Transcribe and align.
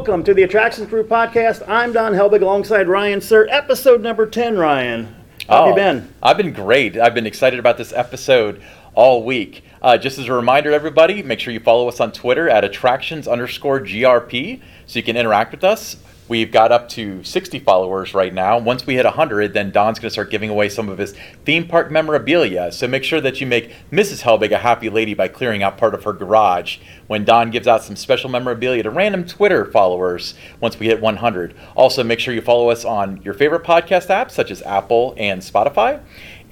welcome 0.00 0.24
to 0.24 0.32
the 0.32 0.44
Attractions 0.44 0.88
Group 0.88 1.10
podcast. 1.10 1.62
I'm 1.68 1.92
Don 1.92 2.14
Helbig 2.14 2.40
alongside 2.40 2.88
Ryan 2.88 3.20
Suhr. 3.20 3.46
Episode 3.50 4.00
number 4.00 4.24
10, 4.24 4.56
Ryan. 4.56 5.14
How 5.46 5.66
have 5.66 5.68
you 5.68 5.74
been? 5.74 6.14
I've 6.22 6.38
been 6.38 6.54
great. 6.54 6.96
I've 6.96 7.12
been 7.12 7.26
excited 7.26 7.58
about 7.58 7.76
this 7.76 7.92
episode 7.92 8.62
all 8.94 9.24
week. 9.24 9.62
Uh, 9.82 9.98
just 9.98 10.18
as 10.18 10.26
a 10.26 10.32
reminder, 10.32 10.72
everybody, 10.72 11.22
make 11.22 11.38
sure 11.38 11.52
you 11.52 11.60
follow 11.60 11.86
us 11.86 12.00
on 12.00 12.12
Twitter 12.12 12.48
at 12.48 12.64
attractions 12.64 13.28
underscore 13.28 13.78
GRP 13.78 14.62
so 14.86 14.98
you 14.98 15.02
can 15.02 15.18
interact 15.18 15.52
with 15.52 15.64
us. 15.64 15.98
We've 16.30 16.52
got 16.52 16.70
up 16.70 16.88
to 16.90 17.24
60 17.24 17.58
followers 17.58 18.14
right 18.14 18.32
now. 18.32 18.56
Once 18.56 18.86
we 18.86 18.94
hit 18.94 19.04
100, 19.04 19.52
then 19.52 19.72
Don's 19.72 19.98
going 19.98 20.06
to 20.06 20.12
start 20.12 20.30
giving 20.30 20.48
away 20.48 20.68
some 20.68 20.88
of 20.88 20.96
his 20.96 21.12
theme 21.44 21.66
park 21.66 21.90
memorabilia. 21.90 22.70
So 22.70 22.86
make 22.86 23.02
sure 23.02 23.20
that 23.20 23.40
you 23.40 23.48
make 23.48 23.74
Mrs. 23.90 24.22
Helbig 24.22 24.52
a 24.52 24.58
happy 24.58 24.90
lady 24.90 25.12
by 25.12 25.26
clearing 25.26 25.64
out 25.64 25.76
part 25.76 25.92
of 25.92 26.04
her 26.04 26.12
garage 26.12 26.78
when 27.08 27.24
Don 27.24 27.50
gives 27.50 27.66
out 27.66 27.82
some 27.82 27.96
special 27.96 28.30
memorabilia 28.30 28.84
to 28.84 28.90
random 28.90 29.24
Twitter 29.24 29.64
followers 29.72 30.34
once 30.60 30.78
we 30.78 30.86
hit 30.86 31.00
100. 31.00 31.52
Also, 31.74 32.04
make 32.04 32.20
sure 32.20 32.32
you 32.32 32.42
follow 32.42 32.70
us 32.70 32.84
on 32.84 33.20
your 33.22 33.34
favorite 33.34 33.64
podcast 33.64 34.06
apps 34.06 34.30
such 34.30 34.52
as 34.52 34.62
Apple 34.62 35.14
and 35.16 35.42
Spotify. 35.42 36.00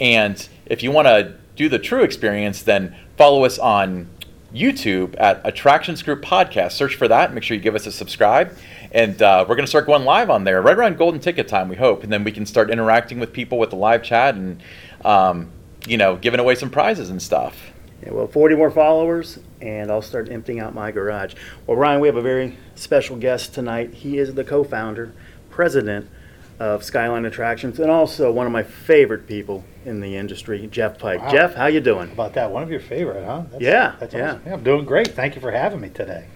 And 0.00 0.48
if 0.66 0.82
you 0.82 0.90
want 0.90 1.06
to 1.06 1.36
do 1.54 1.68
the 1.68 1.78
true 1.78 2.02
experience, 2.02 2.62
then 2.62 2.96
follow 3.16 3.44
us 3.44 3.60
on 3.60 4.08
YouTube 4.52 5.14
at 5.18 5.40
Attractions 5.44 6.02
Group 6.02 6.22
Podcast. 6.22 6.72
Search 6.72 6.96
for 6.96 7.06
that. 7.08 7.32
Make 7.34 7.44
sure 7.44 7.56
you 7.56 7.62
give 7.62 7.74
us 7.74 7.86
a 7.86 7.92
subscribe. 7.92 8.56
And 8.92 9.20
uh, 9.20 9.44
we're 9.48 9.54
going 9.54 9.66
to 9.66 9.70
start 9.70 9.86
going 9.86 10.04
live 10.04 10.30
on 10.30 10.44
there 10.44 10.62
right 10.62 10.76
around 10.76 10.96
golden 10.96 11.20
ticket 11.20 11.48
time, 11.48 11.68
we 11.68 11.76
hope. 11.76 12.02
And 12.02 12.12
then 12.12 12.24
we 12.24 12.32
can 12.32 12.46
start 12.46 12.70
interacting 12.70 13.20
with 13.20 13.32
people 13.32 13.58
with 13.58 13.70
the 13.70 13.76
live 13.76 14.02
chat 14.02 14.34
and, 14.34 14.62
um, 15.04 15.50
you 15.86 15.96
know, 15.96 16.16
giving 16.16 16.40
away 16.40 16.54
some 16.54 16.70
prizes 16.70 17.10
and 17.10 17.20
stuff. 17.20 17.72
Yeah, 18.02 18.12
well, 18.12 18.28
40 18.28 18.54
more 18.54 18.70
followers, 18.70 19.40
and 19.60 19.90
I'll 19.90 20.02
start 20.02 20.30
emptying 20.30 20.60
out 20.60 20.72
my 20.72 20.92
garage. 20.92 21.34
Well, 21.66 21.76
Ryan, 21.76 22.00
we 22.00 22.06
have 22.08 22.16
a 22.16 22.22
very 22.22 22.56
special 22.76 23.16
guest 23.16 23.54
tonight. 23.54 23.92
He 23.92 24.18
is 24.18 24.34
the 24.34 24.44
co 24.44 24.62
founder, 24.62 25.12
president 25.50 26.08
of 26.60 26.84
Skyline 26.84 27.24
Attractions, 27.24 27.78
and 27.78 27.90
also 27.90 28.30
one 28.30 28.46
of 28.46 28.52
my 28.52 28.62
favorite 28.62 29.26
people 29.26 29.64
in 29.84 30.00
the 30.00 30.16
industry, 30.16 30.68
Jeff 30.70 30.98
Pike. 30.98 31.20
Wow. 31.20 31.30
Jeff, 31.30 31.54
how 31.54 31.66
you 31.66 31.80
doing? 31.80 32.10
About 32.12 32.34
that, 32.34 32.50
one 32.50 32.62
of 32.62 32.70
your 32.70 32.80
favorite, 32.80 33.24
huh? 33.24 33.42
That's, 33.50 33.62
Yeah, 33.62 33.94
that's 33.98 34.14
yeah. 34.14 34.34
awesome. 34.34 34.52
I'm 34.52 34.62
doing 34.62 34.84
great. 34.84 35.08
Thank 35.08 35.34
you 35.34 35.40
for 35.40 35.50
having 35.50 35.80
me 35.80 35.88
today. 35.88 36.26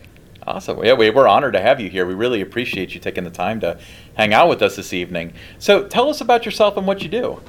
Awesome. 0.44 0.82
Yeah, 0.84 0.94
we, 0.94 1.10
we're 1.10 1.28
honored 1.28 1.52
to 1.52 1.60
have 1.60 1.78
you 1.78 1.88
here. 1.88 2.04
We 2.04 2.14
really 2.14 2.40
appreciate 2.40 2.94
you 2.94 3.00
taking 3.00 3.22
the 3.22 3.30
time 3.30 3.60
to 3.60 3.78
hang 4.14 4.34
out 4.34 4.48
with 4.48 4.60
us 4.60 4.74
this 4.74 4.92
evening. 4.92 5.34
So 5.60 5.86
tell 5.86 6.08
us 6.10 6.20
about 6.20 6.44
yourself 6.44 6.76
and 6.76 6.84
what 6.84 7.02
you 7.02 7.08
do. 7.08 7.40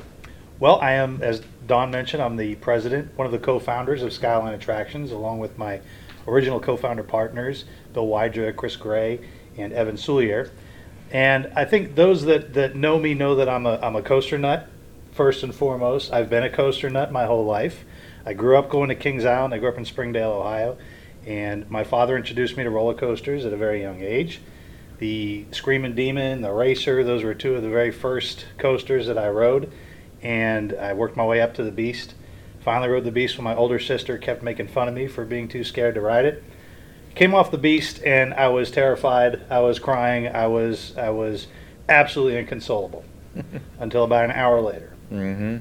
Well, 0.60 0.80
I 0.80 0.92
am, 0.92 1.20
as 1.24 1.42
Don 1.66 1.90
mentioned, 1.90 2.22
I'm 2.22 2.36
the 2.36 2.54
president, 2.56 3.18
one 3.18 3.26
of 3.26 3.32
the 3.32 3.40
co-founders 3.40 4.04
of 4.04 4.14
Skyline 4.14 4.54
Attractions, 4.54 5.12
along 5.12 5.40
with 5.40 5.58
my 5.58 5.82
original 6.28 6.60
co-founder 6.60 7.04
partners, 7.04 7.66
Bill 7.94 8.06
Wydra, 8.06 8.54
Chris 8.54 8.76
Gray, 8.76 9.20
and 9.58 9.74
Evan 9.74 9.96
Soulier. 9.96 10.52
And 11.12 11.52
I 11.56 11.66
think 11.66 11.96
those 11.96 12.24
that, 12.26 12.54
that 12.54 12.76
know 12.76 13.00
me 13.00 13.16
know 13.16 13.36
that 13.36 13.50
I'm 13.50 13.66
a, 13.66 13.80
I'm 13.82 13.96
a 13.96 14.04
coaster 14.04 14.38
nut, 14.38 14.70
first 15.14 15.44
and 15.44 15.54
foremost. 15.54 16.14
I've 16.14 16.30
been 16.30 16.44
a 16.44 16.50
coaster 16.50 16.90
nut 16.90 17.12
my 17.12 17.26
whole 17.26 17.46
life. 17.46 17.86
I 18.26 18.34
grew 18.34 18.58
up 18.58 18.70
going 18.70 18.90
to 18.90 18.96
Kings 18.96 19.26
Island. 19.26 19.54
I 19.54 19.58
grew 19.58 19.70
up 19.70 19.78
in 19.78 19.86
Springdale, 19.86 20.32
Ohio. 20.32 20.78
And 21.26 21.70
my 21.70 21.84
father 21.84 22.18
introduced 22.18 22.58
me 22.58 22.64
to 22.64 22.70
roller 22.70 22.94
coasters 22.94 23.46
at 23.46 23.54
a 23.54 23.58
very 23.58 23.82
young 23.82 24.02
age. 24.02 24.42
The 25.00 25.46
Screaming 25.52 25.96
Demon, 25.96 26.42
the 26.42 26.52
Racer, 26.52 27.04
those 27.04 27.24
were 27.24 27.34
two 27.34 27.56
of 27.56 27.64
the 27.64 27.70
very 27.70 27.92
first 27.92 28.46
coasters 28.58 29.08
that 29.08 29.18
I 29.18 29.30
rode. 29.30 29.72
And 30.22 30.74
I 30.74 30.94
worked 30.94 31.18
my 31.18 31.26
way 31.26 31.42
up 31.42 31.54
to 31.56 31.64
the 31.64 31.72
Beast. 31.72 32.16
Finally 32.62 32.90
rode 32.90 33.04
the 33.04 33.12
Beast 33.12 33.38
when 33.38 33.44
my 33.44 33.56
older 33.56 33.80
sister 33.80 34.18
kept 34.18 34.42
making 34.42 34.68
fun 34.68 34.88
of 34.88 34.94
me 34.94 35.08
for 35.08 35.26
being 35.26 35.48
too 35.48 35.64
scared 35.64 35.96
to 35.96 36.02
ride 36.02 36.26
it. 36.26 36.44
Came 37.16 37.36
off 37.36 37.52
the 37.52 37.58
Beast 37.58 38.02
and 38.04 38.34
I 38.34 38.48
was 38.48 38.72
terrified. 38.72 39.42
I 39.50 39.60
was 39.60 39.80
crying. 39.80 40.28
I 40.28 40.48
was 40.48 40.98
I 40.98 41.10
was 41.10 41.48
absolutely 41.90 42.38
inconsolable 42.38 43.04
until 43.80 44.04
about 44.04 44.26
an 44.26 44.32
hour 44.32 44.62
later. 44.62 44.94
Mm-hmm. 45.12 45.58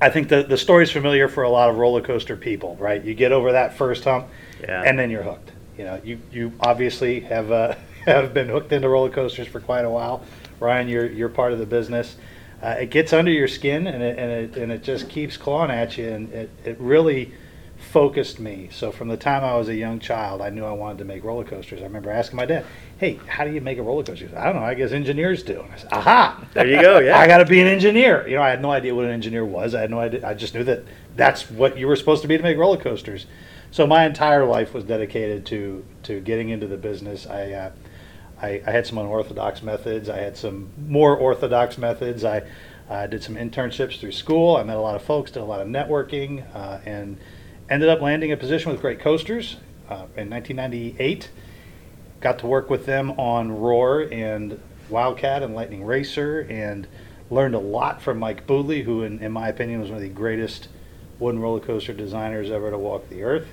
I 0.00 0.10
think 0.10 0.28
the 0.28 0.42
the 0.42 0.56
story's 0.56 0.90
familiar 0.90 1.28
for 1.28 1.42
a 1.42 1.50
lot 1.50 1.68
of 1.68 1.76
roller 1.76 2.00
coaster 2.00 2.36
people, 2.36 2.76
right? 2.76 3.02
You 3.02 3.14
get 3.14 3.32
over 3.32 3.52
that 3.52 3.76
first 3.76 4.04
hump, 4.04 4.28
Yeah. 4.62 4.82
and 4.82 4.98
then 4.98 5.10
you're 5.10 5.22
hooked. 5.22 5.52
You 5.78 5.84
know, 5.84 6.00
you 6.04 6.20
you 6.30 6.52
obviously 6.60 7.20
have 7.20 7.50
uh, 7.50 7.74
have 8.06 8.34
been 8.34 8.48
hooked 8.48 8.72
into 8.72 8.88
roller 8.88 9.10
coasters 9.10 9.46
for 9.48 9.60
quite 9.60 9.84
a 9.84 9.90
while. 9.90 10.22
Ryan, 10.60 10.88
you're 10.88 11.10
you're 11.10 11.28
part 11.28 11.52
of 11.52 11.58
the 11.58 11.66
business. 11.66 12.16
Uh, 12.62 12.76
it 12.80 12.90
gets 12.90 13.12
under 13.12 13.30
your 13.32 13.48
skin, 13.48 13.86
and 13.86 14.02
it 14.02 14.18
and 14.18 14.30
it 14.30 14.56
and 14.56 14.70
it 14.72 14.82
just 14.84 15.08
keeps 15.08 15.36
clawing 15.36 15.70
at 15.70 15.98
you, 15.98 16.08
and 16.08 16.32
it 16.32 16.50
it 16.64 16.76
really 16.78 17.32
focused 17.76 18.38
me. 18.38 18.68
So 18.70 18.92
from 18.92 19.08
the 19.08 19.16
time 19.16 19.42
I 19.42 19.56
was 19.56 19.68
a 19.68 19.74
young 19.74 19.98
child, 19.98 20.40
I 20.40 20.50
knew 20.50 20.64
I 20.64 20.70
wanted 20.70 20.98
to 20.98 21.04
make 21.04 21.24
roller 21.24 21.42
coasters. 21.42 21.80
I 21.80 21.84
remember 21.84 22.10
asking 22.10 22.36
my 22.36 22.46
dad, 22.46 22.64
"Hey, 22.98 23.18
how 23.26 23.44
do 23.44 23.50
you 23.52 23.60
make 23.60 23.78
a 23.78 23.82
roller 23.82 24.04
coaster?" 24.04 24.26
He 24.26 24.30
said, 24.30 24.38
I 24.38 24.44
don't 24.44 24.56
know. 24.56 24.62
I 24.62 24.74
guess 24.74 24.92
engineers 24.92 25.42
do. 25.42 25.60
And 25.60 25.72
I 25.72 25.76
said, 25.76 25.92
"Aha!" 25.92 26.44
There 26.54 26.66
you 26.66 26.80
go, 26.80 26.98
yeah. 27.00 27.18
I 27.18 27.26
got 27.26 27.38
to 27.38 27.46
be 27.46 27.60
an 27.60 27.66
engineer. 27.66 28.26
You 28.28 28.36
know, 28.36 28.42
I 28.42 28.50
had 28.50 28.62
no 28.62 28.70
idea 28.70 28.94
what 28.94 29.06
an 29.06 29.10
engineer 29.10 29.44
was. 29.44 29.74
I 29.74 29.80
had 29.80 29.90
no 29.90 29.98
idea. 29.98 30.26
I 30.26 30.34
just 30.34 30.54
knew 30.54 30.62
that 30.64 30.84
that's 31.16 31.50
what 31.50 31.76
you 31.76 31.88
were 31.88 31.96
supposed 31.96 32.22
to 32.22 32.28
be 32.28 32.36
to 32.36 32.42
make 32.42 32.56
roller 32.56 32.76
coasters. 32.78 33.26
So 33.72 33.86
my 33.86 34.06
entire 34.06 34.44
life 34.44 34.72
was 34.72 34.84
dedicated 34.84 35.44
to 35.46 35.84
to 36.04 36.20
getting 36.20 36.50
into 36.50 36.68
the 36.68 36.76
business. 36.76 37.26
I 37.26 37.50
uh, 37.50 37.72
I, 38.40 38.62
I 38.66 38.70
had 38.70 38.86
some 38.86 38.98
unorthodox 38.98 39.62
methods. 39.62 40.08
I 40.08 40.18
had 40.18 40.36
some 40.36 40.70
more 40.86 41.16
orthodox 41.16 41.78
methods. 41.78 42.24
I 42.24 42.42
uh, 42.88 43.06
did 43.08 43.24
some 43.24 43.34
internships 43.34 43.98
through 43.98 44.12
school. 44.12 44.56
I 44.56 44.62
met 44.62 44.76
a 44.76 44.80
lot 44.80 44.94
of 44.94 45.02
folks, 45.02 45.30
did 45.30 45.40
a 45.40 45.44
lot 45.44 45.60
of 45.60 45.68
networking, 45.68 46.44
uh, 46.54 46.78
and 46.86 47.18
ended 47.68 47.88
up 47.88 48.00
landing 48.00 48.30
a 48.30 48.36
position 48.36 48.70
with 48.70 48.80
Great 48.80 49.00
Coasters 49.00 49.56
uh, 49.88 50.06
in 50.16 50.30
1998 50.30 51.30
got 52.22 52.38
to 52.38 52.46
work 52.46 52.70
with 52.70 52.86
them 52.86 53.10
on 53.12 53.50
Roar 53.50 54.08
and 54.10 54.58
Wildcat 54.88 55.42
and 55.42 55.54
Lightning 55.54 55.84
Racer 55.84 56.46
and 56.48 56.86
learned 57.30 57.54
a 57.54 57.58
lot 57.58 58.00
from 58.00 58.18
Mike 58.18 58.46
Boodley, 58.46 58.84
who, 58.84 59.02
in, 59.02 59.18
in 59.18 59.32
my 59.32 59.48
opinion, 59.48 59.80
was 59.80 59.90
one 59.90 59.96
of 59.96 60.02
the 60.02 60.08
greatest 60.08 60.68
wooden 61.18 61.40
roller 61.40 61.60
coaster 61.60 61.92
designers 61.92 62.50
ever 62.50 62.70
to 62.70 62.78
walk 62.78 63.08
the 63.08 63.22
earth. 63.24 63.48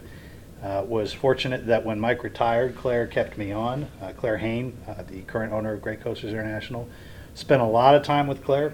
Uh, 0.61 0.83
was 0.85 1.13
fortunate 1.13 1.67
that 1.67 1.85
when 1.85 1.97
Mike 1.97 2.21
retired, 2.21 2.75
Clair 2.75 3.07
kept 3.07 3.37
me 3.37 3.53
on. 3.53 3.87
Uh, 4.01 4.11
Clair 4.11 4.37
Hain, 4.37 4.77
uh, 4.87 5.03
the 5.03 5.21
current 5.21 5.53
owner 5.53 5.73
of 5.73 5.81
Great 5.81 6.01
Coasters 6.01 6.33
International, 6.33 6.89
spent 7.33 7.61
a 7.61 7.65
lot 7.65 7.95
of 7.95 8.03
time 8.03 8.27
with 8.27 8.43
Clair. 8.43 8.73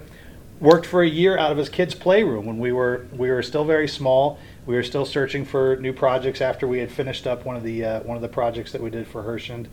Worked 0.58 0.86
for 0.86 1.02
a 1.02 1.08
year 1.08 1.38
out 1.38 1.52
of 1.52 1.58
his 1.58 1.68
kids' 1.68 1.94
playroom 1.94 2.44
when 2.44 2.58
we 2.58 2.72
were 2.72 3.06
we 3.12 3.30
were 3.30 3.42
still 3.42 3.64
very 3.64 3.86
small. 3.86 4.38
We 4.64 4.74
were 4.74 4.82
still 4.82 5.04
searching 5.04 5.44
for 5.44 5.76
new 5.76 5.92
projects 5.92 6.40
after 6.40 6.66
we 6.66 6.78
had 6.78 6.90
finished 6.90 7.26
up 7.26 7.44
one 7.44 7.56
of 7.56 7.62
the 7.62 7.84
uh, 7.84 8.00
one 8.00 8.16
of 8.16 8.22
the 8.22 8.28
projects 8.28 8.72
that 8.72 8.82
we 8.82 8.90
did 8.90 9.06
for 9.06 9.22
Herschend 9.22 9.68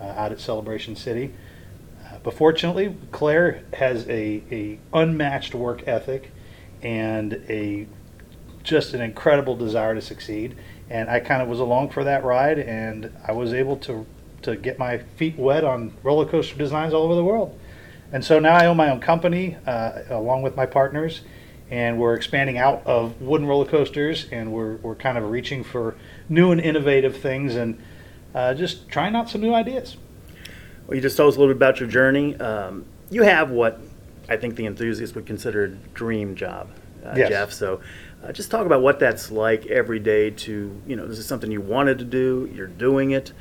uh, 0.00 0.06
out 0.06 0.32
at 0.32 0.40
Celebration 0.40 0.96
City. 0.96 1.32
Uh, 2.04 2.18
but 2.24 2.34
fortunately, 2.34 2.96
Clair 3.12 3.62
has 3.74 4.08
a, 4.08 4.42
a 4.50 4.78
unmatched 4.92 5.54
work 5.54 5.86
ethic 5.86 6.32
and 6.82 7.34
a 7.48 7.86
just 8.64 8.94
an 8.94 9.00
incredible 9.00 9.54
desire 9.54 9.94
to 9.94 10.00
succeed. 10.00 10.56
And 10.92 11.08
I 11.08 11.20
kind 11.20 11.40
of 11.40 11.48
was 11.48 11.58
along 11.58 11.88
for 11.88 12.04
that 12.04 12.22
ride, 12.22 12.58
and 12.58 13.10
I 13.26 13.32
was 13.32 13.54
able 13.54 13.78
to 13.78 14.06
to 14.42 14.56
get 14.56 14.78
my 14.78 14.98
feet 15.16 15.38
wet 15.38 15.64
on 15.64 15.94
roller 16.02 16.26
coaster 16.26 16.56
designs 16.56 16.92
all 16.92 17.04
over 17.04 17.14
the 17.14 17.24
world. 17.24 17.58
And 18.12 18.22
so 18.22 18.38
now 18.38 18.54
I 18.56 18.66
own 18.66 18.76
my 18.76 18.90
own 18.90 19.00
company 19.00 19.56
uh, 19.66 20.02
along 20.10 20.42
with 20.42 20.54
my 20.54 20.66
partners, 20.66 21.22
and 21.70 21.98
we're 21.98 22.14
expanding 22.14 22.58
out 22.58 22.82
of 22.84 23.22
wooden 23.22 23.46
roller 23.46 23.64
coasters, 23.64 24.26
and 24.30 24.52
we're 24.52 24.76
we're 24.76 24.94
kind 24.94 25.16
of 25.16 25.30
reaching 25.30 25.64
for 25.64 25.94
new 26.28 26.52
and 26.52 26.60
innovative 26.60 27.16
things, 27.16 27.56
and 27.56 27.82
uh, 28.34 28.52
just 28.52 28.88
trying 28.90 29.16
out 29.16 29.30
some 29.30 29.40
new 29.40 29.54
ideas. 29.54 29.96
Well, 30.86 30.96
you 30.96 31.00
just 31.00 31.16
told 31.16 31.30
us 31.32 31.36
a 31.36 31.40
little 31.40 31.54
bit 31.54 31.58
about 31.58 31.80
your 31.80 31.88
journey. 31.88 32.36
Um, 32.36 32.84
you 33.08 33.22
have 33.22 33.50
what 33.50 33.80
I 34.28 34.36
think 34.36 34.56
the 34.56 34.66
enthusiast 34.66 35.14
would 35.14 35.24
consider 35.24 35.64
a 35.64 35.68
dream 35.68 36.34
job, 36.34 36.68
uh, 37.02 37.14
Yes. 37.16 37.28
Jeff. 37.30 37.52
So 37.52 37.80
uh, 38.22 38.32
just 38.32 38.50
talk 38.50 38.66
about 38.66 38.82
what 38.82 38.98
that's 38.98 39.30
like 39.30 39.66
every 39.66 39.98
day 39.98 40.30
to, 40.30 40.80
you 40.86 40.96
know, 40.96 41.06
this 41.06 41.18
is 41.18 41.26
something 41.26 41.50
you 41.50 41.60
wanted 41.60 41.98
to 41.98 42.04
do, 42.04 42.50
you're 42.54 42.66
doing 42.66 43.10
it. 43.10 43.32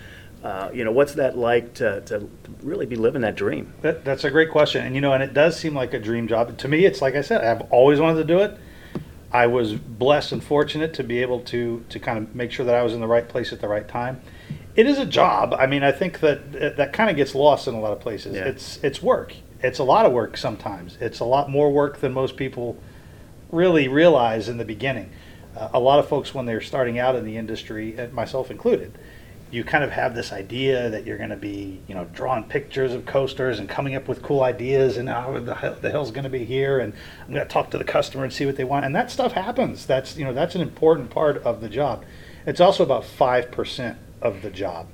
Uh, 0.44 0.71
you 0.73 0.83
know, 0.83 0.91
what's 0.91 1.13
that 1.13 1.38
like 1.38 1.75
to, 1.75 2.01
to 2.01 2.27
really 2.63 2.88
be 2.88 2.95
living 2.95 3.21
that 3.21 3.35
dream? 3.35 3.71
That, 3.81 4.03
that's 4.03 4.23
a 4.23 4.31
great 4.31 4.50
question, 4.50 4.83
and 4.83 4.95
you 4.95 5.01
know, 5.01 5.13
and 5.13 5.21
it 5.21 5.35
does 5.35 5.55
seem 5.55 5.75
like 5.75 5.94
a 5.94 6.00
dream 6.00 6.27
job 6.27 6.57
to 6.57 6.67
me. 6.67 6.85
It's 6.85 7.00
like 7.00 7.13
I 7.15 7.21
said, 7.21 7.44
I've 7.44 7.71
always 7.71 8.00
wanted 8.00 8.17
to 8.19 8.23
do 8.23 8.39
it. 8.39 8.57
I 9.31 9.45
was 9.45 9.73
blessed 9.73 10.31
and 10.31 10.44
fortunate 10.44 10.95
to 10.95 11.03
be 11.03 11.21
able 11.21 11.41
to 11.41 11.85
to 11.89 12.00
kind 12.00 12.17
of 12.17 12.35
make 12.35 12.51
sure 12.51 12.65
that 12.65 12.73
I 12.73 12.81
was 12.81 12.94
in 12.94 13.01
the 13.01 13.07
right 13.07 13.27
place 13.27 13.53
at 13.53 13.61
the 13.61 13.67
right 13.67 13.88
time. 13.88 14.19
It 14.75 14.88
is 14.88 14.97
a 14.97 15.05
job. 15.05 15.53
I 15.53 15.67
mean, 15.67 15.83
I 15.83 15.91
think 15.91 16.21
that 16.21 16.51
that, 16.53 16.77
that 16.77 16.91
kind 16.91 17.11
of 17.11 17.15
gets 17.15 17.35
lost 17.35 17.67
in 17.67 17.75
a 17.75 17.79
lot 17.79 17.91
of 17.91 18.00
places. 18.00 18.35
Yeah. 18.35 18.45
It's 18.45 18.79
it's 18.83 19.01
work. 19.01 19.35
It's 19.61 19.77
a 19.77 19.83
lot 19.83 20.07
of 20.07 20.11
work 20.11 20.38
sometimes. 20.38 20.97
It's 21.00 21.19
a 21.19 21.25
lot 21.25 21.51
more 21.51 21.71
work 21.71 22.00
than 22.00 22.13
most 22.13 22.35
people 22.35 22.81
really 23.51 23.88
realize 23.88 24.50
in 24.50 24.57
the 24.57 24.65
beginning. 24.65 25.12
Uh, 25.56 25.69
a 25.74 25.80
lot 25.80 26.00
of 26.00 26.07
folks, 26.07 26.33
when 26.33 26.45
they're 26.45 26.62
starting 26.62 26.98
out 26.98 27.15
in 27.15 27.25
the 27.25 27.38
industry, 27.38 27.95
myself 28.13 28.50
included, 28.50 28.98
you 29.51 29.65
kind 29.65 29.83
of 29.83 29.92
have 29.92 30.15
this 30.15 30.31
idea 30.31 30.89
that 30.89 31.06
you're 31.06 31.18
going 31.18 31.30
to 31.30 31.36
be, 31.36 31.81
you 31.86 31.94
know, 31.94 32.06
drawing 32.13 32.45
pictures 32.45 32.94
of 32.94 33.06
coasters 33.06 33.59
and 33.59 33.68
coming 33.68 33.95
up 33.95 34.07
with 34.07 34.24
cool 34.24 34.44
ideas, 34.44 34.95
and 34.95 35.09
oh, 35.09 35.42
the, 35.44 35.56
hell, 35.56 35.75
the 35.81 35.92
hell's 35.92 36.12
going 36.12 36.24
to 36.24 36.30
be 36.30 36.45
here, 36.45 36.80
and 36.80 36.94
I'm 37.27 37.33
going 37.33 37.45
to 37.45 37.53
talk 37.53 37.69
to 37.71 37.77
the 37.77 37.83
customer 37.83 38.24
and 38.24 38.31
see 38.31 38.45
what 38.45 38.56
they 38.56 38.63
want, 38.63 38.86
and 38.86 38.95
that 38.95 39.12
stuff 39.12 39.33
happens. 39.33 39.86
That's 39.86 40.15
you 40.15 40.24
know 40.24 40.33
that's 40.33 40.56
an 40.56 40.62
important 40.62 41.09
part 41.09 41.38
of 41.44 41.59
the 41.59 41.68
job. 41.68 42.06
It's 42.45 42.62
also 42.62 42.81
about 42.83 43.03
five 43.03 43.51
percent 43.51 43.98
of 44.21 44.42
the 44.42 44.50
job. 44.50 44.88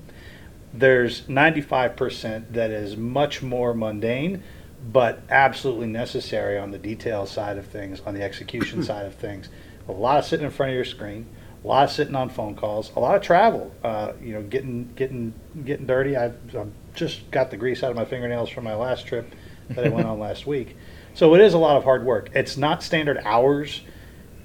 there's 0.74 1.21
95% 1.24 2.54
that 2.54 2.71
is 2.71 2.98
much 2.98 3.42
more 3.42 3.74
mundane, 3.74 4.44
but 4.91 5.21
absolutely 5.29 5.87
necessary 5.87 6.57
on 6.57 6.71
the 6.71 6.77
detail 6.77 7.25
side 7.25 7.57
of 7.57 7.65
things, 7.67 8.01
on 8.05 8.13
the 8.13 8.23
execution 8.23 8.83
side 8.83 9.05
of 9.05 9.15
things. 9.15 9.49
A 9.87 9.91
lot 9.91 10.17
of 10.17 10.25
sitting 10.25 10.45
in 10.45 10.51
front 10.51 10.69
of 10.71 10.75
your 10.75 10.85
screen, 10.85 11.25
a 11.63 11.67
lot 11.67 11.83
of 11.85 11.91
sitting 11.91 12.15
on 12.15 12.29
phone 12.29 12.55
calls, 12.55 12.91
a 12.95 12.99
lot 12.99 13.15
of 13.15 13.21
travel. 13.21 13.73
Uh, 13.83 14.13
you 14.21 14.33
know, 14.33 14.41
getting 14.43 14.91
getting 14.95 15.33
getting 15.65 15.85
dirty. 15.85 16.15
I've, 16.15 16.37
I've 16.55 16.71
just 16.93 17.29
got 17.31 17.51
the 17.51 17.57
grease 17.57 17.83
out 17.83 17.89
of 17.91 17.95
my 17.97 18.05
fingernails 18.05 18.49
from 18.49 18.63
my 18.63 18.75
last 18.75 19.07
trip 19.07 19.33
that 19.69 19.85
I 19.85 19.89
went 19.89 20.07
on 20.07 20.19
last 20.27 20.45
week. 20.47 20.75
So 21.13 21.33
it 21.35 21.41
is 21.41 21.53
a 21.53 21.57
lot 21.57 21.77
of 21.77 21.83
hard 21.83 22.05
work. 22.05 22.29
It's 22.33 22.57
not 22.57 22.83
standard 22.83 23.17
hours. 23.23 23.81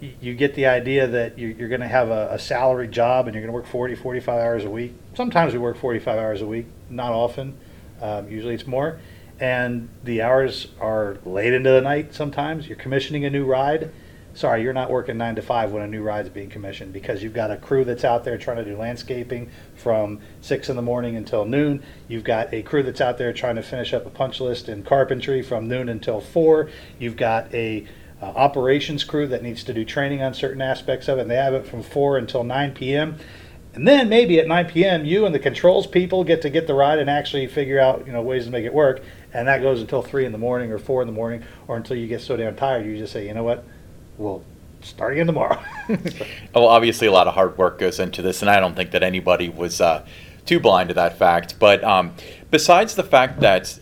Y- 0.00 0.14
You 0.20 0.34
get 0.34 0.54
the 0.54 0.66
idea 0.66 1.06
that 1.06 1.38
you- 1.38 1.54
you're 1.58 1.68
going 1.68 1.80
to 1.82 1.88
have 1.88 2.08
a, 2.08 2.28
a 2.32 2.38
salary 2.38 2.88
job 2.88 3.26
and 3.26 3.34
you're 3.34 3.42
going 3.42 3.52
to 3.52 3.56
work 3.56 3.66
40, 3.66 3.94
45 3.94 4.40
hours 4.40 4.64
a 4.64 4.70
week. 4.70 4.94
Sometimes 5.14 5.52
we 5.52 5.58
work 5.58 5.76
45 5.76 6.18
hours 6.18 6.40
a 6.42 6.46
week, 6.46 6.66
not 6.88 7.12
often. 7.12 7.54
Um, 8.00 8.28
usually 8.30 8.54
it's 8.54 8.66
more. 8.66 8.98
And 9.40 9.88
the 10.04 10.22
hours 10.22 10.68
are 10.80 11.18
late 11.24 11.52
into 11.52 11.70
the 11.70 11.80
night 11.80 12.14
sometimes. 12.14 12.68
You're 12.68 12.76
commissioning 12.76 13.24
a 13.24 13.30
new 13.30 13.44
ride. 13.44 13.90
Sorry, 14.34 14.62
you're 14.62 14.72
not 14.72 14.90
working 14.90 15.18
nine 15.18 15.34
to 15.34 15.42
five 15.42 15.72
when 15.72 15.82
a 15.82 15.86
new 15.86 16.02
ride's 16.02 16.30
being 16.30 16.48
commissioned 16.48 16.92
because 16.92 17.22
you've 17.22 17.34
got 17.34 17.50
a 17.50 17.56
crew 17.56 17.84
that's 17.84 18.04
out 18.04 18.24
there 18.24 18.38
trying 18.38 18.56
to 18.56 18.64
do 18.64 18.76
landscaping 18.76 19.50
from 19.74 20.20
six 20.40 20.70
in 20.70 20.76
the 20.76 20.82
morning 20.82 21.16
until 21.16 21.44
noon. 21.44 21.82
You've 22.08 22.24
got 22.24 22.52
a 22.54 22.62
crew 22.62 22.82
that's 22.82 23.02
out 23.02 23.18
there 23.18 23.32
trying 23.34 23.56
to 23.56 23.62
finish 23.62 23.92
up 23.92 24.06
a 24.06 24.10
punch 24.10 24.40
list 24.40 24.70
in 24.70 24.84
carpentry 24.84 25.42
from 25.42 25.68
noon 25.68 25.90
until 25.90 26.20
four. 26.20 26.70
You've 26.98 27.16
got 27.16 27.52
a 27.52 27.86
uh, 28.22 28.26
operations 28.26 29.04
crew 29.04 29.26
that 29.26 29.42
needs 29.42 29.64
to 29.64 29.74
do 29.74 29.84
training 29.84 30.22
on 30.22 30.32
certain 30.32 30.62
aspects 30.62 31.08
of 31.08 31.18
it, 31.18 31.22
and 31.22 31.30
they 31.30 31.36
have 31.36 31.54
it 31.54 31.66
from 31.66 31.82
four 31.82 32.16
until 32.16 32.42
nine 32.42 32.72
p.m. 32.72 33.18
And 33.74 33.88
then 33.88 34.08
maybe 34.08 34.38
at 34.38 34.46
9 34.46 34.66
p.m., 34.66 35.06
you 35.06 35.24
and 35.24 35.34
the 35.34 35.38
controls 35.38 35.86
people 35.86 36.24
get 36.24 36.42
to 36.42 36.50
get 36.50 36.66
the 36.66 36.74
ride 36.74 36.98
and 36.98 37.08
actually 37.08 37.46
figure 37.46 37.80
out 37.80 38.06
you 38.06 38.12
know 38.12 38.20
ways 38.20 38.44
to 38.44 38.50
make 38.50 38.64
it 38.64 38.74
work. 38.74 39.02
And 39.34 39.48
that 39.48 39.62
goes 39.62 39.80
until 39.80 40.02
three 40.02 40.26
in 40.26 40.32
the 40.32 40.38
morning 40.38 40.70
or 40.72 40.78
four 40.78 41.00
in 41.00 41.06
the 41.06 41.12
morning, 41.12 41.42
or 41.68 41.76
until 41.76 41.96
you 41.96 42.06
get 42.06 42.20
so 42.20 42.36
damn 42.36 42.54
tired 42.54 42.86
you 42.86 42.98
just 42.98 43.12
say, 43.12 43.26
you 43.26 43.34
know 43.34 43.44
what, 43.44 43.64
we'll 44.18 44.44
start 44.82 45.12
again 45.12 45.26
tomorrow. 45.26 45.60
Well, 46.54 46.66
obviously, 46.66 47.06
a 47.06 47.12
lot 47.12 47.26
of 47.26 47.34
hard 47.34 47.56
work 47.56 47.78
goes 47.78 47.98
into 47.98 48.20
this, 48.20 48.42
and 48.42 48.50
I 48.50 48.60
don't 48.60 48.76
think 48.76 48.90
that 48.90 49.02
anybody 49.02 49.48
was 49.48 49.80
uh, 49.80 50.04
too 50.44 50.60
blind 50.60 50.90
to 50.90 50.94
that 50.94 51.18
fact. 51.18 51.58
But 51.58 51.82
um, 51.82 52.14
besides 52.50 52.94
the 52.94 53.02
fact 53.02 53.40
that 53.40 53.78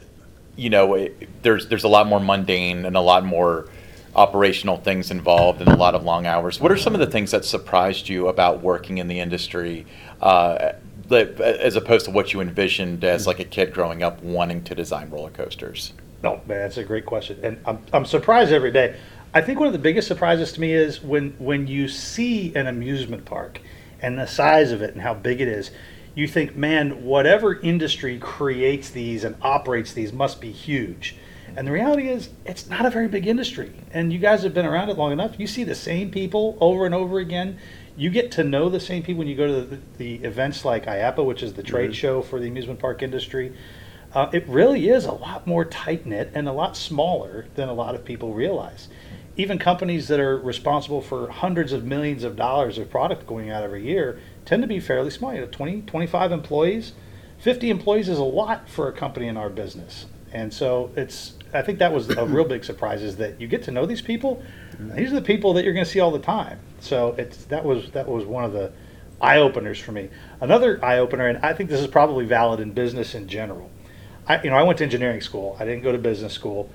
you 0.56 0.70
know 0.70 0.94
it, 0.94 1.42
there's 1.42 1.66
there's 1.68 1.84
a 1.84 1.88
lot 1.88 2.06
more 2.06 2.20
mundane 2.20 2.84
and 2.86 2.96
a 2.96 3.00
lot 3.00 3.24
more 3.24 3.68
operational 4.14 4.76
things 4.76 5.10
involved 5.10 5.60
and 5.60 5.68
a 5.68 5.76
lot 5.76 5.94
of 5.94 6.04
long 6.04 6.26
hours. 6.26 6.60
What 6.60 6.70
are 6.70 6.76
some 6.76 6.94
of 6.94 7.00
the 7.00 7.06
things 7.06 7.30
that 7.30 7.44
surprised 7.44 8.08
you 8.08 8.28
about 8.28 8.60
working 8.60 8.98
in 8.98 9.08
the 9.08 9.20
industry, 9.20 9.86
uh, 10.20 10.72
that- 11.10 11.40
as 11.40 11.76
opposed 11.76 12.06
to 12.06 12.10
what 12.10 12.32
you 12.32 12.40
envisioned 12.40 13.04
as 13.04 13.26
like 13.26 13.38
a 13.38 13.44
kid 13.44 13.72
growing 13.72 14.02
up 14.02 14.22
wanting 14.22 14.62
to 14.64 14.74
design 14.74 15.10
roller 15.10 15.30
coasters? 15.30 15.92
No, 16.22 16.40
man, 16.46 16.58
that's 16.58 16.76
a 16.76 16.84
great 16.84 17.06
question, 17.06 17.38
and 17.42 17.58
I'm 17.64 17.78
I'm 17.92 18.04
surprised 18.04 18.52
every 18.52 18.72
day. 18.72 18.96
I 19.32 19.40
think 19.40 19.58
one 19.58 19.68
of 19.68 19.72
the 19.72 19.78
biggest 19.78 20.08
surprises 20.08 20.52
to 20.52 20.60
me 20.60 20.72
is 20.72 21.02
when 21.02 21.34
when 21.38 21.66
you 21.66 21.86
see 21.86 22.54
an 22.54 22.66
amusement 22.66 23.24
park 23.24 23.60
and 24.02 24.18
the 24.18 24.26
size 24.26 24.72
of 24.72 24.82
it 24.82 24.92
and 24.94 25.02
how 25.02 25.14
big 25.14 25.40
it 25.40 25.48
is. 25.48 25.70
You 26.14 26.26
think, 26.26 26.56
man, 26.56 27.04
whatever 27.04 27.60
industry 27.60 28.18
creates 28.18 28.90
these 28.90 29.22
and 29.22 29.36
operates 29.42 29.92
these 29.92 30.12
must 30.12 30.40
be 30.40 30.50
huge. 30.50 31.14
And 31.56 31.66
the 31.66 31.72
reality 31.72 32.08
is, 32.08 32.30
it's 32.44 32.68
not 32.68 32.84
a 32.86 32.90
very 32.90 33.08
big 33.08 33.26
industry. 33.26 33.72
And 33.92 34.12
you 34.12 34.18
guys 34.18 34.42
have 34.42 34.54
been 34.54 34.66
around 34.66 34.88
it 34.88 34.98
long 34.98 35.12
enough. 35.12 35.38
You 35.38 35.46
see 35.46 35.64
the 35.64 35.74
same 35.74 36.10
people 36.10 36.56
over 36.60 36.86
and 36.86 36.94
over 36.94 37.18
again. 37.18 37.58
You 37.96 38.10
get 38.10 38.30
to 38.32 38.44
know 38.44 38.68
the 38.68 38.80
same 38.80 39.02
people 39.02 39.18
when 39.18 39.28
you 39.28 39.36
go 39.36 39.46
to 39.46 39.60
the, 39.62 39.78
the 39.98 40.14
events 40.24 40.64
like 40.64 40.86
IAAPA, 40.86 41.24
which 41.24 41.42
is 41.42 41.54
the 41.54 41.62
trade 41.62 41.94
show 41.94 42.22
for 42.22 42.40
the 42.40 42.48
amusement 42.48 42.78
park 42.78 43.02
industry. 43.02 43.52
Uh, 44.12 44.28
it 44.32 44.46
really 44.48 44.88
is 44.88 45.04
a 45.04 45.12
lot 45.12 45.46
more 45.46 45.64
tight 45.64 46.04
knit 46.04 46.30
and 46.34 46.48
a 46.48 46.52
lot 46.52 46.76
smaller 46.76 47.46
than 47.54 47.68
a 47.68 47.72
lot 47.72 47.94
of 47.94 48.04
people 48.04 48.34
realize. 48.34 48.88
Even 49.36 49.58
companies 49.58 50.08
that 50.08 50.18
are 50.18 50.36
responsible 50.36 51.00
for 51.00 51.30
hundreds 51.30 51.72
of 51.72 51.84
millions 51.84 52.24
of 52.24 52.36
dollars 52.36 52.78
of 52.78 52.90
product 52.90 53.26
going 53.26 53.50
out 53.50 53.62
every 53.62 53.84
year 53.84 54.18
tend 54.44 54.62
to 54.62 54.68
be 54.68 54.80
fairly 54.80 55.10
small. 55.10 55.32
You 55.32 55.42
know, 55.42 55.46
20, 55.46 55.82
25 55.82 56.32
employees. 56.32 56.92
50 57.38 57.70
employees 57.70 58.08
is 58.08 58.18
a 58.18 58.24
lot 58.24 58.68
for 58.68 58.88
a 58.88 58.92
company 58.92 59.28
in 59.28 59.36
our 59.36 59.48
business. 59.48 60.06
And 60.32 60.52
so 60.52 60.90
it's, 60.96 61.34
I 61.52 61.62
think 61.62 61.78
that 61.78 61.92
was 61.92 62.08
a 62.10 62.24
real 62.26 62.44
big 62.44 62.64
surprise 62.64 63.02
is 63.02 63.16
that 63.16 63.40
you 63.40 63.46
get 63.46 63.62
to 63.64 63.70
know 63.70 63.86
these 63.86 64.02
people. 64.02 64.42
These 64.88 65.12
are 65.12 65.16
the 65.16 65.22
people 65.22 65.52
that 65.54 65.64
you're 65.64 65.74
going 65.74 65.84
to 65.84 65.90
see 65.90 66.00
all 66.00 66.10
the 66.10 66.18
time. 66.18 66.58
So 66.80 67.14
it's, 67.18 67.44
that 67.46 67.64
was, 67.64 67.90
that 67.90 68.08
was 68.08 68.24
one 68.24 68.44
of 68.44 68.52
the 68.52 68.72
eye 69.20 69.38
openers 69.38 69.78
for 69.78 69.92
me. 69.92 70.08
Another 70.40 70.82
eye 70.84 70.98
opener, 70.98 71.26
and 71.28 71.38
I 71.44 71.52
think 71.52 71.70
this 71.70 71.80
is 71.80 71.86
probably 71.86 72.24
valid 72.24 72.60
in 72.60 72.72
business 72.72 73.14
in 73.14 73.28
general. 73.28 73.70
I, 74.26 74.42
you 74.42 74.50
know, 74.50 74.56
I 74.56 74.62
went 74.62 74.78
to 74.78 74.84
engineering 74.84 75.20
school. 75.20 75.56
I 75.58 75.64
didn't 75.64 75.82
go 75.82 75.92
to 75.92 75.98
business 75.98 76.32
school. 76.32 76.70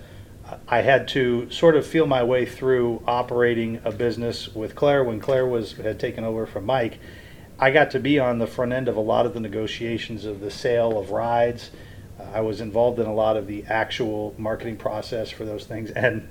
I 0.68 0.82
had 0.82 1.08
to 1.10 1.50
sort 1.50 1.76
of 1.76 1.88
feel 1.88 2.06
my 2.06 2.24
way 2.24 2.46
through 2.46 3.02
operating 3.08 3.82
a 3.84 3.92
business 3.92 4.54
with 4.54 4.76
Clair 4.76 5.04
when 5.04 5.20
Clair 5.20 5.46
was 5.48 5.74
had 5.74 6.00
taken 6.00 6.24
over 6.24 6.46
from 6.46 6.66
Mike. 6.66 7.00
I 7.58 7.72
got 7.72 7.92
to 7.92 8.00
be 8.00 8.20
on 8.20 8.38
the 8.38 8.48
front 8.48 8.74
end 8.74 8.88
of 8.88 8.96
a 8.96 9.02
lot 9.02 9.26
of 9.26 9.34
the 9.34 9.40
negotiations 9.40 10.26
of 10.26 10.42
the 10.42 10.52
sale 10.52 11.00
of 11.00 11.10
rides. 11.12 11.72
Uh, 12.20 12.24
I 12.34 12.42
was 12.42 12.62
involved 12.62 13.00
in 13.00 13.08
a 13.08 13.14
lot 13.14 13.38
of 13.38 13.48
the 13.48 13.64
actual 13.66 14.36
marketing 14.38 14.78
process 14.78 15.32
for 15.32 15.46
those 15.46 15.66
things, 15.66 15.90
and 15.92 16.28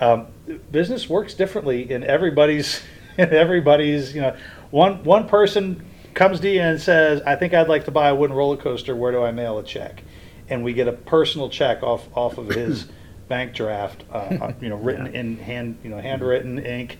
um, 0.00 0.28
business 0.72 1.08
works 1.08 1.34
differently 1.34 1.90
in 1.90 2.02
everybody's 2.02 2.82
in 3.18 3.32
everybody's. 3.32 4.14
You 4.14 4.22
know, 4.22 4.36
one 4.70 5.04
one 5.04 5.28
person 5.28 5.84
comes 6.14 6.40
to 6.40 6.50
you 6.50 6.60
and 6.60 6.80
says, 6.80 7.22
"I 7.22 7.36
think 7.36 7.54
I'd 7.54 7.68
like 7.68 7.84
to 7.84 7.90
buy 7.90 8.08
a 8.08 8.14
wooden 8.14 8.34
roller 8.34 8.56
coaster. 8.56 8.96
Where 8.96 9.12
do 9.12 9.22
I 9.22 9.30
mail 9.30 9.58
a 9.58 9.62
check?" 9.62 10.02
And 10.48 10.64
we 10.64 10.72
get 10.72 10.88
a 10.88 10.92
personal 10.92 11.48
check 11.48 11.82
off 11.82 12.08
off 12.16 12.38
of 12.38 12.48
his 12.48 12.88
bank 13.28 13.54
draft, 13.54 14.02
uh, 14.10 14.16
uh, 14.16 14.52
you 14.60 14.68
know, 14.68 14.76
written 14.76 15.06
in 15.14 15.38
hand, 15.38 15.78
you 15.84 15.90
know, 15.90 16.00
handwritten 16.00 16.58
ink, 16.58 16.98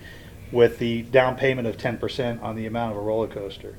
with 0.53 0.79
the 0.79 1.03
down 1.03 1.37
payment 1.37 1.67
of 1.67 1.77
ten 1.77 1.97
percent 1.97 2.43
on 2.43 2.55
the 2.55 2.67
amount 2.67 2.93
of 2.93 2.99
a 2.99 3.01
roller 3.01 3.29
coaster. 3.29 3.77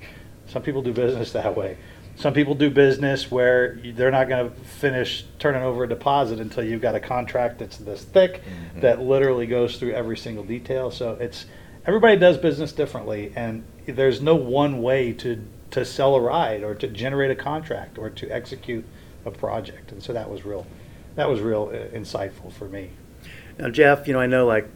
Some 0.48 0.64
people 0.64 0.82
do 0.82 0.92
business 0.92 1.32
that 1.32 1.56
way. 1.56 1.78
Some 2.22 2.36
people 2.36 2.54
do 2.54 2.70
business 2.70 3.32
where 3.32 3.80
they're 3.84 4.12
not 4.12 4.30
going 4.30 4.48
to 4.48 4.56
finish 4.56 5.26
turning 5.40 5.64
over 5.64 5.86
a 5.86 5.90
deposit 5.90 6.40
until 6.40 6.64
you've 6.64 6.80
got 6.80 6.94
a 6.94 7.00
contract 7.00 7.58
that's 7.58 7.78
this 7.78 8.04
thick 8.04 8.44
that 8.76 9.02
literally 9.02 9.48
goes 9.48 9.78
through 9.78 9.94
every 9.94 10.16
single 10.16 10.44
detail. 10.44 10.92
So 10.92 11.14
it's 11.14 11.48
everybody 11.84 12.18
does 12.18 12.38
business 12.38 12.74
differently, 12.74 13.34
and 13.36 13.64
there's 13.88 14.22
no 14.22 14.36
one 14.36 14.84
way 14.84 15.14
to 15.14 15.44
to 15.72 15.84
sell 15.84 16.14
a 16.14 16.22
ride 16.22 16.62
or 16.62 16.76
to 16.76 16.88
generate 16.88 17.32
a 17.32 17.36
contract 17.36 17.98
or 17.98 18.12
to 18.12 18.30
execute 18.30 18.86
a 19.26 19.32
project. 19.32 19.92
And 19.92 20.04
so 20.04 20.14
that 20.14 20.30
was 20.30 20.46
real 20.46 20.68
that 21.16 21.28
was 21.28 21.40
real 21.40 21.72
uh, 21.74 21.98
insightful 21.98 22.54
for 22.54 22.66
me. 22.66 22.92
Now, 23.58 23.70
Jeff, 23.70 24.08
you 24.08 24.14
know, 24.14 24.20
I 24.20 24.28
know 24.28 24.46
like 24.46 24.70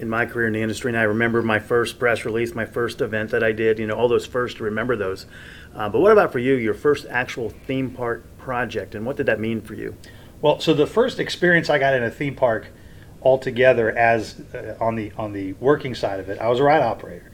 in 0.00 0.08
my 0.08 0.24
career 0.24 0.46
in 0.46 0.54
the 0.54 0.62
industry, 0.62 0.90
and 0.90 0.98
I 0.98 1.02
remember 1.02 1.42
my 1.42 1.58
first 1.58 1.98
press 1.98 2.24
release, 2.24 2.54
my 2.54 2.64
first 2.64 3.02
event 3.02 3.30
that 3.32 3.44
I 3.44 3.52
did, 3.52 3.78
you 3.78 3.86
know, 3.86 3.94
all 3.94 4.08
those 4.08 4.24
first, 4.24 4.58
remember 4.58 4.96
those. 4.96 5.26
Uh, 5.74 5.88
but 5.88 6.00
what 6.00 6.12
about 6.12 6.32
for 6.32 6.38
you, 6.38 6.54
your 6.54 6.74
first 6.74 7.06
actual 7.08 7.50
theme 7.50 7.90
park 7.90 8.24
project, 8.38 8.94
and 8.94 9.06
what 9.06 9.16
did 9.16 9.26
that 9.26 9.38
mean 9.38 9.60
for 9.60 9.74
you? 9.74 9.96
Well, 10.40 10.58
so 10.58 10.74
the 10.74 10.86
first 10.86 11.20
experience 11.20 11.70
I 11.70 11.78
got 11.78 11.94
in 11.94 12.02
a 12.02 12.10
theme 12.10 12.34
park 12.34 12.68
altogether 13.22 13.96
as 13.96 14.40
uh, 14.54 14.76
on 14.80 14.96
the 14.96 15.12
on 15.16 15.32
the 15.32 15.52
working 15.54 15.94
side 15.94 16.20
of 16.20 16.28
it, 16.28 16.38
I 16.38 16.48
was 16.48 16.58
a 16.58 16.64
ride 16.64 16.82
operator, 16.82 17.30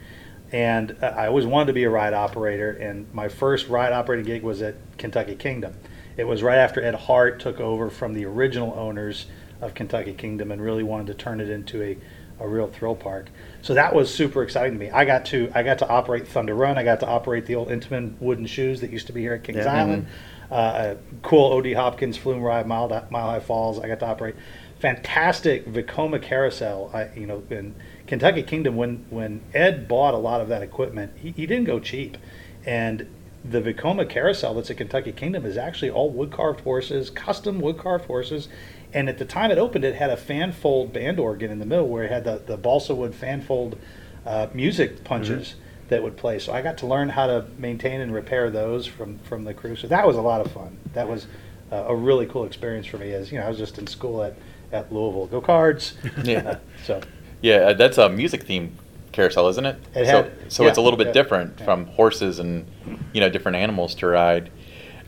and 0.53 0.97
uh, 1.01 1.07
I 1.07 1.29
always 1.29 1.47
wanted 1.47 1.67
to 1.67 1.73
be 1.73 1.85
a 1.85 1.91
ride 1.91 2.13
operator. 2.13 2.73
And 2.73 3.13
my 3.15 3.29
first 3.29 3.69
ride 3.69 3.93
operating 3.93 4.27
gig 4.27 4.43
was 4.43 4.61
at 4.63 4.75
Kentucky 4.99 5.37
Kingdom. 5.37 5.75
It 6.17 6.25
was 6.25 6.43
right 6.43 6.59
after 6.59 6.83
Ed 6.83 6.95
Hart 6.95 7.41
took 7.41 7.61
over 7.61 7.91
from 7.91 8.15
the 8.15 8.25
original 8.25 8.75
owners 8.77 9.27
of 9.61 9.75
Kentucky 9.75 10.13
Kingdom 10.13 10.51
and 10.51 10.61
really 10.61 10.83
wanted 10.83 11.07
to 11.07 11.15
turn 11.15 11.41
it 11.41 11.49
into 11.49 11.83
a, 11.83 11.97
a 12.41 12.49
real 12.49 12.67
thrill 12.67 12.97
park. 12.97 13.29
So 13.67 13.75
that 13.75 13.93
was 13.93 14.15
super 14.15 14.45
exciting 14.45 14.75
to 14.75 14.79
me. 14.79 14.93
I 14.93 15.05
got 15.05 15.25
to 15.27 15.51
I 15.53 15.65
got 15.65 15.79
to 15.79 15.89
operate 15.89 16.29
Thunder 16.29 16.55
Run. 16.55 16.79
I 16.79 16.85
got 16.85 17.01
to 17.01 17.07
operate 17.09 17.47
the 17.47 17.57
old 17.57 17.67
Intamin 17.69 18.15
wooden 18.21 18.47
shoes 18.47 18.81
that 18.81 18.91
used 18.91 19.09
to 19.09 19.13
be 19.13 19.23
here 19.23 19.35
at 19.35 19.43
Kings 19.43 19.59
Yeah. 19.59 19.83
Island. 19.83 20.07
Uh, 20.49 20.95
cool 21.23 21.53
OD 21.53 21.73
Hopkins 21.73 22.17
flume 22.17 22.41
ride, 22.43 22.69
Mile, 22.69 22.87
Mile 23.11 23.27
High 23.29 23.41
Falls. 23.41 23.81
I 23.81 23.89
got 23.89 23.99
to 23.99 24.07
operate 24.07 24.37
fantastic 24.79 25.67
Vekoma 25.67 26.23
carousel. 26.23 26.93
I, 26.95 27.09
you 27.19 27.27
know, 27.27 27.43
in 27.51 27.75
Kentucky 28.07 28.45
Kingdom, 28.45 28.77
when 28.77 29.05
when 29.11 29.43
Ed 29.53 29.89
bought 29.89 30.15
a 30.15 30.19
lot 30.19 30.41
of 30.41 30.47
that 30.47 30.63
equipment, 30.63 31.15
he, 31.17 31.33
he 31.33 31.45
didn't 31.45 31.65
go 31.65 31.81
cheap, 31.81 32.19
and 32.65 33.09
the 33.51 33.61
Vekoma 33.61 34.09
carousel 34.09 34.55
that's 34.55 34.71
at 34.71 34.77
Kentucky 34.77 35.13
Kingdom 35.13 35.45
is 35.45 35.57
actually 35.57 35.91
all 35.91 36.11
wood 36.11 36.31
carved 36.31 36.61
horses, 36.61 37.11
custom 37.11 37.61
wood 37.61 37.79
carved 37.79 38.07
horses. 38.07 38.49
And 38.93 39.09
at 39.09 39.19
the 39.19 39.25
time 39.25 39.51
it 39.51 39.59
opened, 39.59 39.85
it 39.85 39.95
had 39.95 40.11
a 40.11 40.17
fanfold 40.17 40.93
band 40.93 41.19
organ 41.19 41.51
in 41.51 41.59
the 41.59 41.67
middle 41.67 41.89
where 41.89 42.05
it 42.05 42.11
had 42.11 42.25
the, 42.25 42.43
the 42.45 42.57
balsa 42.57 42.95
wood 42.95 43.15
fan 43.15 43.43
fold 43.43 43.79
uh, 44.25 44.49
music 44.55 45.05
punches 45.05 45.55
that 45.89 46.03
would 46.03 46.17
play. 46.17 46.39
So 46.39 46.53
I 46.53 46.63
got 46.63 46.79
to 46.79 46.87
learn 46.87 47.11
how 47.11 47.27
to 47.27 47.47
maintain 47.59 48.01
and 48.01 48.13
repair 48.13 48.51
those 48.51 48.87
from, 48.87 49.19
from 49.21 49.45
the 49.45 49.55
crew. 49.55 49.77
So 49.77 49.87
that 49.89 50.07
was 50.07 50.17
a 50.17 50.23
lot 50.23 50.41
of 50.41 50.51
fun. 50.51 50.77
That 50.95 51.09
was 51.09 51.27
uh, 51.71 51.85
a 51.89 51.95
really 51.95 52.27
cool 52.27 52.45
experience 52.45 52.87
for 52.87 52.99
me 52.99 53.13
as, 53.13 53.31
you 53.31 53.39
know, 53.39 53.47
I 53.47 53.49
was 53.49 53.59
just 53.59 53.79
in 53.79 53.87
school 53.87 54.23
at, 54.23 54.37
at 54.73 54.93
Louisville. 54.93 55.27
Go 55.27 55.41
Cards. 55.41 55.95
Yeah. 56.25 56.59
so 56.85 57.01
Yeah, 57.43 57.57
uh, 57.57 57.75
that's 57.75 57.99
a 57.99 58.09
music 58.09 58.45
theme 58.45 58.77
carousel, 59.17 59.49
isn't 59.49 59.67
it? 59.67 59.77
It 59.95 60.07
so, 60.07 60.23
had- 60.23 60.53
so 60.53 60.67
it's 60.67 60.79
a 60.79 60.83
little 60.83 60.99
bit 60.99 61.09
yeah, 61.09 61.13
different 61.15 61.59
yeah. 61.59 61.65
from 61.65 61.87
horses 61.87 62.39
and 62.39 62.67
you 63.13 63.21
know 63.21 63.29
different 63.29 63.57
animals 63.57 63.95
to 63.97 64.07
ride. 64.07 64.51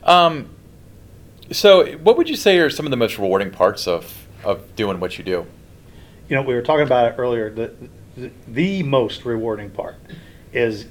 Um, 0.03 0.49
so, 1.53 1.97
what 1.99 2.17
would 2.17 2.29
you 2.29 2.37
say 2.37 2.59
are 2.59 2.71
some 2.71 2.87
of 2.87 2.91
the 2.91 2.97
most 2.97 3.19
rewarding 3.19 3.51
parts 3.51 3.87
of, 3.87 4.27
of 4.45 4.75
doing 4.75 5.01
what 5.01 5.19
you 5.19 5.25
do? 5.25 5.47
You 6.29 6.37
know, 6.37 6.43
we 6.43 6.55
were 6.55 6.63
talking 6.63 6.85
about 6.85 7.13
it 7.13 7.15
earlier. 7.19 7.51
The, 7.51 7.75
the, 8.17 8.31
the 8.47 8.83
most 8.83 9.25
rewarding 9.25 9.71
part 9.71 9.97
is 10.53 10.87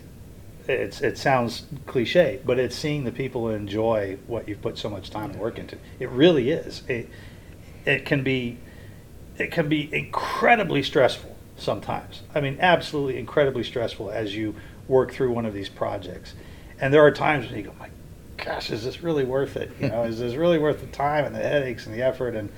it's, 0.67 1.01
it 1.01 1.17
sounds 1.17 1.65
cliche, 1.85 2.39
but 2.43 2.57
it's 2.59 2.75
seeing 2.75 3.03
the 3.03 3.11
people 3.11 3.49
enjoy 3.49 4.17
what 4.25 4.47
you've 4.47 4.61
put 4.61 4.77
so 4.77 4.89
much 4.89 5.11
time 5.11 5.31
and 5.31 5.39
work 5.39 5.59
into. 5.59 5.77
It 5.99 6.09
really 6.09 6.49
is. 6.49 6.81
It, 6.87 7.09
it 7.85 8.05
can 8.05 8.23
be 8.23 8.57
it 9.37 9.51
can 9.51 9.69
be 9.69 9.93
incredibly 9.93 10.81
stressful 10.81 11.36
sometimes. 11.57 12.21
I 12.35 12.41
mean, 12.41 12.57
absolutely 12.59 13.17
incredibly 13.19 13.63
stressful 13.63 14.09
as 14.11 14.35
you 14.35 14.55
work 14.87 15.11
through 15.11 15.31
one 15.31 15.45
of 15.45 15.53
these 15.53 15.69
projects. 15.69 16.33
And 16.79 16.93
there 16.93 17.01
are 17.03 17.11
times 17.11 17.47
when 17.47 17.57
you 17.57 17.63
go, 17.63 17.73
my 17.79 17.89
gosh, 18.37 18.69
is 18.71 18.83
this 18.83 19.01
really 19.03 19.25
worth 19.25 19.57
it? 19.57 19.71
You 19.79 19.89
know, 19.89 20.03
is 20.05 20.19
this 20.19 20.35
really 20.35 20.59
worth 20.59 20.81
the 20.81 20.87
time 20.87 21.25
and 21.25 21.35
the 21.35 21.39
headaches 21.39 21.85
and 21.85 21.95
the 21.95 22.01
effort? 22.03 22.35
And 22.35 22.49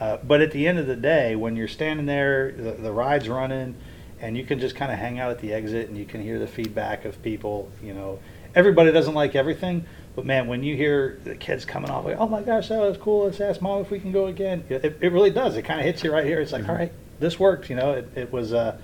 uh, 0.00 0.18
but 0.22 0.40
at 0.40 0.52
the 0.52 0.68
end 0.68 0.78
of 0.78 0.86
the 0.86 0.94
day, 0.96 1.34
when 1.34 1.56
you're 1.56 1.66
standing 1.66 2.06
there, 2.06 2.52
the, 2.52 2.72
the 2.72 2.92
ride's 2.92 3.28
running, 3.28 3.74
and 4.20 4.36
you 4.36 4.44
can 4.44 4.60
just 4.60 4.76
kind 4.76 4.92
of 4.92 4.98
hang 4.98 5.18
out 5.18 5.30
at 5.32 5.40
the 5.40 5.52
exit 5.52 5.88
and 5.88 5.98
you 5.98 6.04
can 6.04 6.22
hear 6.22 6.38
the 6.38 6.46
feedback 6.46 7.04
of 7.04 7.20
people. 7.22 7.68
You 7.82 7.94
know, 7.94 8.20
everybody 8.54 8.92
doesn't 8.92 9.14
like 9.14 9.34
everything, 9.34 9.84
but 10.14 10.24
man, 10.24 10.46
when 10.46 10.62
you 10.62 10.76
hear 10.76 11.18
the 11.24 11.34
kids 11.34 11.64
coming 11.64 11.90
off, 11.90 12.04
like, 12.04 12.16
oh 12.16 12.28
my 12.28 12.42
gosh, 12.42 12.68
that 12.68 12.78
was 12.80 12.96
cool. 12.96 13.24
Let's 13.24 13.40
ask 13.40 13.60
mom 13.60 13.80
if 13.80 13.90
we 13.90 13.98
can 13.98 14.12
go 14.12 14.26
again. 14.26 14.62
It, 14.68 14.84
it 15.00 15.12
really 15.12 15.30
does. 15.30 15.56
It 15.56 15.62
kind 15.62 15.80
of 15.80 15.86
hits 15.86 16.04
you 16.04 16.12
right 16.12 16.24
here. 16.24 16.40
It's 16.40 16.52
like, 16.52 16.62
Mhm. 16.62 16.68
all 16.68 16.74
right, 16.76 16.92
this 17.18 17.38
worked. 17.38 17.70
You 17.70 17.76
know, 17.76 17.92
it, 17.92 18.08
it 18.14 18.32
was 18.32 18.52
uh, 18.52 18.78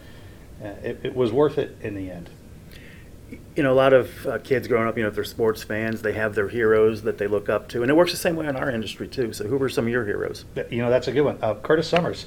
it, 0.60 1.00
it 1.02 1.14
was 1.14 1.32
worth 1.32 1.58
it 1.58 1.76
in 1.80 1.94
the 1.94 2.10
end. 2.10 2.30
You 3.56 3.62
know, 3.62 3.72
a 3.72 3.74
lot 3.74 3.92
of 3.92 4.26
uh, 4.26 4.38
kids 4.38 4.68
growing 4.68 4.86
up, 4.86 4.96
you 4.96 5.02
know, 5.02 5.08
if 5.08 5.14
they're 5.14 5.24
sports 5.24 5.62
fans, 5.62 6.02
they 6.02 6.12
have 6.12 6.34
their 6.34 6.48
heroes 6.48 7.02
that 7.02 7.18
they 7.18 7.26
look 7.26 7.48
up 7.48 7.68
to. 7.68 7.82
And 7.82 7.90
it 7.90 7.94
works 7.94 8.12
the 8.12 8.18
same 8.18 8.36
way 8.36 8.46
in 8.46 8.56
our 8.56 8.70
industry, 8.70 9.08
too. 9.08 9.32
So, 9.32 9.46
who 9.46 9.56
were 9.56 9.68
some 9.68 9.86
of 9.86 9.90
your 9.90 10.04
heroes? 10.04 10.44
You 10.70 10.78
know, 10.78 10.90
that's 10.90 11.08
a 11.08 11.12
good 11.12 11.22
one. 11.22 11.38
Uh, 11.42 11.54
Curtis 11.54 11.88
Summers. 11.88 12.26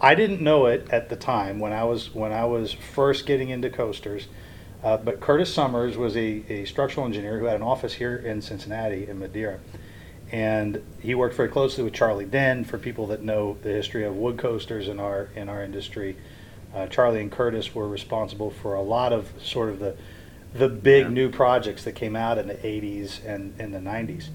I 0.00 0.14
didn't 0.14 0.42
know 0.42 0.66
it 0.66 0.88
at 0.90 1.08
the 1.08 1.16
time 1.16 1.58
when 1.58 1.72
I 1.72 1.84
was 1.84 2.14
when 2.14 2.30
I 2.30 2.44
was 2.44 2.72
first 2.72 3.24
getting 3.24 3.48
into 3.48 3.70
coasters, 3.70 4.28
uh, 4.84 4.98
but 4.98 5.20
Curtis 5.20 5.52
Summers 5.52 5.96
was 5.96 6.16
a, 6.16 6.44
a 6.50 6.64
structural 6.66 7.06
engineer 7.06 7.38
who 7.38 7.46
had 7.46 7.56
an 7.56 7.62
office 7.62 7.94
here 7.94 8.16
in 8.16 8.42
Cincinnati 8.42 9.08
in 9.08 9.18
Madeira, 9.18 9.58
and 10.32 10.82
he 11.00 11.14
worked 11.14 11.34
very 11.36 11.48
closely 11.48 11.84
with 11.84 11.92
Charlie 11.94 12.24
Dinn. 12.24 12.64
For 12.64 12.78
people 12.78 13.06
that 13.08 13.22
know 13.22 13.56
the 13.62 13.70
history 13.70 14.04
of 14.04 14.16
wood 14.16 14.38
coasters 14.38 14.88
in 14.88 14.98
our 14.98 15.28
in 15.36 15.48
our 15.48 15.62
industry, 15.62 16.16
uh, 16.74 16.86
Charlie 16.88 17.20
and 17.20 17.30
Curtis 17.30 17.74
were 17.74 17.88
responsible 17.88 18.50
for 18.50 18.74
a 18.74 18.82
lot 18.82 19.12
of 19.12 19.30
sort 19.40 19.68
of 19.68 19.78
the 19.78 19.96
the 20.54 20.68
big 20.68 21.04
Yeah. 21.04 21.10
new 21.10 21.28
projects 21.30 21.84
that 21.84 21.92
came 21.92 22.16
out 22.16 22.38
in 22.38 22.48
the 22.48 22.54
80s 22.66 23.20
and 23.26 23.52
in 23.60 23.72
the 23.72 23.78
90s. 23.80 24.28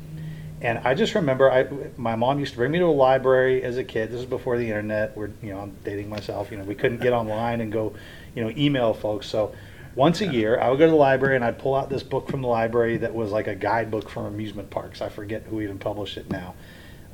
And 0.61 0.77
I 0.83 0.93
just 0.93 1.15
remember, 1.15 1.51
I 1.51 1.65
my 1.97 2.15
mom 2.15 2.39
used 2.39 2.51
to 2.53 2.57
bring 2.57 2.71
me 2.71 2.77
to 2.79 2.85
a 2.85 2.87
library 2.87 3.63
as 3.63 3.77
a 3.77 3.83
kid. 3.83 4.11
This 4.11 4.19
is 4.19 4.25
before 4.27 4.57
the 4.57 4.67
internet. 4.67 5.17
We're 5.17 5.31
you 5.41 5.49
know 5.51 5.59
I'm 5.59 5.73
dating 5.83 6.09
myself. 6.09 6.51
You 6.51 6.57
know 6.57 6.63
we 6.63 6.75
couldn't 6.75 7.01
get 7.01 7.13
online 7.21 7.61
and 7.61 7.71
go, 7.71 7.93
you 8.35 8.43
know, 8.43 8.51
email 8.55 8.93
folks. 8.93 9.27
So 9.27 9.53
once 9.95 10.21
a 10.21 10.27
year, 10.27 10.59
I 10.59 10.69
would 10.69 10.79
go 10.79 10.85
to 10.85 10.91
the 10.91 10.97
library 10.97 11.35
and 11.35 11.43
I'd 11.43 11.59
pull 11.59 11.75
out 11.75 11.89
this 11.89 12.03
book 12.03 12.29
from 12.29 12.41
the 12.41 12.47
library 12.47 12.97
that 12.97 13.13
was 13.13 13.31
like 13.31 13.47
a 13.47 13.55
guidebook 13.55 14.09
from 14.09 14.25
amusement 14.25 14.69
parks. 14.69 15.01
I 15.01 15.09
forget 15.09 15.43
who 15.43 15.61
even 15.61 15.79
published 15.79 16.17
it 16.17 16.29
now, 16.29 16.55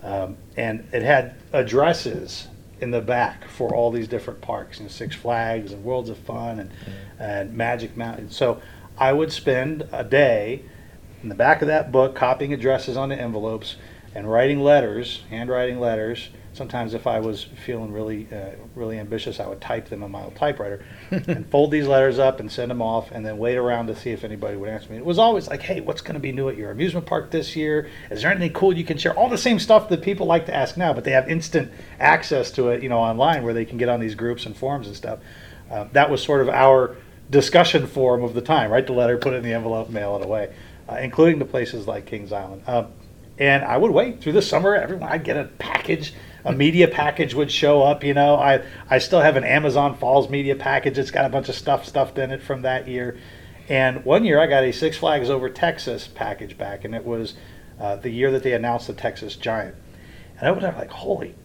um, 0.04 0.38
and 0.56 0.88
it 0.94 1.02
had 1.02 1.36
addresses 1.54 2.48
in 2.80 2.92
the 2.92 3.02
back 3.02 3.48
for 3.48 3.74
all 3.74 3.90
these 3.90 4.08
different 4.08 4.42
parks, 4.42 4.78
you 4.78 4.84
know, 4.84 4.90
Six 4.90 5.16
Flags 5.16 5.72
and 5.72 5.84
Worlds 5.84 6.10
of 6.10 6.18
Fun 6.20 6.60
and 6.60 6.72
and 7.20 7.54
Magic 7.54 7.98
Mountain. 7.98 8.30
So 8.30 8.62
I 8.98 9.14
would 9.14 9.32
spend 9.32 9.88
a 9.92 10.04
day 10.04 10.64
in 11.24 11.30
the 11.30 11.36
back 11.36 11.62
of 11.62 11.68
that 11.68 11.92
book 11.92 12.16
copying 12.16 12.54
addresses 12.54 12.96
onto 12.96 13.16
envelopes 13.16 13.76
and 14.14 14.32
writing 14.32 14.62
letters, 14.62 15.24
handwriting 15.30 15.80
letters. 15.80 16.30
Sometimes, 16.58 16.96
if 16.96 17.06
I 17.06 17.20
was 17.20 17.44
feeling 17.44 17.94
really, 17.94 18.28
uh, 18.34 18.56
really 18.74 18.98
ambitious, 18.98 19.40
I 19.40 19.48
would 19.48 19.62
type 19.62 19.90
them 19.90 20.04
on 20.04 20.12
my 20.12 20.24
old 20.24 20.36
typewriter 20.36 20.84
and 21.12 21.48
fold 21.52 21.70
these 21.70 21.86
letters 21.88 22.18
up 22.18 22.40
and 22.40 22.52
send 22.52 22.72
them 22.72 22.82
off, 22.82 23.12
and 23.12 23.24
then 23.24 23.38
wait 23.38 23.58
around 23.58 23.88
to 23.88 23.96
see 23.96 24.10
if 24.10 24.24
anybody 24.24 24.58
would 24.58 24.68
answer 24.68 24.92
me. 24.92 24.98
It 24.98 25.06
was 25.06 25.20
always 25.20 25.48
like, 25.48 25.62
"Hey, 25.62 25.82
what's 25.82 26.02
going 26.02 26.16
to 26.16 26.20
be 26.20 26.32
new 26.32 26.50
at 26.50 26.58
your 26.58 26.72
amusement 26.72 27.06
park 27.06 27.30
this 27.30 27.56
year? 27.56 27.90
Is 28.10 28.24
there 28.24 28.32
anything 28.32 28.54
cool 28.54 28.76
you 28.76 28.84
can 28.84 28.98
share?" 28.98 29.14
All 29.14 29.30
the 29.30 29.38
same 29.38 29.60
stuff 29.60 29.88
that 29.90 30.02
people 30.02 30.26
like 30.26 30.48
to 30.48 30.56
ask 30.56 30.78
now, 30.78 30.94
but 30.94 31.04
they 31.04 31.12
have 31.12 31.30
instant 31.30 31.72
access 32.00 32.50
to 32.52 32.70
it, 32.70 32.82
you 32.82 32.90
know, 32.90 33.00
online 33.00 33.44
where 33.44 33.54
they 33.54 33.66
can 33.66 33.78
get 33.78 33.88
on 33.88 34.00
these 34.00 34.16
groups 34.16 34.48
and 34.48 34.58
forums 34.58 34.88
and 34.88 34.96
stuff. 34.96 35.20
Uh, 35.70 35.86
that 35.92 36.10
was 36.10 36.24
sort 36.24 36.42
of 36.42 36.50
our 36.50 36.96
discussion 37.30 37.86
forum 37.86 38.24
of 38.24 38.34
the 38.34 38.42
time. 38.42 38.72
Write 38.72 38.88
the 38.88 38.94
letter, 38.94 39.18
put 39.18 39.34
it 39.34 39.38
in 39.38 39.44
the 39.44 39.54
envelope, 39.54 39.90
mail 39.90 40.16
it 40.16 40.26
away, 40.26 40.54
uh, 40.90 40.96
including 40.96 41.40
to 41.40 41.46
places 41.46 41.88
like 41.88 42.06
Kings 42.06 42.32
Island. 42.32 42.64
Um, 42.68 42.88
and 43.40 43.64
I 43.64 43.78
would 43.78 43.92
wait 43.92 44.22
through 44.22 44.34
the 44.34 44.42
summer. 44.42 44.76
Everyone, 44.76 45.10
I'd 45.10 45.24
get 45.24 45.38
a 45.38 45.46
package, 45.46 46.14
a 46.48 46.54
media 46.54 46.88
package 46.88 47.34
would 47.34 47.52
show 47.52 47.84
up. 47.84 48.04
You 48.04 48.14
know, 48.14 48.36
I 48.36 48.64
I 48.90 48.98
still 49.00 49.22
have 49.22 49.36
an 49.36 49.44
Amazon 49.44 49.96
Falls 49.96 50.30
media 50.30 50.56
package. 50.56 50.98
It's 50.98 51.12
got 51.12 51.26
a 51.26 51.30
bunch 51.30 51.50
of 51.50 51.56
stuff 51.56 51.86
stuffed 51.86 52.18
in 52.18 52.32
it 52.32 52.42
from 52.42 52.62
that 52.64 52.88
year. 52.88 53.18
And 53.70 54.06
one 54.06 54.24
year 54.24 54.40
I 54.40 54.48
got 54.48 54.64
a 54.64 54.72
Six 54.72 54.98
Flags 54.98 55.30
Over 55.30 55.50
Texas 55.50 56.08
package 56.08 56.58
back, 56.58 56.86
and 56.86 56.96
it 56.96 57.06
was 57.06 57.34
uh, 57.80 57.98
the 57.98 58.10
year 58.10 58.32
that 58.32 58.44
they 58.44 58.54
announced 58.54 58.88
the 58.88 58.94
Texas 58.94 59.36
Giant. 59.36 59.76
And 60.40 60.48
I 60.48 60.52
was 60.52 60.64
like, 60.64 60.90
holy 60.90 61.36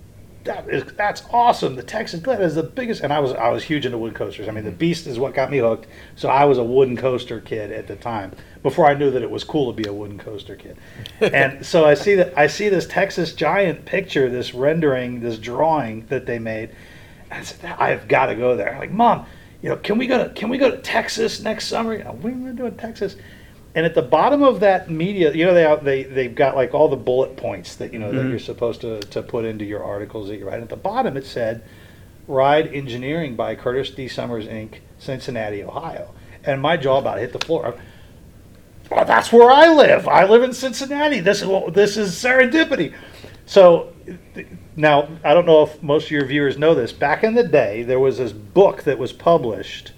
that 0.45 0.69
is 0.69 0.85
that's 0.95 1.23
awesome. 1.31 1.77
The 1.77 1.83
Texas 1.83 2.21
Giant 2.21 2.43
is 2.43 2.55
the 2.55 2.63
biggest, 2.63 3.03
and 3.03 3.13
I 3.13 3.21
was 3.21 3.33
I 3.33 3.49
was 3.49 3.63
huge 3.63 3.87
into 3.87 3.99
wooden 3.99 4.17
coasters. 4.17 4.49
I 4.49 4.51
mean, 4.51 4.65
the 4.65 4.71
mm-hmm. 4.71 4.79
Beast 4.79 5.07
is 5.07 5.19
what 5.19 5.35
got 5.35 5.51
me 5.51 5.59
hooked. 5.59 5.87
So 6.17 6.29
I 6.29 6.45
was 6.45 6.59
a 6.59 6.65
wooden 6.65 6.97
coaster 6.97 7.41
kid 7.41 7.73
at 7.73 7.87
the 7.87 7.97
time 7.97 8.33
before 8.63 8.87
I 8.87 8.95
knew 8.95 9.11
that 9.11 9.23
it 9.23 9.31
was 9.31 9.45
cool 9.45 9.73
to 9.73 9.83
be 9.83 9.89
a 9.89 9.93
wooden 9.93 10.19
coaster 10.19 10.57
kid. 10.57 10.77
and 11.21 11.65
so 11.65 11.85
I 11.85 11.95
see 11.95 12.15
that 12.17 12.37
I 12.37 12.47
see 12.47 12.69
this 12.69 12.87
Texas 12.87 13.35
Giant 13.35 13.85
picture, 13.85 14.29
this 14.29 14.55
rendering, 14.55 15.21
this 15.21 15.39
drawing 15.39 16.07
that 16.07 16.27
they 16.27 16.39
made. 16.39 16.71
And 17.31 17.41
I 17.41 17.43
said, 17.45 17.77
I've 17.79 18.09
got 18.09 18.27
to 18.27 18.35
go 18.35 18.57
there. 18.57 18.73
I'm 18.73 18.79
like, 18.79 18.93
Mom, 18.93 19.27
you 19.63 19.69
know, 19.69 19.77
can 19.77 19.97
we 19.97 20.07
go 20.07 20.25
to 20.25 20.35
can 20.35 20.49
we 20.49 20.59
go 20.59 20.71
to 20.71 20.79
Texas 20.79 21.41
next 21.41 21.69
summer? 21.69 21.95
You 21.95 22.05
know, 22.05 22.11
are 22.11 22.15
we 22.15 22.33
going 22.33 22.47
to 22.47 22.53
do 22.53 22.67
in 22.67 22.77
Texas? 22.77 23.17
And 23.75 23.87
at 23.87 23.95
the 23.95 24.03
bottom 24.03 24.43
of 24.43 24.61
that 24.61 24.91
media, 24.91 25.33
you 25.33 25.47
know, 25.47 25.55
they 25.55 25.77
they 25.83 26.03
they've 26.03 26.35
got 26.35 26.55
like 26.57 26.75
all 26.75 26.89
the 26.89 26.97
bullet 26.97 27.37
points 27.37 27.77
that 27.77 27.93
you 27.93 27.99
know 27.99 28.13
that 28.13 28.27
Mhm. 28.27 28.31
you're 28.31 28.39
supposed 28.39 28.81
to 28.83 29.01
to 29.01 29.23
put 29.23 29.45
into 29.45 29.65
your 29.65 29.83
articles 29.83 30.29
that 30.29 30.37
you 30.37 30.47
write. 30.47 30.61
At 30.61 30.69
the 30.69 30.77
bottom, 30.77 31.17
it 31.17 31.25
said, 31.25 31.63
"Ride 32.29 32.73
Engineering 32.75 33.35
by 33.35 33.55
Curtis 33.55 33.91
D. 33.91 34.09
Summers 34.09 34.47
Inc., 34.47 34.81
Cincinnati, 34.99 35.63
Ohio." 35.65 36.09
And 36.45 36.61
my 36.61 36.77
jaw 36.77 36.99
about 36.99 37.19
hit 37.19 37.33
the 37.33 37.39
floor. 37.39 37.75
Well, 38.91 39.05
that's 39.07 39.33
where 39.33 39.51
I 39.51 39.73
live. 39.73 40.07
I 40.07 40.25
live 40.25 40.43
in 40.43 40.53
Cincinnati. 40.53 41.21
This 41.21 41.41
is 41.41 41.47
well, 41.49 41.71
this 41.71 41.97
is 41.97 42.13
serendipity. 42.13 42.93
So 43.47 43.89
now 44.77 45.09
I 45.25 45.33
don't 45.33 45.47
know 45.47 45.63
if 45.63 45.83
most 45.83 46.07
of 46.07 46.11
your 46.11 46.27
viewers 46.27 46.59
know 46.59 46.75
this. 46.75 46.93
Back 46.93 47.25
in 47.25 47.35
the 47.35 47.43
day, 47.43 47.85
there 47.85 48.01
was 48.01 48.19
this 48.19 48.33
book 48.33 48.83
that 48.83 48.99
was 48.99 49.13
published, 49.15 49.93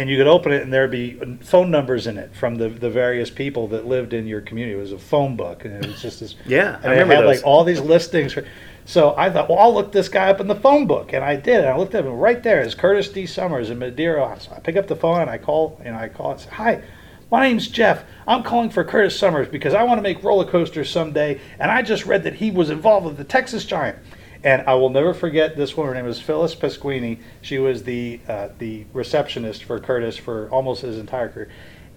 and 0.00 0.08
you 0.08 0.16
could 0.16 0.26
open 0.26 0.50
it, 0.50 0.62
and 0.62 0.72
there'd 0.72 0.90
be 0.90 1.20
phone 1.42 1.70
numbers 1.70 2.06
in 2.06 2.16
it 2.16 2.34
from 2.34 2.54
the, 2.54 2.70
the 2.70 2.88
various 2.88 3.28
people 3.28 3.68
that 3.68 3.86
lived 3.86 4.14
in 4.14 4.26
your 4.26 4.40
community. 4.40 4.74
It 4.74 4.80
was 4.80 4.92
a 4.92 4.98
phone 4.98 5.36
book, 5.36 5.66
and 5.66 5.74
it 5.74 5.86
was 5.86 6.00
just 6.00 6.20
this. 6.20 6.36
Yeah, 6.46 6.80
and 6.82 6.86
I 6.86 6.94
it 6.94 7.06
had 7.06 7.18
those. 7.18 7.26
like 7.26 7.46
all 7.46 7.64
these 7.64 7.80
listings. 7.80 8.32
For, 8.32 8.46
so 8.86 9.14
I 9.18 9.28
thought, 9.28 9.50
well, 9.50 9.58
I'll 9.58 9.74
look 9.74 9.92
this 9.92 10.08
guy 10.08 10.30
up 10.30 10.40
in 10.40 10.48
the 10.48 10.54
phone 10.54 10.86
book, 10.86 11.12
and 11.12 11.22
I 11.22 11.36
did. 11.36 11.60
And 11.60 11.68
I 11.68 11.76
looked 11.76 11.94
at 11.94 12.06
him 12.06 12.14
right 12.14 12.42
there. 12.42 12.62
It's 12.62 12.74
Curtis 12.74 13.10
D. 13.10 13.26
Summers 13.26 13.68
in 13.68 13.78
Madeira. 13.78 14.38
So 14.40 14.52
I 14.56 14.60
pick 14.60 14.76
up 14.76 14.86
the 14.86 14.96
phone 14.96 15.20
and 15.20 15.28
I 15.28 15.36
call, 15.36 15.78
and 15.84 15.94
I 15.94 16.08
call 16.08 16.30
and 16.30 16.40
say, 16.40 16.48
"Hi, 16.52 16.82
my 17.30 17.46
name's 17.46 17.68
Jeff. 17.68 18.02
I'm 18.26 18.42
calling 18.42 18.70
for 18.70 18.84
Curtis 18.84 19.18
Summers 19.18 19.48
because 19.48 19.74
I 19.74 19.82
want 19.82 19.98
to 19.98 20.02
make 20.02 20.24
roller 20.24 20.50
coasters 20.50 20.88
someday, 20.88 21.38
and 21.58 21.70
I 21.70 21.82
just 21.82 22.06
read 22.06 22.22
that 22.22 22.36
he 22.36 22.50
was 22.50 22.70
involved 22.70 23.04
with 23.04 23.18
the 23.18 23.24
Texas 23.24 23.66
Giant." 23.66 23.98
And 24.42 24.62
I 24.66 24.74
will 24.74 24.88
never 24.90 25.12
forget 25.12 25.56
this 25.56 25.76
woman. 25.76 25.94
Her 25.94 26.00
name 26.00 26.06
was 26.06 26.20
Phyllis 26.20 26.54
Pasquini. 26.54 27.18
She 27.42 27.58
was 27.58 27.82
the 27.82 28.20
uh, 28.26 28.48
the 28.58 28.86
receptionist 28.92 29.64
for 29.64 29.78
Curtis 29.78 30.16
for 30.16 30.48
almost 30.50 30.82
his 30.82 30.98
entire 30.98 31.28
career. 31.28 31.50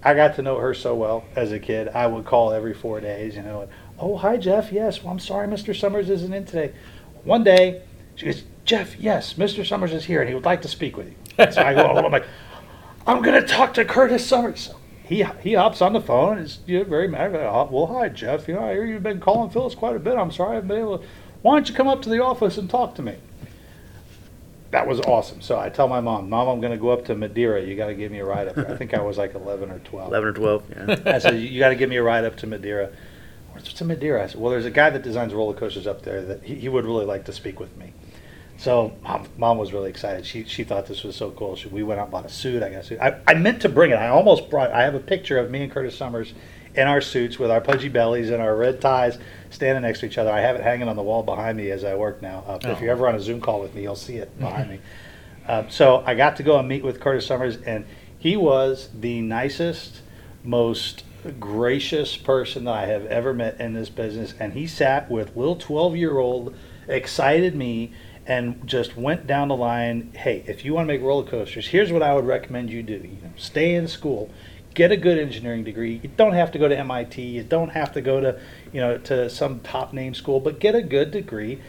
I 0.04 0.14
got 0.14 0.36
to 0.36 0.42
know 0.42 0.58
her 0.58 0.74
so 0.74 0.96
well 0.96 1.24
as 1.36 1.54
a 1.54 1.60
kid. 1.60 1.88
I 1.90 2.08
would 2.08 2.26
call 2.26 2.52
every 2.52 2.74
four 2.74 3.00
days, 3.00 3.36
you 3.38 3.42
know. 3.42 3.62
And, 3.62 3.72
oh, 3.98 4.18
hi, 4.18 4.36
Jeff. 4.36 4.72
Yes, 4.72 5.02
well, 5.02 5.14
I'm 5.14 5.20
sorry, 5.20 5.48
Mr. 5.48 5.74
Summers 5.74 6.10
isn't 6.10 6.34
in 6.34 6.44
today. 6.46 6.74
One 7.24 7.44
day, 7.46 7.84
she 8.16 8.26
goes, 8.26 8.44
Jeff, 8.66 9.00
yes, 9.00 9.36
Mr. 9.36 9.66
Summers 9.66 9.94
is 9.94 10.04
here, 10.04 10.20
and 10.20 10.28
he 10.28 10.36
would 10.36 10.44
like 10.44 10.62
to 10.64 10.68
speak 10.68 10.98
with 10.98 11.08
you. 11.08 11.16
So 11.52 11.62
I 11.64 11.74
go, 11.74 11.86
I'm 11.88 12.12
like, 12.12 12.26
I'm 13.08 13.22
going 13.22 13.42
to 13.42 13.48
talk 13.48 13.74
to 13.76 13.86
Curtis 13.86 14.26
Summers. 14.26 14.72
He 15.06 15.24
he 15.42 15.54
hops 15.54 15.82
on 15.82 15.94
the 15.94 16.02
phone. 16.02 16.38
Is 16.38 16.60
you 16.66 16.80
know, 16.80 16.84
very 16.86 17.08
mad. 17.08 17.36
"Oh, 17.36 17.68
Well, 17.72 17.88
hi, 17.88 18.10
Jeff. 18.10 18.48
You 18.48 18.56
know, 18.56 18.64
I 18.66 18.74
hear 18.74 18.86
you've 18.86 19.04
been 19.04 19.20
calling 19.20 19.50
Phyllis 19.50 19.76
quite 19.76 19.96
a 19.96 20.00
bit. 20.00 20.18
I'm 20.18 20.32
sorry 20.32 20.52
I 20.52 20.56
haven't 20.56 20.70
been 20.70 20.80
able 20.80 21.00
to. 21.00 21.06
Why 21.44 21.56
don't 21.56 21.70
you 21.70 21.76
come 21.76 21.88
up 21.88 22.02
to 22.04 22.10
the 22.10 22.24
office 22.24 22.58
and 22.58 22.70
talk 22.70 22.96
to 22.96 23.02
me? 23.02 23.18
That 24.72 24.88
was 24.88 25.00
awesome. 25.02 25.42
So 25.42 25.60
I 25.60 25.70
tell 25.70 25.88
my 25.88 26.00
mom, 26.00 26.30
Mom, 26.30 26.48
I'm 26.48 26.60
going 26.60 26.72
to 26.72 26.80
go 26.80 26.90
up 26.90 27.06
to 27.06 27.16
Madeira. 27.16 27.62
You 27.62 27.76
got 27.76 27.88
to 27.88 27.94
give 27.94 28.12
me 28.12 28.20
a 28.20 28.26
ride 28.26 28.48
up 28.48 28.56
there. 28.56 28.72
I 28.72 28.76
think 28.76 28.96
I 28.96 29.02
was 29.02 29.20
like 29.20 29.36
11 29.36 29.70
or 29.70 29.78
12. 29.80 30.08
11 30.08 30.30
or 30.30 30.32
12. 30.34 30.64
Yeah. 30.72 31.00
I 31.14 31.20
said, 31.20 31.40
you 31.40 31.60
got 31.60 31.70
to 31.70 31.76
give 31.76 31.90
me 31.90 31.98
a 31.98 32.04
ride 32.04 32.24
up 32.24 32.38
to 32.38 32.48
Madeira. 32.48 32.90
What's 33.52 33.72
to 33.74 33.86
Madeira? 33.86 34.24
I 34.24 34.28
said, 34.28 34.42
well, 34.42 34.50
there's 34.50 34.66
a 34.66 34.72
guy 34.72 34.90
that 34.90 35.04
designs 35.04 35.34
roller 35.34 35.54
coasters 35.54 35.86
up 35.86 36.02
there 36.02 36.24
that 36.24 36.44
he, 36.44 36.56
he 36.56 36.70
would 36.70 36.86
really 36.86 37.06
like 37.06 37.26
to 37.26 37.34
speak 37.34 37.60
with 37.60 37.78
me. 37.78 37.94
So 38.58 38.94
mom, 39.04 39.28
mom 39.38 39.58
was 39.58 39.74
really 39.74 39.90
excited. 39.90 40.26
She 40.26 40.46
she 40.46 40.64
thought 40.64 40.86
this 40.86 41.04
was 41.04 41.16
so 41.16 41.32
cool. 41.32 41.56
She, 41.56 41.68
we 41.68 41.84
went 41.84 42.00
out 42.00 42.04
and 42.04 42.12
bought 42.12 42.26
a 42.26 42.30
suit. 42.30 42.64
I 42.64 42.70
got 42.70 42.80
a 42.80 42.84
suit. 42.84 43.00
I, 43.02 43.20
I 43.28 43.34
meant 43.34 43.62
to 43.64 43.70
bring 43.70 43.92
it. 43.92 43.96
I 43.96 44.08
almost 44.08 44.50
brought. 44.50 44.72
I 44.72 44.84
have 44.84 44.96
a 44.96 45.00
picture 45.00 45.38
of 45.38 45.52
me 45.52 45.64
and 45.64 45.72
Curtis 45.72 45.98
Summers 45.98 46.34
in 46.76 46.88
our 46.88 47.02
suits 47.02 47.38
with 47.38 47.52
our 47.52 47.62
pudgy 47.62 47.90
bellies 47.90 48.30
and 48.30 48.42
our 48.42 48.56
red 48.56 48.82
ties, 48.82 49.18
standing 49.52 49.84
next 49.84 50.00
to 50.00 50.06
each 50.08 50.18
other. 50.18 50.32
I 50.32 50.40
have 50.42 50.56
it 50.56 50.64
hanging 50.64 50.88
on 50.88 50.96
the 50.96 51.04
wall 51.04 51.24
behind 51.24 51.58
me 51.58 51.70
as 51.72 51.84
I 51.84 51.96
work 51.96 52.22
now. 52.22 52.44
Uh, 52.48 52.60
If 52.64 52.78
Oh. 52.78 52.82
you're 52.82 52.92
ever 52.92 53.08
on 53.08 53.16
a 53.16 53.20
Zoom 53.20 53.40
call 53.42 53.62
with 53.62 53.76
me, 53.76 53.84
you'll 53.84 53.96
see 53.96 54.18
it 54.18 54.38
behind 54.40 54.70
me. 54.70 54.80
Uh, 55.46 55.64
so 55.68 56.02
I 56.06 56.16
got 56.16 56.38
to 56.38 56.44
go 56.44 56.58
and 56.58 56.70
meet 56.70 56.86
with 56.86 57.02
Curtis 57.02 57.26
Summers, 57.26 57.58
and 57.66 57.84
he 58.18 58.38
was 58.38 58.88
the 58.98 59.20
nicest, 59.20 60.00
most 60.42 61.04
gracious 61.38 62.16
person 62.16 62.64
that 62.64 62.74
I 62.74 62.86
have 62.86 63.06
ever 63.08 63.34
met 63.34 63.60
in 63.60 63.74
this 63.74 63.90
business. 63.90 64.34
And 64.40 64.54
he 64.54 64.68
sat 64.68 65.12
with 65.12 65.36
little 65.36 65.58
12 65.58 65.98
year 65.98 66.18
old, 66.18 66.56
excited 66.88 67.56
me, 67.56 67.92
and 68.26 68.66
just 68.66 68.96
went 68.96 69.28
down 69.28 69.50
the 69.50 69.56
line. 69.58 70.14
Hey, 70.16 70.46
if 70.48 70.64
you 70.64 70.74
want 70.74 70.88
to 70.88 70.94
make 70.94 71.02
roller 71.02 71.30
coasters, 71.30 71.68
here's 71.68 71.92
what 71.92 72.02
I 72.02 72.14
would 72.14 72.26
recommend 72.26 72.70
you 72.70 72.82
do. 72.82 72.94
You 72.94 73.02
know, 73.22 73.32
stay 73.36 73.76
in 73.76 73.90
school, 73.90 74.30
get 74.74 74.92
a 74.92 74.98
good 74.98 75.18
engineering 75.18 75.64
degree. 75.64 76.00
You 76.02 76.10
don't 76.16 76.34
have 76.34 76.52
to 76.52 76.60
go 76.60 76.68
to 76.68 76.78
MIT. 76.78 77.22
You 77.22 77.44
don't 77.44 77.70
have 77.70 77.94
to 77.94 78.02
go 78.02 78.20
to, 78.20 78.40
you 78.72 78.82
know, 78.82 78.98
to 79.00 79.30
some 79.30 79.60
top 79.60 79.94
name 79.94 80.14
school, 80.14 80.40
but 80.40 80.60
get 80.60 80.76
a 80.76 80.82
good 80.82 81.12
degree 81.12 81.60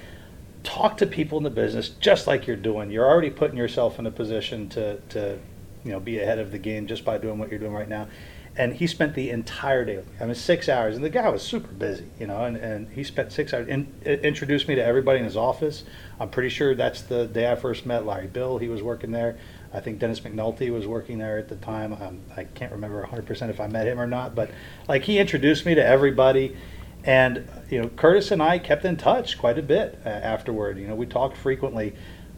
talk 0.64 0.96
to 0.96 1.06
people 1.06 1.38
in 1.38 1.44
the 1.44 1.50
business 1.50 1.90
just 1.90 2.26
like 2.26 2.46
you're 2.46 2.56
doing. 2.56 2.90
You're 2.90 3.06
already 3.06 3.30
putting 3.30 3.56
yourself 3.56 3.98
in 3.98 4.06
a 4.06 4.10
position 4.10 4.68
to, 4.70 4.96
to 5.10 5.38
you 5.84 5.92
know, 5.92 6.00
be 6.00 6.18
ahead 6.18 6.38
of 6.38 6.50
the 6.50 6.58
game 6.58 6.86
just 6.86 7.04
by 7.04 7.18
doing 7.18 7.38
what 7.38 7.50
you're 7.50 7.60
doing 7.60 7.74
right 7.74 7.88
now. 7.88 8.08
And 8.56 8.74
he 8.74 8.86
spent 8.86 9.14
the 9.14 9.30
entire 9.30 9.84
day, 9.84 9.96
with 9.96 10.06
me. 10.06 10.12
I 10.20 10.26
mean, 10.26 10.34
six 10.36 10.68
hours, 10.68 10.94
and 10.94 11.04
the 11.04 11.10
guy 11.10 11.28
was 11.28 11.42
super 11.42 11.72
busy, 11.72 12.08
you 12.20 12.28
know, 12.28 12.44
and, 12.44 12.56
and 12.56 12.88
he 12.92 13.02
spent 13.02 13.32
six 13.32 13.52
hours, 13.52 13.66
and 13.68 13.92
introduced 14.04 14.68
me 14.68 14.76
to 14.76 14.84
everybody 14.84 15.18
in 15.18 15.24
his 15.24 15.36
office. 15.36 15.82
I'm 16.20 16.30
pretty 16.30 16.50
sure 16.50 16.74
that's 16.76 17.02
the 17.02 17.26
day 17.26 17.50
I 17.50 17.56
first 17.56 17.84
met 17.84 18.06
Larry 18.06 18.28
Bill, 18.28 18.58
he 18.58 18.68
was 18.68 18.80
working 18.80 19.10
there. 19.10 19.38
I 19.72 19.80
think 19.80 19.98
Dennis 19.98 20.20
McNulty 20.20 20.72
was 20.72 20.86
working 20.86 21.18
there 21.18 21.36
at 21.36 21.48
the 21.48 21.56
time. 21.56 21.94
Um, 21.94 22.20
I 22.36 22.44
can't 22.44 22.70
remember 22.70 23.04
100% 23.04 23.50
if 23.50 23.60
I 23.60 23.66
met 23.66 23.88
him 23.88 24.00
or 24.00 24.06
not, 24.06 24.36
but 24.36 24.52
like 24.86 25.02
he 25.02 25.18
introduced 25.18 25.66
me 25.66 25.74
to 25.74 25.84
everybody. 25.84 26.56
And 27.02 27.48
you 27.68 27.82
know, 27.82 27.88
Curtis 27.88 28.30
and 28.30 28.40
I 28.40 28.60
kept 28.60 28.84
in 28.84 28.96
touch 28.96 29.36
quite 29.36 29.58
a 29.58 29.62
bit 29.62 29.98
uh, 30.06 30.08
afterward. 30.08 30.78
You 30.78 30.86
know, 30.86 30.94
we 30.94 31.06
talked 31.06 31.36
frequently, 31.36 31.92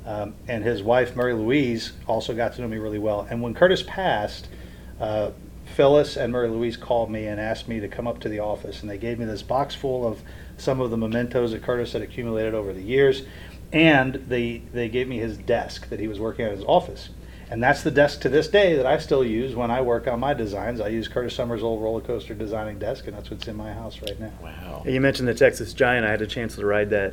um, 0.06 0.34
and 0.48 0.64
his 0.64 0.82
wife 0.82 1.14
Mary 1.14 1.34
Louise 1.34 1.92
also 2.06 2.34
got 2.34 2.54
to 2.54 2.62
know 2.62 2.68
me 2.68 2.78
really 2.78 2.98
well. 2.98 3.26
And 3.28 3.42
when 3.42 3.52
Curtis 3.52 3.84
passed, 3.86 4.48
uh, 4.98 5.32
Phyllis 5.76 6.16
and 6.16 6.32
Mary 6.32 6.48
Louise 6.48 6.78
called 6.78 7.10
me 7.10 7.26
and 7.26 7.38
asked 7.38 7.68
me 7.68 7.80
to 7.80 7.88
come 7.88 8.06
up 8.06 8.18
to 8.20 8.30
the 8.30 8.40
office, 8.40 8.80
and 8.80 8.90
they 8.90 8.96
gave 8.96 9.18
me 9.18 9.26
this 9.26 9.42
box 9.42 9.74
full 9.74 10.08
of 10.08 10.22
some 10.56 10.80
of 10.80 10.90
the 10.90 10.96
mementos 10.96 11.52
that 11.52 11.62
Curtis 11.62 11.92
had 11.92 12.00
accumulated 12.00 12.54
over 12.54 12.72
the 12.72 12.80
years, 12.80 13.24
and 13.74 14.14
they 14.14 14.62
they 14.72 14.88
gave 14.88 15.06
me 15.06 15.18
his 15.18 15.36
desk 15.36 15.90
that 15.90 16.00
he 16.00 16.08
was 16.08 16.18
working 16.18 16.46
at 16.46 16.52
his 16.52 16.64
office. 16.64 17.10
And 17.50 17.62
that's 17.62 17.82
the 17.82 17.90
desk 17.90 18.22
to 18.22 18.30
this 18.30 18.48
day 18.48 18.74
that 18.74 18.86
I 18.86 18.96
still 18.96 19.22
use 19.22 19.54
when 19.54 19.70
I 19.70 19.82
work 19.82 20.08
on 20.08 20.18
my 20.18 20.32
designs. 20.32 20.80
I 20.80 20.88
use 20.88 21.08
Curtis 21.08 21.34
Summers' 21.34 21.62
old 21.62 21.82
roller 21.82 22.00
coaster 22.00 22.34
designing 22.34 22.78
desk, 22.78 23.06
and 23.06 23.14
that's 23.14 23.30
what's 23.30 23.46
in 23.46 23.54
my 23.54 23.72
house 23.74 24.00
right 24.00 24.18
now. 24.18 24.32
Wow. 24.42 24.82
You 24.86 25.00
mentioned 25.02 25.28
the 25.28 25.34
Texas 25.34 25.74
Giant. 25.74 26.06
I 26.06 26.10
had 26.10 26.22
a 26.22 26.26
chance 26.26 26.56
to 26.56 26.64
ride 26.64 26.88
that 26.90 27.12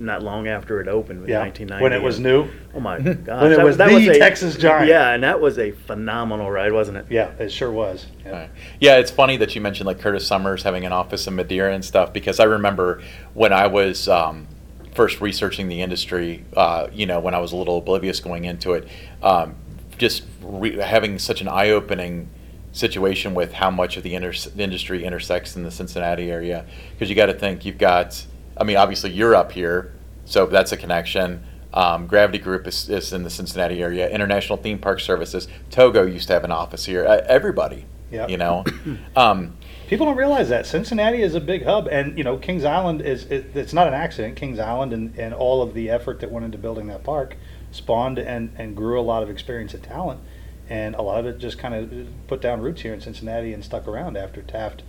not 0.00 0.22
long 0.22 0.46
after 0.48 0.80
it 0.80 0.88
opened 0.88 1.24
in 1.24 1.28
Yeah, 1.28 1.40
1990. 1.40 1.82
when 1.82 1.92
it 1.92 2.02
was 2.02 2.20
new. 2.20 2.48
Oh 2.74 2.80
my 2.80 2.98
gosh! 3.00 3.42
When 3.42 3.52
it 3.52 3.56
that 3.56 3.64
was 3.64 3.76
that 3.78 3.88
the 3.88 4.08
a- 4.10 4.18
Texas 4.18 4.56
Giant. 4.58 4.88
Yeah, 4.88 5.12
and 5.12 5.22
that 5.24 5.40
was 5.40 5.58
a 5.58 5.72
phenomenal 5.72 6.50
ride, 6.50 6.72
wasn't 6.72 6.98
it? 6.98 7.06
Yeah, 7.10 7.30
it 7.38 7.50
sure 7.50 7.70
was. 7.70 8.06
Yeah. 8.24 8.30
Right. 8.30 8.50
Yeah, 8.80 8.96
it's 8.98 9.10
funny 9.10 9.36
that 9.38 9.54
you 9.54 9.60
mentioned 9.60 9.86
like 9.86 9.98
Curtis 10.00 10.26
Summers 10.26 10.62
having 10.62 10.84
an 10.86 10.92
office 10.92 11.26
in 11.26 11.34
Madeira 11.34 11.74
and 11.74 11.84
stuff 11.84 12.12
because 12.12 12.38
I 12.40 12.44
remember 12.44 13.02
when 13.34 13.52
I 13.52 13.66
was 13.66 14.08
um, 14.08 14.46
first 14.94 15.20
researching 15.20 15.68
the 15.68 15.82
industry, 15.82 16.44
uh, 16.56 16.88
you 16.92 17.06
know, 17.06 17.20
when 17.20 17.34
I 17.34 17.38
was 17.38 17.52
a 17.52 17.56
little 17.56 17.78
oblivious 17.78 18.20
going 18.20 18.44
into 18.44 18.72
it, 18.74 18.86
um, 19.22 19.54
just 19.96 20.24
re- 20.42 20.76
having 20.78 21.18
such 21.18 21.40
an 21.40 21.48
eye-opening 21.48 22.28
situation 22.72 23.34
with 23.34 23.52
how 23.52 23.70
much 23.70 23.96
of 23.96 24.02
the 24.02 24.14
inter- 24.14 24.32
industry 24.56 25.04
intersects 25.04 25.56
in 25.56 25.64
the 25.64 25.70
Cincinnati 25.70 26.30
area 26.30 26.64
because 26.92 27.08
you 27.10 27.16
got 27.16 27.26
to 27.26 27.34
think 27.34 27.64
you've 27.64 27.78
got, 27.78 28.24
I 28.56 28.64
mean, 28.64 28.76
obviously 28.76 29.10
you're 29.10 29.34
up 29.34 29.50
here, 29.52 29.92
so 30.28 30.46
that's 30.46 30.72
a 30.72 30.76
connection. 30.76 31.42
Um, 31.74 32.06
Gravity 32.06 32.38
Group 32.38 32.66
is, 32.66 32.88
is 32.88 33.12
in 33.12 33.24
the 33.24 33.30
Cincinnati 33.30 33.82
area. 33.82 34.08
International 34.08 34.56
Theme 34.56 34.78
Park 34.78 35.00
Services. 35.00 35.48
Togo 35.70 36.04
used 36.04 36.26
to 36.28 36.32
have 36.34 36.44
an 36.44 36.50
office 36.52 36.86
here. 36.86 37.06
Uh, 37.06 37.20
everybody, 37.26 37.84
Yep. 38.10 38.30
you 38.30 38.36
know. 38.38 38.64
Um, 39.16 39.54
People 39.88 40.04
don't 40.04 40.16
realize 40.18 40.50
that 40.50 40.66
Cincinnati 40.66 41.22
is 41.22 41.34
a 41.34 41.40
big 41.40 41.64
hub, 41.64 41.88
and 41.90 42.16
you 42.18 42.22
know 42.22 42.36
Kings 42.36 42.62
Island 42.62 43.00
is 43.00 43.24
it, 43.24 43.56
it's 43.56 43.72
not 43.72 43.86
an 43.88 43.94
accident. 43.94 44.36
Kings 44.36 44.58
Island 44.58 44.92
and, 44.92 45.18
and 45.18 45.32
all 45.32 45.62
of 45.62 45.72
the 45.72 45.88
effort 45.88 46.20
that 46.20 46.30
went 46.30 46.44
into 46.44 46.58
building 46.58 46.88
that 46.88 47.02
park 47.04 47.36
spawned 47.70 48.18
and, 48.18 48.50
and 48.58 48.76
grew 48.76 49.00
a 49.00 49.02
lot 49.02 49.22
of 49.22 49.30
experience 49.30 49.72
and 49.72 49.82
talent, 49.82 50.20
and 50.68 50.94
a 50.94 51.00
lot 51.00 51.20
of 51.20 51.26
it 51.26 51.38
just 51.38 51.58
kind 51.58 51.74
of 51.74 52.08
put 52.26 52.42
down 52.42 52.60
roots 52.60 52.82
here 52.82 52.92
in 52.92 53.00
Cincinnati 53.00 53.54
and 53.54 53.64
stuck 53.64 53.88
around 53.88 54.18
after 54.18 54.42
Taft 54.42 54.82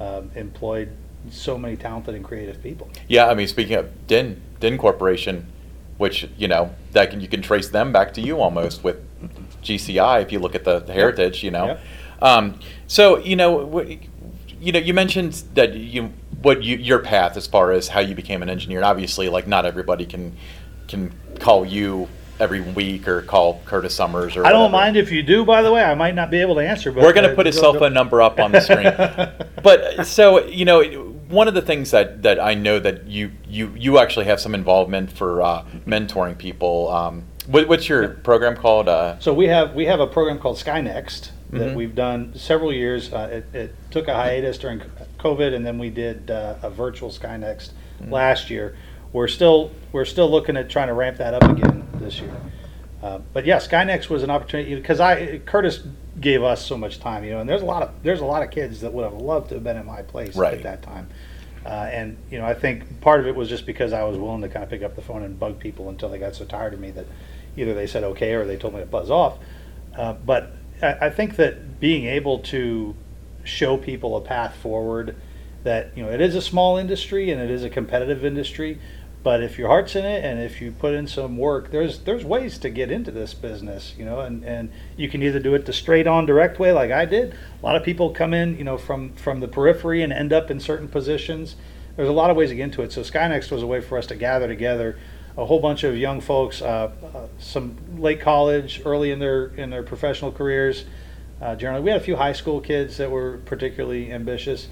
um, 0.00 0.30
employed 0.34 0.88
so 1.30 1.58
many 1.58 1.76
talented 1.76 2.14
and 2.14 2.24
creative 2.24 2.62
people. 2.62 2.88
yeah, 3.08 3.26
I 3.28 3.34
mean, 3.34 3.48
speaking 3.48 3.76
of 3.76 4.06
Dinn 4.06 4.40
Dinn 4.60 4.78
Corporation, 4.78 5.46
which 5.98 6.28
you 6.36 6.48
know 6.48 6.74
that 6.92 7.10
can 7.10 7.20
you 7.20 7.28
can 7.28 7.42
trace 7.42 7.68
them 7.68 7.92
back 7.92 8.14
to 8.14 8.20
you 8.20 8.40
almost 8.40 8.84
with 8.84 8.96
GCI 9.62 10.22
if 10.22 10.32
you 10.32 10.38
look 10.38 10.54
at 10.54 10.64
the, 10.64 10.80
the 10.80 10.92
heritage, 10.92 11.42
you 11.42 11.50
know. 11.50 11.78
Um, 12.22 12.58
so 12.86 13.18
you 13.18 13.36
know, 13.36 13.68
wh- 13.68 13.90
you 14.60 14.72
know, 14.72 14.78
you 14.78 14.94
mentioned 14.94 15.44
that 15.54 15.74
you 15.74 16.12
what 16.42 16.62
you, 16.62 16.76
your 16.76 16.98
path 17.00 17.36
as 17.36 17.46
far 17.46 17.72
as 17.72 17.88
how 17.88 18.00
you 18.00 18.14
became 18.14 18.42
an 18.42 18.50
engineer. 18.50 18.78
And 18.78 18.84
obviously, 18.84 19.28
like 19.28 19.46
not 19.46 19.66
everybody 19.66 20.06
can 20.06 20.36
can 20.88 21.12
call 21.40 21.64
you 21.64 22.08
every 22.38 22.60
week 22.60 23.08
or 23.08 23.22
call 23.22 23.62
Curtis 23.64 23.94
Summers 23.94 24.36
or. 24.36 24.44
I 24.46 24.50
don't 24.50 24.70
whatever. 24.70 24.72
mind 24.72 24.96
if 24.96 25.10
you 25.10 25.22
do. 25.22 25.44
By 25.44 25.62
the 25.62 25.72
way, 25.72 25.82
I 25.82 25.94
might 25.94 26.14
not 26.14 26.30
be 26.30 26.40
able 26.40 26.54
to 26.56 26.60
answer, 26.60 26.92
but 26.92 27.02
We're 27.02 27.12
going 27.12 27.28
to 27.28 27.34
put 27.34 27.46
his 27.46 27.58
cell 27.58 27.74
phone 27.74 27.94
number 27.94 28.22
up 28.22 28.38
on 28.38 28.52
the 28.52 28.60
screen. 28.60 28.92
but 29.62 30.06
so 30.06 30.44
you 30.46 30.64
know, 30.64 31.05
one 31.28 31.48
of 31.48 31.54
the 31.54 31.62
things 31.62 31.90
that, 31.90 32.22
that 32.22 32.38
I 32.40 32.54
know 32.54 32.78
that 32.78 33.06
you 33.06 33.32
you 33.48 33.72
you 33.76 33.98
actually 33.98 34.26
have 34.26 34.40
some 34.40 34.54
involvement 34.54 35.10
for 35.12 35.42
uh, 35.42 35.64
mentoring 35.86 36.36
people. 36.38 36.88
Um, 36.88 37.24
what, 37.46 37.68
what's 37.68 37.88
your 37.88 38.08
program 38.08 38.56
called? 38.56 38.88
Uh, 38.88 39.18
So 39.18 39.32
we 39.32 39.46
have 39.48 39.74
we 39.74 39.86
have 39.86 40.00
a 40.00 40.06
program 40.06 40.38
called 40.38 40.56
SkyNext 40.56 41.30
that 41.50 41.70
Mhm. 41.70 41.74
we've 41.74 41.94
done 41.94 42.32
several 42.34 42.72
years. 42.72 43.12
Uh, 43.12 43.42
it, 43.52 43.54
it 43.54 43.74
took 43.90 44.08
a 44.08 44.14
hiatus 44.14 44.58
during 44.58 44.80
COVID, 45.18 45.54
and 45.54 45.64
then 45.64 45.78
we 45.78 45.90
did 45.90 46.30
uh, 46.30 46.54
a 46.62 46.70
virtual 46.70 47.10
SkyNext 47.10 47.70
Mhm. 48.02 48.10
last 48.10 48.50
year. 48.50 48.76
We're 49.12 49.28
still 49.28 49.70
we're 49.92 50.04
still 50.04 50.30
looking 50.30 50.56
at 50.56 50.68
trying 50.68 50.88
to 50.88 50.94
ramp 50.94 51.18
that 51.18 51.34
up 51.34 51.44
again 51.44 51.86
this 51.94 52.20
year. 52.20 52.34
Uh, 53.02 53.18
but 53.32 53.46
yeah, 53.46 53.56
SkyNext 53.58 54.08
was 54.08 54.22
an 54.22 54.30
opportunity 54.30 54.74
because 54.74 55.00
I 55.00 55.38
Curtis 55.44 55.80
gave 56.20 56.42
us 56.42 56.64
so 56.64 56.76
much 56.78 56.98
time, 56.98 57.24
you 57.24 57.30
know, 57.32 57.40
and 57.40 57.48
there's 57.48 57.62
a 57.62 57.66
lot 57.66 57.82
of 57.82 57.90
there's 58.02 58.20
a 58.20 58.24
lot 58.24 58.42
of 58.42 58.50
kids 58.50 58.80
that 58.80 58.92
would 58.92 59.04
have 59.04 59.14
loved 59.14 59.48
to 59.50 59.54
have 59.56 59.64
been 59.64 59.76
in 59.76 59.86
my 59.86 60.02
place 60.02 60.36
Right. 60.36 60.54
at 60.54 60.62
that 60.62 60.82
time. 60.82 61.08
Uh, 61.64 61.88
and 61.92 62.16
you 62.30 62.38
know, 62.38 62.46
I 62.46 62.54
think 62.54 63.00
part 63.00 63.20
of 63.20 63.26
it 63.26 63.34
was 63.34 63.48
just 63.48 63.66
because 63.66 63.92
I 63.92 64.04
was 64.04 64.16
willing 64.16 64.42
to 64.42 64.48
kind 64.48 64.62
of 64.62 64.70
pick 64.70 64.82
up 64.82 64.94
the 64.96 65.02
phone 65.02 65.22
and 65.22 65.38
bug 65.38 65.58
people 65.58 65.88
until 65.88 66.08
they 66.08 66.18
got 66.18 66.34
so 66.34 66.44
tired 66.44 66.74
of 66.74 66.80
me 66.80 66.90
that 66.92 67.06
either 67.56 67.74
they 67.74 67.86
said 67.86 68.04
okay 68.04 68.34
or 68.34 68.44
they 68.46 68.56
told 68.56 68.74
me 68.74 68.80
to 68.80 68.86
buzz 68.86 69.10
off. 69.10 69.38
Uh, 69.96 70.12
but 70.12 70.52
I, 70.80 70.92
I 71.06 71.10
think 71.10 71.36
that 71.36 71.80
being 71.80 72.04
able 72.06 72.38
to 72.40 72.94
show 73.44 73.76
people 73.76 74.16
a 74.16 74.20
path 74.20 74.54
forward, 74.56 75.16
that 75.64 75.90
you 75.96 76.04
know, 76.04 76.10
it 76.10 76.20
is 76.20 76.34
a 76.34 76.42
small 76.42 76.76
industry 76.76 77.30
and 77.30 77.40
it 77.40 77.50
is 77.50 77.64
a 77.64 77.70
competitive 77.70 78.24
industry, 78.24 78.78
but 79.26 79.42
if 79.42 79.58
your 79.58 79.66
heart's 79.66 79.96
in 79.96 80.04
it 80.04 80.24
and 80.24 80.40
if 80.40 80.60
you 80.60 80.70
put 80.70 80.94
in 80.94 81.08
some 81.08 81.36
work, 81.36 81.72
there's 81.72 81.98
there's 82.04 82.24
ways 82.24 82.58
to 82.58 82.70
get 82.70 82.92
into 82.92 83.10
this 83.10 83.34
business, 83.34 83.92
you 83.98 84.04
know, 84.04 84.20
and, 84.20 84.44
and 84.44 84.70
you 84.96 85.08
can 85.08 85.20
either 85.20 85.40
do 85.40 85.52
it 85.56 85.66
the 85.66 85.72
straight 85.72 86.06
on 86.06 86.26
direct 86.26 86.60
way 86.60 86.70
like 86.70 86.92
I 86.92 87.06
did. 87.06 87.34
A 87.60 87.66
lot 87.66 87.74
of 87.74 87.82
people 87.82 88.10
come 88.10 88.32
in, 88.32 88.56
you 88.56 88.62
know, 88.62 88.78
from 88.78 89.14
from 89.14 89.40
the 89.40 89.48
periphery 89.48 90.00
and 90.04 90.12
end 90.12 90.32
up 90.32 90.48
in 90.48 90.60
certain 90.60 90.86
positions. 90.86 91.56
There's 91.96 92.08
a 92.08 92.12
lot 92.12 92.30
of 92.30 92.36
ways 92.36 92.50
to 92.50 92.54
get 92.54 92.62
into 92.62 92.82
it. 92.82 92.92
So 92.92 93.00
SkyNext 93.00 93.50
was 93.50 93.64
a 93.64 93.66
way 93.66 93.80
for 93.80 93.98
us 93.98 94.06
to 94.06 94.14
gather 94.14 94.46
together 94.46 94.96
a 95.36 95.44
whole 95.44 95.58
bunch 95.58 95.82
of 95.82 95.96
young 95.96 96.20
folks, 96.20 96.62
uh, 96.62 96.92
uh, 97.12 97.26
some 97.40 97.76
late 97.98 98.20
college, 98.20 98.80
early 98.84 99.10
in 99.10 99.18
their 99.18 99.46
in 99.56 99.70
their 99.70 99.82
professional 99.82 100.30
careers. 100.30 100.84
Uh, 101.42 101.56
generally, 101.56 101.82
we 101.82 101.90
had 101.90 102.00
a 102.00 102.04
few 102.04 102.14
high 102.14 102.32
school 102.32 102.60
kids 102.60 102.96
that 102.98 103.10
were 103.10 103.38
particularly 103.38 104.12
ambitious. 104.12 104.68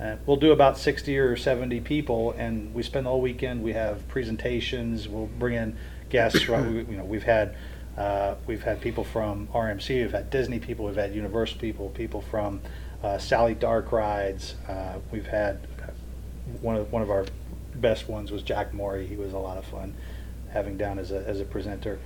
Uh, 0.00 0.16
we'll 0.26 0.36
do 0.36 0.52
about 0.52 0.78
60 0.78 1.18
or 1.18 1.36
70 1.36 1.80
people, 1.80 2.32
and 2.32 2.72
we 2.72 2.82
spend 2.82 3.06
the 3.06 3.10
whole 3.10 3.20
weekend. 3.20 3.62
We 3.62 3.72
have 3.72 4.06
presentations. 4.08 5.08
We'll 5.08 5.26
bring 5.26 5.54
in 5.54 5.76
guests. 6.08 6.46
We- 6.48 6.54
you 6.54 6.96
know, 6.96 7.04
we've 7.04 7.24
had 7.24 7.54
uh, 7.96 8.36
we've 8.46 8.62
had 8.62 8.80
people 8.80 9.02
from 9.02 9.48
RMC. 9.48 10.02
We've 10.02 10.12
had 10.12 10.30
Disney 10.30 10.60
people. 10.60 10.84
We've 10.86 10.94
had 10.94 11.12
Universal 11.14 11.58
people. 11.58 11.88
People 11.90 12.20
from 12.20 12.60
uh, 13.02 13.18
Sally 13.18 13.54
Dark 13.54 13.90
Rides. 13.90 14.54
Uh, 14.68 14.98
we've 15.10 15.26
had 15.26 15.66
one 16.60 16.76
of 16.76 16.92
one 16.92 17.02
of 17.02 17.10
our 17.10 17.26
best 17.74 18.08
ones 18.08 18.30
was 18.30 18.42
Jack 18.42 18.72
Morey. 18.72 19.06
He 19.06 19.16
was 19.16 19.32
a 19.32 19.38
lot 19.38 19.56
of 19.58 19.64
fun 19.64 19.94
having 20.52 20.76
down 20.78 20.98
as 21.00 21.10
a 21.10 21.26
as 21.26 21.40
a 21.40 21.44
presenter. 21.44 21.98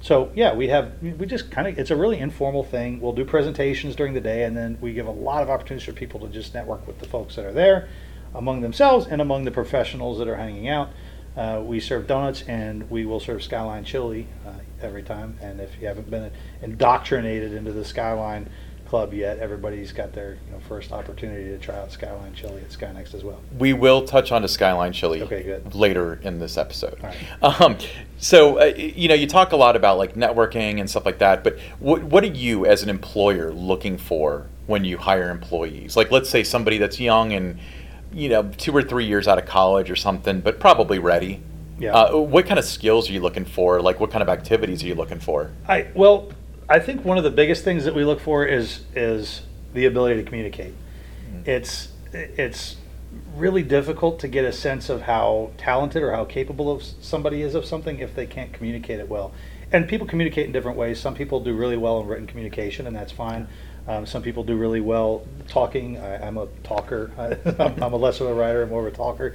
So 0.00 0.30
yeah, 0.34 0.52
we 0.52 0.68
have 0.68 0.92
we 1.00 1.24
just 1.24 1.50
kind 1.50 1.66
of 1.66 1.78
it's 1.78 1.90
a 1.90 1.96
really 1.96 2.18
informal 2.18 2.62
thing. 2.62 3.00
We'll 3.00 3.14
do 3.14 3.24
presentations 3.24 3.96
during 3.96 4.12
the 4.12 4.20
day, 4.20 4.44
and 4.44 4.54
then 4.54 4.76
we 4.80 4.92
give 4.92 5.06
a 5.06 5.10
lot 5.10 5.42
of 5.42 5.48
opportunities 5.48 5.86
for 5.86 5.92
people 5.92 6.20
to 6.20 6.28
just 6.28 6.52
network 6.52 6.86
with 6.86 6.98
the 6.98 7.06
folks 7.06 7.36
that 7.36 7.46
are 7.46 7.52
there, 7.52 7.88
among 8.34 8.60
themselves 8.60 9.06
and 9.06 9.22
among 9.22 9.44
the 9.44 9.50
professionals 9.50 10.18
that 10.18 10.28
are 10.28 10.36
hanging 10.36 10.68
out. 10.68 10.90
Uh, 11.36 11.62
we 11.64 11.80
serve 11.80 12.06
donuts, 12.06 12.42
and 12.42 12.88
we 12.90 13.06
will 13.06 13.18
serve 13.18 13.42
Skyline 13.42 13.84
chili 13.84 14.26
uh, 14.46 14.52
every 14.82 15.02
time. 15.02 15.38
And 15.40 15.60
if 15.60 15.70
you 15.80 15.88
haven't 15.88 16.10
been 16.10 16.30
indoctrinated 16.62 17.54
into 17.54 17.72
the 17.72 17.84
Skyline 17.84 18.50
club 18.94 19.12
yet, 19.12 19.40
everybody's 19.40 19.90
got 19.90 20.12
their 20.12 20.34
you 20.46 20.52
know, 20.52 20.60
first 20.68 20.92
opportunity 20.92 21.46
to 21.46 21.58
try 21.58 21.74
out 21.74 21.90
Skyline 21.90 22.32
Chili 22.32 22.62
at 22.62 22.68
Skynext 22.68 23.12
as 23.12 23.24
well. 23.24 23.40
We 23.58 23.72
will 23.72 24.04
touch 24.04 24.30
on 24.30 24.42
the 24.42 24.46
Skyline 24.46 24.92
Chili 24.92 25.20
Okay, 25.22 25.42
good. 25.42 25.74
later 25.74 26.20
in 26.22 26.38
this 26.38 26.56
episode. 26.56 27.02
Right. 27.02 27.16
Um, 27.42 27.76
so, 28.18 28.60
uh, 28.60 28.66
you 28.66 29.08
know, 29.08 29.16
you 29.16 29.26
talk 29.26 29.50
a 29.50 29.56
lot 29.56 29.74
about 29.74 29.98
like 29.98 30.14
networking 30.14 30.78
and 30.78 30.88
stuff 30.88 31.04
like 31.04 31.18
that, 31.18 31.42
but 31.42 31.58
what, 31.80 32.04
what 32.04 32.22
are 32.22 32.28
you 32.28 32.66
as 32.66 32.84
an 32.84 32.88
employer 32.88 33.52
looking 33.52 33.98
for 33.98 34.46
when 34.66 34.84
you 34.84 34.96
hire 34.96 35.28
employees? 35.28 35.96
Like, 35.96 36.12
let's 36.12 36.30
say 36.30 36.44
somebody 36.44 36.78
that's 36.78 37.00
young 37.00 37.32
and, 37.32 37.58
you 38.12 38.28
know, 38.28 38.44
two 38.56 38.70
or 38.76 38.82
three 38.82 39.06
years 39.06 39.26
out 39.26 39.38
of 39.38 39.44
college 39.44 39.90
or 39.90 39.96
something, 39.96 40.40
but 40.40 40.60
probably 40.60 41.00
ready. 41.00 41.42
Yeah. 41.80 41.94
Uh, 41.94 42.18
what 42.18 42.46
kind 42.46 42.60
of 42.60 42.64
skills 42.64 43.10
are 43.10 43.12
you 43.12 43.20
looking 43.20 43.44
for? 43.44 43.82
Like, 43.82 43.98
what 43.98 44.12
kind 44.12 44.22
of 44.22 44.28
activities 44.28 44.84
are 44.84 44.86
you 44.86 44.94
looking 44.94 45.18
for? 45.18 45.50
I 45.66 45.88
well, 45.96 46.28
I 46.68 46.78
think 46.78 47.04
one 47.04 47.18
of 47.18 47.24
the 47.24 47.30
biggest 47.30 47.62
things 47.64 47.84
that 47.84 47.94
we 47.94 48.04
look 48.04 48.20
for 48.20 48.46
is 48.46 48.84
is 48.94 49.42
the 49.74 49.84
ability 49.86 50.16
to 50.16 50.22
communicate. 50.22 50.74
It's 51.44 51.88
it's 52.12 52.76
really 53.36 53.62
difficult 53.62 54.18
to 54.20 54.28
get 54.28 54.44
a 54.44 54.52
sense 54.52 54.88
of 54.88 55.02
how 55.02 55.50
talented 55.58 56.02
or 56.02 56.12
how 56.12 56.24
capable 56.24 56.70
of 56.70 56.82
somebody 56.82 57.42
is 57.42 57.54
of 57.54 57.64
something 57.64 57.98
if 57.98 58.14
they 58.14 58.26
can't 58.26 58.52
communicate 58.52 59.00
it 59.00 59.08
well. 59.08 59.32
And 59.72 59.88
people 59.88 60.06
communicate 60.06 60.46
in 60.46 60.52
different 60.52 60.78
ways. 60.78 61.00
Some 61.00 61.14
people 61.14 61.40
do 61.40 61.54
really 61.54 61.76
well 61.76 62.00
in 62.00 62.06
written 62.06 62.26
communication, 62.26 62.86
and 62.86 62.94
that's 62.94 63.12
fine. 63.12 63.48
Um, 63.86 64.06
some 64.06 64.22
people 64.22 64.44
do 64.44 64.56
really 64.56 64.80
well 64.80 65.26
talking. 65.48 65.98
I, 65.98 66.26
I'm 66.26 66.38
a 66.38 66.46
talker. 66.62 67.10
I'm, 67.58 67.82
I'm 67.82 67.92
a 67.92 67.96
less 67.96 68.20
of 68.20 68.28
a 68.28 68.34
writer, 68.34 68.62
I'm 68.62 68.70
more 68.70 68.86
of 68.86 68.92
a 68.92 68.96
talker 68.96 69.34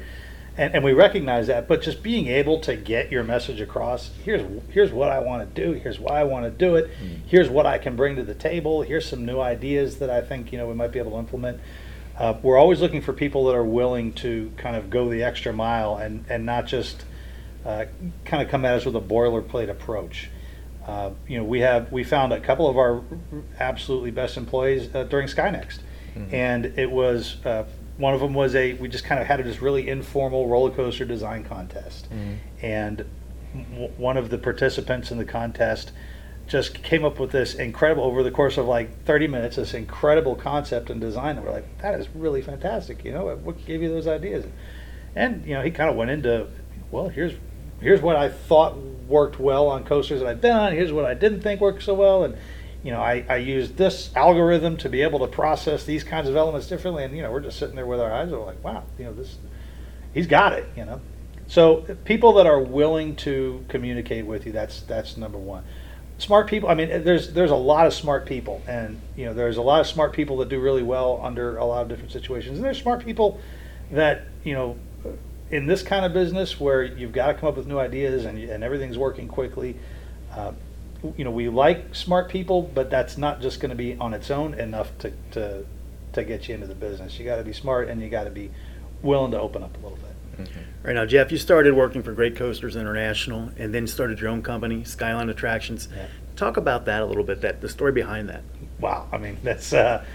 and, 0.59 0.75
and 0.75 0.83
we 0.83 0.91
recognize 0.93 1.47
that 1.47 1.67
but 1.67 1.81
just 1.81 2.03
being 2.03 2.27
able 2.27 2.59
to 2.59 2.75
get 2.75 3.11
your 3.11 3.23
message 3.23 3.61
across 3.61 4.11
here's 4.23 4.45
here's 4.69 4.91
what 4.91 5.09
i 5.09 5.19
want 5.19 5.55
to 5.55 5.65
do 5.65 5.71
here's 5.73 5.99
why 5.99 6.19
i 6.19 6.23
want 6.23 6.45
to 6.45 6.51
do 6.51 6.75
it 6.75 6.89
here's 7.25 7.49
what 7.49 7.65
i 7.65 7.77
can 7.77 7.95
bring 7.95 8.15
to 8.15 8.23
the 8.23 8.35
table 8.35 8.81
here's 8.81 9.07
some 9.07 9.25
new 9.25 9.39
ideas 9.39 9.99
that 9.99 10.09
i 10.09 10.21
think 10.21 10.51
you 10.51 10.57
know 10.57 10.67
we 10.67 10.73
might 10.73 10.91
be 10.91 10.99
able 10.99 11.11
to 11.11 11.17
implement. 11.17 11.59
Uh, 12.17 12.37
we're 12.43 12.57
always 12.57 12.81
looking 12.81 13.01
for 13.01 13.13
people 13.13 13.45
that 13.45 13.55
are 13.55 13.63
willing 13.63 14.11
to 14.11 14.51
kind 14.57 14.75
of 14.75 14.89
go 14.89 15.09
the 15.09 15.23
extra 15.23 15.53
mile 15.53 15.95
and 15.95 16.25
and 16.29 16.45
not 16.45 16.65
just 16.65 17.05
uh, 17.65 17.85
kind 18.25 18.43
of 18.43 18.49
come 18.49 18.65
at 18.65 18.75
us 18.75 18.85
with 18.85 18.95
a 18.95 19.01
boilerplate 19.01 19.69
approach. 19.69 20.29
Uh, 20.85 21.11
you 21.27 21.37
know 21.37 21.45
we 21.45 21.61
have 21.61 21.89
we 21.93 22.03
found 22.03 22.33
a 22.33 22.39
couple 22.41 22.67
of 22.67 22.77
our 22.77 23.01
absolutely 23.57 24.11
best 24.11 24.35
employees 24.35 24.93
uh, 24.93 25.03
during 25.05 25.27
skynext. 25.27 25.79
And 26.33 26.65
it 26.77 26.91
was 26.91 27.37
uh, 27.45 27.63
one 27.99 28.13
of 28.13 28.21
them 28.21 28.33
was 28.33 28.55
a 28.55 28.73
we 28.73 28.87
just 28.87 29.03
kind 29.03 29.21
of 29.21 29.27
had 29.27 29.43
this 29.43 29.61
really 29.61 29.89
informal 29.89 30.47
roller 30.47 30.71
coaster 30.71 31.05
design 31.05 31.43
contest. 31.43 32.09
Mm-hmm. 32.09 32.33
And 32.65 33.05
w- 33.71 33.91
one 33.97 34.17
of 34.17 34.29
the 34.29 34.37
participants 34.37 35.11
in 35.11 35.17
the 35.17 35.25
contest 35.25 35.91
just 36.47 36.81
came 36.81 37.05
up 37.05 37.19
with 37.19 37.31
this 37.31 37.53
incredible 37.53 38.03
over 38.03 38.23
the 38.23 38.31
course 38.31 38.57
of 38.57 38.65
like 38.65 39.03
30 39.03 39.27
minutes 39.27 39.57
this 39.57 39.75
incredible 39.75 40.35
concept 40.35 40.89
and 40.89 40.99
design 40.99 41.37
and 41.37 41.45
we're 41.45 41.51
like 41.51 41.77
that 41.79 41.99
is 41.99 42.09
really 42.15 42.41
fantastic 42.41 43.05
you 43.05 43.11
know 43.11 43.35
what 43.35 43.65
gave 43.65 43.83
you 43.83 43.89
those 43.89 44.07
ideas? 44.07 44.45
And 45.15 45.45
you 45.45 45.53
know 45.53 45.61
he 45.61 45.69
kind 45.69 45.89
of 45.89 45.95
went 45.95 46.09
into 46.09 46.47
well 46.89 47.09
here's 47.09 47.33
here's 47.81 48.01
what 48.01 48.15
i 48.15 48.29
thought 48.29 48.77
worked 49.07 49.39
well 49.39 49.67
on 49.67 49.83
coasters 49.83 50.21
that 50.21 50.27
i've 50.27 50.41
been 50.41 50.55
on 50.55 50.71
here's 50.71 50.91
what 50.91 51.05
i 51.05 51.13
didn't 51.13 51.41
think 51.41 51.61
worked 51.61 51.83
so 51.83 51.93
well 51.93 52.23
and 52.23 52.37
you 52.83 52.91
know 52.91 53.01
i, 53.01 53.25
I 53.29 53.37
used 53.37 53.77
this 53.77 54.09
algorithm 54.15 54.77
to 54.77 54.89
be 54.89 55.01
able 55.01 55.19
to 55.19 55.27
process 55.27 55.83
these 55.83 56.03
kinds 56.03 56.29
of 56.29 56.35
elements 56.35 56.67
differently 56.67 57.03
and 57.03 57.15
you 57.15 57.21
know 57.21 57.31
we're 57.31 57.41
just 57.41 57.59
sitting 57.59 57.75
there 57.75 57.85
with 57.85 57.99
our 57.99 58.11
eyes 58.11 58.29
we're 58.29 58.43
like 58.45 58.63
wow 58.63 58.83
you 58.97 59.05
know 59.05 59.13
this 59.13 59.37
he's 60.13 60.27
got 60.27 60.53
it 60.53 60.67
you 60.75 60.85
know? 60.85 61.01
So 61.47 61.77
people 62.05 62.33
that 62.33 62.45
are 62.45 62.59
willing 62.59 63.15
to 63.17 63.65
communicate 63.69 64.25
with 64.25 64.45
you 64.45 64.51
that's 64.51 64.81
that's 64.81 65.17
number 65.17 65.39
one. 65.39 65.63
Smart 66.19 66.47
people 66.47 66.69
i 66.69 66.73
mean 66.73 66.89
there's 67.03 67.33
there's 67.33 67.51
a 67.51 67.55
lot 67.55 67.87
of 67.87 67.93
smart 67.93 68.25
people 68.25 68.61
and 68.67 68.99
you 69.15 69.25
know 69.25 69.33
there's 69.33 69.57
a 69.57 69.61
lot 69.61 69.79
of 69.79 69.87
smart 69.87 70.13
people 70.13 70.37
that 70.37 70.49
do 70.49 70.59
really 70.59 70.83
well 70.83 71.19
under 71.23 71.57
a 71.57 71.65
lot 71.65 71.81
of 71.81 71.87
different 71.87 72.11
situations 72.11 72.57
and 72.57 72.65
there's 72.65 72.79
smart 72.79 73.03
people 73.03 73.39
that 73.91 74.27
you 74.43 74.53
know 74.53 74.77
in 75.49 75.65
this 75.65 75.81
kind 75.81 76.05
of 76.05 76.13
business 76.13 76.59
where 76.59 76.83
you've 76.83 77.11
got 77.11 77.27
to 77.27 77.33
come 77.33 77.49
up 77.49 77.57
with 77.57 77.67
new 77.67 77.79
ideas 77.79 78.25
and, 78.25 78.37
and 78.37 78.63
everything's 78.63 78.97
working 78.97 79.27
quickly 79.27 79.75
uh, 80.33 80.51
you 81.17 81.23
know 81.23 81.31
we 81.31 81.47
like 81.47 81.95
smart 81.95 82.29
people 82.29 82.61
but 82.61 82.89
that's 82.89 83.17
not 83.17 83.41
just 83.41 83.59
going 83.59 83.69
to 83.69 83.75
be 83.75 83.95
on 83.97 84.13
its 84.13 84.29
own 84.29 84.53
enough 84.55 84.95
to, 84.97 85.11
to 85.31 85.65
to 86.13 86.23
get 86.23 86.47
you 86.47 86.55
into 86.55 86.67
the 86.67 86.75
business. 86.75 87.17
You 87.19 87.25
got 87.25 87.37
to 87.37 87.43
be 87.43 87.53
smart 87.53 87.87
and 87.89 88.01
you 88.01 88.09
got 88.09 88.25
to 88.25 88.29
be 88.29 88.51
willing 89.01 89.31
to 89.31 89.39
open 89.39 89.63
up 89.63 89.75
a 89.77 89.79
little 89.79 89.97
bit. 89.97 90.49
Right 90.83 90.95
now, 90.95 91.05
Jeff, 91.05 91.33
you 91.33 91.37
started 91.37 91.73
working 91.73 92.01
for 92.01 92.13
Great 92.13 92.37
Coasters 92.37 92.77
International 92.77 93.51
and 93.57 93.73
then 93.73 93.85
started 93.87 94.21
your 94.21 94.29
own 94.29 94.41
company, 94.41 94.85
Skyline 94.85 95.29
Attractions. 95.29 95.89
Yeah. 95.93 96.07
Talk 96.37 96.55
about 96.55 96.85
that 96.85 97.01
a 97.01 97.05
little 97.05 97.25
bit, 97.25 97.41
that 97.41 97.59
the 97.59 97.67
story 97.67 97.91
behind 97.91 98.29
that. 98.29 98.43
wow. 98.79 99.07
I 99.11 99.17
mean 99.17 99.37
that's 99.43 99.73
uh, 99.73 100.05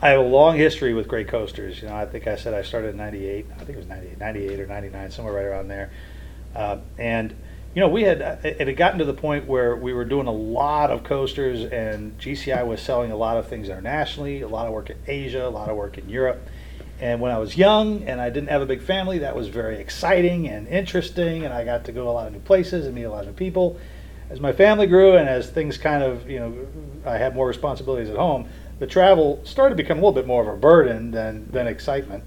i 0.00 0.08
have 0.08 0.20
a 0.20 0.22
long 0.22 0.56
history 0.56 0.94
with 0.94 1.06
great 1.06 1.28
coasters. 1.28 1.82
You 1.82 1.88
know 1.88 1.96
i 1.96 2.06
think 2.06 2.26
i 2.26 2.36
said 2.36 2.54
i 2.54 2.62
started 2.62 2.88
in 2.88 2.96
98 2.96 3.46
i 3.52 3.58
think 3.58 3.70
it 3.70 3.76
was 3.76 3.86
98 3.86 4.18
98 4.18 4.60
or 4.60 4.66
99 4.66 5.10
somewhere 5.10 5.34
right 5.34 5.44
around 5.44 5.68
there. 5.68 5.90
Uh, 6.54 6.78
and 6.98 7.34
you 7.74 7.80
know 7.80 7.88
we 7.88 8.02
had 8.02 8.20
it 8.20 8.66
had 8.66 8.76
gotten 8.76 8.98
to 8.98 9.04
the 9.04 9.14
point 9.14 9.46
where 9.46 9.74
we 9.74 9.92
were 9.92 10.04
doing 10.04 10.26
a 10.26 10.32
lot 10.32 10.90
of 10.90 11.02
coasters 11.02 11.64
and 11.72 12.16
gci 12.18 12.66
was 12.66 12.80
selling 12.80 13.10
a 13.10 13.16
lot 13.16 13.36
of 13.36 13.48
things 13.48 13.68
internationally 13.68 14.42
a 14.42 14.48
lot 14.48 14.66
of 14.66 14.72
work 14.72 14.90
in 14.90 14.96
asia 15.06 15.46
a 15.46 15.48
lot 15.48 15.68
of 15.68 15.76
work 15.76 15.98
in 15.98 16.08
europe. 16.08 16.40
And 17.00 17.20
when 17.20 17.32
i 17.32 17.38
was 17.38 17.56
young 17.56 18.04
and 18.04 18.20
i 18.20 18.30
didn't 18.30 18.48
have 18.48 18.62
a 18.62 18.66
big 18.66 18.80
family 18.80 19.18
that 19.18 19.34
was 19.34 19.48
very 19.48 19.78
exciting 19.78 20.48
and 20.48 20.68
interesting 20.68 21.44
and 21.44 21.52
i 21.52 21.64
got 21.64 21.84
to 21.86 21.92
go 21.92 22.08
a 22.08 22.12
lot 22.12 22.28
of 22.28 22.32
new 22.32 22.40
places 22.40 22.86
and 22.86 22.94
meet 22.94 23.04
a 23.04 23.10
lot 23.10 23.22
of 23.22 23.26
new 23.28 23.32
people. 23.32 23.78
As 24.30 24.40
my 24.40 24.52
family 24.52 24.86
grew 24.86 25.16
and 25.16 25.28
as 25.28 25.50
things 25.50 25.76
kind 25.76 26.02
of 26.02 26.30
you 26.30 26.38
know 26.38 26.66
i 27.04 27.18
had 27.18 27.34
more 27.34 27.48
responsibilities 27.48 28.08
at 28.08 28.16
home 28.16 28.48
the 28.78 28.86
travel 28.86 29.40
started 29.44 29.76
to 29.76 29.82
become 29.82 29.98
a 29.98 30.00
little 30.00 30.12
bit 30.12 30.26
more 30.26 30.42
of 30.42 30.48
a 30.48 30.56
burden 30.56 31.10
than 31.10 31.50
than 31.50 31.66
excitement. 31.66 32.22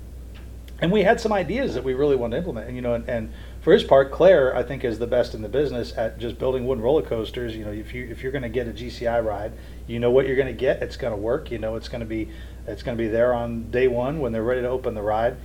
And 0.80 0.92
we 0.92 1.02
had 1.02 1.20
some 1.20 1.34
ideas 1.34 1.74
that 1.74 1.84
we 1.84 1.94
really 1.96 2.16
wanted 2.16 2.36
to 2.36 2.38
implement 2.40 2.68
and 2.68 2.76
you 2.76 2.82
know 2.82 2.94
and, 2.94 3.08
and 3.10 3.34
for 3.68 3.74
his 3.74 3.84
part 3.84 4.14
clair 4.14 4.56
i 4.56 4.64
think 4.64 4.86
is 4.86 4.98
the 4.98 5.06
best 5.06 5.36
in 5.36 5.42
the 5.42 5.50
business 5.50 5.92
at 5.98 6.18
just 6.18 6.40
building 6.40 6.66
wooden 6.66 6.82
roller 6.82 7.02
coasters. 7.02 7.54
You 7.54 7.66
know 7.66 7.72
if 7.74 7.94
you 7.94 8.08
if 8.10 8.24
you're 8.24 8.32
going 8.32 8.44
to 8.44 8.48
get 8.48 8.66
a 8.66 8.72
gci 8.72 9.26
ride 9.26 9.52
you 9.88 10.00
know 10.00 10.10
what 10.10 10.26
you're 10.26 10.38
going 10.38 10.48
to 10.48 10.54
get. 10.54 10.82
It's 10.82 10.96
going 10.96 11.12
to 11.12 11.18
work. 11.18 11.52
You 11.52 11.58
know 11.58 11.76
it's 11.76 11.90
going 11.90 12.00
to 12.00 12.06
be 12.06 12.30
it's 12.66 12.82
going 12.82 12.98
to 12.98 13.04
be 13.04 13.10
there 13.10 13.34
on 13.34 13.70
day 13.70 13.90
one 13.90 14.22
when 14.22 14.32
they're 14.32 14.44
ready 14.44 14.62
to 14.62 14.70
open 14.70 14.94
the 14.94 15.02
ride. 15.02 15.36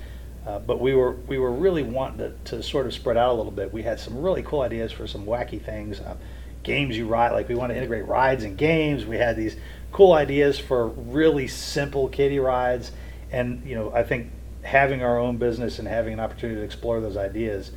Uh, 0.46 0.60
but 0.60 0.80
we 0.80 0.94
were 0.94 1.12
we 1.26 1.38
were 1.38 1.50
really 1.50 1.82
wanting 1.82 2.18
to, 2.18 2.32
to 2.44 2.62
sort 2.62 2.86
of 2.86 2.94
spread 2.94 3.16
out 3.16 3.32
a 3.32 3.36
little 3.36 3.50
bit. 3.50 3.72
We 3.72 3.82
had 3.82 3.98
some 3.98 4.20
really 4.20 4.44
cool 4.44 4.60
ideas 4.60 4.92
for 4.92 5.08
some 5.08 5.26
wacky 5.26 5.60
things 5.60 5.98
uh, 5.98 6.16
Games-U-Ride. 6.62 7.32
Like 7.32 7.48
we 7.48 7.56
want 7.56 7.70
to 7.70 7.76
integrate 7.76 8.06
rides 8.06 8.44
and 8.44 8.56
games. 8.56 9.04
We 9.04 9.16
had 9.16 9.36
these 9.36 9.56
cool 9.90 10.12
ideas 10.12 10.60
for 10.60 10.86
really 10.88 11.48
simple 11.48 12.08
kiddie 12.08 12.38
rides. 12.38 12.92
And 13.32 13.64
you 13.64 13.74
know 13.74 13.92
i 13.92 14.02
think 14.02 14.30
having 14.62 15.02
our 15.02 15.18
own 15.18 15.38
business 15.38 15.80
and 15.80 15.88
having 15.88 16.12
an 16.12 16.20
opportunity 16.20 16.60
to 16.60 16.64
explore 16.64 17.00
those 17.00 17.16
ideas 17.16 17.72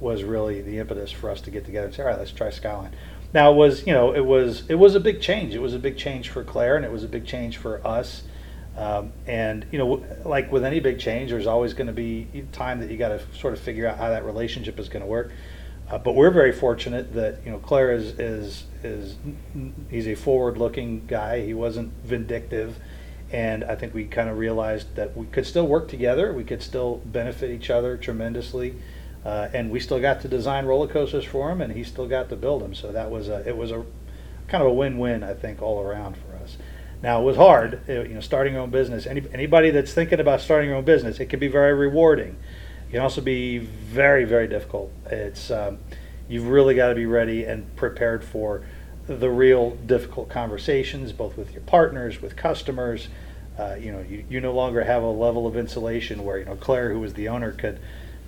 was 0.00 0.24
really 0.24 0.62
the 0.62 0.78
impetus 0.78 1.10
for 1.10 1.30
us 1.30 1.40
to 1.42 1.50
get 1.50 1.64
together 1.64 1.86
and 1.86 1.94
say 1.94 2.02
all 2.02 2.08
right 2.08 2.18
let's 2.18 2.32
try 2.32 2.50
skyline. 2.50 2.94
Now 3.32 3.52
it 3.52 3.56
was 3.56 3.86
you 3.86 3.92
know 3.92 4.12
it 4.14 4.24
was 4.24 4.64
it 4.68 4.76
was 4.76 4.94
a 4.94 5.00
big 5.00 5.20
change. 5.20 5.54
It 5.54 5.60
was 5.60 5.74
a 5.74 5.78
big 5.78 5.96
change 5.96 6.30
for 6.30 6.42
clair 6.42 6.76
and 6.76 6.84
it 6.84 6.90
was 6.90 7.04
a 7.04 7.08
big 7.08 7.26
change 7.26 7.56
for 7.58 7.86
us. 7.86 8.24
Um, 8.76 9.12
and 9.26 9.66
you 9.70 9.78
know 9.78 10.04
like 10.24 10.50
with 10.50 10.64
any 10.64 10.80
big 10.80 10.98
change 10.98 11.30
there's 11.30 11.46
always 11.46 11.74
going 11.74 11.88
to 11.88 11.92
be 11.92 12.26
time 12.52 12.80
that 12.80 12.90
you 12.90 12.96
got 12.96 13.08
to 13.08 13.20
sort 13.34 13.52
of 13.52 13.60
figure 13.60 13.86
out 13.86 13.98
how 13.98 14.10
that 14.10 14.24
relationship 14.24 14.78
is 14.78 14.88
going 14.88 15.02
to 15.02 15.08
work. 15.08 15.32
Uh, 15.90 15.98
but 15.98 16.14
we're 16.14 16.30
very 16.30 16.52
fortunate 16.52 17.12
that 17.14 17.40
you 17.44 17.50
know 17.50 17.58
Clair 17.58 17.92
is 17.92 18.18
is 18.18 18.64
is 18.84 19.16
he's 19.90 20.06
a 20.06 20.14
forward-looking 20.14 21.06
guy. 21.06 21.44
He 21.44 21.52
wasn't 21.52 21.92
vindictive, 22.04 22.78
and 23.32 23.64
I 23.64 23.74
think 23.74 23.92
we 23.92 24.04
kind 24.04 24.28
of 24.28 24.38
realized 24.38 24.94
that 24.94 25.16
we 25.16 25.26
could 25.26 25.46
still 25.46 25.66
work 25.66 25.88
together. 25.88 26.32
We 26.32 26.44
could 26.44 26.62
still 26.62 26.98
benefit 27.06 27.50
each 27.50 27.70
other 27.70 27.96
tremendously, 27.96 28.76
uh, 29.24 29.48
and 29.52 29.70
we 29.70 29.80
still 29.80 30.00
got 30.00 30.20
to 30.22 30.28
design 30.28 30.66
roller 30.66 30.88
coasters 30.88 31.24
for 31.24 31.50
him, 31.50 31.60
and 31.60 31.72
he 31.72 31.84
still 31.84 32.06
got 32.06 32.28
to 32.30 32.36
build 32.36 32.62
them. 32.62 32.74
So 32.74 32.92
that 32.92 33.10
was 33.10 33.28
a 33.28 33.46
it 33.48 33.56
was 33.56 33.70
a 33.70 33.84
kind 34.48 34.62
of 34.62 34.68
a 34.68 34.72
win-win, 34.72 35.22
I 35.22 35.34
think, 35.34 35.62
all 35.62 35.80
around 35.80 36.16
for 36.16 36.36
us. 36.42 36.56
Now 37.02 37.20
it 37.20 37.24
was 37.24 37.36
hard, 37.36 37.80
uh, 37.88 38.02
you 38.02 38.14
know, 38.14 38.20
starting 38.20 38.54
your 38.54 38.62
own 38.62 38.70
business. 38.70 39.06
Any, 39.06 39.22
anybody 39.32 39.70
that's 39.70 39.92
thinking 39.94 40.20
about 40.20 40.40
starting 40.40 40.68
your 40.68 40.78
own 40.78 40.84
business, 40.84 41.18
it 41.18 41.26
can 41.26 41.38
be 41.38 41.48
very 41.48 41.72
rewarding. 41.72 42.36
It 42.88 42.92
can 42.92 43.00
also 43.00 43.20
be 43.20 43.58
very, 43.58 44.24
very 44.24 44.48
difficult. 44.48 44.92
It's 45.06 45.50
um, 45.50 45.78
you've 46.28 46.48
really 46.48 46.74
got 46.74 46.88
to 46.88 46.94
be 46.94 47.06
ready 47.06 47.44
and 47.44 47.74
prepared 47.76 48.24
for 48.24 48.62
the 49.06 49.30
real 49.30 49.70
difficult 49.86 50.28
conversations, 50.28 51.12
both 51.12 51.36
with 51.36 51.52
your 51.52 51.62
partners, 51.62 52.20
with 52.20 52.36
customers. 52.36 53.08
Uh, 53.58 53.76
you 53.78 53.92
know, 53.92 54.00
you, 54.00 54.24
you 54.28 54.40
no 54.40 54.52
longer 54.52 54.84
have 54.84 55.02
a 55.02 55.10
level 55.10 55.46
of 55.46 55.56
insulation 55.56 56.24
where 56.24 56.38
you 56.38 56.44
know 56.44 56.56
Clair, 56.56 56.92
who 56.92 57.00
was 57.00 57.14
the 57.14 57.28
owner, 57.28 57.52
could 57.52 57.80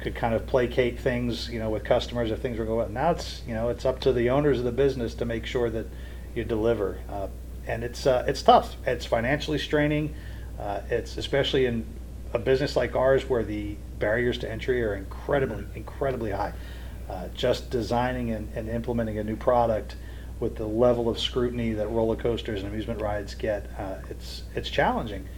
could 0.02 0.14
kind 0.14 0.34
of 0.34 0.46
placate 0.46 0.98
things, 0.98 1.48
you 1.48 1.58
know, 1.58 1.70
with 1.70 1.84
customers 1.84 2.30
if 2.30 2.40
things 2.40 2.58
were 2.58 2.64
going. 2.64 2.78
well. 2.78 2.88
Now 2.88 3.10
it's 3.12 3.42
you 3.46 3.54
know 3.54 3.68
it's 3.68 3.84
up 3.84 4.00
to 4.00 4.12
the 4.12 4.30
owners 4.30 4.58
of 4.58 4.64
the 4.64 4.72
business 4.72 5.14
to 5.14 5.24
make 5.24 5.46
sure 5.46 5.70
that 5.70 5.86
you 6.34 6.44
deliver, 6.44 6.98
uh, 7.08 7.28
and 7.66 7.84
it's 7.84 8.06
uh, 8.06 8.24
it's 8.26 8.42
tough. 8.42 8.76
It's 8.86 9.06
financially 9.06 9.58
straining. 9.58 10.14
Uh, 10.58 10.80
it's 10.90 11.16
especially 11.16 11.66
in 11.66 11.86
a 12.34 12.38
business 12.38 12.76
like 12.76 12.96
ours 12.96 13.28
where 13.28 13.44
the 13.44 13.76
barriers 13.98 14.38
to 14.38 14.50
entry 14.50 14.82
are 14.82 14.94
incredibly 14.94 15.64
incredibly 15.74 16.30
high. 16.30 16.52
Uh, 17.08 17.28
just 17.34 17.68
designing 17.70 18.30
and, 18.30 18.48
and 18.54 18.68
implementing 18.68 19.18
a 19.18 19.24
new 19.24 19.36
product 19.36 19.96
with 20.40 20.56
the 20.56 20.66
level 20.66 21.08
of 21.08 21.18
scrutiny 21.18 21.72
that 21.72 21.88
roller 21.88 22.16
coasters 22.16 22.60
and 22.60 22.68
amusement 22.68 23.00
rides 23.00 23.34
get, 23.34 23.68
uh, 23.78 23.96
it's 24.08 24.42
it's 24.54 24.68
challenging. 24.68 25.28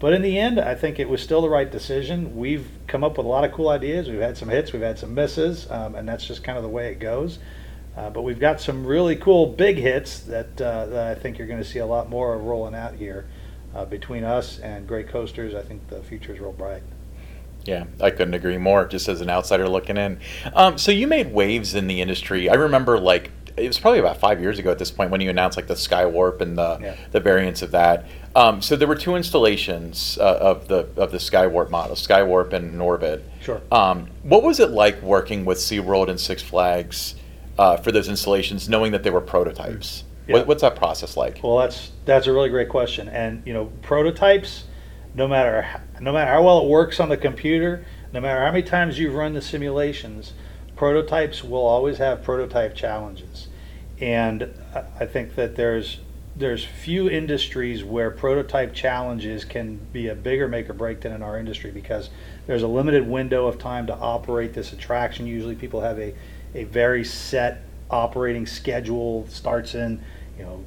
But 0.00 0.12
in 0.12 0.22
the 0.22 0.38
end, 0.38 0.60
I 0.60 0.74
think 0.74 0.98
it 0.98 1.08
was 1.08 1.22
still 1.22 1.40
the 1.40 1.48
right 1.48 1.70
decision. 1.70 2.36
We've 2.36 2.66
come 2.86 3.04
up 3.04 3.16
with 3.16 3.26
a 3.26 3.28
lot 3.28 3.44
of 3.44 3.52
cool 3.52 3.68
ideas. 3.68 4.08
We've 4.08 4.20
had 4.20 4.36
some 4.36 4.48
hits, 4.48 4.72
we've 4.72 4.82
had 4.82 4.98
some 4.98 5.14
misses, 5.14 5.70
um, 5.70 5.94
and 5.94 6.08
that's 6.08 6.26
just 6.26 6.44
kind 6.44 6.58
of 6.58 6.64
the 6.64 6.68
way 6.68 6.90
it 6.90 6.98
goes. 6.98 7.38
Uh, 7.96 8.10
but 8.10 8.22
we've 8.22 8.40
got 8.40 8.60
some 8.60 8.84
really 8.84 9.14
cool 9.16 9.46
big 9.46 9.76
hits 9.76 10.20
that, 10.20 10.60
uh, 10.60 10.86
that 10.86 11.16
I 11.16 11.20
think 11.20 11.38
you're 11.38 11.46
going 11.46 11.62
to 11.62 11.68
see 11.68 11.78
a 11.78 11.86
lot 11.86 12.10
more 12.10 12.34
of 12.34 12.42
rolling 12.42 12.74
out 12.74 12.94
here. 12.94 13.26
Uh, 13.74 13.84
between 13.84 14.22
us 14.22 14.60
and 14.60 14.86
Great 14.86 15.08
Coasters, 15.08 15.52
I 15.52 15.62
think 15.62 15.88
the 15.88 16.00
future 16.02 16.32
is 16.32 16.38
real 16.38 16.52
bright. 16.52 16.82
Yeah, 17.64 17.84
I 18.00 18.10
couldn't 18.10 18.34
agree 18.34 18.58
more. 18.58 18.86
Just 18.86 19.08
as 19.08 19.20
an 19.20 19.30
outsider 19.30 19.68
looking 19.68 19.96
in, 19.96 20.20
um, 20.54 20.78
so 20.78 20.92
you 20.92 21.06
made 21.08 21.32
waves 21.32 21.74
in 21.74 21.88
the 21.88 22.00
industry. 22.00 22.48
I 22.48 22.54
remember 22.54 23.00
like 23.00 23.32
it 23.56 23.66
was 23.66 23.78
probably 23.78 24.00
about 24.00 24.18
five 24.18 24.40
years 24.40 24.58
ago 24.58 24.70
at 24.70 24.78
this 24.78 24.90
point 24.90 25.10
when 25.10 25.20
you 25.20 25.30
announced 25.30 25.56
like 25.56 25.66
the 25.66 25.74
Skywarp 25.74 26.40
and 26.40 26.58
the 26.58 26.78
Yeah. 26.80 26.94
the 27.12 27.20
variants 27.20 27.62
of 27.62 27.70
that. 27.70 28.04
Um, 28.34 28.60
so 28.60 28.74
there 28.74 28.88
were 28.88 28.96
two 28.96 29.14
installations 29.14 30.18
uh, 30.20 30.38
of 30.40 30.68
the 30.68 30.88
of 30.96 31.12
the 31.12 31.18
Skywarp 31.18 31.70
model, 31.70 31.94
Skywarp 31.96 32.52
and 32.52 32.80
Orbit. 32.82 33.24
Sure. 33.40 33.60
Um, 33.70 34.08
what 34.22 34.42
was 34.42 34.58
it 34.58 34.70
like 34.70 35.00
working 35.02 35.44
with 35.44 35.58
SeaWorld 35.58 36.08
and 36.08 36.18
Six 36.18 36.42
Flags 36.42 37.14
uh, 37.58 37.76
for 37.76 37.92
those 37.92 38.08
installations, 38.08 38.68
knowing 38.68 38.90
that 38.92 39.02
they 39.04 39.10
were 39.10 39.20
prototypes? 39.20 40.02
Yeah. 40.26 40.38
What, 40.38 40.46
what's 40.48 40.62
that 40.62 40.74
process 40.74 41.16
like? 41.16 41.40
Well, 41.42 41.58
that's 41.58 41.92
that's 42.06 42.26
a 42.26 42.32
really 42.32 42.48
great 42.48 42.68
question, 42.70 43.08
and 43.08 43.42
you 43.46 43.52
know, 43.52 43.66
prototypes, 43.82 44.64
no 45.14 45.28
matter 45.28 45.66
no 46.00 46.12
matter 46.12 46.30
how 46.32 46.42
well 46.42 46.60
it 46.64 46.68
works 46.68 46.98
on 46.98 47.08
the 47.10 47.16
computer, 47.16 47.84
no 48.12 48.20
matter 48.20 48.40
how 48.44 48.50
many 48.50 48.62
times 48.64 48.98
you've 48.98 49.14
run 49.14 49.34
the 49.34 49.42
simulations, 49.42 50.32
prototypes 50.76 51.44
will 51.44 51.64
always 51.66 51.98
have 51.98 52.22
prototype 52.22 52.74
challenges, 52.74 53.48
and 54.00 54.50
I- 55.00 55.06
think 55.06 55.34
that 55.36 55.56
there's 55.56 56.00
there's 56.36 56.64
few 56.64 57.08
industries 57.08 57.84
where 57.84 58.10
prototype 58.10 58.74
challenges 58.74 59.44
can 59.44 59.78
be 59.92 60.08
a 60.08 60.16
bigger 60.16 60.48
make 60.48 60.68
or 60.68 60.72
break 60.72 61.00
than 61.00 61.12
in 61.12 61.22
our 61.22 61.38
industry 61.38 61.70
because 61.70 62.10
there's 62.48 62.64
a 62.64 62.66
limited 62.66 63.08
window 63.08 63.46
of 63.46 63.56
time 63.56 63.86
to 63.86 63.94
operate 63.94 64.52
this 64.52 64.72
attraction. 64.72 65.28
Usually, 65.28 65.54
people 65.54 65.82
have 65.82 65.98
a 65.98 66.12
a 66.54 66.64
very 66.64 67.04
set 67.04 67.62
operating 67.90 68.46
schedule 68.46 69.26
starts 69.28 69.74
in 69.74 70.00
you 70.36 70.44
know 70.44 70.64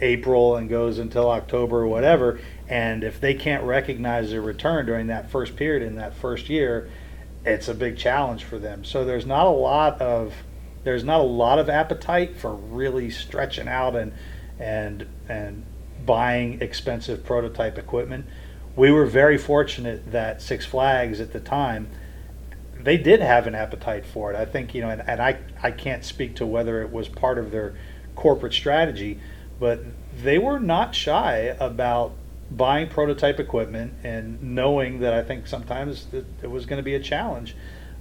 April 0.00 0.56
and 0.56 0.68
goes 0.68 0.98
until 0.98 1.30
October 1.30 1.80
or 1.80 1.86
whatever. 1.88 2.38
And 2.68 3.02
if 3.02 3.20
they 3.20 3.34
can't 3.34 3.64
recognize 3.64 4.30
their 4.30 4.42
return 4.42 4.86
during 4.86 5.06
that 5.08 5.30
first 5.30 5.56
period 5.56 5.82
in 5.82 5.96
that 5.96 6.14
first 6.14 6.48
year, 6.48 6.88
it's 7.46 7.68
a 7.68 7.74
big 7.74 7.96
challenge 7.96 8.44
for 8.44 8.58
them. 8.58 8.84
So 8.84 9.04
there's 9.04 9.24
not 9.24 9.46
a 9.46 9.50
lot 9.50 10.00
of 10.02 10.34
there's 10.84 11.04
not 11.04 11.20
a 11.20 11.24
lot 11.24 11.58
of 11.58 11.68
appetite 11.68 12.36
for 12.36 12.54
really 12.54 13.08
stretching 13.10 13.68
out 13.68 13.96
and 13.96 14.12
and 14.58 15.06
and 15.28 15.64
buying 16.04 16.60
expensive 16.60 17.24
prototype 17.24 17.78
equipment. 17.78 18.26
We 18.74 18.90
were 18.90 19.06
very 19.06 19.38
fortunate 19.38 20.12
that 20.12 20.42
Six 20.42 20.66
Flags 20.66 21.20
at 21.20 21.32
the 21.32 21.40
time 21.40 21.88
they 22.78 22.96
did 22.96 23.20
have 23.20 23.46
an 23.46 23.54
appetite 23.54 24.04
for 24.04 24.32
it. 24.32 24.36
I 24.36 24.44
think 24.44 24.74
you 24.74 24.82
know, 24.82 24.90
and, 24.90 25.02
and 25.08 25.22
I 25.22 25.38
I 25.62 25.70
can't 25.70 26.04
speak 26.04 26.36
to 26.36 26.46
whether 26.46 26.82
it 26.82 26.90
was 26.90 27.08
part 27.08 27.38
of 27.38 27.52
their 27.52 27.74
corporate 28.16 28.52
strategy, 28.52 29.20
but 29.60 29.80
they 30.20 30.38
were 30.38 30.58
not 30.58 30.94
shy 30.94 31.56
about 31.60 32.12
buying 32.50 32.88
prototype 32.88 33.40
equipment 33.40 33.94
and 34.04 34.42
knowing 34.42 35.00
that 35.00 35.12
I 35.12 35.22
think 35.22 35.46
sometimes 35.46 36.06
it, 36.12 36.26
it 36.42 36.50
was 36.50 36.66
going 36.66 36.78
to 36.78 36.84
be 36.84 36.94
a 36.94 37.00
challenge. 37.00 37.56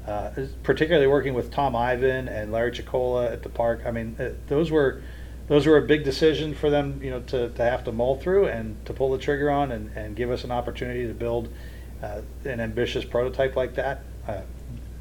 Uh, 0.07 0.29
particularly 0.61 1.07
working 1.07 1.33
with 1.33 1.49
Tom 1.49 1.75
Ivan 1.75 2.27
and 2.27 2.51
Larry 2.51 2.71
Chickola 2.71 3.31
at 3.31 3.41
the 3.41 3.49
park. 3.49 3.81
I 3.87 3.91
mean, 3.91 4.15
uh, 4.19 4.29
those 4.45 4.69
were 4.69 5.01
those 5.47 5.65
were 5.65 5.77
a 5.77 5.81
big 5.81 6.03
decision 6.03 6.53
for 6.53 6.69
them, 6.69 6.99
you 7.03 7.09
know, 7.09 7.21
to, 7.21 7.49
to 7.49 7.63
have 7.63 7.83
to 7.85 7.91
mull 7.91 8.15
through 8.15 8.47
and 8.47 8.83
to 8.85 8.93
pull 8.93 9.11
the 9.11 9.17
trigger 9.17 9.49
on 9.49 9.71
and, 9.71 9.95
and 9.95 10.15
give 10.15 10.31
us 10.31 10.43
an 10.43 10.51
opportunity 10.51 11.07
to 11.07 11.13
build 11.13 11.49
uh, 12.01 12.21
an 12.45 12.59
ambitious 12.59 13.05
prototype 13.05 13.55
like 13.55 13.75
that. 13.75 14.01
Uh, 14.27 14.41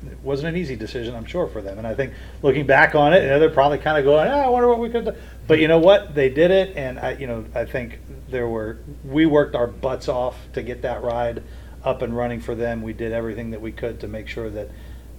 it 0.06 0.18
wasn't 0.22 0.48
an 0.48 0.56
easy 0.56 0.76
decision, 0.76 1.14
I'm 1.14 1.24
sure, 1.24 1.46
for 1.46 1.62
them. 1.62 1.78
And 1.78 1.86
I 1.86 1.94
think 1.94 2.12
looking 2.42 2.66
back 2.66 2.94
on 2.94 3.14
it, 3.14 3.22
you 3.22 3.28
know, 3.28 3.38
they're 3.38 3.48
probably 3.48 3.78
kind 3.78 3.96
of 3.96 4.04
going, 4.04 4.28
"Ah, 4.28 4.44
I 4.44 4.48
wonder 4.48 4.68
what 4.68 4.78
we 4.78 4.90
could 4.90 5.06
do. 5.06 5.14
But 5.46 5.58
you 5.58 5.68
know 5.68 5.78
what? 5.78 6.14
They 6.14 6.30
did 6.30 6.50
it, 6.50 6.76
and 6.76 6.98
I, 6.98 7.12
you 7.12 7.26
know, 7.26 7.44
I 7.54 7.64
think 7.64 7.98
there 8.30 8.48
were 8.48 8.78
we 9.04 9.26
worked 9.26 9.54
our 9.54 9.66
butts 9.66 10.08
off 10.08 10.36
to 10.54 10.62
get 10.62 10.82
that 10.82 11.02
ride 11.02 11.42
up 11.84 12.02
and 12.02 12.16
running 12.16 12.40
for 12.40 12.54
them. 12.54 12.82
We 12.82 12.94
did 12.94 13.12
everything 13.12 13.50
that 13.50 13.60
we 13.60 13.72
could 13.72 14.00
to 14.00 14.08
make 14.08 14.26
sure 14.26 14.48
that 14.50 14.70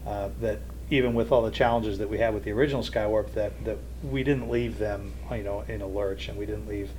uh, 0.06 0.30
that 0.42 0.60
even 0.90 1.14
with 1.14 1.32
all 1.32 1.42
the 1.42 1.52
challenges 1.52 2.00
that 2.00 2.10
we 2.10 2.18
had 2.18 2.34
with 2.34 2.44
the 2.44 2.52
original 2.52 2.82
Skywarp, 2.82 3.34
that 3.34 3.64
that 3.66 3.78
we 4.04 4.24
didn't 4.24 4.50
leave 4.50 4.80
them, 4.80 5.14
you 5.32 5.44
know, 5.44 5.62
in 5.62 5.82
a 5.82 5.88
lurch, 5.88 6.28
and 6.28 6.38
we 6.38 6.46
didn't 6.46 6.68
leave 6.68 6.90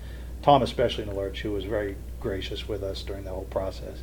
Tom 0.43 0.62
especially 0.62 1.03
in 1.03 1.09
a 1.09 1.15
lurch, 1.15 1.43
who 1.43 1.51
was 1.51 1.65
very 1.65 1.97
gracious 2.21 2.69
with 2.69 2.85
us 2.85 3.03
during 3.03 3.25
the 3.25 3.31
whole 3.31 3.45
process. 3.45 4.03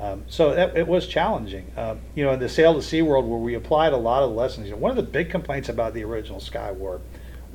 Um, 0.00 0.24
so 0.28 0.54
that, 0.54 0.76
it 0.76 0.86
was 0.86 1.06
challenging. 1.06 1.70
Um, 1.76 2.00
you 2.14 2.24
know, 2.24 2.32
in 2.32 2.40
the 2.40 2.48
sale 2.48 2.74
to 2.74 2.80
SeaWorld, 2.80 3.26
where 3.26 3.38
we 3.38 3.54
applied 3.54 3.92
a 3.92 3.98
lot 3.98 4.22
of 4.22 4.30
lessons, 4.30 4.66
you 4.66 4.72
know, 4.72 4.78
one 4.78 4.90
of 4.90 4.96
the 4.96 5.02
big 5.02 5.30
complaints 5.30 5.68
about 5.68 5.94
the 5.94 6.04
original 6.04 6.40
Skywarp 6.40 7.00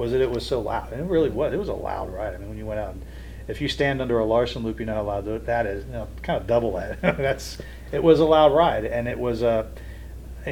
was 0.02 0.12
that 0.12 0.22
it 0.22 0.30
was 0.30 0.46
so 0.46 0.60
loud. 0.60 0.92
And 0.92 1.02
it 1.02 1.10
really 1.10 1.30
was. 1.30 1.54
It 1.54 1.58
was 1.58 1.70
a 1.70 1.74
loud 1.74 2.12
ride. 2.12 2.34
I 2.34 2.38
mean, 2.38 2.50
when 2.50 2.58
you 2.58 2.66
went 2.66 2.80
out, 2.80 2.94
and 2.94 3.04
if 3.48 3.62
you 3.62 3.68
stand 3.68 4.02
under 4.02 4.20
a 4.20 4.26
Larson 4.26 4.64
loop, 4.64 4.80
you 4.80 4.86
know 4.86 4.96
how 4.96 5.04
loud 5.04 5.26
tha- 5.26 5.40
that 5.40 5.66
is. 5.66 5.86
You 5.86 5.94
know, 5.94 6.08
kind 6.24 6.40
of 6.42 6.48
double 6.48 6.74
that. 6.74 7.02
That's 7.02 7.58
it 7.92 8.04
was 8.04 8.20
a 8.20 8.26
loud 8.26 8.54
ride, 8.54 8.86
and 8.86 9.08
it 9.08 9.20
was 9.20 9.42
a. 9.42 9.70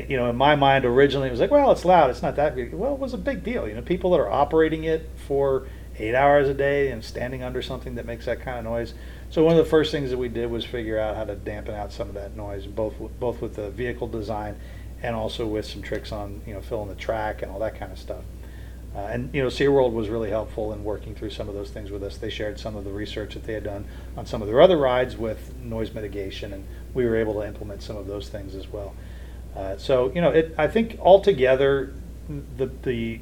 you 0.07 0.17
know, 0.17 0.29
in 0.29 0.35
my 0.35 0.55
mind, 0.55 0.85
originally 0.85 1.27
it 1.27 1.31
was 1.31 1.39
like, 1.39 1.51
well, 1.51 1.71
it's 1.71 1.83
loud. 1.83 2.09
It's 2.09 2.21
not 2.21 2.35
that 2.35 2.55
big. 2.55 2.73
Well, 2.73 2.93
it 2.93 2.99
was 2.99 3.13
a 3.13 3.17
big 3.17 3.43
deal. 3.43 3.67
You 3.67 3.75
know, 3.75 3.81
people 3.81 4.11
that 4.11 4.19
are 4.19 4.29
operating 4.29 4.83
it 4.83 5.09
for 5.27 5.67
eight 5.97 6.15
hours 6.15 6.47
a 6.47 6.53
day 6.53 6.91
and 6.91 7.03
standing 7.03 7.43
under 7.43 7.61
something 7.61 7.95
that 7.95 8.05
makes 8.05 8.25
that 8.25 8.39
kind 8.41 8.59
of 8.59 8.63
noise. 8.63 8.93
So 9.29 9.43
one 9.43 9.57
of 9.57 9.63
the 9.63 9.69
first 9.69 9.91
things 9.91 10.11
that 10.11 10.17
we 10.17 10.29
did 10.29 10.49
was 10.49 10.63
figure 10.63 10.97
out 10.97 11.15
how 11.15 11.25
to 11.25 11.35
dampen 11.35 11.75
out 11.75 11.91
some 11.91 12.07
of 12.07 12.13
that 12.15 12.35
noise, 12.35 12.65
both 12.65 12.93
both 13.19 13.41
with 13.41 13.55
the 13.55 13.69
vehicle 13.69 14.07
design 14.07 14.57
and 15.01 15.15
also 15.15 15.45
with 15.45 15.65
some 15.65 15.81
tricks 15.81 16.11
on 16.11 16.41
you 16.45 16.53
know 16.53 16.61
filling 16.61 16.89
the 16.89 16.95
track 16.95 17.41
and 17.41 17.51
all 17.51 17.59
that 17.59 17.77
kind 17.77 17.91
of 17.91 17.99
stuff. 17.99 18.23
Uh, 18.95 18.99
and 18.99 19.33
you 19.33 19.41
know, 19.41 19.49
SeaWorld 19.49 19.93
was 19.93 20.09
really 20.09 20.31
helpful 20.31 20.73
in 20.73 20.83
working 20.83 21.13
through 21.13 21.29
some 21.29 21.47
of 21.47 21.53
those 21.55 21.69
things 21.69 21.91
with 21.91 22.03
us. 22.03 22.17
They 22.17 22.29
shared 22.29 22.59
some 22.59 22.75
of 22.75 22.83
the 22.83 22.91
research 22.91 23.35
that 23.35 23.43
they 23.43 23.53
had 23.53 23.63
done 23.63 23.85
on 24.17 24.25
some 24.25 24.41
of 24.41 24.47
their 24.47 24.61
other 24.61 24.77
rides 24.77 25.15
with 25.15 25.55
noise 25.57 25.93
mitigation, 25.93 26.53
and 26.53 26.65
we 26.93 27.05
were 27.05 27.15
able 27.15 27.35
to 27.35 27.47
implement 27.47 27.83
some 27.83 27.97
of 27.97 28.07
those 28.07 28.29
things 28.29 28.55
as 28.55 28.67
well. 28.67 28.95
Uh, 29.55 29.77
so 29.77 30.11
you 30.13 30.21
know, 30.21 30.29
it, 30.31 30.55
I 30.57 30.67
think 30.67 30.97
altogether, 30.99 31.93
the 32.57 32.67
the 32.83 33.19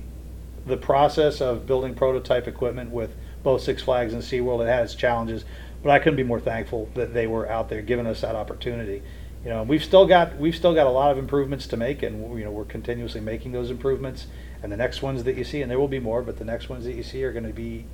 the 0.66 0.78
process 0.78 1.42
of 1.42 1.66
building 1.66 1.96
prototype 1.96 2.48
equipment 2.48 2.92
with 2.92 3.16
both 3.44 3.62
Six 3.62 3.82
Flags 3.82 4.14
and 4.14 4.22
SeaWorld, 4.22 4.64
it 4.64 4.68
had 4.68 4.84
its 4.84 4.96
challenges, 4.96 5.46
but 5.84 5.90
I 5.90 6.00
couldn't 6.00 6.18
be 6.18 6.24
more 6.24 6.40
thankful 6.40 6.90
that 6.96 7.14
they 7.14 7.28
were 7.28 7.50
out 7.50 7.70
there 7.70 7.82
giving 7.82 8.08
us 8.08 8.22
that 8.22 8.36
opportunity. 8.36 9.02
You 9.44 9.50
know, 9.50 9.64
we've 9.64 9.84
still 9.84 10.06
got 10.06 10.38
we've 10.38 10.56
still 10.56 10.74
got 10.74 10.88
a 10.88 10.92
lot 10.92 11.12
of 11.12 11.18
improvements 11.18 11.68
to 11.68 11.78
make, 11.78 12.04
and 12.04 12.38
you 12.38 12.46
know 12.46 12.52
we're 12.52 12.66
continuously 12.66 13.22
making 13.22 13.52
those 13.52 13.70
improvements. 13.70 14.28
And 14.64 14.72
the 14.72 14.78
next 14.78 15.02
ones 15.02 15.24
that 15.24 15.38
you 15.38 15.44
see, 15.44 15.62
and 15.62 15.70
there 15.70 15.80
will 15.80 15.88
be 15.88 16.00
more, 16.00 16.22
but 16.22 16.38
the 16.38 16.46
next 16.46 16.70
ones 16.70 16.86
that 16.86 16.96
you 16.96 17.04
see 17.04 17.24
are 17.24 17.32
going 17.32 17.46
to 17.46 17.54
be 17.54 17.86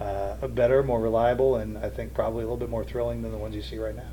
uh, 0.00 0.46
better, 0.48 0.82
more 0.82 1.00
reliable, 1.00 1.56
and 1.56 1.78
I 1.78 1.88
think 1.90 2.14
probably 2.14 2.42
a 2.42 2.46
little 2.46 2.56
bit 2.56 2.70
more 2.70 2.84
thrilling 2.84 3.22
than 3.22 3.32
the 3.32 3.38
ones 3.38 3.54
you 3.54 3.62
see 3.62 3.78
right 3.78 3.94
now. 3.94 4.10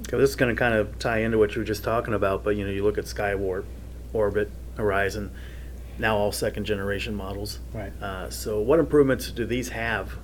Okay, 0.00 0.16
this 0.18 0.30
is 0.30 0.36
going 0.36 0.54
to 0.54 0.58
kind 0.58 0.74
of 0.74 0.98
tie 0.98 1.18
into 1.18 1.38
what 1.38 1.54
you 1.54 1.60
were 1.60 1.66
just 1.66 1.84
talking 1.84 2.14
about, 2.14 2.44
but 2.44 2.56
you 2.56 2.64
know, 2.64 2.70
you 2.70 2.82
look 2.82 2.98
at 2.98 3.04
Skywarp, 3.04 3.64
Orbit, 4.12 4.50
Horizon, 4.76 5.30
now 5.98 6.16
all 6.16 6.32
second 6.32 6.64
generation 6.64 7.14
models. 7.14 7.60
Right. 7.72 7.92
Uh, 8.02 8.30
so, 8.30 8.60
what 8.60 8.80
improvements 8.80 9.30
do 9.30 9.44
these 9.44 9.68
have 9.68 10.18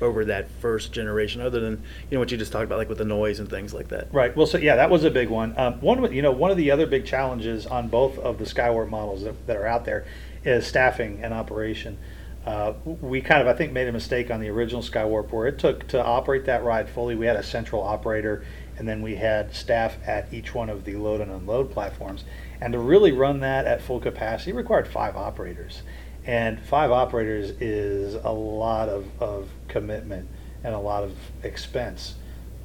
over 0.00 0.26
that 0.26 0.50
first 0.60 0.92
generation, 0.92 1.40
other 1.40 1.58
than 1.60 1.82
you 2.10 2.16
know 2.16 2.20
what 2.20 2.30
you 2.30 2.36
just 2.36 2.52
talked 2.52 2.64
about, 2.64 2.78
like 2.78 2.88
with 2.88 2.98
the 2.98 3.04
noise 3.04 3.40
and 3.40 3.48
things 3.48 3.72
like 3.72 3.88
that? 3.88 4.12
Right. 4.12 4.36
Well, 4.36 4.46
so 4.46 4.58
yeah, 4.58 4.76
that 4.76 4.90
was 4.90 5.04
a 5.04 5.10
big 5.10 5.30
one. 5.30 5.54
Um, 5.58 5.80
one, 5.80 6.04
of- 6.04 6.12
you 6.12 6.22
know, 6.22 6.30
one 6.30 6.50
of 6.50 6.56
the 6.56 6.70
other 6.70 6.86
big 6.86 7.06
challenges 7.06 7.66
on 7.66 7.88
both 7.88 8.18
of 8.18 8.38
the 8.38 8.44
Skywarp 8.44 8.90
models 8.90 9.22
that, 9.24 9.46
that 9.46 9.56
are 9.56 9.66
out 9.66 9.84
there 9.86 10.06
is 10.44 10.66
staffing 10.66 11.20
and 11.22 11.32
operation. 11.34 11.98
Uh, 12.46 12.72
we 12.84 13.20
kind 13.20 13.42
of, 13.42 13.48
I 13.48 13.52
think, 13.52 13.72
made 13.72 13.88
a 13.88 13.92
mistake 13.92 14.30
on 14.30 14.40
the 14.40 14.48
original 14.48 14.82
Skywarp 14.82 15.32
where 15.32 15.46
it 15.46 15.58
took 15.58 15.86
to 15.88 16.02
operate 16.02 16.46
that 16.46 16.64
ride 16.64 16.88
fully. 16.88 17.14
We 17.14 17.26
had 17.26 17.36
a 17.36 17.42
central 17.42 17.82
operator, 17.82 18.44
and 18.78 18.88
then 18.88 19.02
we 19.02 19.16
had 19.16 19.54
staff 19.54 19.96
at 20.06 20.32
each 20.32 20.54
one 20.54 20.70
of 20.70 20.84
the 20.84 20.96
load 20.96 21.20
and 21.20 21.30
unload 21.30 21.70
platforms. 21.70 22.24
And 22.60 22.72
to 22.72 22.78
really 22.78 23.12
run 23.12 23.40
that 23.40 23.66
at 23.66 23.82
full 23.82 24.00
capacity 24.00 24.52
required 24.52 24.88
five 24.88 25.16
operators. 25.16 25.82
And 26.24 26.60
five 26.60 26.90
operators 26.90 27.50
is 27.60 28.14
a 28.14 28.32
lot 28.32 28.88
of, 28.88 29.06
of 29.20 29.48
commitment 29.68 30.28
and 30.64 30.74
a 30.74 30.78
lot 30.78 31.04
of 31.04 31.16
expense 31.42 32.14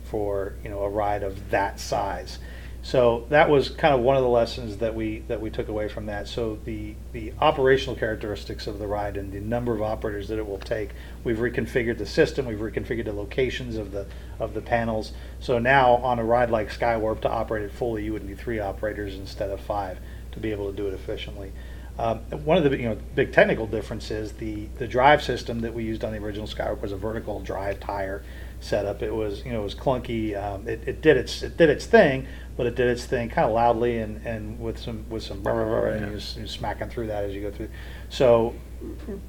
for 0.03 0.53
you 0.63 0.69
know 0.69 0.83
a 0.83 0.89
ride 0.89 1.23
of 1.23 1.49
that 1.49 1.79
size. 1.79 2.39
So 2.85 3.25
that 3.29 3.49
was 3.49 3.69
kind 3.69 3.95
of 3.95 4.01
one 4.01 4.17
of 4.17 4.23
the 4.23 4.29
lessons 4.29 4.77
that 4.77 4.93
we 4.93 5.19
that 5.29 5.39
we 5.39 5.49
took 5.49 5.69
away 5.69 5.87
from 5.87 6.05
that. 6.07 6.27
So 6.27 6.59
the 6.65 6.95
the 7.13 7.31
operational 7.39 7.95
characteristics 7.95 8.67
of 8.67 8.77
the 8.77 8.87
ride 8.87 9.15
and 9.15 9.31
the 9.31 9.39
number 9.39 9.73
of 9.73 9.81
operators 9.81 10.27
that 10.27 10.37
it 10.37 10.45
will 10.45 10.59
take, 10.59 10.89
we've 11.23 11.37
reconfigured 11.37 11.97
the 11.97 12.05
system, 12.05 12.45
we've 12.45 12.59
reconfigured 12.59 13.05
the 13.05 13.13
locations 13.13 13.77
of 13.77 13.91
the 13.93 14.05
of 14.37 14.53
the 14.53 14.61
panels. 14.61 15.13
So 15.39 15.59
now 15.59 15.95
on 15.95 16.19
a 16.19 16.25
ride 16.25 16.51
like 16.51 16.69
Skywarp 16.77 17.21
to 17.21 17.29
operate 17.29 17.63
it 17.63 17.71
fully, 17.71 18.03
you 18.03 18.11
would 18.11 18.25
need 18.25 18.37
three 18.37 18.59
operators 18.59 19.15
instead 19.15 19.49
of 19.49 19.61
five 19.61 19.99
to 20.33 20.41
be 20.41 20.51
able 20.51 20.69
to 20.69 20.75
do 20.75 20.85
it 20.87 20.93
efficiently. 20.93 21.53
Um, 21.97 22.19
one 22.43 22.57
of 22.57 22.63
the 22.63 22.75
you 22.75 22.89
know 22.89 22.97
big 23.13 23.31
technical 23.31 23.67
differences 23.67 24.33
the 24.33 24.65
the 24.77 24.87
drive 24.87 25.21
system 25.21 25.61
that 25.61 25.73
we 25.73 25.83
used 25.83 26.03
on 26.03 26.11
the 26.11 26.17
original 26.17 26.47
Skywarp 26.47 26.81
was 26.81 26.91
a 26.91 26.97
vertical 26.97 27.39
drive 27.39 27.79
tire 27.79 28.23
setup. 28.59 29.03
It 29.03 29.13
was 29.13 29.45
you 29.45 29.51
know 29.51 29.61
it 29.61 29.63
was 29.63 29.75
clunky. 29.75 30.35
Um, 30.35 30.67
it, 30.67 30.81
it 30.87 31.01
did 31.01 31.17
its 31.17 31.43
it 31.43 31.55
did 31.55 31.69
its 31.69 31.85
thing, 31.85 32.25
but 32.55 32.67
it 32.67 32.75
did 32.75 32.87
its 32.87 33.05
thing 33.05 33.29
kind 33.29 33.47
of 33.47 33.53
loudly 33.53 33.97
and, 33.97 34.25
and 34.25 34.59
with 34.59 34.77
some 34.77 35.05
with 35.09 35.23
some 35.23 35.41
brr, 35.41 35.53
brr, 35.53 35.65
brr, 35.65 35.87
and 35.89 36.01
you're, 36.01 36.39
you're 36.39 36.47
smacking 36.47 36.89
through 36.89 37.07
that 37.07 37.23
as 37.23 37.33
you 37.33 37.41
go 37.41 37.51
through. 37.51 37.69
So 38.09 38.53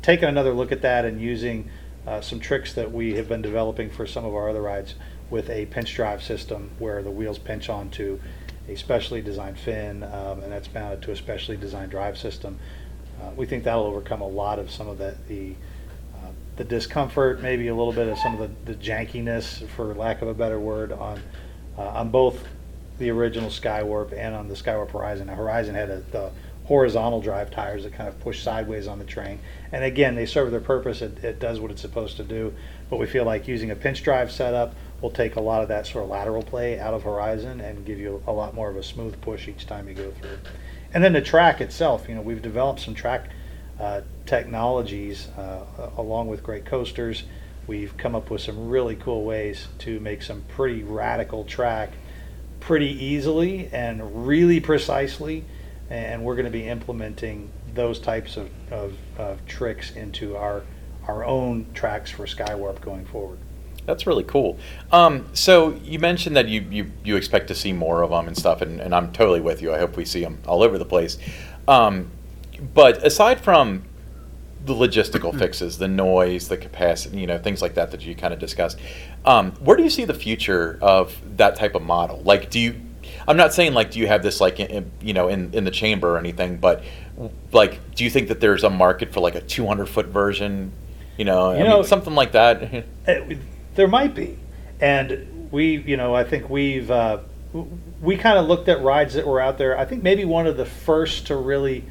taking 0.02 0.28
another 0.28 0.52
look 0.52 0.72
at 0.72 0.82
that 0.82 1.04
and 1.04 1.20
using 1.20 1.70
uh, 2.06 2.20
some 2.20 2.38
tricks 2.38 2.74
that 2.74 2.92
we 2.92 3.14
have 3.14 3.28
been 3.28 3.42
developing 3.42 3.90
for 3.90 4.06
some 4.06 4.24
of 4.24 4.34
our 4.34 4.50
other 4.50 4.62
rides 4.62 4.94
with 5.30 5.48
a 5.48 5.66
pinch 5.66 5.94
drive 5.94 6.22
system 6.22 6.70
where 6.78 7.02
the 7.02 7.10
wheels 7.10 7.38
pinch 7.38 7.68
onto 7.68 8.20
a 8.68 8.74
specially 8.74 9.22
designed 9.22 9.58
fin 9.58 10.02
um, 10.02 10.42
and 10.42 10.52
that's 10.52 10.72
mounted 10.72 11.02
to 11.02 11.12
a 11.12 11.16
specially 11.16 11.56
designed 11.56 11.90
drive 11.90 12.18
system. 12.18 12.58
Uh, 13.22 13.30
we 13.36 13.46
think 13.46 13.64
that'll 13.64 13.84
overcome 13.84 14.20
a 14.20 14.28
lot 14.28 14.58
of 14.58 14.70
some 14.70 14.88
of 14.88 14.98
the, 14.98 15.16
the 15.28 15.54
uh, 16.14 16.28
the 16.56 16.64
discomfort, 16.64 17.40
maybe 17.40 17.68
a 17.68 17.74
little 17.74 17.92
bit 17.92 18.08
of 18.08 18.18
some 18.18 18.38
of 18.38 18.40
the, 18.66 18.72
the 18.72 18.78
jankiness, 18.78 19.66
for 19.68 19.94
lack 19.94 20.22
of 20.22 20.28
a 20.28 20.34
better 20.34 20.58
word, 20.58 20.92
on 20.92 21.22
uh, 21.78 21.82
on 21.82 22.10
both 22.10 22.46
the 22.98 23.10
original 23.10 23.50
Skywarp 23.50 24.12
and 24.16 24.34
on 24.34 24.48
the 24.48 24.54
Skywarp 24.54 24.90
Horizon. 24.90 25.26
Now, 25.26 25.34
Horizon 25.34 25.74
had 25.74 25.90
a, 25.90 26.00
the 26.12 26.30
horizontal 26.64 27.20
drive 27.20 27.50
tires 27.50 27.84
that 27.84 27.92
kind 27.92 28.08
of 28.08 28.18
push 28.20 28.42
sideways 28.42 28.86
on 28.86 28.98
the 28.98 29.04
train, 29.04 29.38
and 29.72 29.84
again, 29.84 30.14
they 30.14 30.26
serve 30.26 30.50
their 30.50 30.60
purpose. 30.60 31.02
It, 31.02 31.22
it 31.22 31.38
does 31.38 31.60
what 31.60 31.70
it's 31.70 31.82
supposed 31.82 32.16
to 32.16 32.24
do. 32.24 32.54
But 32.90 32.98
we 32.98 33.06
feel 33.06 33.24
like 33.24 33.48
using 33.48 33.70
a 33.70 33.76
pinch 33.76 34.02
drive 34.02 34.30
setup 34.30 34.74
will 35.00 35.10
take 35.10 35.36
a 35.36 35.40
lot 35.40 35.62
of 35.62 35.68
that 35.68 35.86
sort 35.86 36.04
of 36.04 36.10
lateral 36.10 36.42
play 36.42 36.78
out 36.78 36.94
of 36.94 37.02
Horizon 37.02 37.60
and 37.60 37.84
give 37.84 37.98
you 37.98 38.22
a 38.26 38.32
lot 38.32 38.54
more 38.54 38.70
of 38.70 38.76
a 38.76 38.82
smooth 38.82 39.20
push 39.20 39.48
each 39.48 39.66
time 39.66 39.88
you 39.88 39.94
go 39.94 40.10
through. 40.12 40.38
And 40.92 41.02
then 41.02 41.12
the 41.12 41.20
track 41.20 41.60
itself, 41.60 42.08
you 42.08 42.14
know, 42.14 42.20
we've 42.20 42.40
developed 42.40 42.80
some 42.80 42.94
track 42.94 43.28
uh, 43.80 44.02
technologies 44.26 45.28
uh, 45.36 45.90
along 45.96 46.28
with 46.28 46.42
great 46.42 46.64
coasters. 46.64 47.24
We've 47.66 47.96
come 47.96 48.14
up 48.14 48.30
with 48.30 48.42
some 48.42 48.68
really 48.68 48.94
cool 48.94 49.24
ways 49.24 49.66
to 49.80 49.98
make 50.00 50.22
some 50.22 50.44
pretty 50.48 50.84
radical 50.84 51.44
track 51.44 51.90
pretty 52.66 53.04
easily 53.04 53.68
and 53.72 54.26
really 54.26 54.58
precisely. 54.60 55.44
And 55.90 56.24
we're 56.24 56.34
going 56.34 56.46
to 56.46 56.50
be 56.50 56.66
implementing 56.66 57.50
those 57.74 57.98
types 57.98 58.36
of, 58.36 58.50
of, 58.70 58.94
of 59.18 59.44
tricks 59.46 59.90
into 59.92 60.36
our, 60.36 60.62
our 61.06 61.24
own 61.24 61.66
tracks 61.74 62.10
for 62.10 62.24
Skywarp 62.24 62.80
going 62.80 63.04
forward. 63.04 63.38
That's 63.84 64.06
really 64.06 64.24
cool. 64.24 64.58
Um, 64.90 65.26
so 65.34 65.74
you 65.84 65.98
mentioned 65.98 66.36
that 66.36 66.48
you, 66.48 66.62
you, 66.70 66.90
you 67.04 67.16
expect 67.16 67.48
to 67.48 67.54
see 67.54 67.74
more 67.74 68.02
of 68.02 68.10
them 68.10 68.26
and 68.26 68.36
stuff, 68.36 68.62
and, 68.62 68.80
and 68.80 68.94
I'm 68.94 69.12
totally 69.12 69.42
with 69.42 69.60
you. 69.60 69.74
I 69.74 69.78
hope 69.78 69.98
we 69.98 70.06
see 70.06 70.22
them 70.22 70.38
all 70.46 70.62
over 70.62 70.78
the 70.78 70.86
place. 70.86 71.18
Um, 71.68 72.10
but 72.72 73.04
aside 73.04 73.40
from 73.40 73.84
the 74.64 74.72
logistical 74.72 75.38
fixes, 75.38 75.76
the 75.76 75.88
noise, 75.88 76.48
the 76.48 76.56
capacity, 76.56 77.18
you 77.18 77.26
know, 77.26 77.36
things 77.36 77.60
like 77.60 77.74
that 77.74 77.90
that 77.90 78.06
you 78.06 78.14
kind 78.14 78.32
of 78.32 78.40
discussed, 78.40 78.78
um, 79.24 79.52
where 79.52 79.76
do 79.76 79.82
you 79.82 79.90
see 79.90 80.04
the 80.04 80.14
future 80.14 80.78
of 80.82 81.14
that 81.36 81.56
type 81.56 81.74
of 81.74 81.82
model? 81.82 82.20
Like, 82.24 82.50
do 82.50 82.60
you? 82.60 82.80
I'm 83.26 83.36
not 83.36 83.54
saying 83.54 83.72
like, 83.74 83.90
do 83.90 83.98
you 84.00 84.06
have 84.06 84.22
this 84.22 84.40
like, 84.40 84.60
in, 84.60 84.90
you 85.00 85.12
know, 85.14 85.28
in 85.28 85.52
in 85.54 85.64
the 85.64 85.70
chamber 85.70 86.14
or 86.14 86.18
anything, 86.18 86.58
but 86.58 86.82
like, 87.52 87.94
do 87.94 88.04
you 88.04 88.10
think 88.10 88.28
that 88.28 88.40
there's 88.40 88.64
a 88.64 88.70
market 88.70 89.12
for 89.12 89.20
like 89.20 89.34
a 89.34 89.40
200 89.40 89.86
foot 89.88 90.06
version? 90.06 90.72
You 91.16 91.24
know, 91.24 91.52
You 91.52 91.58
I 91.64 91.68
know- 91.68 91.76
mean, 91.78 91.84
something 91.84 92.14
like 92.14 92.32
that. 92.32 92.84
Uh, 93.08 93.20
There 93.76 93.88
might 93.88 94.14
be, 94.14 94.38
and 94.80 95.48
we, 95.50 95.78
you 95.78 95.96
know, 95.96 96.14
I 96.14 96.22
think 96.22 96.48
we've 96.48 96.88
uh, 96.92 97.18
we 98.00 98.16
kind 98.16 98.38
of 98.38 98.46
looked 98.46 98.68
at 98.68 98.80
rides 98.82 99.14
that 99.14 99.26
were 99.26 99.40
out 99.40 99.58
there. 99.58 99.76
I 99.76 99.84
think 99.84 100.02
maybe 100.04 100.24
one 100.24 100.46
of 100.46 100.56
the 100.56 100.64
first 100.64 101.26
to 101.26 101.34
really 101.36 101.82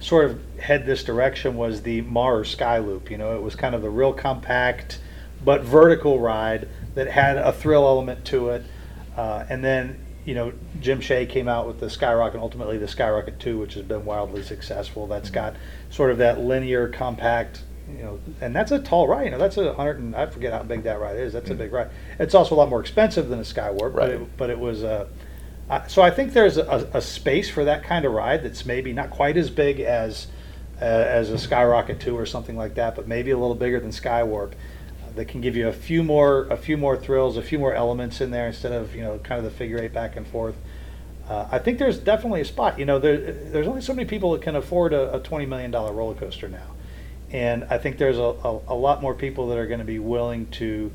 sort 0.00 0.26
of 0.30 0.38
head 0.58 0.84
this 0.84 1.02
direction 1.02 1.56
was 1.56 1.80
the 1.80 2.02
Maurer 2.02 2.44
Skyloop. 2.44 3.08
You 3.10 3.16
know, 3.16 3.34
it 3.36 3.42
was 3.42 3.54
kind 3.54 3.74
of 3.74 3.80
the 3.80 3.88
real 3.88 4.12
compact 4.12 5.00
but 5.42 5.62
vertical 5.62 6.18
ride 6.20 6.68
that 6.94 7.08
had 7.08 7.36
a 7.36 7.52
thrill 7.52 7.86
element 7.86 8.24
to 8.26 8.50
it, 8.50 8.64
uh, 9.16 9.44
and 9.48 9.64
then. 9.64 10.06
You 10.22 10.34
know, 10.34 10.52
Jim 10.80 11.00
Seay 11.00 11.24
came 11.24 11.48
out 11.48 11.66
with 11.66 11.80
the 11.80 11.88
Skyrocket, 11.88 12.34
and 12.34 12.42
ultimately 12.42 12.76
the 12.76 12.86
Skyrocket 12.86 13.40
2, 13.40 13.58
which 13.58 13.72
has 13.72 13.82
been 13.84 14.04
wildly 14.04 14.42
successful. 14.42 15.06
That's 15.06 15.30
got 15.30 15.56
sort 15.88 16.10
of 16.10 16.18
that 16.18 16.38
linear, 16.38 16.88
compact, 16.88 17.62
you 17.96 18.02
know, 18.02 18.20
and 18.40 18.54
that's 18.54 18.70
a 18.70 18.78
tall 18.78 19.08
ride. 19.08 19.24
You 19.24 19.30
know, 19.30 19.38
that's 19.38 19.56
a 19.56 19.72
hundred 19.74 19.98
and 19.98 20.14
I 20.14 20.26
forget 20.26 20.52
how 20.52 20.62
big 20.62 20.82
that 20.84 21.00
ride 21.00 21.16
is. 21.16 21.32
That's 21.32 21.50
a 21.50 21.54
big 21.54 21.72
ride. 21.72 21.90
It's 22.18 22.34
also 22.34 22.54
a 22.54 22.56
lot 22.56 22.68
more 22.68 22.80
expensive 22.80 23.28
than 23.28 23.38
a 23.38 23.42
Skywarp, 23.42 23.94
but 23.94 24.10
it, 24.10 24.36
but 24.36 24.50
it 24.50 24.58
was. 24.58 24.84
Uh, 24.84 25.08
uh, 25.68 25.86
so 25.86 26.02
I 26.02 26.10
think 26.10 26.32
there's 26.32 26.56
a, 26.56 26.90
a 26.94 27.00
space 27.00 27.48
for 27.48 27.64
that 27.64 27.84
kind 27.84 28.04
of 28.04 28.12
ride 28.12 28.42
that's 28.42 28.66
maybe 28.66 28.92
not 28.92 29.10
quite 29.10 29.36
as 29.36 29.50
big 29.50 29.80
as 29.80 30.26
uh, 30.80 30.84
as 30.84 31.30
a 31.30 31.38
Skyrocket 31.38 32.00
two 32.00 32.16
or 32.16 32.26
something 32.26 32.56
like 32.56 32.74
that, 32.74 32.96
but 32.96 33.06
maybe 33.06 33.30
a 33.30 33.38
little 33.38 33.54
bigger 33.54 33.80
than 33.80 33.90
Skywarp. 33.90 34.52
That 35.20 35.28
can 35.28 35.42
give 35.42 35.54
you 35.54 35.68
a 35.68 35.72
few 35.72 36.02
more 36.02 36.46
a 36.46 36.56
few 36.56 36.78
more 36.78 36.96
thrills, 36.96 37.36
a 37.36 37.42
few 37.42 37.58
more 37.58 37.74
elements 37.74 38.22
in 38.22 38.30
there 38.30 38.46
instead 38.46 38.72
of 38.72 38.96
you 38.96 39.02
know 39.02 39.18
kind 39.18 39.38
of 39.38 39.44
the 39.44 39.50
figure 39.50 39.78
eight 39.78 39.92
back 39.92 40.16
and 40.16 40.26
forth. 40.26 40.56
Uh, 41.28 41.46
I 41.52 41.58
think 41.58 41.78
there's 41.78 41.98
definitely 41.98 42.40
a 42.40 42.46
spot. 42.46 42.78
You 42.78 42.86
know, 42.86 42.98
there, 42.98 43.18
there's 43.18 43.68
only 43.68 43.82
so 43.82 43.92
many 43.92 44.08
people 44.08 44.32
that 44.32 44.40
can 44.40 44.56
afford 44.56 44.94
a, 44.94 45.16
a 45.16 45.20
twenty 45.20 45.44
million 45.44 45.70
dollar 45.70 45.92
roller 45.92 46.14
coaster 46.14 46.48
now, 46.48 46.68
and 47.30 47.64
I 47.64 47.76
think 47.76 47.98
there's 47.98 48.16
a, 48.16 48.22
a, 48.22 48.60
a 48.68 48.74
lot 48.74 49.02
more 49.02 49.12
people 49.12 49.48
that 49.48 49.58
are 49.58 49.66
going 49.66 49.80
to 49.80 49.84
be 49.84 49.98
willing 49.98 50.46
to 50.52 50.90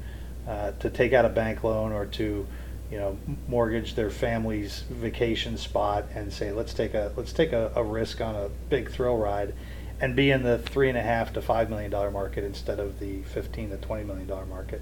uh, 0.48 0.72
to 0.72 0.90
take 0.90 1.14
out 1.14 1.26
a 1.26 1.30
bank 1.30 1.64
loan 1.64 1.92
or 1.92 2.08
to 2.08 2.48
you 2.90 2.98
know 2.98 3.20
mortgage 3.48 3.94
their 3.94 4.10
family's 4.10 4.86
vacation 4.90 5.56
spot 5.56 6.06
and 6.16 6.34
say 6.34 6.52
let's 6.52 6.74
take 6.74 6.96
a 6.96 7.12
let's 7.16 7.32
take 7.32 7.54
a, 7.54 7.72
a 7.76 7.84
risk 7.84 8.22
on 8.22 8.34
a 8.34 8.50
big 8.72 8.90
thrill 8.90 9.18
ride 9.18 9.54
and 10.02 10.16
be 10.16 10.30
in 10.32 10.44
the 10.44 10.58
three 10.60 10.90
and 10.90 10.98
a 10.98 11.02
half 11.02 11.34
to 11.34 11.42
five 11.42 11.70
million 11.70 11.90
dollar 11.92 12.12
market 12.12 12.44
instead 12.44 12.80
of 12.80 13.00
the 13.00 13.22
15 13.24 13.70
to 13.72 13.78
20 13.78 14.04
million 14.04 14.28
dollar 14.28 14.46
market. 14.46 14.82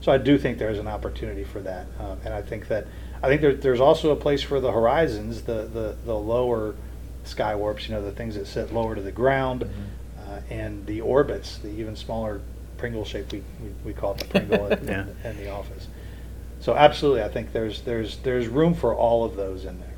So 0.00 0.12
I 0.12 0.18
do 0.18 0.36
think 0.38 0.58
there's 0.58 0.78
an 0.78 0.88
opportunity 0.88 1.44
for 1.44 1.60
that 1.60 1.86
um, 2.00 2.18
and 2.24 2.32
I 2.34 2.42
think 2.42 2.68
that 2.68 2.86
I 3.22 3.28
think 3.28 3.40
there, 3.40 3.54
there's 3.54 3.80
also 3.80 4.10
a 4.10 4.16
place 4.16 4.42
for 4.42 4.60
the 4.60 4.72
horizons 4.72 5.42
the 5.42 5.64
the, 5.64 5.96
the 6.04 6.14
lower 6.14 6.74
sky 7.24 7.54
warps 7.54 7.88
you 7.88 7.94
know 7.94 8.02
the 8.02 8.12
things 8.12 8.34
that 8.34 8.46
sit 8.46 8.72
lower 8.72 8.94
to 8.94 9.00
the 9.00 9.12
ground 9.12 9.64
uh, 10.18 10.40
and 10.50 10.84
the 10.86 11.00
orbits 11.00 11.58
the 11.58 11.68
even 11.68 11.96
smaller 11.96 12.40
Pringle 12.76 13.04
shape 13.04 13.32
we, 13.32 13.42
we, 13.62 13.70
we 13.84 13.92
call 13.94 14.12
it 14.12 14.18
the 14.18 14.24
Pringle 14.26 14.66
in, 14.72 14.86
Yeah. 14.88 15.06
in, 15.24 15.30
in 15.30 15.36
the 15.38 15.50
office. 15.50 15.88
So 16.60 16.74
absolutely 16.74 17.22
I 17.22 17.28
think 17.28 17.52
there's 17.52 17.80
there's 17.82 18.18
there's 18.18 18.46
room 18.48 18.74
for 18.74 18.94
all 18.94 19.24
of 19.24 19.36
those 19.36 19.64
in 19.64 19.78
there. 19.80 19.94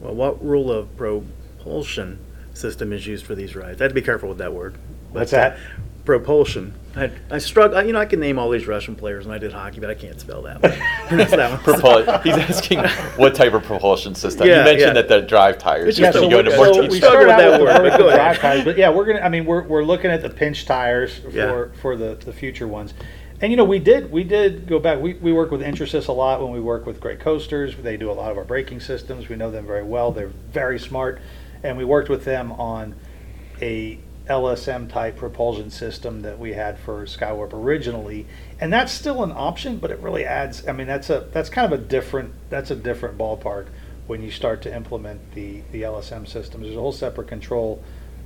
Well, 0.00 0.14
what 0.14 0.44
rule 0.44 0.70
of 0.72 0.96
propulsion 0.96 2.18
system 2.56 2.92
is 2.92 3.06
used 3.06 3.24
for 3.26 3.34
these 3.34 3.54
rides? 3.54 3.80
I 3.80 3.84
had 3.84 3.88
to 3.90 3.94
be 3.94 4.02
careful 4.02 4.28
with 4.28 4.38
that 4.38 4.52
word. 4.52 4.74
But, 5.12 5.20
What's 5.20 5.30
that? 5.32 5.52
uh, 5.52 5.58
propulsion. 6.04 6.72
I, 6.94 7.10
I 7.30 7.38
struggle. 7.38 7.82
You 7.82 7.92
know, 7.92 7.98
I 7.98 8.06
can 8.06 8.20
name 8.20 8.38
all 8.38 8.48
these 8.48 8.66
Russian 8.66 8.94
players, 8.96 9.26
and 9.26 9.34
I 9.34 9.38
did 9.38 9.52
hockey, 9.52 9.80
but 9.80 9.90
I 9.90 9.94
can't 9.94 10.18
spell 10.20 10.42
that 10.42 10.62
one. 10.62 10.72
That 11.28 11.50
one. 11.50 11.58
Propul- 11.60 12.22
he's 12.22 12.34
asking 12.34 12.78
what 13.16 13.34
type 13.34 13.52
of 13.54 13.62
propulsion 13.64 14.14
system. 14.14 14.46
Yeah, 14.46 14.58
you 14.60 14.64
mentioned 14.64 14.96
yeah. 14.96 15.02
that 15.02 15.08
the 15.08 15.20
drive 15.22 15.58
tires. 15.58 15.88
It's 15.88 15.98
Can 15.98 16.12
just 16.12 16.24
you 16.24 16.30
go 16.30 16.36
word- 16.36 16.46
into 16.46 16.56
so 16.56 16.72
more 16.72 16.82
we 16.82 16.88
detail? 16.88 17.10
started 17.10 17.26
with 17.28 17.36
that 17.36 17.50
with 17.52 17.60
word, 17.60 17.76
the 17.84 17.90
but 17.90 17.98
go 17.98 18.06
ahead. 18.08 18.18
drive 18.18 18.38
tires, 18.38 18.64
but 18.64 18.78
yeah, 18.78 18.90
we're 18.90 19.04
gonna. 19.04 19.20
I 19.20 19.28
mean, 19.28 19.44
we're, 19.46 19.62
we're 19.62 19.84
looking 19.84 20.10
at 20.10 20.22
the 20.22 20.30
pinch 20.30 20.64
tires 20.64 21.18
for 21.18 21.30
Yeah. 21.30 21.66
for 21.82 21.96
the, 21.96 22.14
the 22.14 22.32
future 22.32 22.66
ones, 22.66 22.94
and 23.40 23.50
you 23.52 23.56
know, 23.56 23.64
we 23.64 23.78
did 23.78 24.10
we 24.10 24.24
did 24.24 24.66
go 24.66 24.78
back. 24.78 24.98
We, 25.00 25.14
we 25.14 25.32
work 25.32 25.50
with 25.50 25.60
Intrasys 25.60 26.08
a 26.08 26.12
lot 26.12 26.40
when 26.42 26.52
we 26.52 26.60
work 26.60 26.86
with 26.86 26.98
Great 27.00 27.20
Coasters. 27.20 27.76
They 27.76 27.96
do 27.96 28.10
a 28.10 28.14
lot 28.14 28.30
of 28.32 28.38
our 28.38 28.44
braking 28.44 28.80
systems. 28.80 29.28
We 29.28 29.36
know 29.36 29.50
them 29.50 29.66
very 29.66 29.84
well. 29.84 30.12
They're 30.12 30.28
very 30.50 30.78
smart, 30.78 31.20
and 31.66 31.76
we 31.76 31.84
worked 31.84 32.08
with 32.08 32.24
them 32.24 32.52
on 32.52 32.94
a 33.60 33.98
LSM 34.28 34.90
type 34.90 35.16
propulsion 35.16 35.70
system 35.70 36.22
that 36.22 36.38
we 36.38 36.52
had 36.52 36.78
for 36.78 37.04
Skywarp 37.04 37.52
originally, 37.52 38.26
and 38.60 38.72
that's 38.72 38.92
still 38.92 39.22
an 39.22 39.32
option, 39.32 39.78
but 39.78 39.90
it 39.90 40.00
really 40.00 40.24
adds. 40.24 40.66
I 40.66 40.72
mean, 40.72 40.86
that's 40.86 41.10
a 41.10 41.28
that's 41.32 41.48
kind 41.48 41.72
of 41.72 41.78
a 41.78 41.82
different 41.82 42.32
that's 42.50 42.70
a 42.70 42.76
different 42.76 43.16
ballpark 43.16 43.66
when 44.06 44.22
you 44.22 44.30
start 44.30 44.62
to 44.62 44.74
implement 44.74 45.34
the 45.34 45.62
the 45.72 45.82
LSM 45.82 46.26
systems. 46.26 46.64
There's 46.64 46.76
a 46.76 46.80
whole 46.80 46.92
separate 46.92 47.28
control 47.28 47.82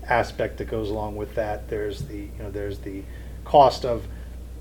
aspect 0.07 0.59
that 0.59 0.69
goes 0.69 0.91
along 0.91 1.17
with 1.17 1.35
that. 1.35 1.69
There's 1.69 2.03
the 2.03 2.19
you 2.19 2.39
know 2.39 2.51
there's 2.51 2.79
the 2.79 3.03
cost 3.45 3.85
of 3.85 4.07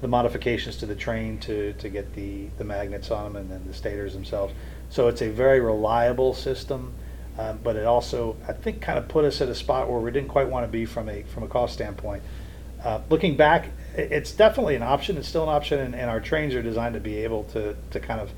the 0.01 0.07
modifications 0.07 0.77
to 0.77 0.85
the 0.85 0.95
train 0.95 1.37
to, 1.39 1.73
to 1.73 1.89
get 1.89 2.13
the, 2.13 2.47
the 2.57 2.63
magnets 2.63 3.11
on 3.11 3.25
them 3.25 3.35
and 3.35 3.51
then 3.51 3.65
the 3.67 3.73
stators 3.73 4.13
themselves. 4.13 4.53
So 4.89 5.07
it's 5.07 5.21
a 5.21 5.29
very 5.29 5.59
reliable 5.59 6.33
system, 6.33 6.93
um, 7.39 7.57
but 7.63 7.77
it 7.77 7.85
also, 7.85 8.35
I 8.49 8.51
think, 8.51 8.81
kind 8.81 8.99
of 8.99 9.07
put 9.07 9.23
us 9.23 9.39
at 9.39 9.47
a 9.47 9.55
spot 9.55 9.89
where 9.89 10.01
we 10.01 10.11
didn't 10.11 10.27
quite 10.27 10.49
want 10.49 10.65
to 10.65 10.71
be 10.71 10.85
from 10.85 11.07
a, 11.07 11.23
from 11.23 11.43
a 11.43 11.47
cost 11.47 11.73
standpoint. 11.73 12.21
Uh, 12.83 12.99
looking 13.09 13.37
back, 13.37 13.67
it's 13.95 14.33
definitely 14.33 14.75
an 14.75 14.83
option. 14.83 15.15
It's 15.15 15.29
still 15.29 15.43
an 15.43 15.49
option, 15.49 15.79
and, 15.79 15.95
and 15.95 16.09
our 16.09 16.19
trains 16.19 16.53
are 16.53 16.61
designed 16.61 16.95
to 16.95 16.99
be 16.99 17.23
able 17.23 17.45
to, 17.45 17.77
to 17.91 17.99
kind 18.01 18.19
of 18.19 18.29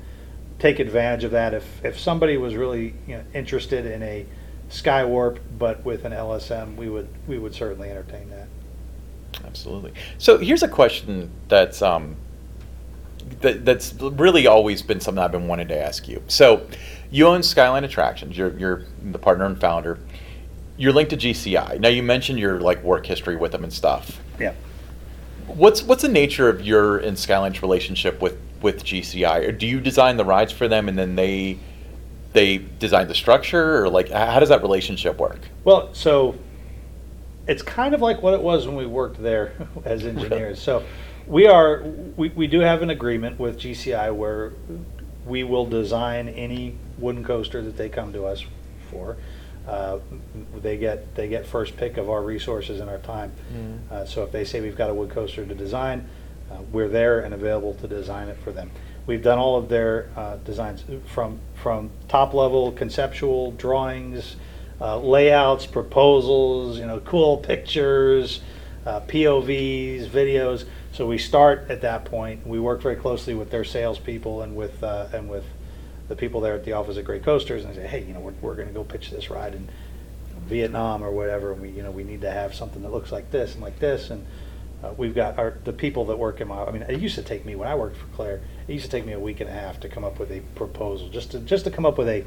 take 0.60 0.78
advantage 0.78 1.24
of 1.24 1.32
that. 1.32 1.52
If, 1.52 1.84
if 1.84 1.98
somebody 1.98 2.36
was 2.36 2.54
really 2.54 2.94
you 3.08 3.16
know, 3.16 3.24
interested 3.34 3.86
in 3.86 4.04
a 4.04 4.24
Skywarp 4.70 5.40
but 5.58 5.84
with 5.84 6.04
an 6.04 6.12
LSM, 6.12 6.76
we 6.76 6.88
would, 6.88 7.08
we 7.26 7.40
would 7.40 7.56
certainly 7.56 7.90
entertain 7.90 8.30
that. 8.30 8.46
Absolutely. 9.44 9.94
So 10.18 10.38
here's 10.38 10.62
a 10.62 10.68
question 10.68 11.28
that's 11.48 11.82
um, 11.82 12.14
that, 13.40 13.64
that's 13.64 13.94
really 13.94 14.46
always 14.46 14.80
been 14.80 15.00
something 15.00 15.22
I've 15.22 15.32
been 15.32 15.48
wanting 15.48 15.68
to 15.68 15.76
ask 15.76 16.06
you. 16.08 16.22
So 16.28 16.66
you 17.12 17.26
own 17.26 17.42
Skyline 17.42 17.84
Attractions. 17.84 18.36
You're 18.36 18.58
you're 18.58 18.82
the 19.02 19.18
partner 19.18 19.44
and 19.44 19.60
founder. 19.60 19.98
you're 20.76 20.92
linked 20.92 21.10
to 21.10 21.16
GCI. 21.16 21.78
Now 21.78 21.88
you 21.88 22.02
mentioned 22.02 22.40
your 22.40 22.58
like 22.58 22.82
work 22.82 23.06
history 23.06 23.36
with 23.36 23.52
them 23.52 23.62
and 23.62 23.72
stuff. 23.72 24.20
Yeah. 24.40 24.54
What's 25.46 25.82
what's 25.82 26.02
the 26.02 26.08
nature 26.08 26.48
of 26.48 26.62
your 26.62 26.98
and 26.98 27.16
Skyline's 27.16 27.62
relationship 27.62 28.20
with 28.20 28.38
with 28.62 28.82
GCI? 28.82 29.48
Or 29.48 29.52
do 29.52 29.66
you 29.66 29.80
design 29.80 30.16
the 30.16 30.24
rides 30.24 30.50
for 30.52 30.66
them 30.66 30.88
and 30.88 30.98
then 30.98 31.14
they 31.14 31.58
they 32.32 32.58
design 32.78 33.08
the 33.08 33.14
structure, 33.14 33.82
or 33.82 33.90
like 33.90 34.10
how 34.10 34.40
does 34.40 34.48
that 34.48 34.62
relationship 34.62 35.18
work? 35.18 35.40
Well, 35.64 35.92
so 35.92 36.34
it's 37.46 37.62
kind 37.62 37.94
of 37.94 38.00
like 38.00 38.22
what 38.22 38.32
it 38.32 38.40
was 38.40 38.66
when 38.66 38.76
we 38.76 38.86
worked 38.86 39.22
there 39.22 39.52
as 39.84 40.06
engineers. 40.06 40.60
So 40.62 40.82
we 41.26 41.46
are 41.46 41.82
we, 42.16 42.30
we 42.30 42.46
do 42.46 42.60
have 42.60 42.80
an 42.80 42.88
agreement 42.88 43.38
with 43.38 43.58
GCI 43.58 44.14
where 44.14 44.54
we 45.26 45.44
will 45.44 45.66
design 45.66 46.28
any 46.30 46.76
wooden 47.02 47.24
coaster 47.24 47.60
that 47.62 47.76
they 47.76 47.88
come 47.88 48.12
to 48.12 48.24
us 48.24 48.44
for. 48.90 49.16
Uh, 49.66 49.98
they 50.60 50.76
get 50.76 51.14
they 51.14 51.28
get 51.28 51.46
first 51.46 51.76
pick 51.76 51.96
of 51.96 52.10
our 52.10 52.22
resources 52.22 52.80
and 52.80 52.90
our 52.90 52.98
time. 52.98 53.32
Uh, 53.90 54.04
so 54.04 54.24
if 54.24 54.32
they 54.32 54.44
say 54.44 54.60
we've 54.60 54.76
got 54.76 54.90
a 54.90 54.94
wood 54.94 55.10
coaster 55.10 55.44
to 55.46 55.54
design, 55.54 56.08
uh, 56.50 56.56
we're 56.72 56.88
there 56.88 57.20
and 57.20 57.32
available 57.32 57.74
to 57.74 57.86
design 57.86 58.28
it 58.28 58.36
for 58.42 58.50
them. 58.50 58.70
We've 59.06 59.22
done 59.22 59.38
all 59.38 59.56
of 59.56 59.68
their 59.68 60.08
uh, 60.16 60.36
designs 60.38 60.84
from 61.06 61.38
from 61.54 61.90
top 62.08 62.34
level 62.34 62.72
conceptual 62.72 63.52
drawings, 63.52 64.36
uh, 64.80 64.98
layouts, 64.98 65.66
proposals, 65.66 66.78
you 66.78 66.86
know, 66.86 67.00
cool 67.00 67.36
pictures, 67.36 68.40
uh, 68.84 69.00
POVs, 69.02 70.08
videos. 70.08 70.64
So 70.92 71.06
we 71.06 71.18
start 71.18 71.66
at 71.68 71.80
that 71.82 72.04
point. 72.04 72.46
We 72.46 72.58
work 72.58 72.82
very 72.82 72.96
closely 72.96 73.34
with 73.34 73.50
their 73.50 73.64
salespeople 73.64 74.42
and 74.42 74.56
with 74.56 74.82
uh, 74.82 75.06
and 75.12 75.28
with 75.28 75.44
the 76.08 76.16
people 76.16 76.40
there 76.40 76.54
at 76.54 76.64
the 76.64 76.72
office 76.72 76.96
of 76.96 77.04
Great 77.04 77.22
Coasters, 77.22 77.64
and 77.64 77.72
I 77.72 77.76
say, 77.76 77.86
hey, 77.86 78.04
you 78.04 78.12
know, 78.12 78.20
we're, 78.20 78.34
we're 78.40 78.54
going 78.54 78.68
to 78.68 78.74
go 78.74 78.84
pitch 78.84 79.10
this 79.10 79.30
ride 79.30 79.54
in 79.54 79.68
Vietnam 80.46 81.02
or 81.02 81.10
whatever. 81.10 81.52
And 81.52 81.62
we 81.62 81.70
you 81.70 81.82
know 81.82 81.90
we 81.90 82.04
need 82.04 82.20
to 82.22 82.30
have 82.30 82.54
something 82.54 82.82
that 82.82 82.92
looks 82.92 83.12
like 83.12 83.30
this 83.30 83.54
and 83.54 83.62
like 83.62 83.78
this, 83.78 84.10
and 84.10 84.26
uh, 84.82 84.92
we've 84.96 85.14
got 85.14 85.38
our 85.38 85.58
the 85.64 85.72
people 85.72 86.04
that 86.06 86.18
work 86.18 86.40
in 86.40 86.48
my. 86.48 86.64
I 86.64 86.70
mean, 86.70 86.82
it 86.82 87.00
used 87.00 87.14
to 87.16 87.22
take 87.22 87.44
me 87.44 87.54
when 87.54 87.68
I 87.68 87.74
worked 87.74 87.96
for 87.96 88.06
Clair. 88.06 88.40
It 88.68 88.72
used 88.72 88.84
to 88.84 88.90
take 88.90 89.06
me 89.06 89.12
a 89.12 89.20
week 89.20 89.40
and 89.40 89.48
a 89.48 89.52
half 89.52 89.80
to 89.80 89.88
come 89.88 90.04
up 90.04 90.18
with 90.18 90.30
a 90.30 90.40
proposal, 90.54 91.08
just 91.08 91.30
to 91.32 91.40
just 91.40 91.64
to 91.64 91.70
come 91.70 91.86
up 91.86 91.98
with 91.98 92.08
a 92.08 92.24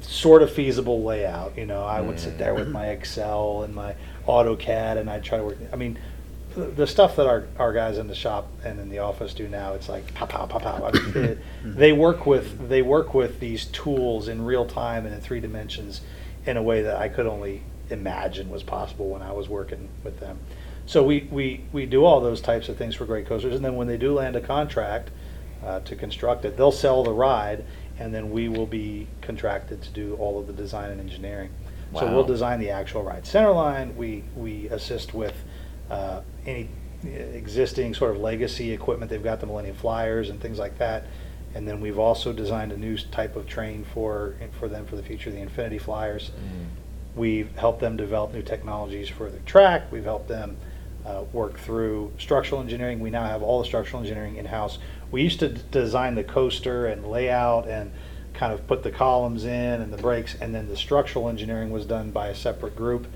sort 0.00 0.42
of 0.42 0.52
feasible 0.52 1.02
layout. 1.02 1.56
You 1.56 1.66
know, 1.66 1.84
I 1.84 2.00
would 2.00 2.20
sit 2.20 2.38
there 2.38 2.54
with 2.54 2.68
my 2.68 2.86
Excel 2.96 3.62
and 3.62 3.74
my 3.74 3.94
AutoCAD, 4.26 4.98
and 4.98 5.10
I'd 5.10 5.24
try 5.24 5.38
to 5.38 5.44
work. 5.44 5.58
I 5.72 5.76
mean, 5.76 5.98
the, 6.56 6.86
stuff 6.86 7.16
that 7.16 7.26
our, 7.26 7.46
our 7.58 7.72
guys 7.72 7.98
in 7.98 8.08
the 8.08 8.14
shop 8.14 8.48
and 8.64 8.80
in 8.80 8.88
the 8.88 8.98
office 8.98 9.34
do 9.34 9.48
now, 9.48 9.74
it's 9.74 9.88
like 9.88 10.12
pow 10.14 10.26
pow 10.26 10.46
pow 10.46 10.58
pow. 10.58 10.86
I 10.86 10.92
mean, 10.92 11.24
it- 11.24 11.38
they 11.64 11.92
work 11.92 12.26
with 12.26 12.68
they 12.68 12.82
work 12.82 13.14
with 13.14 13.40
these 13.40 13.66
tools 13.66 14.28
in 14.28 14.44
real 14.44 14.64
time 14.66 15.04
and 15.06 15.14
in 15.14 15.20
three 15.20 15.40
dimensions 15.40 16.00
in 16.46 16.56
a 16.56 16.62
way 16.62 16.82
that 16.82 16.96
I 16.96 17.08
could 17.08 17.26
only 17.26 17.62
imagine 17.90 18.50
was 18.50 18.62
possible 18.62 19.08
when 19.10 19.22
I 19.22 19.32
was 19.32 19.48
working 19.48 19.88
with 20.04 20.20
them. 20.20 20.38
So 20.86 21.02
we, 21.02 21.26
we, 21.32 21.62
we 21.72 21.84
do 21.86 22.04
all 22.04 22.20
those 22.20 22.40
types 22.40 22.68
of 22.68 22.76
things 22.76 22.94
for 22.94 23.04
Great 23.06 23.26
Coasters, 23.26 23.54
and 23.56 23.64
then 23.64 23.74
when 23.74 23.88
they 23.88 23.96
do 23.96 24.14
land 24.14 24.36
a 24.36 24.40
contract 24.40 25.10
uh, 25.64 25.80
to 25.80 25.96
construct 25.96 26.44
it, 26.44 26.56
they'll 26.56 26.70
sell 26.70 27.02
the 27.02 27.12
ride, 27.12 27.64
and 27.98 28.14
then 28.14 28.30
we 28.30 28.48
will 28.48 28.66
be 28.66 29.08
contracted 29.20 29.82
to 29.82 29.90
do 29.90 30.14
all 30.20 30.38
of 30.38 30.46
the 30.46 30.52
design 30.52 30.92
and 30.92 31.00
engineering. 31.00 31.50
So 31.94 32.06
we'll 32.14 32.24
design 32.24 32.60
the 32.60 32.70
actual 32.70 33.02
ride 33.02 33.26
center 33.26 33.50
line. 33.52 33.96
We 33.96 34.22
we 34.36 34.68
assist 34.68 35.14
with 35.14 35.34
uh, 35.90 36.20
any 36.46 36.68
uh, 37.04 37.08
existing 37.08 37.94
sort 37.94 38.12
of 38.12 38.18
legacy 38.18 38.72
equipment. 38.72 39.10
They've 39.10 39.22
got 39.22 39.40
the 39.40 39.46
Millennium 39.46 39.76
Flyers 39.76 40.30
and 40.30 40.40
things 40.40 40.58
like 40.58 40.78
that. 40.78 41.06
And 41.54 41.66
then 41.66 41.80
we've 41.80 41.98
also 41.98 42.32
designed 42.32 42.72
a 42.72 42.76
new 42.76 42.96
type 42.98 43.34
of 43.36 43.46
train 43.46 43.84
for 43.94 44.34
for 44.58 44.68
them 44.68 44.84
for 44.86 44.96
the 44.96 45.02
future, 45.02 45.30
the 45.30 45.38
Infinity 45.38 45.78
Flyers. 45.78 46.30
We've 47.14 47.50
helped 47.56 47.80
them 47.80 47.96
develop 47.96 48.34
new 48.34 48.42
technologies 48.42 49.08
for 49.08 49.30
the 49.30 49.38
track. 49.40 49.90
We've 49.90 50.04
helped 50.04 50.28
them 50.28 50.58
uh, 51.06 51.24
work 51.32 51.58
through 51.58 52.12
structural 52.18 52.60
engineering. 52.60 53.00
We 53.00 53.10
now 53.10 53.24
have 53.24 53.42
all 53.42 53.60
the 53.60 53.64
structural 53.64 54.02
engineering 54.02 54.36
in-house. 54.36 54.78
We 55.10 55.22
used 55.22 55.38
to 55.40 55.48
d- 55.48 55.62
design 55.70 56.14
the 56.14 56.24
coaster 56.24 56.86
and 56.86 57.06
layout 57.06 57.68
and 57.68 57.90
kind 58.34 58.52
of 58.52 58.66
put 58.66 58.82
the 58.82 58.90
columns 58.90 59.44
in 59.44 59.80
and 59.80 59.90
the 59.90 59.96
brakes, 59.96 60.36
and 60.38 60.54
then 60.54 60.68
the 60.68 60.76
structural 60.76 61.28
engineering 61.28 61.70
was 61.70 61.86
done 61.86 62.10
by 62.10 62.28
a 62.28 62.34
separate 62.34 62.76
group. 62.76 63.06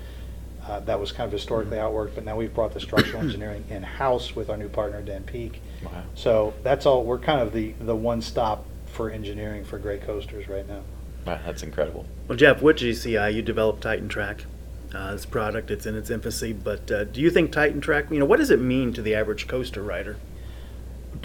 Uh, 0.67 0.79
That 0.81 0.99
was 0.99 1.11
kind 1.11 1.25
of 1.27 1.31
historically 1.31 1.77
how 1.77 1.89
it 1.89 1.93
worked, 1.93 2.15
but 2.15 2.25
now 2.25 2.35
we've 2.35 2.53
brought 2.53 2.73
the 2.73 2.79
structural 2.79 3.21
engineering 3.27 3.63
in-house 3.69 4.35
with 4.35 4.49
our 4.49 4.57
new 4.57 4.69
partner, 4.69 5.01
Dan 5.01 5.23
Peak. 5.23 5.61
Wow. 5.83 6.03
So 6.15 6.53
that's 6.63 6.85
all, 6.85 7.03
we're 7.03 7.19
kind 7.19 7.41
of 7.41 7.53
the, 7.53 7.73
the 7.79 7.95
one-stop 7.95 8.65
for 8.85 9.09
engineering 9.09 9.63
for 9.63 9.79
great 9.79 10.01
coasters 10.03 10.47
right 10.47 10.67
now. 10.67 10.81
Wow, 11.25 11.39
that's 11.45 11.63
incredible. 11.63 12.05
Well, 12.27 12.37
Jeff, 12.37 12.61
with 12.61 12.77
GCI, 12.77 13.33
you 13.33 13.41
developed 13.41 13.81
Titan 13.81 14.09
Track. 14.09 14.45
Uh, 14.93 15.13
this 15.13 15.25
product, 15.25 15.71
it's 15.71 15.85
in 15.85 15.95
its 15.95 16.09
infancy, 16.09 16.51
but 16.51 16.91
uh, 16.91 17.05
do 17.05 17.21
you 17.21 17.29
think 17.31 17.51
Titan 17.51 17.79
Track, 17.79 18.11
you 18.11 18.19
know, 18.19 18.25
what 18.25 18.39
does 18.39 18.51
it 18.51 18.59
mean 18.59 18.91
to 18.93 19.01
the 19.01 19.15
average 19.15 19.47
coaster 19.47 19.81
rider? 19.81 20.17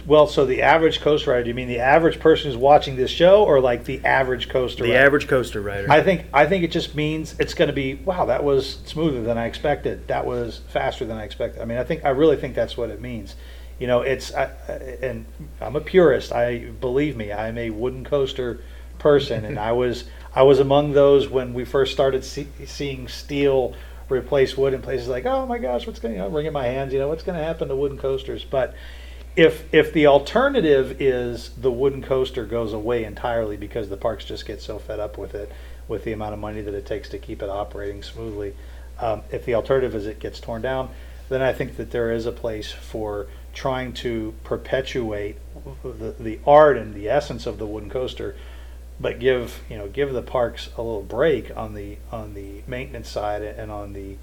Well, 0.06 0.26
so 0.26 0.46
the 0.46 0.62
average 0.62 1.00
coaster 1.00 1.30
rider, 1.30 1.44
do 1.44 1.48
you 1.48 1.54
mean 1.54 1.68
the 1.68 1.80
average 1.80 2.20
person 2.20 2.50
who's 2.50 2.56
watching 2.56 2.96
this 2.96 3.10
show 3.10 3.44
or 3.44 3.60
like 3.60 3.84
the 3.84 4.04
average 4.04 4.48
coaster 4.48 4.84
The 4.84 4.90
rider? 4.92 5.04
average 5.04 5.28
coaster 5.28 5.60
rider. 5.60 5.90
I 5.90 6.02
think 6.02 6.26
I 6.32 6.46
think 6.46 6.64
it 6.64 6.70
just 6.70 6.94
means 6.94 7.34
it's 7.38 7.54
going 7.54 7.68
to 7.68 7.74
be 7.74 7.94
wow. 7.94 8.26
That 8.26 8.44
was 8.44 8.78
smoother 8.84 9.22
than 9.22 9.36
I 9.38 9.46
expected. 9.46 10.06
That 10.08 10.26
was 10.26 10.60
faster 10.68 11.04
than 11.04 11.16
I 11.16 11.24
expected. 11.24 11.60
I 11.60 11.64
mean, 11.64 11.78
I 11.78 11.84
think 11.84 12.04
I 12.04 12.10
really 12.10 12.36
think 12.36 12.54
that's 12.54 12.76
what 12.76 12.90
it 12.90 13.00
means. 13.00 13.34
You 13.78 13.86
know, 13.86 14.02
it's 14.02 14.32
I, 14.34 14.44
and 15.02 15.26
I'm 15.60 15.76
a 15.76 15.80
purist. 15.80 16.32
I 16.32 16.58
believe 16.80 17.16
me. 17.16 17.32
I'm 17.32 17.58
a 17.58 17.70
wooden 17.70 18.04
coaster 18.04 18.60
person, 18.98 19.44
and 19.44 19.58
I 19.58 19.72
was 19.72 20.04
I 20.34 20.42
was 20.42 20.60
among 20.60 20.92
those 20.92 21.28
when 21.28 21.52
we 21.52 21.64
first 21.64 21.92
started 21.92 22.24
see, 22.24 22.48
seeing 22.64 23.08
steel 23.08 23.74
replace 24.08 24.56
wood 24.56 24.72
in 24.72 24.82
places 24.82 25.08
like 25.08 25.26
oh 25.26 25.46
my 25.46 25.58
gosh, 25.58 25.86
what's 25.86 25.98
going 25.98 26.14
to 26.14 26.18
you 26.18 26.24
know, 26.24 26.30
wringing 26.34 26.52
my 26.52 26.66
hands. 26.66 26.92
You 26.92 27.00
know, 27.00 27.08
what's 27.08 27.22
going 27.24 27.38
to 27.38 27.44
happen 27.44 27.68
to 27.68 27.76
wooden 27.76 27.98
coasters? 27.98 28.44
But 28.44 28.74
if 29.36 29.72
if 29.72 29.92
the 29.92 30.06
alternative 30.06 31.00
is 31.00 31.50
the 31.50 31.70
wooden 31.70 32.02
coaster 32.02 32.46
goes 32.46 32.72
away 32.72 33.04
entirely 33.04 33.56
because 33.56 33.88
the 33.88 33.96
parks 33.96 34.24
just 34.24 34.46
get 34.46 34.62
so 34.62 34.78
fed 34.78 34.98
up 34.98 35.18
with 35.18 35.34
it, 35.34 35.52
with 35.86 36.04
the 36.04 36.12
amount 36.12 36.32
of 36.32 36.40
money 36.40 36.62
that 36.62 36.74
it 36.74 36.86
takes 36.86 37.10
to 37.10 37.18
keep 37.18 37.42
it 37.42 37.50
operating 37.50 38.02
smoothly, 38.02 38.54
um, 38.98 39.22
if 39.30 39.44
the 39.44 39.54
alternative 39.54 39.94
is 39.94 40.06
it 40.06 40.18
gets 40.18 40.40
torn 40.40 40.62
down, 40.62 40.88
then 41.28 41.42
I 41.42 41.52
think 41.52 41.76
that 41.76 41.90
there 41.90 42.10
is 42.10 42.24
a 42.24 42.32
place 42.32 42.72
for 42.72 43.26
trying 43.52 43.92
to 43.92 44.34
perpetuate 44.44 45.36
the, 45.82 46.14
the 46.18 46.38
art 46.46 46.76
and 46.76 46.94
the 46.94 47.08
essence 47.08 47.46
of 47.46 47.58
the 47.58 47.66
wooden 47.66 47.90
coaster, 47.90 48.36
but 48.98 49.18
give 49.18 49.62
you 49.68 49.76
know 49.76 49.86
give 49.88 50.14
the 50.14 50.22
parks 50.22 50.70
a 50.78 50.82
little 50.82 51.02
break 51.02 51.54
on 51.54 51.74
the 51.74 51.98
on 52.10 52.32
the 52.32 52.62
maintenance 52.66 53.10
side 53.10 53.42
and 53.42 53.70
on 53.70 53.92
the 53.92 54.16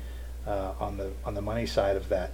uh, 0.48 0.74
on 0.80 0.98
the 0.98 1.12
on 1.24 1.36
the 1.36 1.42
money 1.42 1.68
side 1.68 1.96
of 1.96 2.10
that. 2.10 2.32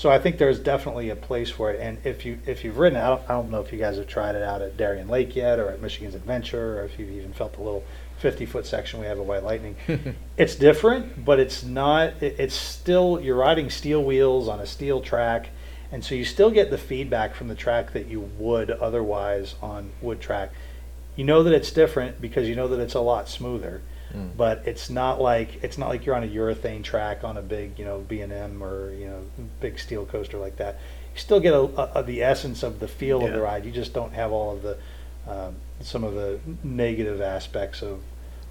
So 0.00 0.08
I 0.08 0.18
think 0.18 0.38
there's 0.38 0.58
definitely 0.58 1.10
a 1.10 1.14
place 1.14 1.50
for 1.50 1.70
it. 1.70 1.78
And 1.78 1.98
if 2.06 2.24
you 2.24 2.38
if 2.46 2.64
you've 2.64 2.78
ridden, 2.78 2.98
I 2.98 3.08
don't, 3.08 3.22
I 3.24 3.34
don't 3.34 3.50
know 3.50 3.60
if 3.60 3.70
you 3.70 3.78
guys 3.78 3.98
have 3.98 4.06
tried 4.06 4.34
it 4.34 4.42
out 4.42 4.62
at 4.62 4.78
Darien 4.78 5.08
Lake 5.08 5.36
yet, 5.36 5.58
or 5.58 5.68
at 5.68 5.82
Michigan's 5.82 6.14
Adventure, 6.14 6.80
or 6.80 6.84
if 6.84 6.98
you've 6.98 7.10
even 7.10 7.34
felt 7.34 7.52
the 7.52 7.60
little 7.60 7.84
50 8.16 8.46
foot 8.46 8.64
section 8.64 8.98
we 8.98 9.04
have 9.04 9.18
at 9.18 9.26
White 9.26 9.44
Lightning. 9.44 9.76
it's 10.38 10.54
different, 10.54 11.22
but 11.22 11.38
it's 11.38 11.62
not. 11.64 12.14
It, 12.22 12.36
it's 12.38 12.54
still 12.54 13.20
you're 13.20 13.36
riding 13.36 13.68
steel 13.68 14.02
wheels 14.02 14.48
on 14.48 14.58
a 14.58 14.66
steel 14.66 15.02
track, 15.02 15.50
and 15.92 16.02
so 16.02 16.14
you 16.14 16.24
still 16.24 16.50
get 16.50 16.70
the 16.70 16.78
feedback 16.78 17.34
from 17.34 17.48
the 17.48 17.54
track 17.54 17.92
that 17.92 18.06
you 18.06 18.20
would 18.38 18.70
otherwise 18.70 19.54
on 19.60 19.90
wood 20.00 20.22
track. 20.22 20.50
You 21.14 21.24
know 21.24 21.42
that 21.42 21.52
it's 21.52 21.72
different 21.72 22.22
because 22.22 22.48
you 22.48 22.56
know 22.56 22.68
that 22.68 22.80
it's 22.80 22.94
a 22.94 23.00
lot 23.00 23.28
smoother 23.28 23.82
Mm. 24.14 24.36
but 24.36 24.62
it's 24.66 24.90
not 24.90 25.20
like 25.20 25.62
it's 25.62 25.78
not 25.78 25.88
like 25.88 26.04
you're 26.04 26.16
on 26.16 26.24
a 26.24 26.26
urethane 26.26 26.82
track 26.82 27.22
on 27.22 27.36
a 27.36 27.42
big 27.42 27.78
you 27.78 27.84
know 27.84 28.00
B 28.00 28.22
and 28.22 28.32
M 28.32 28.62
or 28.62 28.92
you 28.92 29.06
know 29.06 29.22
big 29.60 29.78
steel 29.78 30.04
coaster 30.04 30.36
like 30.38 30.56
that. 30.56 30.80
You 31.14 31.20
still 31.20 31.40
get 31.40 31.54
a, 31.54 31.98
a, 31.98 32.02
the 32.02 32.22
essence 32.22 32.62
of 32.62 32.80
the 32.80 32.88
feel 32.88 33.24
of 33.24 33.32
the 33.32 33.40
ride. 33.40 33.64
You 33.64 33.70
just 33.70 33.92
don't 33.92 34.12
have 34.12 34.32
all 34.32 34.52
of 34.56 34.62
the 34.62 34.76
um, 35.28 35.54
some 35.80 36.02
of 36.04 36.14
the 36.14 36.40
negative 36.64 37.20
aspects 37.20 37.82
of 37.82 38.00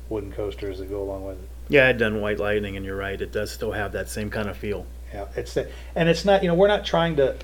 wooden 0.07 0.31
coasters 0.31 0.79
that 0.79 0.89
go 0.89 1.01
along 1.01 1.25
with 1.25 1.37
it. 1.37 1.49
yeah, 1.67 1.87
I'd 1.87 1.97
done 1.97 2.21
White 2.21 2.39
Lightning, 2.39 2.77
and 2.77 2.85
you're 2.85 2.95
right, 2.95 3.19
it 3.19 3.31
does 3.31 3.51
still 3.51 3.71
have 3.71 3.91
that 3.91 4.09
same 4.09 4.29
kind 4.29 4.49
of 4.49 4.57
feel. 4.57 4.85
Yeah, 5.13 5.27
it's 5.35 5.53
the, 5.55 5.69
and 5.95 6.07
it's 6.09 6.23
not 6.25 6.41
you 6.41 6.47
know 6.47 6.55
we're 6.55 6.67
not 6.67 6.85
trying 6.85 7.15
to. 7.17 7.35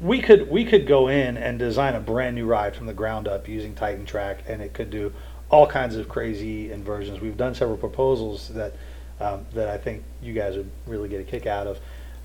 We 0.00 0.20
could 0.20 0.50
we 0.50 0.64
could 0.64 0.86
go 0.86 1.08
in 1.08 1.36
and 1.36 1.58
design 1.58 1.94
a 1.94 2.00
brand 2.00 2.34
new 2.34 2.46
ride 2.46 2.74
from 2.74 2.86
the 2.86 2.94
ground 2.94 3.28
up 3.28 3.48
using 3.48 3.74
Titan 3.74 4.04
Track, 4.06 4.42
and 4.46 4.60
it 4.60 4.72
could 4.74 4.90
do 4.90 5.12
all 5.50 5.66
kinds 5.66 5.96
of 5.96 6.08
crazy 6.08 6.72
inversions. 6.72 7.20
We've 7.20 7.36
done 7.36 7.54
several 7.54 7.76
proposals 7.76 8.48
that 8.48 8.74
um, 9.20 9.44
that 9.52 9.68
I 9.68 9.76
think 9.76 10.04
you 10.22 10.32
guys 10.32 10.56
would 10.56 10.70
really 10.86 11.08
get 11.08 11.20
a 11.20 11.24
kick 11.24 11.46
out 11.46 11.66
of. 11.66 11.78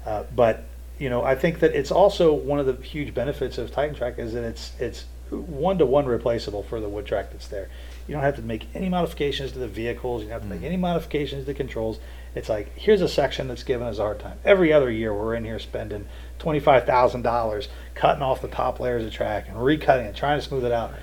Uh, 0.06 0.24
but 0.36 0.64
you 0.98 1.10
know, 1.10 1.24
I 1.24 1.36
think 1.36 1.60
that 1.60 1.76
it's 1.76 1.92
also 1.92 2.34
one 2.34 2.60
of 2.60 2.66
the 2.66 2.82
huge 2.82 3.14
benefits 3.14 3.58
of 3.58 3.72
Titan 3.72 3.96
Track 3.96 4.18
is 4.18 4.34
that 4.34 4.44
it's 4.44 4.72
it's 4.80 5.06
one 5.30 5.78
to 5.80 5.86
one 5.86 6.06
replaceable 6.06 6.64
for 6.64 6.80
the 6.80 6.88
wood 6.88 7.06
track 7.06 7.32
that's 7.32 7.48
there. 7.48 7.70
You 8.08 8.14
don't 8.14 8.24
have 8.24 8.36
to 8.36 8.44
make 8.44 8.68
any 8.76 8.88
modifications 8.88 9.52
to 9.54 9.60
the 9.60 9.68
vehicles. 9.68 10.22
You 10.22 10.30
don't 10.30 10.42
have 10.42 10.50
to 10.50 10.56
make 10.56 10.64
any 10.64 10.78
modifications 10.78 11.42
to 11.42 11.46
the 11.48 11.54
controls. 11.56 12.00
It's 12.36 12.50
like 12.50 12.78
here's 12.78 13.02
a 13.02 13.10
section 13.10 13.48
that's 13.48 13.64
given 13.64 13.88
us 13.88 13.98
a 13.98 14.04
hard 14.04 14.20
time. 14.20 14.38
Every 14.46 14.72
other 14.72 14.92
year 14.92 15.14
we're 15.14 15.36
in 15.36 15.44
here 15.44 15.60
spending 15.60 16.08
twenty 16.38 16.60
five 16.60 16.86
thousand 16.86 17.24
dollars 17.24 17.68
cutting 17.96 18.22
off 18.22 18.42
the 18.42 18.48
top 18.48 18.80
layers 18.80 19.06
of 19.06 19.12
track 19.12 19.48
and 19.48 19.58
recutting 19.58 20.06
it, 20.06 20.16
trying 20.16 20.40
to 20.40 20.46
smooth 20.46 20.66
it 20.66 20.72
out. 20.72 20.94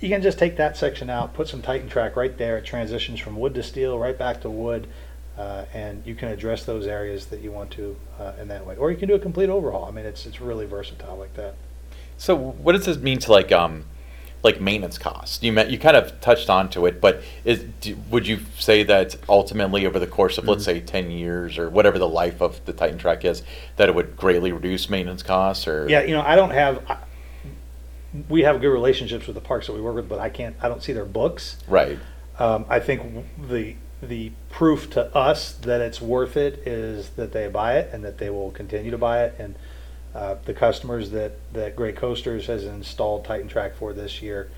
You 0.00 0.08
can 0.08 0.22
just 0.22 0.38
take 0.38 0.56
that 0.56 0.76
section 0.76 1.08
out, 1.10 1.34
put 1.34 1.48
some 1.48 1.62
Titan 1.62 1.88
track 1.88 2.16
right 2.16 2.36
there. 2.36 2.58
It 2.58 2.64
transitions 2.64 3.20
from 3.20 3.36
wood 3.36 3.54
to 3.54 3.62
steel, 3.62 3.98
right 3.98 4.16
back 4.16 4.40
to 4.42 4.50
wood. 4.50 4.86
Uh, 5.36 5.64
and 5.74 6.02
you 6.06 6.14
can 6.14 6.28
address 6.28 6.64
those 6.64 6.86
areas 6.86 7.26
that 7.26 7.40
you 7.40 7.50
want 7.50 7.70
to 7.72 7.96
uh, 8.20 8.32
in 8.40 8.46
that 8.48 8.64
way, 8.64 8.76
or 8.76 8.92
you 8.92 8.96
can 8.96 9.08
do 9.08 9.14
a 9.14 9.18
complete 9.18 9.50
overhaul. 9.50 9.84
I 9.86 9.90
mean, 9.90 10.06
it's 10.06 10.26
it's 10.26 10.40
really 10.40 10.64
versatile 10.64 11.16
like 11.16 11.34
that. 11.34 11.56
So 12.16 12.36
what 12.36 12.72
does 12.72 12.86
this 12.86 12.98
mean 12.98 13.18
to 13.18 13.32
like 13.32 13.50
um 13.50 13.84
like 14.44 14.60
maintenance 14.60 14.96
costs? 14.96 15.42
You 15.42 15.52
met, 15.52 15.70
you 15.70 15.78
kind 15.78 15.96
of 15.96 16.20
touched 16.20 16.48
onto 16.48 16.86
it, 16.86 17.00
but 17.00 17.22
is 17.44 17.64
do, 17.80 17.96
would 18.10 18.28
you 18.28 18.40
say 18.60 18.84
that 18.84 19.16
ultimately 19.28 19.86
over 19.86 19.98
the 19.98 20.06
course 20.06 20.38
of 20.38 20.46
let's 20.46 20.64
say 20.64 20.80
ten 20.80 21.10
years 21.10 21.58
or 21.58 21.68
whatever 21.68 21.98
the 21.98 22.08
life 22.08 22.40
of 22.40 22.64
the 22.64 22.72
Titan 22.72 22.98
Track 22.98 23.24
is, 23.24 23.42
that 23.74 23.88
it 23.88 23.94
would 23.96 24.16
greatly 24.16 24.52
reduce 24.52 24.88
maintenance 24.88 25.24
costs 25.24 25.66
or 25.66 25.88
Yeah, 25.88 26.02
you 26.02 26.14
know, 26.14 26.22
I 26.22 26.36
don't 26.36 26.50
have. 26.50 26.80
I, 26.88 26.98
we 28.28 28.42
have 28.42 28.60
good 28.60 28.68
relationships 28.68 29.26
with 29.26 29.34
the 29.34 29.40
parks 29.40 29.66
that 29.66 29.72
we 29.72 29.80
work 29.80 29.96
with, 29.96 30.08
but 30.08 30.18
I 30.18 30.28
can't. 30.28 30.56
I 30.62 30.68
don't 30.68 30.82
see 30.82 30.92
their 30.92 31.04
books. 31.04 31.56
right 31.68 31.98
Um, 32.38 32.64
I 32.68 32.80
think 32.80 33.24
the 33.48 33.76
the 34.02 34.32
proof 34.50 34.90
to 34.90 35.14
us 35.16 35.52
that 35.52 35.80
it's 35.80 36.00
worth 36.00 36.36
it 36.36 36.66
is 36.66 37.10
that 37.10 37.32
they 37.32 37.48
buy 37.48 37.78
it 37.78 37.90
and 37.92 38.04
that 38.04 38.18
they 38.18 38.30
will 38.30 38.50
continue 38.50 38.90
to 38.90 38.98
buy 38.98 39.24
it. 39.24 39.34
And 39.38 39.54
uh, 40.14 40.36
the 40.44 40.54
customers 40.54 41.10
that 41.10 41.32
that 41.52 41.76
Great 41.76 41.96
Coasters 41.96 42.46
has 42.46 42.64
installed 42.64 43.24
Titan 43.24 43.48
Track 43.48 43.74
for 43.74 43.92
this 43.92 44.22
year, 44.22 44.50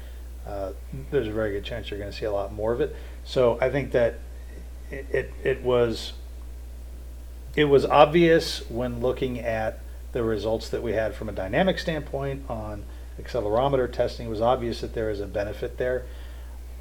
uh, 0.47 0.73
there's 1.11 1.29
a 1.29 1.33
very 1.33 1.53
good 1.53 1.65
chance 1.65 1.91
you're 1.91 1.99
going 1.99 2.11
to 2.11 2.17
see 2.17 2.27
a 2.27 2.33
lot 2.33 2.53
more 2.53 2.73
of 2.73 2.81
it. 2.81 2.95
So 3.25 3.59
I 3.61 3.71
think 3.71 3.93
that 3.93 4.19
it 4.91 5.07
it, 5.11 5.33
it 5.43 5.63
was 5.63 6.13
it 7.55 7.65
was 7.65 7.87
obvious 7.87 8.69
when 8.71 9.01
looking 9.01 9.41
at 9.41 9.81
the 10.13 10.23
results 10.23 10.69
that 10.69 10.83
we 10.83 10.93
had 10.93 11.15
from 11.15 11.29
a 11.29 11.33
dynamic 11.33 11.79
standpoint 11.79 12.45
on 12.49 12.85
accelerometer 13.23 13.91
testing. 13.93 14.27
It 14.27 14.31
was 14.31 14.41
obvious 14.41 14.81
that 14.81 14.95
there 14.95 15.11
is 15.11 15.21
a 15.21 15.27
benefit 15.27 15.79
there. 15.79 16.05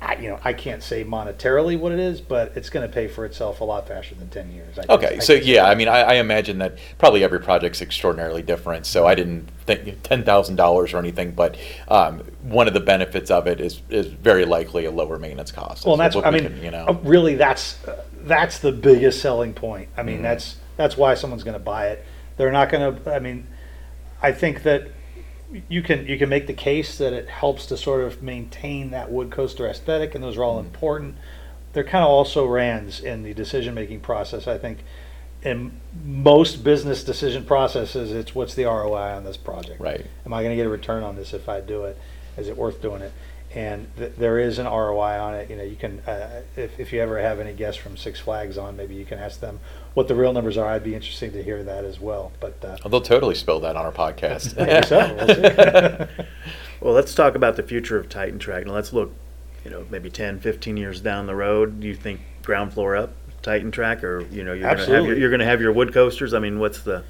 I, 0.02 0.18
you 0.18 0.28
know, 0.28 0.38
I 0.44 0.52
can't 0.52 0.84
say 0.84 1.06
monetarily 1.06 1.80
what 1.80 1.94
it 1.94 2.00
is, 2.00 2.20
but 2.20 2.52
it's 2.58 2.70
going 2.70 2.86
to 2.86 2.94
pay 2.94 3.08
for 3.08 3.24
itself 3.26 3.62
a 3.62 3.64
lot 3.64 3.88
faster 3.88 4.14
than 4.14 4.28
ten 4.30 4.52
years. 4.52 4.78
I 4.78 4.94
Okay, 4.94 5.16
I 5.16 5.20
so 5.20 5.38
can- 5.40 5.48
yeah, 5.48 5.66
I 5.66 5.74
mean, 5.74 5.88
I, 5.88 6.02
I 6.02 6.14
imagine 6.16 6.58
that 6.60 6.78
probably 6.98 7.24
every 7.24 7.40
project's 7.40 7.82
extraordinarily 7.82 8.42
different. 8.42 8.86
So 8.86 9.08
I 9.08 9.16
didn't 9.16 9.50
think 9.66 10.04
ten 10.04 10.24
thousand 10.26 10.58
dollars 10.58 10.94
or 10.94 10.98
anything, 10.98 11.32
but 11.32 11.56
um, 11.88 12.20
one 12.44 12.68
of 12.68 12.74
the 12.74 12.82
benefits 12.82 13.32
of 13.32 13.48
it 13.48 13.62
is 13.62 13.82
is 13.90 14.08
very 14.08 14.44
likely 14.46 14.84
a 14.84 14.92
lower 14.92 15.18
maintenance 15.18 15.54
cost. 15.54 15.86
Well, 15.86 15.96
that's 15.96 16.14
what 16.16 16.26
I 16.26 16.30
we 16.30 16.42
mean, 16.42 16.50
can, 16.50 16.64
you 16.64 16.72
know, 16.72 16.88
uh, 16.88 16.98
really, 17.04 17.36
that's 17.36 17.84
uh, 17.88 18.04
that's 18.26 18.60
the 18.60 18.74
biggest 18.74 19.22
selling 19.22 19.54
point. 19.54 19.88
I 19.96 20.04
mean, 20.04 20.20
Mhm. 20.20 20.24
that's 20.24 20.58
that's 20.76 20.98
why 20.98 21.14
someone's 21.16 21.44
going 21.46 21.58
to 21.58 21.64
buy 21.64 21.88
it. 21.88 22.04
They're 22.36 22.52
not 22.52 22.70
going 22.70 23.02
to. 23.02 23.16
I 23.16 23.20
mean, 23.20 23.48
I 24.22 24.34
think 24.34 24.64
that 24.64 24.90
you 25.70 25.82
can 25.82 26.06
you 26.08 26.18
can 26.18 26.30
make 26.30 26.48
the 26.48 26.54
case 26.54 26.98
that 26.98 27.14
it 27.14 27.28
helps 27.30 27.66
to 27.68 27.78
sort 27.78 28.02
of 28.02 28.22
maintain 28.24 28.92
that 28.92 29.12
wood 29.12 29.32
coaster 29.32 29.68
aesthetic, 29.68 30.16
and 30.16 30.24
those 30.24 30.38
are 30.38 30.44
all 30.44 30.58
Mhm. 30.58 30.66
important. 30.66 31.16
They're 31.74 31.84
kind 31.84 32.04
of 32.04 32.10
also 32.10 32.46
rands 32.46 33.00
in 33.02 33.24
the 33.24 33.34
decision 33.34 33.74
making 33.74 34.00
process. 34.00 34.48
I 34.48 34.58
think 34.58 34.80
in 35.44 35.74
most 36.06 36.64
business 36.64 37.04
decision 37.04 37.44
processes, 37.44 38.12
it's 38.12 38.34
what's 38.34 38.56
the 38.56 38.66
ROI 38.66 39.14
on 39.16 39.24
this 39.26 39.38
project 39.38 39.80
right. 39.80 40.06
am 40.26 40.34
I 40.34 40.42
going 40.42 40.52
to 40.52 40.56
get 40.56 40.66
a 40.66 40.70
return 40.70 41.04
on 41.04 41.16
this 41.16 41.34
if 41.34 41.48
I 41.50 41.62
do 41.62 41.84
it? 41.84 41.98
Is 42.38 42.48
it 42.48 42.58
worth 42.58 42.82
doing 42.82 43.02
it? 43.02 43.12
And 43.56 43.88
th- 43.96 44.14
there 44.18 44.38
is 44.38 44.60
an 44.60 44.66
ROI 44.66 45.18
on 45.20 45.34
it. 45.34 45.50
You 45.50 45.56
know, 45.56 45.64
you 45.64 45.78
can 45.78 46.00
uh, 46.02 46.42
if 46.58 46.80
if 46.80 46.92
you 46.92 47.02
ever 47.02 47.20
have 47.20 47.40
any 47.40 47.54
guests 47.54 47.82
from 47.82 47.96
Six 47.96 48.20
Flags 48.20 48.58
on, 48.58 48.76
maybe 48.76 48.96
you 48.96 49.06
can 49.06 49.18
ask 49.18 49.40
them 49.40 49.60
what 49.94 50.08
the 50.10 50.16
real 50.16 50.34
numbers 50.34 50.58
are. 50.58 50.68
I'd 50.68 50.84
be 50.84 50.94
interested 50.94 51.32
to 51.34 51.42
hear 51.42 51.64
that 51.64 51.86
as 51.86 52.00
well. 52.00 52.34
But 52.42 52.64
uh, 52.64 52.78
Well, 52.84 52.92
they'll 52.92 53.02
totally 53.02 53.36
spill 53.36 53.62
that 53.62 53.78
on 53.78 53.86
our 53.86 53.92
podcast. 53.94 54.58
Maybe 54.58 54.86
so. 54.86 55.16
We'll 55.16 56.08
see. 56.08 56.26
Well, 56.82 56.94
let's 56.94 57.16
talk 57.16 57.36
about 57.36 57.56
the 57.56 57.64
future 57.64 57.98
of 57.98 58.10
Titan 58.10 58.38
Track. 58.38 58.68
Now, 58.68 58.74
let's 58.74 58.94
look, 58.94 59.12
you 59.64 59.72
know, 59.72 59.88
maybe 59.90 60.10
10, 60.12 60.40
15 60.40 60.78
years 60.78 61.02
down 61.02 61.26
the 61.26 61.34
road. 61.34 61.80
Do 61.80 61.88
you 61.88 61.96
think 61.96 62.20
ground 62.44 62.74
floor 62.74 62.96
up 62.96 63.14
Titan 63.42 63.72
Track, 63.72 64.04
or 64.04 64.22
you 64.28 64.44
know, 64.44 64.54
you're 64.54 64.76
going 64.76 64.86
to 64.86 64.94
have 64.94 65.06
your, 65.06 65.18
you're 65.18 65.30
going 65.30 65.40
to 65.40 65.46
have 65.46 65.62
your 65.62 65.72
wood 65.72 65.94
coasters? 65.94 66.34
I 66.34 66.40
mean, 66.40 66.60
what's 66.60 66.82
the 66.82 67.04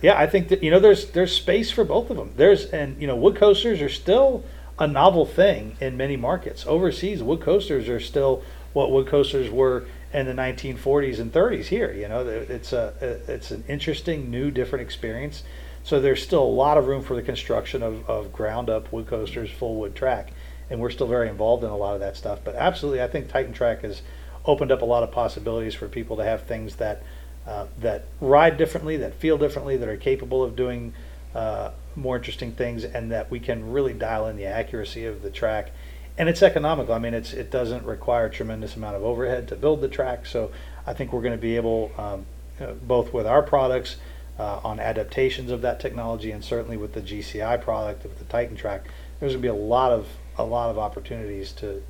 yeah, 0.00 0.18
I 0.18 0.26
think 0.26 0.48
that 0.48 0.62
you 0.62 0.70
know 0.70 0.78
there's 0.78 1.10
there's 1.10 1.34
space 1.34 1.70
for 1.70 1.84
both 1.84 2.10
of 2.10 2.16
them. 2.16 2.32
There's 2.36 2.66
and 2.66 3.00
you 3.00 3.06
know 3.06 3.16
wood 3.16 3.36
coasters 3.36 3.82
are 3.82 3.88
still 3.88 4.44
a 4.78 4.86
novel 4.86 5.26
thing 5.26 5.76
in 5.80 5.96
many 5.96 6.16
markets. 6.16 6.66
Overseas, 6.66 7.22
wood 7.22 7.40
coasters 7.40 7.88
are 7.88 8.00
still 8.00 8.42
what 8.72 8.90
wood 8.90 9.06
coasters 9.06 9.50
were 9.50 9.86
in 10.12 10.26
the 10.26 10.32
1940s 10.32 11.18
and 11.18 11.32
30s 11.32 11.66
here. 11.66 11.92
You 11.92 12.08
know, 12.08 12.26
it's 12.26 12.72
a 12.72 12.94
it's 13.26 13.50
an 13.50 13.64
interesting, 13.68 14.30
new, 14.30 14.50
different 14.50 14.84
experience. 14.84 15.42
So 15.82 16.00
there's 16.00 16.22
still 16.22 16.42
a 16.42 16.44
lot 16.44 16.76
of 16.76 16.86
room 16.86 17.02
for 17.02 17.14
the 17.14 17.22
construction 17.22 17.82
of, 17.82 18.08
of 18.08 18.32
ground 18.32 18.68
up 18.68 18.92
wood 18.92 19.06
coasters, 19.06 19.50
full 19.50 19.76
wood 19.76 19.94
track, 19.94 20.32
and 20.68 20.80
we're 20.80 20.90
still 20.90 21.06
very 21.06 21.28
involved 21.28 21.64
in 21.64 21.70
a 21.70 21.76
lot 21.76 21.94
of 21.94 22.00
that 22.00 22.16
stuff. 22.16 22.40
But 22.44 22.56
absolutely, 22.56 23.02
I 23.02 23.08
think 23.08 23.28
Titan 23.28 23.52
Track 23.52 23.82
has 23.82 24.02
opened 24.44 24.70
up 24.70 24.82
a 24.82 24.84
lot 24.84 25.02
of 25.02 25.10
possibilities 25.10 25.74
for 25.74 25.88
people 25.88 26.16
to 26.16 26.24
have 26.24 26.42
things 26.42 26.76
that 26.76 27.02
uh, 27.46 27.66
that 27.78 28.04
ride 28.20 28.58
differently, 28.58 28.98
that 28.98 29.14
feel 29.14 29.38
differently, 29.38 29.76
that 29.78 29.88
are 29.88 29.96
capable 29.96 30.44
of 30.44 30.54
doing 30.54 30.92
uh, 31.34 31.70
more 31.98 32.16
interesting 32.16 32.52
things, 32.52 32.84
and 32.84 33.10
that 33.12 33.30
we 33.30 33.40
can 33.40 33.72
really 33.72 33.92
dial 33.92 34.26
in 34.28 34.36
the 34.36 34.46
accuracy 34.46 35.04
of 35.04 35.22
the 35.22 35.30
track. 35.30 35.72
And 36.16 36.28
it's 36.28 36.42
economical. 36.42 36.94
I 36.94 36.98
mean, 36.98 37.14
it's 37.14 37.32
it 37.32 37.50
doesn't 37.50 37.84
require 37.84 38.26
a 38.26 38.30
tremendous 38.30 38.76
amount 38.76 38.96
of 38.96 39.04
overhead 39.04 39.48
to 39.48 39.56
build 39.56 39.80
the 39.80 39.88
track. 39.88 40.26
So 40.26 40.50
I 40.86 40.92
think 40.92 41.12
we're 41.12 41.22
going 41.22 41.36
to 41.36 41.40
be 41.40 41.56
able, 41.56 41.92
um, 41.96 42.26
uh, 42.60 42.72
both 42.72 43.12
with 43.12 43.26
our 43.26 43.42
products, 43.42 43.96
uh, 44.38 44.60
on 44.64 44.78
adaptations 44.78 45.50
of 45.50 45.62
that 45.62 45.80
technology, 45.80 46.30
and 46.30 46.44
certainly 46.44 46.76
with 46.76 46.92
the 46.92 47.00
GCI 47.00 47.60
product 47.60 48.04
with 48.04 48.18
the 48.18 48.24
Titan 48.24 48.56
track, 48.56 48.84
there's 49.18 49.32
going 49.32 49.42
to 49.42 49.46
be 49.46 49.48
a 49.48 49.54
lot 49.54 49.92
of 49.92 50.06
a 50.36 50.44
lot 50.44 50.70
of 50.70 50.78
opportunities 50.78 51.52
to 51.52 51.82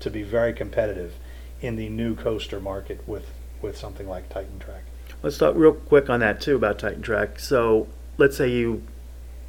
to 0.00 0.10
be 0.10 0.22
very 0.22 0.52
competitive 0.52 1.14
in 1.60 1.76
the 1.76 1.88
new 1.88 2.14
coaster 2.14 2.60
market 2.60 3.06
with 3.08 3.26
with 3.62 3.76
something 3.76 4.08
like 4.08 4.28
Titan 4.28 4.58
track. 4.58 4.82
Let's 5.22 5.38
talk 5.38 5.54
real 5.56 5.72
quick 5.72 6.10
on 6.10 6.20
that 6.20 6.40
too 6.40 6.56
about 6.56 6.78
Titan 6.78 7.02
Track. 7.02 7.38
So 7.38 7.88
let's 8.18 8.36
say 8.36 8.50
you 8.50 8.82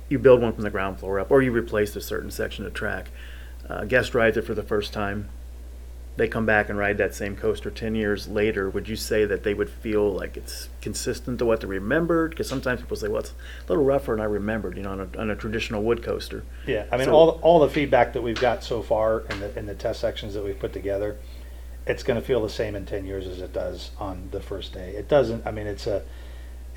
you 0.09 0.19
build 0.19 0.41
one 0.41 0.53
from 0.53 0.63
the 0.63 0.69
ground 0.69 0.99
floor 0.99 1.19
up, 1.19 1.31
or 1.31 1.41
you 1.41 1.51
replace 1.51 1.95
a 1.95 2.01
certain 2.01 2.31
section 2.31 2.65
of 2.65 2.73
track. 2.73 3.09
Uh, 3.69 3.83
guest 3.85 4.15
rides 4.15 4.37
it 4.37 4.43
for 4.45 4.53
the 4.53 4.63
first 4.63 4.93
time. 4.93 5.29
They 6.15 6.27
come 6.27 6.47
back 6.47 6.67
and 6.67 6.79
ride 6.79 6.97
that 6.97 7.13
same 7.13 7.35
coaster 7.35 7.69
ten 7.69 7.93
years 7.93 8.27
later. 8.27 8.69
Would 8.71 8.89
you 8.89 8.95
say 8.95 9.25
that 9.25 9.43
they 9.43 9.53
would 9.53 9.69
feel 9.69 10.11
like 10.11 10.35
it's 10.35 10.67
consistent 10.81 11.37
to 11.39 11.45
what 11.45 11.61
they 11.61 11.67
remembered? 11.67 12.31
Because 12.31 12.47
sometimes 12.49 12.81
people 12.81 12.97
say, 12.97 13.07
"Well, 13.07 13.19
it's 13.19 13.31
a 13.67 13.69
little 13.71 13.83
rougher 13.83 14.13
than 14.13 14.21
I 14.21 14.25
remembered," 14.25 14.77
you 14.77 14.83
know, 14.83 14.91
on 14.93 15.01
a, 15.01 15.19
on 15.19 15.29
a 15.29 15.35
traditional 15.35 15.83
wood 15.83 16.01
coaster. 16.01 16.43
Yeah, 16.65 16.85
I 16.91 16.97
mean, 16.97 17.05
So- 17.05 17.13
all, 17.13 17.29
all 17.43 17.59
the 17.59 17.69
feedback 17.69 18.13
that 18.13 18.23
we've 18.23 18.39
got 18.39 18.63
so 18.63 18.81
far 18.81 19.25
in 19.29 19.41
the, 19.41 19.59
in 19.59 19.67
the 19.67 19.75
test 19.75 19.99
sections 19.99 20.33
that 20.33 20.43
we've 20.43 20.57
put 20.57 20.73
together, 20.73 21.17
it's 21.85 22.01
gonna 22.01 22.21
feel 22.21 22.41
the 22.41 22.49
same 22.49 22.75
in 22.75 22.87
ten 22.87 23.05
years 23.05 23.27
as 23.27 23.39
it 23.39 23.53
does 23.53 23.91
on 23.99 24.29
the 24.31 24.39
first 24.41 24.73
day. 24.73 24.95
It 24.95 25.07
doesn't, 25.07 25.45
I 25.45 25.51
mean, 25.51 25.67
it's 25.67 25.85
a, 25.85 26.01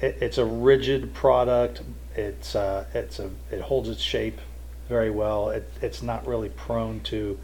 it, 0.01 0.18
it's 0.20 0.38
a 0.38 0.44
rigid 0.44 1.12
product, 1.14 1.82
it's, 2.16 2.55
uh, 2.55 2.84
it's 2.94 3.18
a, 3.18 3.30
it 3.51 3.61
holds 3.61 3.88
its 3.88 4.01
shape 4.03 4.38
very 4.88 5.11
well. 5.11 5.51
It, 5.51 5.70
it's 5.80 6.03
not 6.03 6.26
really 6.26 6.48
prone 6.48 7.01
to, 7.05 7.38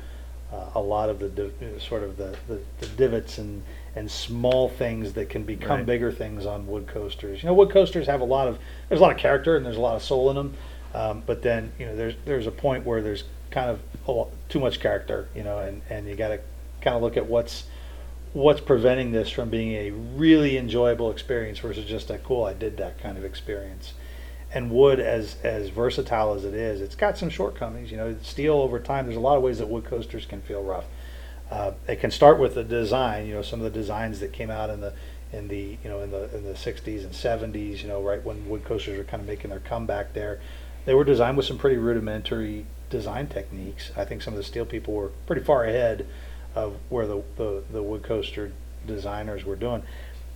uh, 0.52 0.70
a 0.76 0.80
lot 0.80 1.08
of 1.08 1.18
the, 1.18 1.28
div- 1.28 1.82
sort 1.82 2.02
of 2.02 2.16
the, 2.16 2.36
the 2.48 2.60
the 2.80 2.86
divots 2.96 3.38
and, 3.38 3.62
and 3.96 4.10
small 4.10 4.68
things 4.68 5.12
that 5.14 5.28
can 5.28 5.42
become 5.42 5.78
Right. 5.78 5.86
bigger 5.86 6.12
things 6.12 6.46
on 6.46 6.66
wood 6.66 6.86
coasters. 6.86 7.42
You 7.42 7.48
know, 7.48 7.54
wood 7.54 7.70
coasters 7.70 8.06
have 8.06 8.20
a 8.20 8.24
lot 8.24 8.46
of, 8.48 8.58
there's 8.88 9.00
a 9.00 9.02
lot 9.02 9.12
of 9.12 9.18
character 9.18 9.56
and 9.56 9.64
there's 9.66 9.76
a 9.76 9.80
lot 9.80 9.96
of 9.96 10.02
soul 10.02 10.30
in 10.30 10.36
them. 10.36 10.54
Um, 10.94 11.22
but 11.26 11.42
then, 11.42 11.72
you 11.78 11.86
know, 11.86 11.96
there's, 11.96 12.14
there's 12.24 12.46
a 12.46 12.50
point 12.52 12.86
where 12.86 13.02
there's 13.02 13.24
kind 13.50 13.70
of 13.70 13.80
a 14.06 14.12
lot, 14.12 14.28
too 14.48 14.60
much 14.60 14.80
character, 14.80 15.28
you 15.34 15.42
know, 15.42 15.58
and, 15.58 15.82
and 15.90 16.06
you 16.06 16.14
gotta 16.14 16.40
kind 16.80 16.94
of 16.96 17.02
look 17.02 17.16
at 17.16 17.26
what's, 17.26 17.64
what's 18.36 18.60
preventing 18.60 19.12
this 19.12 19.30
from 19.30 19.48
being 19.48 19.72
a 19.72 19.90
really 19.92 20.58
enjoyable 20.58 21.10
experience 21.10 21.58
versus 21.58 21.86
just 21.86 22.10
a 22.10 22.18
cool, 22.18 22.44
I 22.44 22.52
did 22.52 22.76
that 22.76 23.00
kind 23.00 23.16
of 23.16 23.24
experience. 23.24 23.94
And 24.52 24.70
wood, 24.70 25.00
as 25.00 25.36
as 25.42 25.70
versatile 25.70 26.34
as 26.34 26.44
it 26.44 26.52
is, 26.52 26.82
it's 26.82 26.94
got 26.94 27.16
some 27.16 27.30
shortcomings. 27.30 27.90
You 27.90 27.96
know, 27.96 28.14
steel 28.22 28.56
over 28.56 28.78
time. 28.78 29.06
There's 29.06 29.16
a 29.16 29.20
lot 29.20 29.38
of 29.38 29.42
ways 29.42 29.58
that 29.58 29.68
wood 29.68 29.86
coasters 29.86 30.26
can 30.26 30.42
feel 30.42 30.62
rough. 30.62 30.84
Uh, 31.50 31.72
it 31.88 31.96
can 31.96 32.10
start 32.10 32.38
with 32.38 32.54
the 32.54 32.62
design. 32.62 33.26
You 33.26 33.34
know, 33.34 33.42
some 33.42 33.60
of 33.60 33.64
the 33.64 33.78
designs 33.78 34.20
that 34.20 34.34
came 34.34 34.50
out 34.50 34.68
in 34.68 34.80
the 34.82 34.92
in 35.32 35.48
the 35.48 35.78
you 35.82 35.88
know 35.88 36.00
in 36.02 36.10
the 36.10 36.34
in 36.36 36.44
the 36.44 36.52
60s 36.52 37.04
and 37.04 37.12
70s. 37.12 37.82
You 37.82 37.88
know, 37.88 38.02
right 38.02 38.22
when 38.22 38.48
wood 38.48 38.64
coasters 38.64 38.98
were 38.98 39.04
kind 39.04 39.22
of 39.22 39.26
making 39.26 39.48
their 39.48 39.60
comeback 39.60 40.12
there, 40.12 40.40
they 40.84 40.92
were 40.92 41.04
designed 41.04 41.38
with 41.38 41.46
some 41.46 41.58
pretty 41.58 41.76
rudimentary 41.76 42.66
design 42.90 43.28
techniques. 43.28 43.90
I 43.96 44.04
think 44.04 44.20
some 44.20 44.34
of 44.34 44.38
the 44.38 44.44
steel 44.44 44.66
people 44.66 44.92
were 44.92 45.08
pretty 45.26 45.42
far 45.42 45.64
ahead 45.64 46.06
of 46.56 46.74
where 46.88 47.06
the 47.06 47.22
the, 47.36 47.62
the 47.70 47.82
wood 47.82 48.02
coaster 48.02 48.50
designers 48.86 49.44
were 49.44 49.56
doing. 49.56 49.82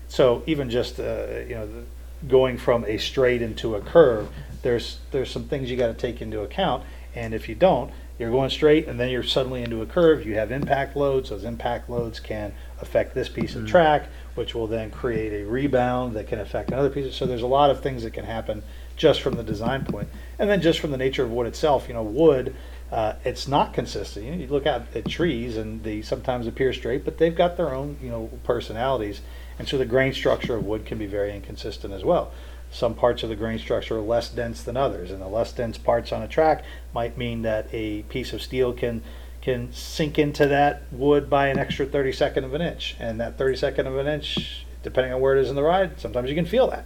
So 0.08 0.42
even 0.46 0.70
just 0.70 1.00
uh, 1.00 1.26
you 1.48 1.54
know 1.56 1.66
the, 1.66 1.82
going 2.28 2.58
from 2.58 2.84
a 2.84 2.98
straight 2.98 3.42
into 3.42 3.74
a 3.74 3.80
curve, 3.80 4.28
there's 4.62 4.98
there's 5.10 5.30
some 5.30 5.44
things 5.44 5.70
you 5.70 5.76
got 5.76 5.88
to 5.88 5.94
take 5.94 6.20
into 6.22 6.42
account, 6.42 6.84
and 7.14 7.32
if 7.34 7.48
you 7.48 7.54
don't, 7.54 7.90
you're 8.18 8.30
going 8.30 8.50
straight 8.50 8.86
and 8.86 9.00
then 9.00 9.08
you're 9.08 9.22
suddenly 9.22 9.62
into 9.62 9.80
a 9.80 9.86
curve. 9.86 10.26
You 10.26 10.34
have 10.34 10.52
impact 10.52 10.94
loads. 10.96 11.30
Those 11.30 11.44
impact 11.44 11.88
loads 11.88 12.20
can 12.20 12.52
affect 12.80 13.14
this 13.14 13.28
piece 13.28 13.54
of 13.56 13.62
Mhm. 13.62 13.68
track, 13.68 14.08
which 14.34 14.54
will 14.54 14.66
then 14.66 14.90
create 14.90 15.32
a 15.32 15.46
rebound 15.46 16.14
that 16.16 16.26
can 16.26 16.38
affect 16.38 16.70
another 16.70 16.90
piece. 16.90 17.14
So 17.14 17.24
there's 17.24 17.42
a 17.42 17.46
lot 17.46 17.70
of 17.70 17.80
things 17.80 18.02
that 18.02 18.12
can 18.12 18.26
happen 18.26 18.62
just 18.96 19.22
from 19.22 19.36
the 19.36 19.42
design 19.42 19.84
point, 19.86 20.08
and 20.38 20.50
then 20.50 20.60
just 20.60 20.78
from 20.80 20.90
the 20.90 20.98
nature 20.98 21.22
of 21.22 21.32
wood 21.32 21.46
itself. 21.46 21.88
You 21.88 21.94
know, 21.94 22.02
wood. 22.02 22.54
Uh, 22.90 23.14
it's 23.24 23.46
not 23.46 23.72
consistent. 23.72 24.24
You, 24.24 24.32
know, 24.32 24.38
you 24.38 24.46
look 24.48 24.66
out 24.66 24.82
at 24.94 25.06
trees, 25.06 25.56
and 25.56 25.82
they 25.82 26.02
sometimes 26.02 26.46
appear 26.46 26.72
straight, 26.72 27.04
but 27.04 27.18
they've 27.18 27.34
got 27.34 27.56
their 27.56 27.72
own, 27.72 27.96
you 28.02 28.10
know, 28.10 28.30
personalities. 28.42 29.20
And 29.58 29.68
so 29.68 29.78
the 29.78 29.84
grain 29.84 30.12
structure 30.12 30.56
of 30.56 30.64
wood 30.64 30.86
can 30.86 30.98
be 30.98 31.06
very 31.06 31.34
inconsistent 31.34 31.92
as 31.92 32.04
well. 32.04 32.32
Some 32.72 32.94
parts 32.94 33.22
of 33.22 33.28
the 33.28 33.36
grain 33.36 33.58
structure 33.58 33.98
are 33.98 34.00
less 34.00 34.28
dense 34.28 34.62
than 34.62 34.76
others, 34.76 35.10
and 35.10 35.20
the 35.20 35.28
less 35.28 35.52
dense 35.52 35.78
parts 35.78 36.12
on 36.12 36.22
a 36.22 36.28
track 36.28 36.64
might 36.92 37.18
mean 37.18 37.42
that 37.42 37.68
a 37.72 38.02
piece 38.02 38.32
of 38.32 38.42
steel 38.42 38.72
can 38.72 39.02
can 39.40 39.72
sink 39.72 40.18
into 40.18 40.46
that 40.46 40.82
wood 40.92 41.30
by 41.30 41.48
an 41.48 41.58
extra 41.58 41.86
32nd 41.86 42.44
of 42.44 42.52
an 42.52 42.60
inch. 42.60 42.94
And 43.00 43.18
that 43.20 43.38
32nd 43.38 43.86
of 43.86 43.96
an 43.96 44.06
inch, 44.06 44.66
depending 44.82 45.14
on 45.14 45.20
where 45.20 45.34
it 45.34 45.40
is 45.40 45.48
in 45.48 45.56
the 45.56 45.62
ride, 45.62 45.98
sometimes 45.98 46.28
you 46.28 46.34
can 46.34 46.44
feel 46.44 46.68
that. 46.68 46.84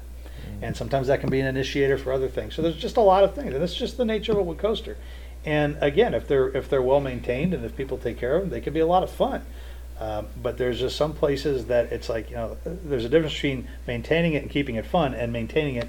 And 0.63 0.77
sometimes 0.77 1.09
that 1.09 1.21
can 1.21 1.31
be 1.31 1.41
an 1.41 1.47
initiator 1.47 1.99
for 1.99 2.13
other 2.13 2.29
things. 2.29 2.55
So 2.55 2.63
there's 2.63 2.77
just 2.77 2.97
a 2.97 3.01
lot 3.01 3.25
of 3.25 3.35
things, 3.35 3.53
and 3.55 3.63
it's 3.63 3.75
just 3.75 3.97
the 3.97 4.05
nature 4.05 4.33
of 4.33 4.39
a 4.39 4.43
wood 4.43 4.59
coaster. 4.59 4.97
And 5.47 5.77
again, 5.81 6.15
if 6.15 6.27
they're 6.27 6.49
if 6.57 6.69
they're 6.69 6.83
well 6.83 7.01
maintained 7.01 7.53
and 7.55 7.65
if 7.65 7.77
people 7.77 7.99
take 7.99 8.19
care 8.19 8.37
of 8.37 8.43
them, 8.43 8.51
they 8.51 8.61
can 8.61 8.73
be 8.73 8.81
a 8.81 8.87
lot 8.87 9.03
of 9.03 9.11
fun. 9.11 9.43
Um, 10.01 10.27
but 10.43 10.59
there's 10.59 10.81
just 10.81 10.97
some 10.97 11.13
places 11.13 11.67
that 11.67 11.93
it's 11.93 12.09
like 12.09 12.31
you 12.31 12.37
know, 12.37 12.57
there's 12.65 13.05
a 13.05 13.09
difference 13.09 13.35
between 13.35 13.69
maintaining 13.87 14.33
it 14.35 14.43
and 14.43 14.51
keeping 14.51 14.75
it 14.77 14.87
fun, 14.87 15.15
and 15.15 15.33
maintaining 15.33 15.77
it 15.77 15.89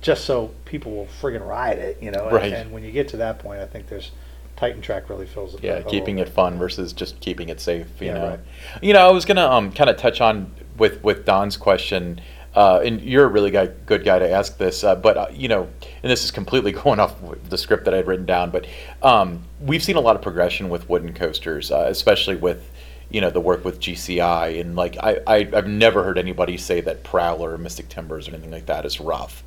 just 0.00 0.24
so 0.24 0.50
people 0.64 0.92
will 0.92 1.06
friggin' 1.20 1.46
ride 1.46 1.78
it. 1.78 1.98
You 2.02 2.10
know, 2.10 2.24
And- 2.24 2.32
Right. 2.36 2.52
and 2.52 2.72
when 2.72 2.84
you 2.84 2.90
get 2.92 3.08
to 3.08 3.16
that 3.18 3.38
point, 3.38 3.60
I 3.60 3.66
think 3.66 3.88
there's 3.88 4.10
Titan 4.56 4.80
Track 4.82 5.08
really 5.08 5.26
fills 5.26 5.54
it. 5.54 5.62
Yeah, 5.62 5.80
keeping 5.82 6.18
it 6.18 6.28
fun 6.28 6.58
versus 6.58 6.92
just 6.92 7.20
keeping 7.20 7.48
it 7.48 7.60
safe. 7.60 7.86
You 8.00 8.08
Yeah, 8.08 8.14
know, 8.14 8.28
right. 8.28 8.40
you 8.82 8.92
know, 8.92 9.08
I 9.08 9.12
was 9.12 9.24
gonna 9.24 9.46
um 9.46 9.72
kind 9.72 9.88
of 9.88 9.96
touch 9.96 10.20
on 10.20 10.52
with 10.76 11.02
with 11.02 11.24
Don's 11.24 11.56
question, 11.56 12.20
uh, 12.54 12.80
and 12.84 13.00
you're 13.00 13.24
a 13.24 13.28
really 13.28 13.50
guy, 13.50 13.66
good 13.86 14.04
guy 14.04 14.18
to 14.18 14.30
ask 14.30 14.56
this, 14.58 14.82
uh, 14.84 14.94
but 14.94 15.16
uh, 15.16 15.26
you 15.32 15.48
know, 15.48 15.68
and 16.02 16.10
this 16.10 16.24
is 16.24 16.30
completely 16.30 16.72
going 16.84 16.98
off 17.00 17.14
the 17.48 17.58
script 17.58 17.84
that 17.84 17.94
I'd 17.94 18.06
written 18.06 18.26
down, 18.26 18.50
but 18.50 18.66
um, 19.02 19.44
we've 19.60 19.82
seen 19.82 19.96
a 19.96 20.00
lot 20.00 20.16
of 20.16 20.22
progression 20.22 20.68
with 20.68 20.88
wooden 20.88 21.12
coasters, 21.12 21.70
uh, 21.70 21.86
especially 21.88 22.36
with 22.36 22.70
you 23.10 23.20
know 23.20 23.30
the 23.30 23.40
work 23.40 23.64
with 23.64 23.80
GCI, 23.80 24.60
and 24.60 24.76
like 24.76 24.96
I, 25.02 25.20
I 25.26 25.36
I've 25.54 25.66
never 25.68 26.04
heard 26.04 26.18
anybody 26.18 26.56
say 26.56 26.80
that 26.82 27.04
Prowler 27.04 27.54
or 27.54 27.58
Mystic 27.58 27.88
Timbers 27.88 28.28
or 28.28 28.32
anything 28.32 28.50
like 28.50 28.66
that 28.66 28.84
is 28.84 29.00
rough. 29.00 29.42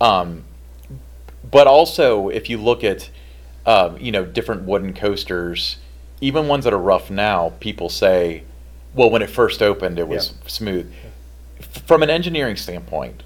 Um, 0.00 0.44
but 1.50 1.66
also 1.66 2.28
if 2.28 2.48
you 2.50 2.58
look 2.58 2.84
at 2.84 3.10
um, 3.66 3.96
you 3.98 4.12
know 4.12 4.24
different 4.24 4.62
wooden 4.62 4.92
coasters 4.94 5.76
even 6.20 6.48
ones 6.48 6.64
that 6.64 6.72
are 6.72 6.78
rough 6.78 7.10
now 7.10 7.52
people 7.60 7.88
say 7.88 8.42
well 8.94 9.10
when 9.10 9.22
it 9.22 9.28
first 9.30 9.62
opened 9.62 9.98
it 9.98 10.06
was 10.06 10.28
Yeah. 10.42 10.48
smooth 10.48 10.92
F- 10.92 11.09
from 11.86 12.02
an 12.02 12.10
engineering 12.10 12.56
standpoint 12.56 13.22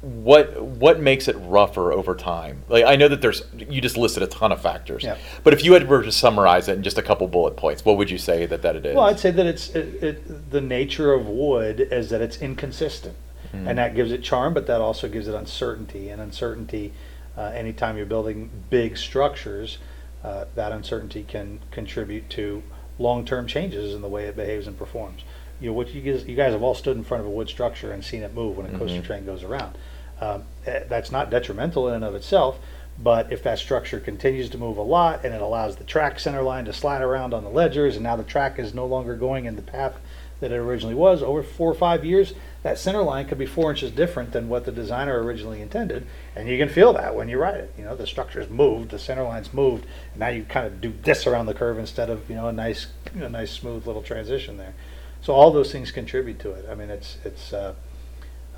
what 0.00 0.60
what 0.62 1.00
makes 1.00 1.26
it 1.28 1.34
rougher 1.40 1.92
over 1.92 2.14
time 2.14 2.62
like 2.68 2.84
i 2.84 2.94
know 2.96 3.08
that 3.08 3.20
there's 3.20 3.42
you 3.56 3.80
just 3.80 3.96
listed 3.96 4.22
a 4.22 4.26
ton 4.26 4.52
of 4.52 4.60
factors 4.60 5.02
Yeah. 5.04 5.16
but 5.44 5.52
if 5.52 5.64
you 5.64 5.72
had 5.72 5.88
were 5.88 6.02
to 6.02 6.12
summarize 6.12 6.68
it 6.68 6.76
in 6.76 6.82
just 6.82 6.98
a 6.98 7.02
couple 7.02 7.26
bullet 7.28 7.56
points 7.56 7.84
what 7.84 7.96
would 7.96 8.10
you 8.10 8.18
say 8.18 8.46
that 8.46 8.62
that 8.62 8.76
it 8.76 8.86
is 8.86 8.94
Well, 8.96 9.04
I'd 9.06 9.18
say 9.20 9.30
that 9.32 9.46
it's 9.46 9.70
it, 9.70 10.02
it, 10.02 10.50
the 10.50 10.60
nature 10.60 11.12
of 11.12 11.26
wood 11.26 11.80
is 11.80 12.10
that 12.10 12.20
it's 12.20 12.40
inconsistent, 12.40 13.16
Mhm. 13.52 13.66
and 13.68 13.78
that 13.78 13.94
gives 13.94 14.12
it 14.12 14.22
charm, 14.22 14.52
but 14.54 14.66
that 14.66 14.80
also 14.80 15.08
gives 15.08 15.26
it 15.26 15.34
uncertainty. 15.34 16.10
And 16.10 16.20
uncertainty, 16.20 16.92
uh, 17.36 17.42
anytime 17.54 17.96
you're 17.96 18.04
building 18.06 18.50
big 18.68 18.96
structures, 18.98 19.78
uh, 20.22 20.44
that 20.54 20.70
uncertainty 20.70 21.24
can 21.26 21.60
contribute 21.70 22.28
to 22.30 22.62
long-term 22.98 23.46
changes 23.46 23.94
in 23.94 24.02
the 24.02 24.08
way 24.08 24.24
it 24.26 24.36
behaves 24.36 24.66
and 24.66 24.76
performs. 24.78 25.22
You 25.60 25.70
know, 25.70 25.72
what 25.74 25.92
you 25.94 26.00
guys, 26.00 26.24
you 26.26 26.36
guys 26.36 26.52
have 26.52 26.62
all 26.62 26.74
stood 26.74 26.96
in 26.96 27.04
front 27.04 27.20
of 27.22 27.26
a 27.26 27.30
wood 27.30 27.48
structure 27.48 27.90
and 27.92 28.04
seen 28.04 28.22
it 28.22 28.34
move 28.34 28.56
when 28.56 28.66
a 28.72 28.78
coaster 28.78 29.00
Mhm. 29.00 29.04
train 29.04 29.26
goes 29.26 29.42
around. 29.42 29.76
Um, 30.20 30.44
eh, 30.66 30.80
that's 30.88 31.10
not 31.12 31.30
detrimental 31.30 31.88
in 31.88 31.94
and 31.94 32.04
of 32.04 32.14
itself, 32.14 32.58
but 32.98 33.32
if 33.32 33.42
that 33.44 33.58
structure 33.58 34.00
continues 34.00 34.48
to 34.50 34.58
move 34.58 34.76
a 34.76 34.82
lot 34.82 35.24
and 35.24 35.34
it 35.34 35.40
allows 35.40 35.76
the 35.76 35.84
track 35.84 36.18
center 36.20 36.42
line 36.42 36.64
to 36.64 36.72
slide 36.72 37.02
around 37.02 37.32
on 37.34 37.44
the 37.44 37.50
ledgers, 37.50 37.94
and 37.94 38.02
now 38.04 38.16
the 38.16 38.24
track 38.24 38.58
is 38.58 38.74
no 38.74 38.86
longer 38.86 39.14
going 39.14 39.44
in 39.44 39.56
the 39.56 39.62
path 39.62 39.94
that 40.40 40.52
it 40.52 40.56
originally 40.56 40.94
was, 40.94 41.20
over 41.20 41.42
four 41.42 41.68
or 41.70 41.74
five 41.74 42.04
years, 42.04 42.32
that 42.62 42.78
center 42.78 43.02
line 43.02 43.26
could 43.26 43.38
be 43.38 43.46
four 43.46 43.70
inches 43.70 43.90
different 43.90 44.30
than 44.32 44.48
what 44.48 44.64
the 44.64 44.70
designer 44.72 45.20
originally 45.22 45.60
intended, 45.60 46.06
and 46.36 46.48
you 46.48 46.56
can 46.56 46.68
feel 46.68 46.92
that 46.92 47.14
when 47.16 47.28
you 47.28 47.36
ride 47.38 47.56
it. 47.56 47.72
You 47.76 47.84
know, 47.84 47.96
the 47.96 48.06
structure's 48.06 48.48
moved, 48.48 48.90
the 48.90 48.98
center 49.00 49.24
line's 49.24 49.52
moved, 49.52 49.84
and 50.12 50.20
now 50.20 50.28
you 50.28 50.44
kind 50.44 50.64
of 50.66 50.80
do 50.80 50.92
this 51.02 51.26
around 51.26 51.46
the 51.46 51.54
curve 51.54 51.78
instead 51.78 52.08
of 52.08 52.28
you 52.30 52.36
know 52.36 52.46
a 52.46 52.52
nice, 52.52 52.86
know, 53.14 53.26
nice 53.28 53.50
smooth 53.50 53.84
little 53.86 54.02
transition 54.02 54.58
there. 54.58 54.74
So 55.20 55.34
all 55.34 55.50
those 55.50 55.72
things 55.72 55.90
contribute 55.90 56.38
to 56.40 56.52
it. 56.52 56.66
I 56.70 56.74
mean, 56.74 56.90
it's 56.90 57.18
it's 57.24 57.52
uh, 57.52 57.74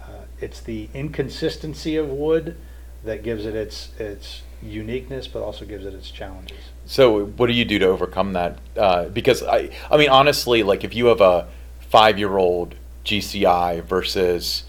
uh, 0.01 0.25
it's 0.41 0.61
the 0.61 0.89
inconsistency 0.95 1.97
of 1.97 2.09
wood 2.09 2.57
that 3.05 3.23
gives 3.23 3.47
it 3.47 3.55
its 3.55 3.91
its 3.99 4.43
uniqueness, 4.63 5.27
but 5.27 5.43
also 5.43 5.65
gives 5.65 5.87
it 5.87 5.95
its 5.95 6.11
challenges. 6.11 6.59
So 6.87 7.27
what 7.27 7.47
do 7.47 7.53
you 7.53 7.65
do 7.65 7.79
to 7.79 7.87
overcome 7.87 8.33
that? 8.35 8.59
Uh, 8.77 9.07
because 9.07 9.43
I, 9.43 9.71
I 9.91 9.97
mean, 9.97 10.11
honestly, 10.11 10.63
like 10.63 10.85
if 10.85 10.95
you 10.95 11.07
have 11.07 11.21
a 11.21 11.49
five-year-old 11.81 12.75
GCI 13.05 13.83
versus, 13.85 14.65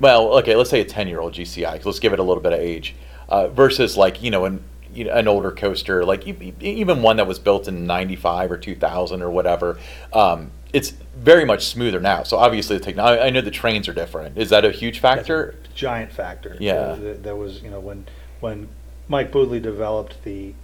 well, 0.00 0.34
okay, 0.38 0.54
let's 0.54 0.70
say 0.70 0.80
a 0.80 0.84
ten-year-old 0.84 1.32
GCI. 1.34 1.84
let's 1.84 1.98
give 1.98 2.12
it 2.12 2.18
a 2.18 2.22
little 2.22 2.42
bit 2.42 2.52
of 2.52 2.60
age, 2.60 2.94
uh, 3.28 3.48
versus 3.48 3.96
like 3.96 4.22
you 4.22 4.30
know 4.30 4.44
an 4.44 4.62
you 4.96 5.04
know, 5.04 5.12
an 5.12 5.28
older 5.28 5.50
coaster, 5.52 6.04
like 6.04 6.26
even 6.26 7.02
one 7.02 7.16
that 7.18 7.26
was 7.26 7.38
built 7.38 7.68
in 7.68 7.86
'95 7.86 8.50
or 8.50 8.56
2000 8.56 9.22
or 9.22 9.30
whatever. 9.30 9.78
Um, 10.12 10.50
it's 10.72 10.90
very 11.16 11.44
much 11.44 11.66
smoother 11.66 12.00
now. 12.00 12.22
So 12.22 12.36
obviously 12.38 12.78
the 12.78 12.84
technology. 12.84 13.20
I 13.22 13.30
know 13.30 13.40
the 13.40 13.50
trains 13.50 13.88
are 13.88 13.92
different. 13.94 14.36
Is 14.38 14.50
that 14.50 14.64
a 14.64 14.70
huge 14.70 14.98
factor? 15.00 15.54
A 15.64 15.74
giant 15.74 16.12
factor. 16.12 16.56
Yeah. 16.60 16.94
There, 16.94 17.14
there 17.14 17.36
was, 17.36 17.62
you 17.62 17.70
know, 17.70 17.80
when 17.80 18.06
when 18.40 18.68
Mike 19.08 19.30
Boodley 19.30 19.60
developed 19.62 20.22
the 20.24 20.54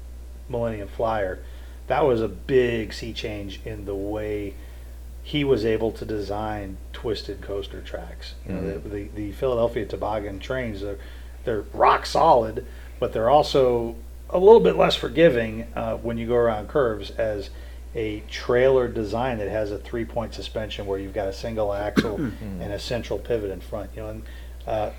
Millennium 0.49 0.89
Flyer, 0.89 1.39
that 1.87 2.05
was 2.05 2.21
a 2.21 2.29
big 2.29 2.93
sea 2.93 3.13
change 3.13 3.61
in 3.65 3.85
the 3.85 3.95
way 3.95 4.55
he 5.23 5.45
was 5.45 5.65
able 5.65 5.93
to 5.93 6.05
design 6.05 6.77
twisted 6.93 7.41
coaster 7.41 7.81
tracks. 7.81 8.35
You 8.47 8.55
know, 8.55 8.61
Mhm. 8.61 8.83
the, 8.83 8.89
the, 8.89 9.09
the 9.15 9.33
Philadelphia 9.33 9.87
Toboggan 9.87 10.41
trains 10.41 10.83
are 10.83 10.99
they're 11.45 11.65
rock 11.73 12.07
solid, 12.07 12.67
but 12.99 13.13
they're 13.13 13.31
also 13.31 13.95
a 14.33 14.39
little 14.39 14.61
bit 14.61 14.77
less 14.77 14.97
forgiving 14.97 15.67
uh, 15.77 15.97
when 15.97 16.19
you 16.19 16.27
go 16.27 16.35
around 16.35 16.69
curves 16.69 17.11
as 17.11 17.51
a 17.95 18.21
trailer 18.31 18.89
design 18.89 19.39
that 19.39 19.49
has 19.49 19.71
a 19.71 19.79
three 19.79 20.05
point 20.05 20.35
suspension 20.35 20.87
where 20.87 20.99
you've 20.99 21.13
got 21.13 21.29
a 21.29 21.33
single 21.33 21.73
axle 21.73 22.17
and 22.61 22.73
a 22.73 22.79
central 22.79 23.19
pivot 23.19 23.51
in 23.51 23.61
front. 23.61 23.91
You 23.95 24.03
know, 24.03 24.09
and 24.09 24.23
uh, 24.67 24.91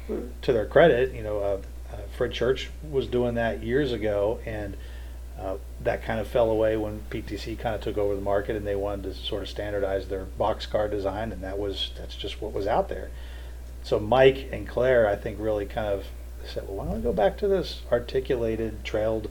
to 0.43 0.53
their 0.53 0.65
credit, 0.65 1.13
you 1.13 1.23
know, 1.23 1.39
uh, 1.39 1.61
uh, 1.91 1.97
Fred 2.15 2.31
Church 2.31 2.69
was 2.89 3.07
doing 3.07 3.35
that 3.35 3.63
years 3.63 3.91
ago, 3.91 4.39
and 4.45 4.77
uh, 5.39 5.55
that 5.81 6.03
kind 6.03 6.19
of 6.19 6.27
fell 6.27 6.49
away 6.51 6.77
when 6.77 7.01
PTC 7.09 7.57
kind 7.57 7.75
of 7.75 7.81
took 7.81 7.97
over 7.97 8.15
the 8.15 8.21
market, 8.21 8.55
and 8.55 8.67
they 8.67 8.75
wanted 8.75 9.03
to 9.03 9.13
sort 9.15 9.41
of 9.41 9.49
standardize 9.49 10.07
their 10.07 10.25
boxcar 10.39 10.89
design, 10.89 11.31
and 11.31 11.43
that 11.43 11.57
was 11.57 11.91
that's 11.97 12.15
just 12.15 12.41
what 12.41 12.53
was 12.53 12.67
out 12.67 12.89
there. 12.89 13.09
So 13.83 13.99
Mike 13.99 14.49
and 14.51 14.67
Clair, 14.67 15.07
I 15.07 15.15
think, 15.15 15.37
really 15.39 15.65
kind 15.65 15.87
of 15.87 16.05
said, 16.47 16.67
well, 16.67 16.77
why 16.77 16.85
don't 16.85 16.95
we 16.95 17.01
go 17.01 17.13
back 17.13 17.37
to 17.37 17.47
this 17.47 17.81
articulated, 17.91 18.83
trailed, 18.83 19.29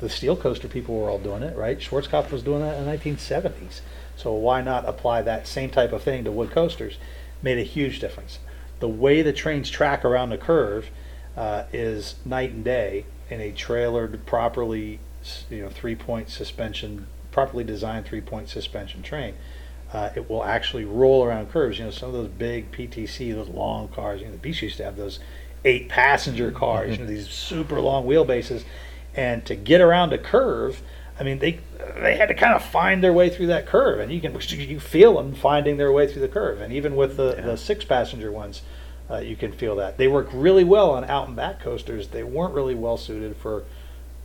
the 0.00 0.08
steel 0.08 0.36
coaster 0.36 0.68
people 0.68 0.98
were 0.98 1.10
all 1.10 1.18
doing 1.18 1.42
it, 1.42 1.56
right? 1.56 1.78
Schwarzkopf 1.78 2.30
was 2.30 2.42
doing 2.42 2.60
that 2.62 2.78
in 2.78 2.86
the 2.86 2.96
1970s. 2.96 3.80
So 4.16 4.32
why 4.32 4.62
not 4.62 4.88
apply 4.88 5.22
that 5.22 5.46
same 5.46 5.70
type 5.70 5.92
of 5.92 6.02
thing 6.02 6.24
to 6.24 6.32
wood 6.32 6.50
coasters? 6.50 6.98
Made 7.42 7.58
a 7.58 7.62
huge 7.62 8.00
difference. 8.00 8.38
The 8.80 8.88
way 8.88 9.22
the 9.22 9.32
trains 9.32 9.70
track 9.70 10.04
around 10.04 10.30
the 10.30 10.38
curve 10.38 10.90
uh, 11.36 11.64
is 11.72 12.16
night 12.24 12.50
and 12.52 12.64
day 12.64 13.04
in 13.28 13.40
a 13.40 13.52
trailered, 13.52 14.24
properly, 14.26 14.98
you 15.48 15.62
know, 15.62 15.68
three-point 15.68 16.30
suspension, 16.30 17.06
properly 17.30 17.64
designed 17.64 18.06
three-point 18.06 18.48
suspension 18.48 19.02
train. 19.02 19.34
Uh, 19.92 20.10
it 20.14 20.30
will 20.30 20.44
actually 20.44 20.84
roll 20.84 21.24
around 21.24 21.50
curves. 21.50 21.78
You 21.78 21.86
know, 21.86 21.90
some 21.90 22.08
of 22.10 22.14
those 22.14 22.28
big 22.28 22.70
PTC, 22.72 23.34
those 23.34 23.48
long 23.48 23.88
cars. 23.88 24.20
You 24.20 24.26
know, 24.26 24.32
the 24.32 24.38
Beast 24.38 24.62
used 24.62 24.76
to 24.78 24.84
have 24.84 24.96
those 24.96 25.18
eight-passenger 25.64 26.50
cars. 26.52 26.92
You 26.92 27.04
know, 27.04 27.06
these 27.06 27.28
super 27.28 27.80
long 27.80 28.06
wheelbases, 28.06 28.64
and 29.14 29.44
to 29.46 29.54
get 29.54 29.80
around 29.80 30.12
a 30.12 30.18
curve, 30.18 30.82
I 31.18 31.22
mean, 31.22 31.38
they 31.38 31.60
they 32.00 32.16
had 32.16 32.28
to 32.28 32.34
kind 32.34 32.54
of 32.54 32.64
find 32.64 33.02
their 33.02 33.12
way 33.12 33.28
through 33.30 33.48
that 33.48 33.66
curve, 33.66 34.00
and 34.00 34.12
you 34.12 34.20
can 34.20 34.36
you 34.50 34.80
feel 34.80 35.14
them 35.14 35.34
finding 35.34 35.76
their 35.76 35.92
way 35.92 36.10
through 36.10 36.22
the 36.22 36.28
curve. 36.28 36.60
And 36.60 36.72
even 36.72 36.96
with 36.96 37.16
the, 37.16 37.34
Yeah. 37.36 37.46
the 37.46 37.56
six-passenger 37.56 38.30
ones, 38.32 38.62
uh, 39.10 39.18
you 39.18 39.36
can 39.36 39.52
feel 39.52 39.76
that 39.76 39.98
they 39.98 40.08
work 40.08 40.28
really 40.32 40.64
well 40.64 40.90
on 40.90 41.04
out 41.04 41.26
and 41.26 41.36
back 41.36 41.60
coasters. 41.60 42.08
They 42.08 42.22
weren't 42.22 42.54
really 42.54 42.74
well 42.74 42.96
suited 42.96 43.36
for 43.36 43.64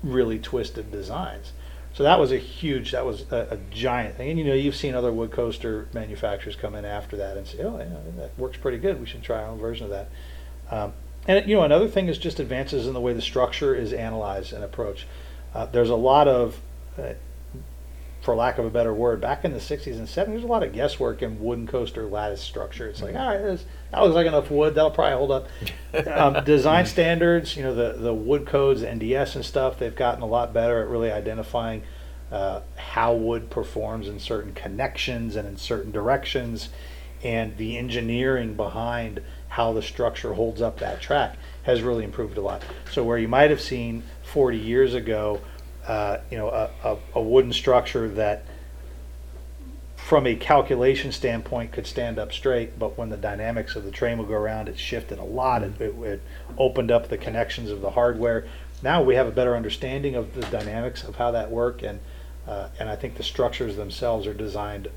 really 0.04 0.38
twisted 0.40 0.92
designs. 0.92 1.52
So 1.94 2.04
that 2.04 2.20
was 2.20 2.32
a 2.32 2.38
huge, 2.38 2.92
that 2.92 3.06
was 3.06 3.26
a, 3.32 3.48
a 3.52 3.58
giant 3.72 4.18
thing. 4.18 4.30
And 4.30 4.38
you 4.38 4.46
know, 4.46 4.54
you've 4.54 4.76
seen 4.76 4.94
other 4.94 5.14
wood 5.14 5.32
coaster 5.32 5.88
manufacturers 5.94 6.56
come 6.56 6.76
in 6.76 6.84
after 6.86 7.16
that 7.18 7.38
and 7.38 7.48
say, 7.48 7.60
oh, 7.64 7.78
yeah, 7.80 7.86
that 8.18 8.38
works 8.38 8.58
pretty 8.58 8.78
good. 8.78 9.00
We 9.00 9.06
should 9.06 9.24
try 9.24 9.42
our 9.42 9.48
own 9.48 9.58
version 9.58 9.86
of 9.86 9.92
that. 9.92 10.10
Um, 10.70 10.94
and 11.28 11.48
you 11.48 11.56
know, 11.56 11.64
another 11.64 11.88
thing 11.88 12.08
is 12.08 12.18
just 12.18 12.40
advances 12.40 12.88
in 12.88 12.94
the 12.94 13.02
way 13.02 13.14
the 13.14 13.22
structure 13.22 13.74
is 13.76 13.94
analyzed 13.94 14.54
and 14.54 14.64
approached. 14.64 15.06
Uh, 15.54 15.66
there's 15.66 15.90
a 15.90 15.96
lot 15.96 16.28
of, 16.28 16.60
uh, 16.98 17.14
for 18.22 18.36
lack 18.36 18.58
of 18.58 18.66
a 18.66 18.70
better 18.70 18.94
word, 18.94 19.22
back 19.22 19.46
in 19.46 19.54
the 19.54 19.60
60s 19.60 19.98
and 19.98 20.08
70s, 20.08 20.26
there's 20.28 20.44
a 20.44 20.48
lot 20.48 20.64
of 20.64 20.74
guesswork 20.74 21.22
in 21.22 21.40
wooden 21.40 21.68
coaster 21.68 22.06
lattice 22.06 22.42
structure. 22.42 22.88
It's 22.90 23.02
like, 23.02 23.16
all 23.16 23.28
right, 23.28 23.38
this, 23.38 23.66
that 23.92 24.02
looks 24.02 24.16
like 24.16 24.28
enough 24.28 24.50
wood. 24.52 24.76
That'll 24.76 24.92
probably 24.92 25.18
hold 25.18 25.32
up. 25.32 25.48
um, 26.08 26.44
design 26.44 26.86
standards, 26.86 27.56
you 27.56 27.64
know, 27.64 27.74
the, 27.74 27.94
the 27.94 28.14
wood 28.14 28.46
codes, 28.46 28.82
NDS 28.82 29.36
and 29.36 29.46
stuff, 29.46 29.80
they've 29.80 29.96
gotten 29.96 30.22
a 30.22 30.28
lot 30.28 30.54
better 30.54 30.82
at 30.82 30.90
really 30.90 31.12
identifying 31.12 31.84
uh, 32.32 32.62
how 32.76 33.14
wood 33.14 33.50
performs 33.50 34.08
in 34.08 34.20
certain 34.20 34.54
connections 34.54 35.36
and 35.36 35.48
in 35.48 35.58
certain 35.58 35.92
directions. 35.92 36.70
and 37.24 37.58
the 37.58 37.78
engineering 37.78 38.56
behind 38.56 39.22
how 39.56 39.72
the 39.72 39.82
structure 39.82 40.34
holds 40.34 40.62
up 40.62 40.80
that 40.80 41.00
track 41.02 41.38
has 41.64 41.82
really 41.82 42.04
improved 42.04 42.38
a 42.38 42.42
lot. 42.42 42.62
So 42.92 43.06
where 43.06 43.18
you 43.18 43.30
might 43.30 43.52
have 43.52 43.62
seen 43.62 44.04
40 44.24 44.58
years 44.58 44.94
ago, 44.94 45.40
uh, 45.88 46.18
you 46.30 46.38
know, 46.38 46.50
a, 46.50 46.70
a, 46.84 46.98
a 47.14 47.22
wooden 47.22 47.54
structure 47.54 48.10
that 48.10 48.44
from 49.96 50.28
a 50.28 50.36
calculation 50.36 51.14
standpoint 51.14 51.72
could 51.72 51.88
stand 51.88 52.20
up 52.20 52.34
straight, 52.34 52.78
but 52.78 52.98
when 52.98 53.08
the 53.08 53.16
dynamics 53.16 53.78
of 53.78 53.86
the 53.86 53.92
train 53.92 54.18
would 54.18 54.28
go 54.28 54.34
around, 54.34 54.68
it 54.68 54.78
shifted 54.78 55.20
a 55.20 55.24
lot. 55.24 55.64
It, 55.64 55.80
it, 55.80 55.96
it 56.02 56.22
opened 56.58 56.92
up 56.92 57.08
the 57.08 57.18
connections 57.18 57.72
of 57.72 57.80
the 57.80 57.92
hardware. 57.92 58.46
Now 58.84 59.04
we 59.04 59.16
have 59.16 59.26
a 59.26 59.32
better 59.32 59.56
understanding 59.56 60.16
of 60.16 60.36
the 60.36 60.42
dynamics 60.48 61.06
of 61.06 61.16
how 61.16 61.32
that 61.32 61.50
work, 61.50 61.82
and 61.82 62.02
uh, 62.46 62.68
and 62.78 62.90
I 62.90 62.98
think 62.98 63.16
the 63.16 63.24
structures 63.24 63.78
themselves 63.78 64.28
are 64.28 64.34
designed 64.34 64.90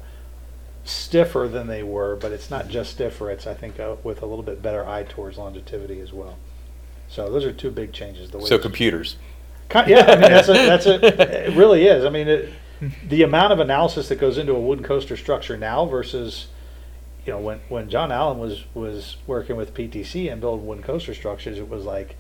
stiffer 0.89 1.49
than 1.49 1.67
they 1.67 1.83
were, 1.83 2.17
but 2.17 2.33
it's 2.33 2.51
not 2.51 2.69
just 2.69 2.93
stiffer. 2.93 3.31
It's 3.31 3.47
I 3.47 3.55
think 3.55 3.79
uh, 3.79 3.97
with 4.03 4.23
a 4.23 4.27
little 4.27 4.45
bit 4.45 4.63
better 4.63 4.87
eye 4.87 5.05
towards 5.05 5.39
longevity 5.39 6.01
as 6.01 6.13
well. 6.13 6.37
So 7.09 7.31
those 7.31 7.45
are 7.45 7.53
two 7.53 7.71
big 7.71 7.93
changes. 7.93 8.31
The 8.31 8.39
way 8.39 8.45
So 8.47 8.59
computers. 8.59 9.17
Ki- 9.69 9.81
Yeah, 9.89 10.05
I 10.09 10.13
mean 10.17 10.31
that's 10.31 10.49
a, 10.49 10.53
that's 10.53 10.87
a 10.87 11.47
it 11.49 11.55
really 11.57 11.87
is. 11.87 12.05
I 12.05 12.11
mean 12.11 12.29
it, 12.29 12.53
the 13.07 13.23
amount 13.23 13.53
of 13.53 13.61
analysis 13.61 14.09
that 14.09 14.17
goes 14.17 14.39
into 14.39 14.55
a 14.55 14.61
wooden 14.61 14.85
coaster 14.85 15.17
structure 15.17 15.57
now 15.57 15.85
versus 15.85 16.49
you 17.27 17.33
know 17.33 17.39
when 17.41 17.61
when 17.69 17.91
John 17.91 18.11
Allen 18.13 18.39
was 18.39 18.65
was 18.75 19.17
working 19.27 19.57
with 19.57 19.75
PTC 19.75 20.31
and 20.31 20.41
building 20.41 20.67
wooden 20.67 20.85
coaster 20.85 21.13
structures, 21.15 21.59
it 21.59 21.69
was 21.69 21.85
like, 21.85 22.17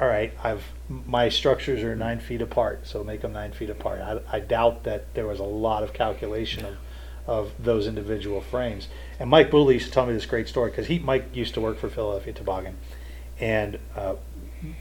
all 0.00 0.06
right, 0.06 0.32
I've 0.44 0.62
my 0.88 1.28
structures 1.28 1.82
are 1.82 1.96
nine 1.96 2.20
feet 2.20 2.42
apart, 2.42 2.86
so 2.86 3.02
make 3.02 3.22
them 3.22 3.32
nine 3.32 3.52
feet 3.52 3.70
apart. 3.70 4.00
I, 4.00 4.36
I 4.36 4.40
doubt 4.40 4.84
that 4.84 5.14
there 5.14 5.26
was 5.26 5.40
a 5.40 5.44
lot 5.44 5.82
of 5.82 5.92
calculation 5.92 6.64
of 6.64 6.76
of 7.26 7.52
those 7.58 7.86
individual 7.86 8.40
frames. 8.40 8.88
And 9.18 9.28
Mike 9.28 9.50
Boodley 9.50 9.74
used 9.74 9.86
to 9.86 9.92
tell 9.92 10.06
me 10.06 10.12
this 10.12 10.26
great 10.26 10.48
story 10.48 10.70
because 10.70 10.86
he 10.86 10.98
Mike 10.98 11.34
used 11.34 11.54
to 11.54 11.60
work 11.60 11.78
for 11.78 11.88
Philadelphia 11.88 12.32
Toboggan, 12.32 12.76
and 13.40 13.78
uh, 13.96 14.14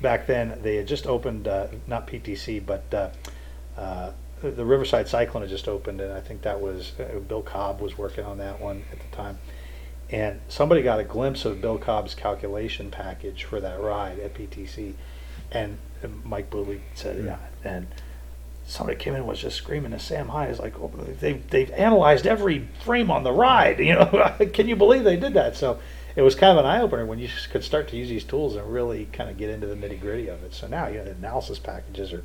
back 0.01 0.27
then 0.27 0.59
they 0.61 0.75
had 0.75 0.87
just 0.87 1.07
opened 1.07 1.47
uh, 1.47 1.67
not 1.87 2.07
PTC 2.07 2.65
but 2.65 2.83
uh, 2.93 3.09
uh, 3.77 4.11
the 4.41 4.65
Riverside 4.65 5.07
Cyclone 5.07 5.41
had 5.41 5.49
just 5.49 5.67
opened, 5.67 6.01
and 6.01 6.13
I 6.13 6.21
think 6.21 6.43
that 6.43 6.61
was 6.61 6.93
uh, 6.99 7.19
Bill 7.19 7.41
Cobb 7.41 7.81
was 7.81 7.97
working 7.97 8.25
on 8.25 8.37
that 8.37 8.59
one 8.59 8.83
at 8.91 8.99
the 8.99 9.15
time. 9.15 9.39
And 10.11 10.39
somebody 10.49 10.83
got 10.83 10.99
a 10.99 11.03
glimpse 11.03 11.45
of 11.45 11.61
Bill 11.61 11.79
Cobb's 11.79 12.13
calculation 12.13 12.91
package 12.91 13.43
for 13.43 13.59
that 13.59 13.81
ride 13.81 14.19
at 14.19 14.35
PTC, 14.35 14.93
and 15.51 15.79
Mike 16.23 16.51
Boodley 16.51 16.81
said, 16.93 17.25
"Yeah." 17.25 17.37
And 17.63 17.87
somebody 18.65 18.97
came 18.97 19.13
in 19.13 19.19
and 19.19 19.27
was 19.27 19.39
just 19.39 19.57
screaming 19.57 19.91
to 19.91 19.99
Sam 19.99 20.29
High, 20.29 20.47
"Is 20.47 20.59
like, 20.59 20.79
oh, 20.79 20.91
they've 21.19 21.47
they've 21.49 21.71
analyzed 21.71 22.25
every 22.25 22.67
frame 22.83 23.11
on 23.11 23.23
the 23.23 23.31
ride. 23.31 23.79
You 23.85 23.93
know, 23.93 24.35
can 24.53 24.67
you 24.67 24.75
believe 24.75 25.03
they 25.03 25.17
did 25.17 25.33
that?" 25.33 25.55
So 25.55 25.79
it 26.15 26.21
was 26.21 26.35
kind 26.35 26.57
of 26.57 26.63
an 26.63 26.69
eye 26.69 26.81
opener 26.81 27.05
when 27.05 27.19
you 27.19 27.29
could 27.51 27.63
start 27.63 27.87
to 27.89 27.97
use 27.97 28.09
these 28.09 28.23
tools 28.23 28.55
and 28.55 28.71
really 28.71 29.05
kind 29.11 29.29
of 29.29 29.37
get 29.37 29.49
into 29.49 29.67
the 29.67 29.75
nitty 29.75 29.99
gritty 29.99 30.27
of 30.27 30.43
it. 30.43 30.53
So 30.53 30.67
now, 30.67 30.87
you 30.87 30.97
know, 30.97 31.05
the 31.05 31.11
analysis 31.11 31.59
packages 31.59 32.13
are 32.13 32.23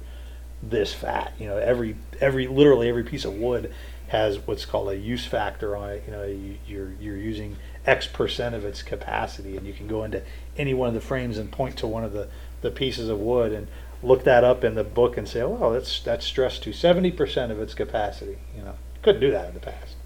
this 0.63 0.95
fat. 0.95 1.33
You 1.39 1.49
know, 1.49 1.57
every 1.57 1.97
every 2.21 2.47
literally 2.47 2.89
every 2.89 3.05
piece 3.05 3.25
of 3.25 3.35
wood 3.35 3.73
has 4.09 4.39
what's 4.47 4.65
called 4.65 4.89
a 4.89 4.97
use 4.97 5.25
factor 5.25 5.77
on 5.77 5.91
it. 5.91 6.05
You 6.07 6.13
know, 6.13 6.25
you, 6.25 6.57
you're 6.67 6.93
you're 7.01 7.17
using 7.17 7.57
X 7.87 8.07
percent 8.07 8.55
of 8.55 8.65
its 8.65 8.83
capacity, 8.83 9.57
and 9.57 9.67
you 9.67 9.73
can 9.73 9.87
go 9.87 10.05
into 10.05 10.23
any 10.57 10.75
one 10.75 10.89
of 10.89 10.95
the 10.95 11.01
frames 11.01 11.39
and 11.39 11.51
point 11.51 11.77
to 11.79 11.87
one 11.87 12.05
of 12.05 12.13
the 12.13 12.29
the 12.61 12.71
pieces 12.71 13.09
of 13.09 13.19
wood 13.19 13.53
and 13.53 13.69
look 14.03 14.25
that 14.25 14.45
up 14.45 14.65
in 14.65 14.75
the 14.75 14.85
book 14.85 15.17
and 15.17 15.29
say, 15.29 15.43
oh, 15.43 15.73
that's 15.73 16.01
that's 16.01 16.25
stressed 16.25 16.63
to 16.65 16.73
seventy 16.73 17.11
percent 17.11 17.53
of 17.53 17.61
its 17.61 17.75
capacity. 17.75 18.39
You 18.57 18.63
know, 18.63 18.75
couldn't 19.03 19.21
do 19.21 19.31
that 19.31 19.49
in 19.49 19.55
the 19.55 19.61
past. 19.61 19.97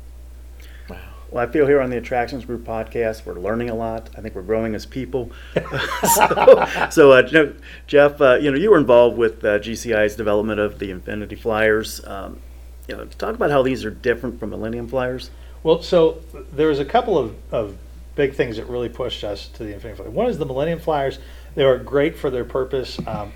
Wow. 0.89 0.99
Well, 1.31 1.49
I 1.49 1.51
feel 1.51 1.67
here 1.67 1.81
on 1.81 1.91
the 1.91 1.97
Attractions 1.97 2.45
Group 2.45 2.65
podcast, 2.65 3.25
we're 3.25 3.35
learning 3.35 3.71
a 3.71 3.75
lot. 3.75 4.11
I 4.17 4.21
think 4.21 4.35
we're 4.35 4.43
growing 4.43 4.75
as 4.75 4.87
people. 4.87 5.31
so, 6.15 6.67
so 6.91 7.13
uh, 7.13 7.23
you 7.27 7.33
know, 7.33 7.55
Jeff, 7.87 8.21
uh, 8.21 8.37
you 8.37 8.51
know, 8.51 8.57
you 8.57 8.71
were 8.71 8.79
involved 8.79 9.17
with 9.17 9.45
uh, 9.45 9.59
GCI's 9.59 10.17
development 10.17 10.61
of 10.61 10.79
the 10.79 10.91
Infinity 10.91 11.37
Flyers. 11.37 12.05
Um, 12.07 12.41
you 12.89 12.97
know, 12.97 13.05
talk 13.07 13.35
about 13.35 13.51
how 13.51 13.63
these 13.63 13.85
are 13.85 13.91
different 13.91 14.39
from 14.39 14.51
Millennium 14.51 14.89
Flyers. 14.89 15.31
Well, 15.63 15.81
so 15.81 16.21
there 16.53 16.69
was 16.69 16.79
a 16.79 16.85
couple 16.85 17.17
of, 17.17 17.35
of 17.51 17.79
big 18.15 18.35
things 18.35 18.57
that 18.57 18.67
really 18.67 18.91
pushed 18.91 19.25
us 19.25 19.49
to 19.49 19.65
the 19.65 19.73
Infinity 19.73 19.97
Flyer. 19.97 20.11
One 20.11 20.29
is 20.29 20.39
the 20.39 20.45
Millennium 20.45 20.79
Flyers. 20.79 21.19
They 21.55 21.65
are 21.65 21.79
great 21.79 22.19
for 22.19 22.31
their 22.31 22.45
purpose. 22.45 22.99
Um, 23.07 23.33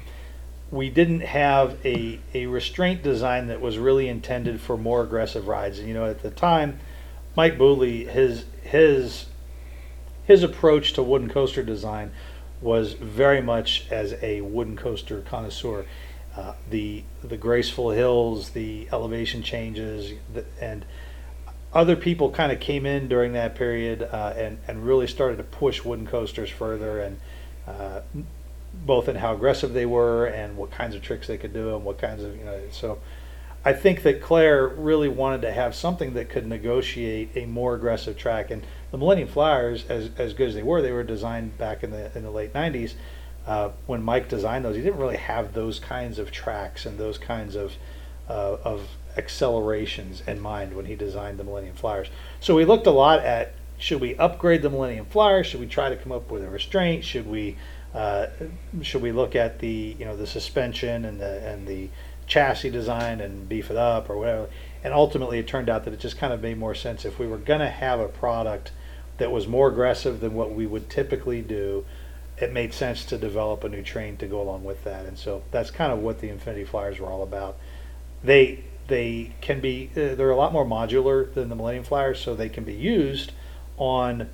we 0.70 0.90
didn't 0.90 1.20
have 1.20 1.78
a, 1.84 2.20
a 2.34 2.46
restraint 2.46 3.02
design 3.02 3.48
that 3.48 3.60
was 3.60 3.78
really 3.78 4.08
intended 4.08 4.60
for 4.60 4.76
more 4.76 5.02
aggressive 5.02 5.48
rides. 5.48 5.78
And 5.78 5.88
you 5.88 5.94
know, 5.94 6.06
at 6.06 6.22
the 6.22 6.30
time, 6.30 6.78
Mike 7.36 7.56
Boodley, 7.56 8.08
his 8.08 8.44
his 8.62 9.26
his 10.24 10.42
approach 10.42 10.92
to 10.94 11.02
wooden 11.02 11.30
coaster 11.30 11.62
design 11.62 12.12
was 12.60 12.92
very 12.94 13.40
much 13.40 13.86
as 13.90 14.14
a 14.22 14.40
wooden 14.42 14.76
coaster 14.76 15.22
connoisseur. 15.22 15.86
Uh, 16.36 16.54
the 16.70 17.02
the 17.24 17.36
graceful 17.36 17.90
hills, 17.90 18.50
the 18.50 18.88
elevation 18.92 19.42
changes, 19.42 20.12
the, 20.32 20.44
and 20.60 20.84
other 21.72 21.96
people 21.96 22.30
kind 22.30 22.52
of 22.52 22.60
came 22.60 22.84
in 22.86 23.08
during 23.08 23.32
that 23.32 23.54
period 23.54 24.02
uh, 24.02 24.34
and 24.36 24.58
and 24.68 24.84
really 24.84 25.06
started 25.06 25.36
to 25.36 25.42
push 25.42 25.84
wooden 25.84 26.06
coasters 26.06 26.50
further 26.50 27.00
and 27.00 27.18
uh, 27.66 28.00
both 28.84 29.08
in 29.08 29.16
how 29.16 29.34
aggressive 29.34 29.72
they 29.72 29.86
were 29.86 30.26
and 30.26 30.56
what 30.56 30.70
kinds 30.70 30.94
of 30.94 31.02
tricks 31.02 31.26
they 31.26 31.38
could 31.38 31.52
do 31.52 31.74
and 31.74 31.84
what 31.84 31.98
kinds 31.98 32.22
of 32.22 32.36
you 32.36 32.44
know 32.44 32.60
so 32.70 32.98
I 33.64 33.72
think 33.72 34.02
that 34.04 34.22
Clair 34.22 34.68
really 34.68 35.08
wanted 35.08 35.42
to 35.42 35.52
have 35.52 35.74
something 35.74 36.14
that 36.14 36.28
could 36.30 36.46
negotiate 36.46 37.30
a 37.34 37.44
more 37.44 37.74
aggressive 37.74 38.16
track. 38.16 38.50
And 38.50 38.62
the 38.90 38.98
Millennium 38.98 39.28
Flyers 39.28 39.84
as, 39.90 40.10
as 40.16 40.32
good 40.32 40.48
as 40.48 40.54
they 40.54 40.62
were 40.62 40.80
they 40.80 40.92
were 40.92 41.02
designed 41.02 41.58
back 41.58 41.82
in 41.82 41.90
the 41.90 42.16
in 42.16 42.22
the 42.22 42.30
late 42.30 42.52
90s 42.52 42.94
uh, 43.46 43.70
when 43.86 44.02
Mike 44.02 44.28
designed 44.28 44.64
those 44.64 44.76
he 44.76 44.82
didn't 44.82 44.98
really 44.98 45.16
have 45.16 45.52
those 45.52 45.78
kinds 45.80 46.18
of 46.18 46.30
tracks 46.30 46.86
and 46.86 46.98
those 46.98 47.18
kinds 47.18 47.56
of 47.56 47.74
uh, 48.28 48.56
of 48.64 48.88
accelerations 49.16 50.22
in 50.26 50.40
mind 50.40 50.74
when 50.74 50.86
he 50.86 50.94
designed 50.94 51.38
the 51.38 51.44
Millennium 51.44 51.74
Flyers. 51.74 52.08
So 52.40 52.54
we 52.54 52.64
looked 52.64 52.86
a 52.86 52.90
lot 52.90 53.20
at 53.20 53.52
should 53.78 54.00
we 54.00 54.16
upgrade 54.16 54.62
the 54.62 54.70
Millennium 54.70 55.06
Flyer? 55.06 55.44
Should 55.44 55.60
we 55.60 55.66
try 55.66 55.88
to 55.88 55.96
come 55.96 56.12
up 56.12 56.30
with 56.30 56.42
a 56.42 56.48
restraint? 56.48 57.04
Should 57.04 57.26
we 57.26 57.56
uh, 57.98 58.28
should 58.82 59.02
we 59.02 59.12
look 59.12 59.34
at 59.34 59.58
the 59.58 59.96
you 59.98 60.04
know 60.04 60.16
the 60.16 60.26
suspension 60.26 61.04
and 61.04 61.20
the 61.20 61.46
and 61.46 61.66
the 61.66 61.88
chassis 62.26 62.70
design 62.70 63.20
and 63.20 63.48
beef 63.48 63.70
it 63.70 63.76
up 63.76 64.08
or 64.08 64.16
whatever? 64.16 64.48
And 64.84 64.94
ultimately 64.94 65.38
it 65.38 65.48
turned 65.48 65.68
out 65.68 65.84
that 65.84 65.92
it 65.92 66.00
just 66.00 66.16
kind 66.16 66.32
of 66.32 66.40
made 66.40 66.58
more 66.58 66.74
sense. 66.74 67.04
If 67.04 67.18
we 67.18 67.26
were 67.26 67.38
going 67.38 67.60
to 67.60 67.68
have 67.68 67.98
a 67.98 68.08
product 68.08 68.70
that 69.16 69.32
was 69.32 69.48
more 69.48 69.68
aggressive 69.68 70.20
than 70.20 70.34
what 70.34 70.52
we 70.54 70.64
would 70.66 70.88
typically 70.88 71.42
do 71.42 71.84
it 72.40 72.52
made 72.52 72.72
sense 72.72 73.04
to 73.06 73.18
develop 73.18 73.64
a 73.64 73.68
new 73.68 73.82
train 73.82 74.16
to 74.16 74.26
go 74.26 74.40
along 74.40 74.64
with 74.64 74.84
that. 74.84 75.06
And 75.06 75.18
so 75.18 75.42
that's 75.50 75.70
kind 75.70 75.92
of 75.92 75.98
what 75.98 76.20
the 76.20 76.28
infinity 76.28 76.64
flyers 76.64 77.00
were 77.00 77.08
all 77.08 77.22
about. 77.22 77.58
They 78.22 78.64
they 78.86 79.32
can 79.40 79.60
be 79.60 79.90
uh, 79.92 80.14
they're 80.14 80.30
a 80.30 80.36
lot 80.36 80.52
more 80.52 80.64
modular 80.64 81.32
than 81.34 81.48
the 81.48 81.56
millennium 81.56 81.84
flyers 81.84 82.20
so 82.20 82.34
they 82.34 82.48
can 82.48 82.64
be 82.64 82.74
used 82.74 83.32
on 83.76 84.28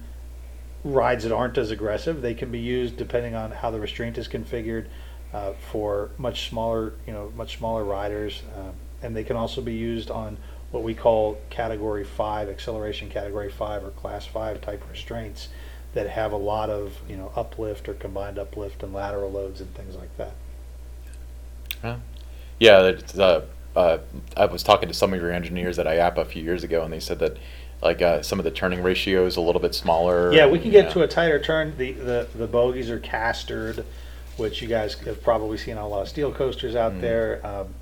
rides 0.85 1.24
that 1.24 1.32
aren't 1.32 1.57
as 1.59 1.70
aggressive. 1.70 2.20
They 2.20 2.35
can 2.35 2.51
be 2.51 2.59
used 2.59 2.97
depending 2.97 3.35
on 3.35 3.51
how 3.51 3.70
the 3.70 3.80
restraint 3.80 4.18
is 4.18 4.28
configured 4.28 4.87
uh, 5.32 5.55
for 5.72 6.11
much 6.18 6.49
smaller, 6.49 6.93
you 7.07 7.12
know, 7.12 7.32
much 7.37 7.59
smaller 7.59 7.85
riders, 7.85 8.43
um, 8.57 8.72
and 9.03 9.16
they 9.16 9.24
can 9.24 9.37
also 9.37 9.61
be 9.61 9.74
used 9.74 10.11
on 10.11 10.37
what 10.70 10.82
we 10.82 10.95
call 10.95 11.39
Category 11.51 12.05
Five, 12.05 12.49
acceleration 12.49 13.09
Category 13.09 13.51
Five 13.51 13.85
or 13.85 13.91
Class 13.91 14.26
Five 14.26 14.61
type 14.61 14.82
restraints 14.91 15.49
that 15.95 16.09
have 16.09 16.32
a 16.32 16.37
lot 16.37 16.70
of, 16.70 17.01
you 17.09 17.16
know, 17.16 17.32
uplift 17.37 17.89
or 17.89 17.95
combined 17.95 18.39
uplift 18.39 18.82
and 18.82 18.93
lateral 18.93 19.30
loads 19.30 19.61
and 19.61 19.72
things 19.74 19.95
like 19.95 20.16
that. 20.16 20.32
Yeah, 22.59 22.82
it's, 22.82 23.18
uh, 23.18 23.47
uh, 23.76 23.99
I 24.37 24.47
was 24.47 24.62
talking 24.62 24.89
to 24.89 24.95
some 24.95 25.12
of 25.12 25.20
your 25.20 25.30
engineers 25.32 25.78
at 25.78 25.87
IAAPA 25.87 26.18
a 26.18 26.24
few 26.24 26.43
years 26.43 26.64
ago, 26.64 26.82
and 26.82 26.93
they 26.93 27.01
said 27.01 27.18
that 27.20 27.37
like 27.85 28.01
uh, 28.03 28.22
some 28.22 28.39
of 28.41 28.45
the 28.45 28.51
turning 28.51 28.82
ratios 28.82 29.37
a 29.37 29.41
little 29.41 29.61
bit 29.61 29.74
smaller. 29.74 30.32
Yeah, 30.32 30.47
we 30.47 30.59
can 30.59 30.70
get 30.70 30.87
Yeah. 30.87 30.93
to 30.95 31.03
a 31.03 31.09
tighter 31.09 31.39
turn. 31.39 31.74
The, 31.76 31.93
the, 31.93 32.28
the 32.35 32.47
bogies 32.47 32.91
are 32.91 32.99
castered, 32.99 33.85
which 34.39 34.62
you 34.62 34.68
guys 34.68 34.95
have 35.01 35.22
probably 35.22 35.59
seen 35.59 35.76
on 35.76 35.85
a 35.85 35.89
lot 35.89 36.03
of 36.03 36.09
steel 36.09 36.32
coasters 36.32 36.74
out 36.74 36.93
Mhm. 36.95 37.01
there. 37.03 37.47
Um, 37.47 37.74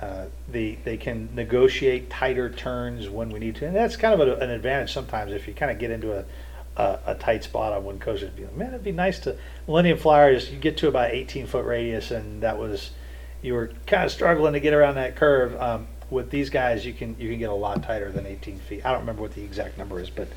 uh, 0.00 0.26
the, 0.52 0.78
they 0.84 0.96
can 0.96 1.28
negotiate 1.34 2.08
tighter 2.08 2.48
turns 2.50 3.08
when 3.08 3.30
we 3.30 3.40
need 3.40 3.56
to, 3.56 3.66
and 3.66 3.74
that's 3.74 3.96
kind 3.96 4.18
of 4.18 4.26
a, 4.28 4.36
an 4.36 4.50
advantage 4.50 4.92
sometimes 4.92 5.32
if 5.32 5.48
you 5.48 5.54
kind 5.54 5.70
of 5.72 5.78
get 5.78 5.90
into 5.90 6.12
a, 6.16 6.24
a, 6.76 6.98
a 7.06 7.14
tight 7.16 7.42
spot 7.42 7.72
on 7.72 7.82
one 7.82 7.98
coaster. 7.98 8.28
Be 8.28 8.44
like, 8.44 8.54
Man, 8.56 8.68
it'd 8.68 8.84
be 8.84 8.92
nice 8.92 9.18
to 9.20 9.36
Millennium 9.66 9.98
Flyers. 9.98 10.50
You 10.52 10.58
get 10.58 10.76
to 10.78 10.88
about 10.88 11.10
18 11.12 11.46
foot 11.46 11.64
radius, 11.64 12.10
and 12.12 12.42
that 12.42 12.58
was 12.58 12.90
you 13.42 13.54
were 13.54 13.70
kind 13.86 14.04
of 14.04 14.12
struggling 14.12 14.52
to 14.52 14.60
get 14.60 14.72
around 14.74 14.94
that 14.96 15.16
curve. 15.16 15.60
Um, 15.60 15.88
with 16.10 16.30
these 16.30 16.50
guys, 16.50 16.84
you 16.86 16.92
can 16.92 17.16
you 17.18 17.28
can 17.30 17.38
get 17.38 17.50
a 17.50 17.54
lot 17.54 17.82
tighter 17.82 18.10
than 18.12 18.26
18 18.26 18.58
feet. 18.60 18.84
I 18.84 18.90
don't 18.90 19.00
remember 19.00 19.22
what 19.22 19.34
the 19.34 19.42
exact 19.42 19.78
number 19.78 20.00
is, 20.00 20.10
but 20.10 20.28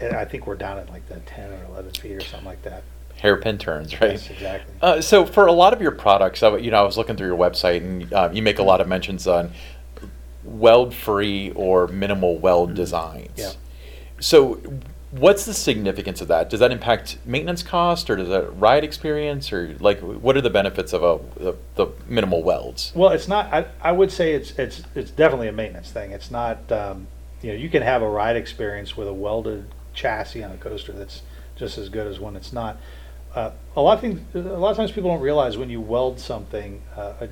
I 0.00 0.24
think 0.24 0.46
we're 0.46 0.56
down 0.56 0.78
at 0.78 0.90
like 0.90 1.06
the 1.08 1.16
10 1.20 1.50
or 1.52 1.64
11 1.70 1.92
feet 1.92 2.12
or 2.12 2.20
something 2.20 2.46
like 2.46 2.62
that. 2.62 2.82
hairpin 3.16 3.56
turns, 3.58 3.98
right? 4.00 4.12
Yes, 4.12 4.30
exactly. 4.30 4.74
Uh, 4.82 5.00
so 5.00 5.24
for 5.24 5.46
a 5.46 5.52
lot 5.52 5.72
of 5.72 5.80
your 5.80 5.92
products, 5.92 6.42
I, 6.42 6.56
you 6.58 6.70
know, 6.70 6.78
I 6.78 6.82
was 6.82 6.98
looking 6.98 7.16
through 7.16 7.28
your 7.28 7.38
website, 7.38 7.78
and 7.78 8.12
uh, 8.12 8.30
you 8.32 8.42
make 8.42 8.58
a 8.58 8.62
lot 8.62 8.80
of 8.80 8.88
mentions 8.88 9.26
on 9.26 9.52
weld-free 10.44 11.52
or 11.52 11.88
minimal 11.88 12.38
weld 12.38 12.74
designs. 12.74 13.30
Yeah. 13.36 13.52
So, 14.20 14.60
what's 15.10 15.44
the 15.46 15.54
significance 15.54 16.20
of 16.20 16.28
that? 16.28 16.50
Does 16.50 16.60
that 16.60 16.72
impact 16.72 17.18
maintenance 17.24 17.62
cost, 17.62 18.10
or 18.10 18.16
does 18.16 18.28
that 18.28 18.58
ride 18.58 18.84
experience, 18.84 19.52
or 19.52 19.76
like 19.80 20.00
what 20.00 20.36
are 20.36 20.40
the 20.40 20.50
benefits 20.50 20.92
of 20.92 21.02
a 21.02 21.20
the, 21.42 21.56
the 21.76 21.86
minimal 22.08 22.42
welds? 22.42 22.92
Well, 22.94 23.10
it's 23.10 23.28
not. 23.28 23.52
I, 23.52 23.66
I 23.80 23.92
would 23.92 24.10
say 24.10 24.34
it's 24.34 24.52
it's 24.58 24.82
it's 24.94 25.10
definitely 25.10 25.48
a 25.48 25.52
maintenance 25.52 25.90
thing. 25.90 26.12
It's 26.12 26.30
not. 26.30 26.70
Um, 26.70 27.08
you 27.42 27.52
know, 27.52 27.58
you 27.58 27.68
can 27.68 27.82
have 27.82 28.02
a 28.02 28.08
ride 28.08 28.36
experience 28.36 28.96
with 28.96 29.08
a 29.08 29.12
welded 29.12 29.66
chassis 29.92 30.42
on 30.42 30.52
a 30.52 30.56
coaster 30.56 30.92
that's 30.92 31.22
just 31.56 31.78
as 31.78 31.88
good 31.88 32.06
as 32.06 32.18
one 32.18 32.34
that's 32.34 32.52
not. 32.52 32.78
Uh, 33.34 33.50
a 33.76 33.82
lot 33.82 33.94
of 33.94 34.00
things. 34.00 34.20
A 34.34 34.38
lot 34.38 34.70
of 34.70 34.76
times 34.78 34.92
people 34.92 35.10
don't 35.10 35.20
realize 35.20 35.58
when 35.58 35.68
you 35.68 35.80
weld 35.80 36.18
something. 36.18 36.82
Uh, 36.96 37.26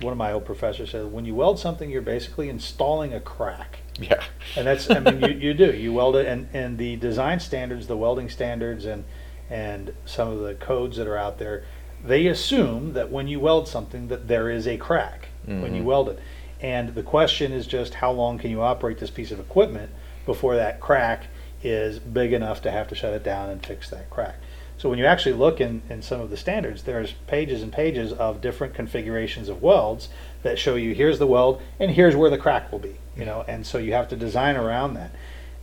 one 0.00 0.12
of 0.12 0.16
my 0.16 0.32
old 0.32 0.44
professors 0.44 0.92
said, 0.92 1.10
when 1.10 1.24
you 1.24 1.34
weld 1.34 1.58
something, 1.58 1.90
you're 1.90 2.00
basically 2.00 2.48
installing 2.48 3.12
a 3.12 3.18
crack. 3.18 3.80
Yeah. 3.98 4.22
And 4.56 4.66
that's, 4.66 4.88
I 4.90 5.00
mean, 5.00 5.20
you, 5.22 5.28
you 5.48 5.54
do, 5.54 5.72
you 5.72 5.92
weld 5.92 6.16
it 6.16 6.26
and, 6.26 6.48
and 6.54 6.78
the 6.78 6.96
design 6.96 7.40
standards, 7.40 7.86
the 7.86 7.96
welding 7.96 8.28
standards 8.28 8.84
and, 8.84 9.04
and 9.50 9.92
some 10.06 10.28
of 10.28 10.40
the 10.40 10.54
codes 10.54 10.96
that 10.98 11.06
are 11.06 11.16
out 11.16 11.38
there, 11.38 11.64
they 12.04 12.26
assume 12.28 12.92
that 12.92 13.10
when 13.10 13.26
you 13.28 13.40
weld 13.40 13.66
something 13.66 14.08
that 14.08 14.28
there 14.28 14.50
is 14.50 14.66
a 14.68 14.76
crack 14.76 15.28
when 15.46 15.74
you 15.74 15.82
Mhm. 15.82 15.86
weld 15.86 16.08
it. 16.10 16.18
And 16.60 16.94
the 16.94 17.02
question 17.02 17.52
is 17.52 17.66
just 17.66 17.94
how 17.94 18.10
long 18.12 18.38
can 18.38 18.50
you 18.50 18.60
operate 18.62 18.98
this 18.98 19.10
piece 19.10 19.30
of 19.30 19.40
equipment 19.40 19.90
before 20.26 20.56
that 20.56 20.78
crack 20.80 21.24
is 21.62 21.98
big 21.98 22.32
enough 22.32 22.62
to 22.62 22.70
have 22.70 22.86
to 22.88 22.94
shut 22.94 23.14
it 23.14 23.24
down 23.24 23.48
and 23.50 23.64
fix 23.64 23.88
that 23.90 24.10
crack. 24.10 24.36
So 24.76 24.88
when 24.88 24.98
you 24.98 25.06
actually 25.06 25.32
look 25.32 25.60
in, 25.60 25.82
in 25.90 26.02
some 26.02 26.20
of 26.20 26.30
the 26.30 26.36
standards, 26.36 26.84
there's 26.84 27.12
pages 27.26 27.62
and 27.62 27.72
pages 27.72 28.12
of 28.12 28.40
different 28.40 28.74
configurations 28.74 29.48
of 29.48 29.60
welds 29.60 30.08
that 30.44 30.56
show 30.58 30.76
you 30.76 30.94
here's 30.94 31.18
the 31.18 31.26
weld 31.26 31.60
and 31.80 31.90
here's 31.90 32.14
where 32.14 32.30
the 32.30 32.38
crack 32.38 32.70
will 32.70 32.78
be, 32.78 32.94
you 33.18 33.24
know, 33.24 33.44
and 33.48 33.66
so 33.66 33.78
you 33.78 33.92
have 33.92 34.08
to 34.08 34.16
design 34.16 34.56
around 34.56 34.94
that. 34.94 35.10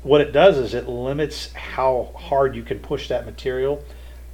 What 0.03 0.21
it 0.21 0.31
does 0.31 0.57
is 0.57 0.73
it 0.73 0.87
limits 0.87 1.51
how 1.53 2.11
hard 2.15 2.55
you 2.55 2.61
can 2.61 2.79
push 2.79 3.07
that 3.07 3.25
material. 3.25 3.83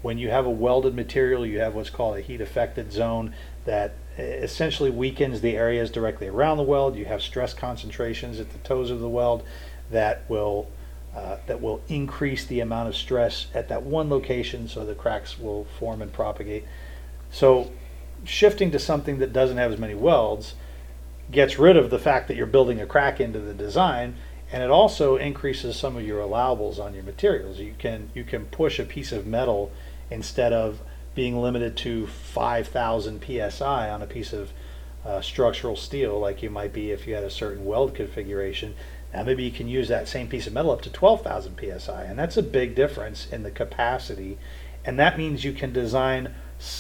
When 0.02 0.18
you 0.18 0.30
have 0.30 0.46
a 0.46 0.50
welded 0.50 0.96
material, 0.96 1.46
you 1.46 1.60
have 1.60 1.76
what's 1.76 1.92
called 1.92 2.18
a 2.18 2.22
heat 2.22 2.42
affected 2.42 2.92
zone 2.92 3.34
that 3.66 3.94
essentially 4.18 4.90
weakens 4.90 5.40
the 5.42 5.56
areas 5.56 5.90
directly 5.90 6.28
around 6.28 6.58
the 6.58 6.64
weld. 6.64 6.96
You 6.96 7.06
have 7.06 7.22
stress 7.22 7.54
concentrations 7.54 8.40
at 8.40 8.52
the 8.52 8.58
toes 8.60 8.90
of 8.90 9.00
the 9.00 9.08
weld 9.08 9.44
that 9.92 10.24
will 10.28 10.68
uh, 11.16 11.38
that 11.46 11.62
will 11.62 11.82
increase 11.90 12.46
the 12.46 12.62
amount 12.62 12.88
of 12.88 12.96
stress 12.96 13.48
at 13.54 13.68
that 13.68 13.84
one 13.84 14.10
location, 14.10 14.68
so 14.70 14.86
the 14.86 14.96
cracks 14.96 15.38
will 15.38 15.66
form 15.78 16.02
and 16.02 16.12
propagate. 16.14 16.66
So, 17.30 17.70
shifting 18.24 18.72
to 18.72 18.80
something 18.80 19.20
that 19.20 19.34
doesn't 19.34 19.58
have 19.58 19.74
as 19.74 19.80
many 19.80 19.94
welds 19.94 20.54
gets 21.32 21.58
rid 21.58 21.78
of 21.78 21.90
the 21.90 22.00
fact 22.00 22.28
that 22.28 22.36
you're 22.36 22.46
building 22.46 22.80
a 22.80 22.86
crack 22.86 23.20
into 23.20 23.40
the 23.40 23.54
design, 23.54 24.16
and 24.52 24.62
it 24.62 24.70
also 24.70 25.16
increases 25.16 25.78
some 25.78 25.96
of 25.96 26.06
your 26.06 26.22
allowables 26.22 26.80
on 26.80 26.94
your 26.94 27.04
materials. 27.04 27.60
You 27.60 27.74
can 27.78 28.10
you 28.14 28.24
can 28.24 28.46
push 28.46 28.80
a 28.80 28.84
piece 28.84 29.12
of 29.12 29.26
metal 29.26 29.72
instead 30.10 30.52
of 30.52 30.82
being 31.16 31.42
limited 31.42 31.76
to 31.78 32.08
5,000 32.08 33.24
psi 33.24 33.90
on 33.90 34.02
a 34.02 34.08
piece 34.08 34.34
of 34.34 34.52
uh, 35.06 35.22
structural 35.22 35.76
steel, 35.76 36.20
like 36.20 36.44
you 36.44 36.50
might 36.50 36.74
be 36.74 36.92
if 36.92 37.08
you 37.08 37.16
had 37.16 37.24
a 37.24 37.30
certain 37.30 37.66
weld 37.66 37.96
configuration. 37.96 38.76
Now 39.14 39.24
maybe 39.24 39.44
you 39.44 39.52
can 39.52 39.68
use 39.68 39.88
that 39.88 40.08
same 40.08 40.28
piece 40.28 40.48
of 40.48 40.54
metal 40.54 40.72
up 40.72 40.82
to 40.84 40.90
12,000 40.90 41.60
psi, 41.60 42.04
and 42.04 42.18
that's 42.18 42.38
a 42.38 42.44
big 42.44 42.76
difference 42.76 43.28
in 43.32 43.44
the 43.44 43.52
capacity. 43.52 44.38
And 44.86 44.98
that 45.00 45.18
means 45.18 45.44
you 45.44 45.54
can 45.54 45.74
design 45.74 46.34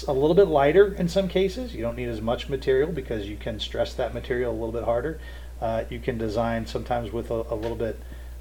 a 0.07 0.13
little 0.13 0.35
bit 0.35 0.47
lighter 0.47 0.93
in 0.93 1.07
some 1.07 1.27
cases. 1.27 1.73
You 1.73 1.81
don't 1.81 1.95
need 1.95 2.09
as 2.09 2.21
much 2.21 2.49
material 2.49 2.91
because 2.91 3.27
you 3.27 3.37
can 3.37 3.59
stress 3.59 3.93
that 3.95 4.13
material 4.13 4.51
a 4.51 4.53
little 4.53 4.71
bit 4.71 4.83
harder. 4.83 5.19
Uh, 5.59 5.83
you 5.89 5.99
can 5.99 6.17
design 6.17 6.65
sometimes 6.65 7.11
with 7.11 7.31
a, 7.31 7.45
a 7.49 7.55
little 7.55 7.75
bit 7.77 7.99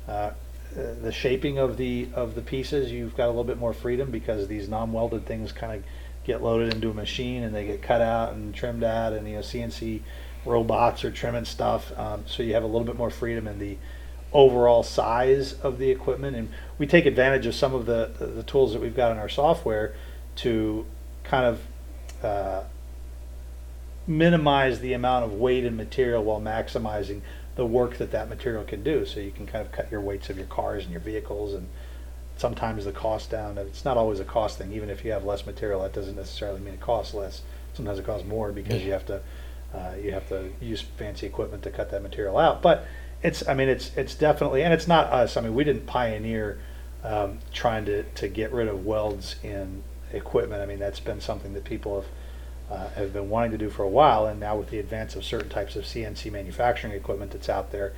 uh, 0.09 0.33
uh, 0.77 0.95
the 1.03 1.13
shaping 1.13 1.59
of 1.59 1.77
the 1.77 2.09
of 2.15 2.35
the 2.35 2.43
pieces. 2.43 2.93
You've 2.93 3.17
got 3.17 3.27
a 3.27 3.29
little 3.29 3.45
bit 3.45 3.59
more 3.59 3.73
freedom 3.73 4.11
because 4.11 4.49
these 4.49 4.69
non-welded 4.69 5.27
things 5.27 5.51
kind 5.51 5.73
of 5.75 5.85
get 6.25 6.43
loaded 6.43 6.73
into 6.73 6.91
a 6.91 6.95
machine 6.95 7.43
and 7.43 7.55
they 7.55 7.67
get 7.67 7.83
cut 7.83 8.01
out 8.01 8.35
and 8.35 8.55
trimmed 8.55 8.85
out, 8.85 9.13
and 9.13 9.27
you 9.27 9.35
know 9.35 9.41
CNC 9.41 10.01
robots 10.45 11.05
are 11.05 11.11
trimming 11.11 11.45
stuff. 11.45 11.97
Um, 11.99 12.25
so 12.27 12.43
you 12.43 12.55
have 12.55 12.63
a 12.63 12.67
little 12.67 12.85
bit 12.85 12.97
more 12.97 13.11
freedom 13.11 13.49
in 13.49 13.59
the 13.59 13.79
overall 14.33 14.83
size 14.83 15.55
of 15.55 15.79
the 15.79 15.91
equipment, 15.91 16.37
and 16.37 16.51
we 16.79 16.87
take 16.87 17.05
advantage 17.05 17.47
of 17.47 17.55
some 17.55 17.75
of 17.75 17.87
the 17.87 18.13
the, 18.19 18.27
the 18.27 18.43
tools 18.43 18.73
that 18.73 18.81
we've 18.81 18.97
got 18.97 19.11
in 19.11 19.19
our 19.19 19.29
software 19.29 19.95
to 20.37 20.87
kind 21.25 21.47
of 21.47 22.25
uh, 22.25 22.65
minimize 24.07 24.81
the 24.81 24.93
amount 24.93 25.25
of 25.25 25.35
weight 25.35 25.65
and 25.65 25.77
material 25.77 26.23
while 26.25 26.41
maximizing 26.41 27.21
the 27.57 27.67
work 27.67 27.99
that 27.99 28.11
that 28.11 28.29
material 28.29 28.65
can 28.65 28.83
do. 28.83 29.05
So 29.05 29.21
you 29.21 29.31
can 29.31 29.47
kind 29.47 29.65
of 29.65 29.73
cut 29.73 29.91
your 29.91 30.01
weights 30.01 30.31
of 30.31 30.37
your 30.37 30.47
cars 30.47 30.85
and 30.85 30.93
your 30.93 31.01
vehicles 31.01 31.55
and 31.55 31.69
sometimes 32.37 32.85
the 32.85 32.93
cost 32.93 33.31
down. 33.31 33.59
It's 33.59 33.85
not 33.85 33.97
always 33.97 34.19
a 34.19 34.25
cost 34.25 34.59
thing. 34.59 34.73
Even 34.73 34.89
if 34.89 35.05
you 35.05 35.13
have 35.13 35.25
less 35.25 35.45
material, 35.47 35.83
that 35.83 35.93
doesn't 35.93 36.17
necessarily 36.17 36.61
mean 36.61 36.75
it 36.75 36.81
costs 36.81 37.13
less. 37.13 37.43
Sometimes 37.75 37.99
it 37.99 38.07
costs 38.07 38.27
more 38.27 38.51
because 38.51 38.83
you 38.83 38.93
have 38.93 39.07
to 39.07 39.21
uh, 39.75 39.93
you 40.03 40.11
have 40.13 40.29
to 40.31 40.51
use 40.61 40.81
fancy 40.81 41.27
equipment 41.27 41.63
to 41.63 41.71
cut 41.71 41.91
that 41.91 42.03
material 42.03 42.39
out. 42.39 42.63
But 42.63 42.87
it's 43.23 43.47
I 43.47 43.55
mean 43.55 43.69
it's 43.69 43.95
it's 43.97 44.15
definitely 44.15 44.63
and 44.65 44.73
it's 44.73 44.89
not 44.89 45.07
us. 45.13 45.37
I 45.37 45.43
mean 45.43 45.55
we 45.55 45.65
didn't 45.65 45.87
pioneer 45.87 46.59
um, 47.05 47.39
trying 47.53 47.85
to 47.85 48.03
to 48.03 48.29
get 48.29 48.53
rid 48.53 48.69
of 48.69 48.87
welds 48.87 49.37
in 49.43 49.83
equipment. 50.13 50.63
I 50.63 50.67
mean 50.67 50.79
that's 50.79 51.01
been 51.01 51.21
something 51.21 51.55
that 51.55 51.65
people 51.65 52.03
have 52.03 52.11
uh, 52.71 52.89
have 52.91 53.13
been 53.13 53.29
wanting 53.29 53.51
to 53.51 53.59
do 53.59 53.69
for 53.69 53.83
a 53.83 53.89
while, 53.89 54.27
and 54.27 54.39
now 54.39 54.57
with 54.57 54.71
the 54.71 54.79
advance 54.79 55.17
of 55.17 55.25
certain 55.25 55.49
types 55.49 55.75
of 55.75 55.85
CNC 55.85 56.31
manufacturing 56.31 56.93
equipment 56.93 57.33
that's 57.33 57.49
out 57.49 57.73
there, 57.73 57.93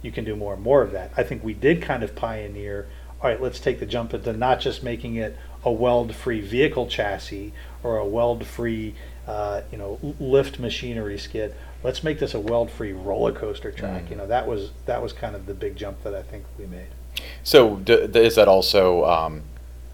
you 0.00 0.12
can 0.12 0.24
do 0.24 0.36
more 0.36 0.54
and 0.54 0.62
more 0.62 0.82
of 0.82 0.92
that. 0.92 1.12
I 1.16 1.22
think 1.22 1.42
we 1.42 1.54
did 1.54 1.82
kind 1.82 2.02
of 2.02 2.14
pioneer. 2.14 2.86
All 3.20 3.28
right, 3.28 3.40
let's 3.40 3.60
take 3.60 3.80
the 3.80 3.86
jump 3.86 4.14
into 4.14 4.32
not 4.32 4.60
just 4.60 4.82
making 4.82 5.16
it 5.16 5.36
a 5.64 5.72
weld-free 5.72 6.40
vehicle 6.40 6.86
chassis 6.86 7.52
or 7.82 7.98
a 7.98 8.06
weld-free, 8.06 8.94
uh, 9.26 9.62
you 9.70 9.78
know, 9.78 9.98
lift 10.18 10.58
machinery 10.58 11.18
skid. 11.18 11.54
Let's 11.84 12.02
make 12.04 12.18
this 12.18 12.34
a 12.34 12.40
weld-free 12.40 12.92
roller 12.92 13.32
coaster 13.32 13.70
track. 13.70 14.04
Mm. 14.04 14.10
You 14.10 14.16
know, 14.16 14.26
that 14.26 14.46
was 14.46 14.70
that 14.86 15.02
was 15.02 15.12
kind 15.12 15.34
of 15.34 15.46
the 15.46 15.54
big 15.54 15.76
jump 15.76 16.02
that 16.04 16.14
I 16.14 16.22
think 16.22 16.44
we 16.58 16.66
made. 16.66 16.88
So, 17.42 17.76
d- 17.76 18.06
d- 18.06 18.20
is 18.20 18.36
that 18.36 18.48
also 18.48 19.04
um, 19.04 19.42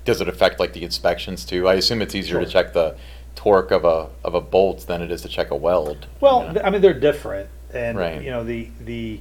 does 0.08 0.22
it 0.22 0.28
affect 0.28 0.58
like 0.58 0.72
the 0.72 0.84
inspections 0.84 1.44
too? 1.44 1.68
I 1.68 1.74
assume 1.74 2.00
it's 2.00 2.14
easier 2.14 2.38
to 2.38 2.46
Sure. 2.46 2.50
check 2.50 2.72
the 2.72 2.96
torque 3.34 3.70
of 3.70 3.84
a 3.84 4.08
of 4.24 4.34
a 4.34 4.40
bolt 4.40 4.86
than 4.86 5.02
it 5.02 5.10
is 5.10 5.20
to 5.20 5.28
check 5.28 5.50
a 5.50 5.54
weld. 5.54 6.06
Well, 6.18 6.40
you 6.40 6.46
know? 6.46 6.52
th- 6.54 6.64
I 6.64 6.70
mean, 6.70 6.80
they're 6.80 6.98
different, 6.98 7.50
and 7.74 7.98
Right. 7.98 8.22
you 8.22 8.30
know 8.30 8.42
the 8.42 8.70
the 8.80 9.20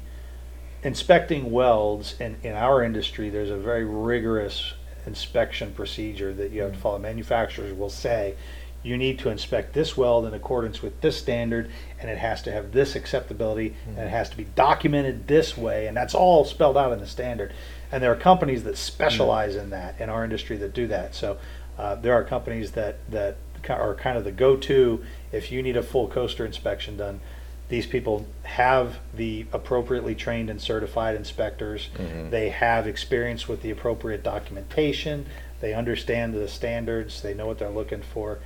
inspecting 0.84 1.52
welds 1.52 2.16
in 2.22 2.38
in 2.42 2.54
our 2.54 2.84
industry. 2.84 3.30
There's 3.30 3.50
a 3.50 3.58
very 3.58 3.84
rigorous 3.84 4.76
inspection 5.06 5.74
procedure 5.74 6.34
that 6.34 6.52
you 6.52 6.62
have 6.62 6.72
to 6.72 6.78
mm. 6.78 6.82
follow. 6.82 7.00
Manufacturers 7.00 7.74
will 7.74 7.90
say 7.90 8.36
you 8.82 8.96
need 8.98 9.20
to 9.20 9.30
inspect 9.30 9.74
this 9.74 9.98
weld 9.98 10.26
in 10.26 10.34
accordance 10.34 10.82
with 10.82 11.02
this 11.02 11.18
standard, 11.18 11.70
and 12.00 12.10
it 12.10 12.18
has 12.18 12.42
to 12.44 12.52
have 12.54 12.72
this 12.72 12.96
acceptability, 12.96 13.76
and 13.88 13.98
it 13.98 14.08
mm. 14.08 14.10
has 14.10 14.30
to 14.30 14.38
be 14.38 14.46
documented 14.56 15.28
this 15.28 15.58
way, 15.58 15.88
and 15.88 15.98
that's 15.98 16.16
all 16.16 16.46
spelled 16.46 16.78
out 16.78 16.94
in 16.94 17.00
the 17.00 17.08
standard. 17.08 17.52
And 17.92 18.04
there 18.04 18.12
are 18.12 18.16
companies 18.18 18.64
that 18.64 18.78
specialize 18.78 19.56
in 19.56 19.70
that 19.70 20.00
in 20.00 20.10
our 20.10 20.24
industry 20.24 20.58
that 20.58 20.74
do 20.74 20.88
that. 20.88 21.16
So 21.16 21.38
uh, 21.78 21.96
there 21.96 22.14
are 22.14 22.24
companies 22.24 22.72
that 22.72 22.98
that 23.12 23.38
are 23.70 23.96
kind 23.96 24.18
of 24.18 24.24
the 24.24 24.32
go-to 24.32 25.04
if 25.32 25.52
you 25.52 25.62
need 25.62 25.76
a 25.78 25.84
full 25.84 26.08
coaster 26.08 26.46
inspection 26.46 26.98
done. 26.98 27.20
These 27.70 27.86
people 27.86 28.26
have 28.44 29.00
the 29.14 29.46
appropriately 29.52 30.16
trained 30.16 30.50
and 30.50 30.62
certified 30.62 31.16
inspectors. 31.16 31.90
Mhm. 31.98 32.30
They 32.30 32.50
have 32.50 32.88
experience 32.88 33.48
with 33.50 33.62
the 33.62 33.72
appropriate 33.72 34.24
documentation. 34.24 35.26
They 35.60 35.74
understand 35.74 36.34
the 36.34 36.48
standards. 36.48 37.22
They 37.22 37.34
know 37.34 37.46
what 37.46 37.58
they're 37.60 37.70
looking 37.70 38.02
for. 38.02 38.40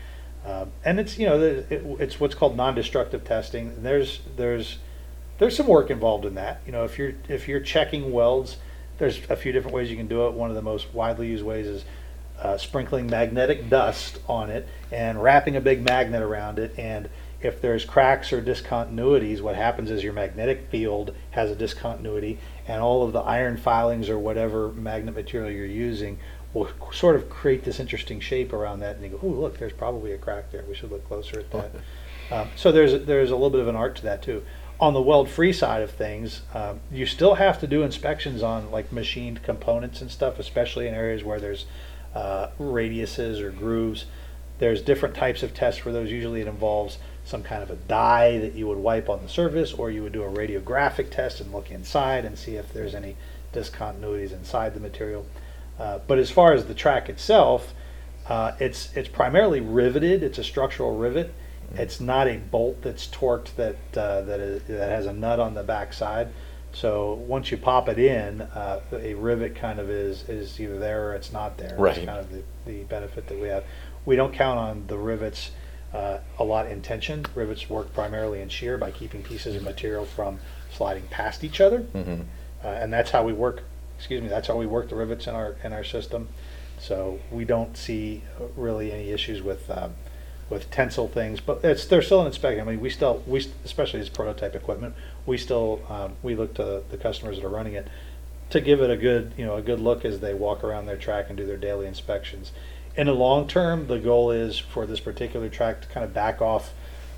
Um, 0.46 0.72
and 0.84 1.00
it's 1.00 1.20
you 1.20 1.28
know 1.28 1.40
it, 1.40 1.68
it's 2.00 2.20
what's 2.20 2.34
called 2.34 2.56
non-destructive 2.58 3.24
testing. 3.24 3.84
There's 3.84 4.22
there's 4.38 4.78
there's 5.38 5.56
some 5.56 5.68
work 5.68 5.90
involved 5.92 6.26
in 6.26 6.34
that. 6.36 6.62
You 6.66 6.72
know, 6.72 6.84
if 6.84 6.98
you're 6.98 7.14
if 7.30 7.48
you're 7.48 7.60
checking 7.60 8.12
welds, 8.12 8.58
there's 9.02 9.20
a 9.32 9.36
few 9.36 9.52
different 9.52 9.74
ways 9.74 9.90
you 9.90 9.98
can 9.98 10.08
do 10.08 10.28
it. 10.28 10.34
One 10.34 10.52
of 10.52 10.56
the 10.56 10.62
most 10.62 10.94
widely 10.94 11.28
used 11.28 11.44
ways 11.44 11.66
is 11.66 11.86
uh, 12.40 12.56
sprinkling 12.58 13.08
magnetic 13.08 13.68
dust 13.68 14.20
on 14.30 14.52
it 14.52 14.68
and 14.92 15.22
wrapping 15.22 15.56
a 15.56 15.62
big 15.62 15.84
magnet 15.84 16.22
around 16.22 16.60
it. 16.60 16.78
And 16.78 17.10
if 17.42 17.60
there's 17.62 17.84
cracks 17.84 18.32
or 18.32 18.44
discontinuities, 18.44 19.42
what 19.42 19.56
happens 19.56 19.90
is 19.90 20.04
your 20.04 20.14
magnetic 20.14 20.68
field 20.70 21.16
has 21.32 21.50
a 21.50 21.56
discontinuity, 21.56 22.38
and 22.68 22.80
all 22.80 23.04
of 23.04 23.12
the 23.12 23.22
iron 23.22 23.58
filings 23.58 24.08
or 24.08 24.20
whatever 24.20 24.72
magnet 24.72 25.16
material 25.16 25.50
you're 25.50 25.66
using 25.66 26.20
will 26.54 26.70
sort 26.92 27.16
of 27.16 27.28
create 27.28 27.64
this 27.64 27.80
interesting 27.80 28.20
shape 28.20 28.54
around 28.54 28.82
that. 28.82 28.98
And 28.98 29.04
you 29.04 29.10
go, 29.10 29.20
oh, 29.24 29.30
look, 29.30 29.58
there's 29.58 29.74
probably 29.74 30.12
a 30.12 30.18
crack 30.20 30.52
there. 30.52 30.64
We 30.70 30.76
should 30.76 30.92
look 30.92 31.08
closer 31.08 31.40
at 31.40 31.50
that. 31.50 31.72
Um, 32.30 32.50
so 32.56 32.72
there's 32.72 33.06
there's 33.06 33.32
a 33.32 33.36
little 33.36 33.50
bit 33.50 33.62
of 33.62 33.68
an 33.68 33.76
art 33.76 33.96
to 33.96 34.04
that 34.04 34.22
too. 34.22 34.44
On 34.82 34.96
the 34.96 35.02
weld-free 35.02 35.54
side 35.54 35.84
of 35.84 35.92
things, 35.92 36.42
um, 36.56 36.80
you 36.92 37.06
still 37.06 37.36
have 37.36 37.60
to 37.60 37.68
do 37.68 37.84
inspections 37.84 38.42
on 38.42 38.72
like 38.72 38.92
machined 38.92 39.44
components 39.44 40.02
and 40.02 40.10
stuff, 40.10 40.40
especially 40.40 40.88
in 40.88 40.96
areas 40.96 41.24
where 41.24 41.40
there's 41.40 41.68
uh, 42.16 42.48
radiuses 42.60 43.40
or 43.42 43.52
grooves. 43.52 44.06
There's 44.58 44.82
different 44.82 45.14
types 45.14 45.44
of 45.44 45.54
tests 45.54 45.80
for 45.80 45.92
those. 45.92 46.12
Usually, 46.12 46.42
it 46.42 46.48
involves 46.48 46.98
some 47.24 47.44
kind 47.44 47.62
of 47.62 47.70
a 47.70 47.76
dye 47.76 48.40
that 48.40 48.56
you 48.56 48.68
would 48.68 48.80
wipe 48.80 49.08
on 49.08 49.22
the 49.22 49.30
surface, 49.30 49.72
or 49.72 49.92
you 49.92 50.02
would 50.02 50.14
do 50.14 50.24
a 50.24 50.30
radiographic 50.30 51.12
test 51.12 51.40
and 51.42 51.52
look 51.52 51.70
inside 51.70 52.26
and 52.26 52.36
see 52.38 52.56
if 52.56 52.74
there's 52.74 52.96
any 52.96 53.16
discontinuities 53.54 54.32
inside 54.32 54.74
the 54.74 54.80
material. 54.80 55.28
Uh, 55.80 56.00
but 56.08 56.18
as 56.18 56.32
far 56.32 56.54
as 56.54 56.66
the 56.66 56.74
track 56.74 57.08
itself, 57.08 57.76
uh, 58.28 58.54
it's 58.60 58.96
it's 58.96 59.10
primarily 59.10 59.62
riveted. 59.62 60.24
It's 60.24 60.40
a 60.40 60.44
structural 60.44 60.98
rivet. 60.98 61.34
It's 61.76 62.00
not 62.00 62.28
a 62.28 62.38
bolt 62.38 62.82
that's 62.82 63.08
torqued 63.08 63.56
that 63.56 63.76
uh, 63.98 64.22
that 64.22 64.40
is, 64.40 64.64
that 64.64 64.90
has 64.90 65.06
a 65.06 65.14
nut 65.14 65.40
on 65.40 65.54
the 65.54 65.64
back 65.64 65.94
side. 65.94 66.30
So 66.74 67.14
once 67.14 67.52
you 67.52 67.58
pop 67.58 67.90
it 67.90 68.00
in, 68.00 68.42
uh, 68.42 68.80
a 68.94 69.14
rivet 69.16 69.56
kind 69.56 69.80
of 69.80 69.90
is 69.90 70.28
is 70.30 70.60
either 70.60 70.80
there 70.80 71.10
or 71.10 71.16
it's 71.16 71.32
not 71.34 71.58
there. 71.58 71.76
Right. 71.78 71.96
That's 71.96 72.06
kind 72.06 72.20
of 72.20 72.32
the, 72.32 72.44
the 72.66 72.84
benefit 72.84 73.28
that 73.28 73.40
we 73.40 73.48
have. 73.50 73.64
We 74.06 74.16
don't 74.16 74.34
count 74.34 74.58
on 74.60 74.88
the 74.88 74.98
rivets 74.98 75.52
uh, 75.94 76.20
a 76.40 76.44
lot 76.44 76.68
in 76.68 76.82
tension. 76.82 77.26
Rivets 77.36 77.70
work 77.70 77.94
primarily 77.94 78.42
in 78.42 78.50
shear 78.50 78.78
by 78.78 78.92
keeping 78.92 79.22
pieces 79.24 79.56
of 79.56 79.64
material 79.64 80.06
from 80.06 80.40
sliding 80.72 81.04
past 81.10 81.44
each 81.44 81.60
other, 81.60 81.82
Mhm. 81.94 82.22
uh, 82.64 82.68
and 82.68 82.94
that's 82.94 83.12
how 83.12 83.24
we 83.26 83.34
work. 83.34 83.64
Excuse 83.98 84.22
me. 84.22 84.30
That's 84.30 84.48
how 84.48 84.56
we 84.56 84.66
work 84.66 84.90
the 84.90 84.96
rivets 84.96 85.28
in 85.28 85.36
our 85.36 85.56
in 85.64 85.74
our 85.74 85.84
system. 85.84 86.30
So 86.80 87.20
we 87.30 87.46
don't 87.46 87.78
see 87.78 88.24
uh, 88.40 88.46
really 88.56 88.92
any 88.92 89.12
issues 89.12 89.42
with 89.44 89.70
um, 89.70 89.94
with 90.52 90.70
tensile 90.70 91.08
things, 91.08 91.40
but 91.40 91.64
it's 91.64 91.86
they're 91.86 92.02
still 92.02 92.22
an 92.22 92.28
inspection. 92.28 92.68
I 92.68 92.70
mean, 92.72 92.82
we 92.82 92.90
still 92.90 93.24
we 93.26 93.40
especially 93.64 94.02
as 94.02 94.10
prototype 94.10 94.54
equipment, 94.54 94.94
we 95.26 95.38
still 95.38 95.82
um, 95.90 96.14
we 96.22 96.36
look 96.36 96.54
to 96.56 96.84
the 96.90 96.98
customers 96.98 97.38
that 97.38 97.46
are 97.46 97.50
running 97.50 97.74
it 97.74 97.88
to 98.52 98.60
give 98.60 98.82
it 98.82 98.90
a 98.90 98.98
good 98.98 99.32
you 99.38 99.46
know 99.46 99.56
a 99.56 99.62
good 99.62 99.80
look 99.80 100.04
as 100.04 100.20
they 100.20 100.34
walk 100.34 100.64
around 100.64 100.86
their 100.86 100.98
track 100.98 101.28
and 101.30 101.38
do 101.38 101.46
their 101.48 101.58
daily 101.58 101.88
inspections. 101.88 102.52
In 102.96 103.08
the 103.08 103.14
long 103.14 103.48
term, 103.48 103.88
the 103.88 103.98
goal 103.98 104.32
is 104.32 104.60
for 104.60 104.86
this 104.86 105.00
particular 105.00 105.48
track 105.48 105.82
to 105.82 105.88
kind 105.88 106.04
of 106.04 106.14
back 106.14 106.42
off 106.42 106.74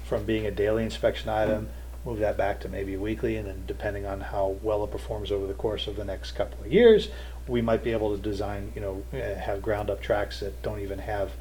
from 0.05 0.23
being 0.23 0.45
a 0.45 0.51
daily 0.51 0.83
inspection 0.83 1.29
item, 1.29 1.69
move 2.05 2.19
that 2.19 2.37
back 2.37 2.59
to 2.59 2.69
maybe 2.69 2.95
weekly, 2.95 3.37
and 3.37 3.47
then 3.47 3.63
depending 3.65 4.05
on 4.05 4.21
how 4.21 4.57
well 4.61 4.83
it 4.83 4.91
performs 4.91 5.31
over 5.31 5.47
the 5.47 5.55
course 5.55 5.87
of 5.87 5.95
the 5.95 6.05
next 6.05 6.33
couple 6.33 6.63
of 6.63 6.71
years, 6.71 7.09
we 7.47 7.61
might 7.61 7.83
be 7.83 7.91
able 7.91 8.15
to 8.15 8.21
design, 8.21 8.71
you 8.75 8.81
know, 8.81 9.03
eh, 9.11 9.33
have 9.33 9.63
ground 9.63 9.89
up 9.89 10.01
tracks 10.01 10.41
that 10.41 10.61
don't 10.61 10.81
even 10.81 10.99
have, 10.99 11.31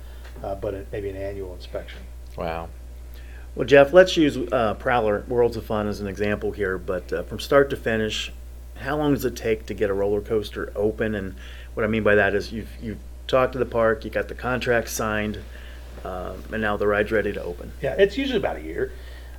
uh, 0.42 0.54
but 0.54 0.74
it- 0.74 0.86
maybe 0.92 1.08
an 1.10 1.16
annual 1.16 1.54
inspection. 1.54 2.00
Wow. 2.36 2.68
Well, 3.54 3.66
Jeff, 3.66 3.92
let's 3.92 4.16
use 4.16 4.36
uh, 4.36 4.74
Prowler 4.74 5.24
Worlds 5.28 5.56
of 5.56 5.66
Fun 5.66 5.86
as 5.86 6.00
an 6.00 6.06
example 6.06 6.52
here. 6.52 6.78
But 6.78 7.12
uh, 7.12 7.22
from 7.24 7.38
start 7.38 7.68
to 7.70 7.76
finish, 7.76 8.32
how 8.76 8.96
long 8.96 9.12
does 9.12 9.24
it 9.24 9.36
take 9.36 9.66
to 9.66 9.74
get 9.74 9.90
a 9.90 9.92
roller 9.94 10.22
coaster 10.22 10.72
open? 10.74 11.14
And 11.14 11.34
what 11.74 11.84
I 11.84 11.86
mean 11.86 12.02
by 12.02 12.14
that 12.14 12.34
is 12.34 12.50
you've 12.52 12.70
you've 12.80 12.98
talked 13.26 13.52
to 13.52 13.58
the 13.58 13.66
park, 13.66 14.04
you 14.04 14.10
got 14.10 14.28
the 14.28 14.34
contract 14.34 14.88
signed, 14.88 15.38
um, 16.04 16.42
and 16.50 16.62
now 16.62 16.76
the 16.78 16.86
ride's 16.86 17.12
ready 17.12 17.32
to 17.32 17.42
open. 17.42 17.72
Yeah, 17.82 17.94
it's 17.98 18.16
usually 18.16 18.38
about 18.38 18.56
a 18.56 18.62
year. 18.62 18.92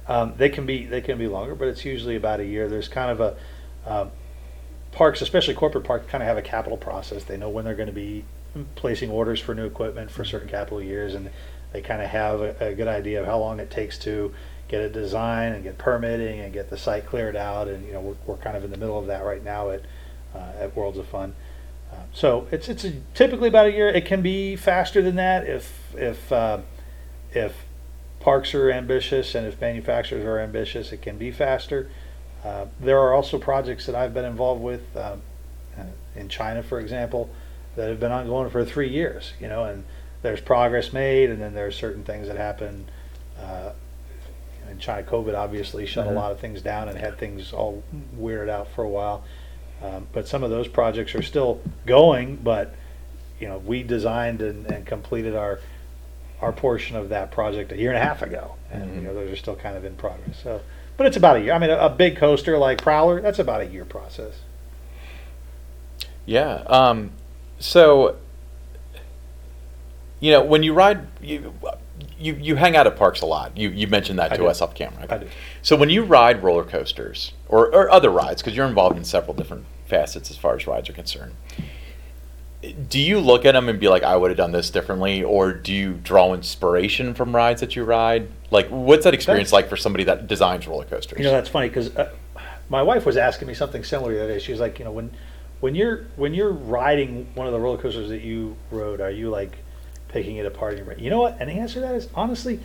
Um, 0.08 0.34
they 0.38 0.50
can 0.50 0.66
be 0.66 0.86
they 0.86 1.02
can 1.02 1.18
be 1.18 1.28
longer, 1.28 1.56
but 1.56 1.68
it's 1.68 1.84
usually 1.84 2.16
about 2.16 2.40
a 2.40 2.46
year. 2.46 2.68
There's 2.68 2.88
kind 2.88 3.10
of 3.10 3.20
a 3.20 3.36
um, 3.92 4.12
parks, 4.92 5.22
especially 5.22 5.56
corporate 5.56 5.86
parks, 5.86 6.06
kind 6.08 6.22
of 6.22 6.28
have 6.28 6.38
a 6.38 6.42
capital 6.44 6.78
process. 6.78 7.24
They 7.24 7.38
know 7.38 7.50
when 7.50 7.66
they're 7.66 7.74
going 7.76 7.88
to 7.88 7.94
be 7.94 8.26
placing 8.76 9.10
orders 9.10 9.40
for 9.40 9.56
new 9.56 9.66
equipment 9.66 10.12
for 10.12 10.24
certain 10.24 10.50
capital 10.50 10.82
years, 10.82 11.16
and 11.16 11.30
they 11.72 11.82
kind 11.82 12.02
of 12.02 12.10
have 12.10 12.42
a, 12.42 12.56
a 12.60 12.74
good 12.76 12.88
idea 12.88 13.20
of 13.20 13.26
how 13.26 13.40
long 13.40 13.60
it 13.60 13.72
takes 13.72 13.98
to 14.00 14.34
get 14.68 14.82
a 14.82 14.90
design 14.90 15.54
and 15.54 15.64
get 15.64 15.78
permitting 15.78 16.40
and 16.40 16.54
get 16.54 16.70
the 16.70 16.78
site 16.78 17.06
cleared 17.06 17.36
out. 17.36 17.68
And 17.68 17.86
you 17.86 17.94
know, 17.94 18.02
we're, 18.02 18.16
we're 18.26 18.38
kind 18.38 18.56
of 18.56 18.64
in 18.64 18.72
the 18.72 18.78
middle 18.78 18.98
of 18.98 19.08
that 19.08 19.24
right 19.24 19.44
now 19.44 19.70
at 19.72 19.82
uh, 20.36 20.52
at 20.60 20.76
Worlds 20.76 20.98
of 20.98 21.08
Fun. 21.08 21.36
Uh, 21.92 21.98
so 22.12 22.48
it's 22.52 22.70
it's 22.70 22.84
a, 22.84 22.94
typically 23.14 23.48
about 23.48 23.68
a 23.68 23.72
year. 23.72 23.90
It 23.90 24.06
can 24.06 24.22
be 24.22 24.56
faster 24.56 25.02
than 25.02 25.16
that 25.16 25.48
if 25.48 25.94
if 25.96 26.32
uh, 26.32 26.60
if 27.32 27.66
parks 28.20 28.56
are 28.56 28.72
ambitious 28.72 29.36
and 29.36 29.46
if 29.46 29.60
manufacturers 29.60 30.24
are 30.24 30.40
ambitious, 30.40 30.92
it 30.92 31.02
can 31.02 31.18
be 31.18 31.32
faster. 31.32 31.90
Uh, 32.44 32.66
there 32.80 33.00
are 33.00 33.14
also 33.14 33.38
projects 33.38 33.86
that 33.86 33.96
I've 33.96 34.14
been 34.14 34.26
involved 34.26 34.62
with 34.62 34.96
um, 34.98 35.22
uh, 35.78 35.84
in 36.16 36.30
China, 36.30 36.64
for 36.64 36.80
example, 36.80 37.30
that 37.76 37.90
have 37.90 38.00
been 38.00 38.12
ongoing 38.12 38.50
for 38.50 38.64
three 38.66 38.90
years. 38.90 39.34
You 39.40 39.48
know, 39.48 39.64
and 39.66 39.84
there's 40.22 40.42
progress 40.42 40.94
made, 40.94 41.30
and 41.30 41.42
then 41.42 41.54
there 41.54 41.68
are 41.68 41.72
certain 41.72 42.04
things 42.04 42.28
that 42.28 42.38
happen. 42.38 42.86
Uh, 43.42 43.72
in 44.72 44.80
China, 44.80 45.04
COVID 45.04 45.38
obviously 45.38 45.86
shut 45.86 46.08
Mhm. 46.08 46.12
a 46.12 46.14
lot 46.14 46.32
of 46.32 46.40
things 46.40 46.62
down 46.62 46.88
and 46.88 46.98
had 46.98 47.18
things 47.18 47.52
all 47.52 47.84
weirded 48.18 48.50
out 48.50 48.70
for 48.70 48.84
a 48.84 48.90
while. 48.90 49.24
Um, 49.84 50.08
but 50.14 50.28
some 50.28 50.44
of 50.44 50.50
those 50.50 50.68
projects 50.70 51.14
are 51.16 51.22
still 51.22 51.60
going, 51.86 52.38
but 52.38 52.74
you 53.40 53.48
know, 53.50 53.58
we 53.58 53.84
designed 53.84 54.42
and, 54.42 54.66
and 54.72 54.86
completed 54.86 55.36
our 55.36 55.60
our 56.42 56.52
portion 56.54 56.98
of 56.98 57.10
that 57.10 57.32
project 57.32 57.72
a 57.72 57.78
year 57.78 57.90
and 57.90 57.98
a 57.98 58.04
half 58.04 58.22
ago, 58.22 58.56
and 58.72 58.96
you 58.96 59.02
know, 59.02 59.14
those 59.14 59.32
are 59.32 59.36
still 59.36 59.56
kind 59.56 59.78
of 59.78 59.86
in 59.86 59.96
progress. 59.96 60.38
So, 60.44 60.60
but 60.98 61.08
it's 61.08 61.16
about 61.18 61.38
a 61.38 61.42
year. 61.42 61.54
I 61.54 61.58
mean, 61.60 61.70
a, 61.70 61.78
a 61.78 61.90
big 61.90 62.18
coaster 62.18 62.58
like 62.58 62.82
Prowler, 62.82 63.22
that's 63.22 63.40
about 63.40 63.62
a 63.62 63.66
year 63.66 63.86
process. 63.86 64.34
Yeah. 66.26 66.64
Um, 66.68 67.12
so, 67.60 68.18
you 70.20 70.32
know, 70.32 70.44
when 70.44 70.64
you 70.64 70.74
ride, 70.74 71.08
you, 71.22 71.54
you 72.18 72.34
you 72.36 72.56
hang 72.56 72.76
out 72.76 72.88
at 72.88 72.96
parks 72.96 73.22
a 73.22 73.26
lot. 73.26 73.58
You 73.58 73.70
you 73.70 73.88
mentioned 73.88 74.20
that 74.20 74.32
I 74.32 74.36
to 74.36 74.42
do. 74.44 74.48
us 74.48 74.62
off 74.62 74.76
camera. 74.76 75.06
I 75.10 75.18
do. 75.18 75.28
So 75.62 75.76
when 75.76 75.90
you 75.90 76.04
ride 76.04 76.44
roller 76.44 76.64
coasters 76.64 77.34
or, 77.48 77.68
or 77.68 77.90
other 77.92 78.10
rides, 78.10 78.42
because 78.42 78.56
you're 78.56 78.68
involved 78.68 78.98
in 78.98 79.04
several 79.04 79.34
different 79.34 79.66
facets 79.86 80.32
as 80.32 80.38
far 80.38 80.56
as 80.56 80.66
rides 80.66 80.90
are 80.90 80.94
concerned, 80.94 81.34
do 82.90 83.00
you 83.00 83.20
look 83.20 83.46
at 83.46 83.52
them 83.54 83.68
and 83.68 83.80
be 83.80 83.90
like, 83.90 84.04
I 84.04 84.16
would 84.16 84.32
have 84.32 84.38
done 84.38 84.54
this 84.54 84.70
differently, 84.70 85.24
or 85.24 85.52
do 85.52 85.74
you 85.74 85.94
draw 85.94 86.34
inspiration 86.34 87.14
from 87.14 87.36
rides 87.36 87.60
that 87.60 87.76
you 87.76 87.84
ride? 87.84 88.30
Like, 88.52 88.68
what's 88.70 89.04
that 89.04 89.14
experience 89.14 89.50
That's- 89.52 89.64
like 89.64 89.70
for 89.70 89.78
somebody 89.78 90.06
that 90.06 90.28
designs 90.28 90.68
roller 90.68 90.86
coasters? 90.86 91.20
You 91.20 91.26
know, 91.26 91.32
that's 91.32 91.50
funny 91.50 91.68
because 91.68 91.96
uh, 91.96 92.14
my 92.70 92.82
wife 92.82 93.06
was 93.06 93.18
asking 93.18 93.48
me 93.50 93.54
something 93.54 93.84
similar 93.84 94.14
the 94.14 94.24
other 94.24 94.34
day. 94.34 94.40
She 94.40 94.52
was 94.52 94.62
like, 94.62 94.80
you 94.80 94.86
know, 94.86 94.92
when 94.92 95.12
when 95.64 95.76
you're 95.76 96.08
when 96.18 96.34
you're 96.34 96.52
riding 96.52 97.26
one 97.36 97.48
of 97.48 97.54
the 97.54 97.60
roller 97.60 97.78
coasters 97.78 98.10
that 98.10 98.20
you 98.20 98.58
rode, 98.70 99.00
are 99.00 99.10
you 99.10 99.30
like 99.30 99.60
picking 100.10 100.36
it 100.36 100.46
apart? 100.46 100.78
You 101.00 101.10
know 101.10 101.22
what? 101.22 101.38
And 101.40 101.50
the 101.50 101.54
answer 101.54 101.76
to 101.76 101.80
that 101.80 101.96
is 101.96 102.10
honestly, 102.14 102.60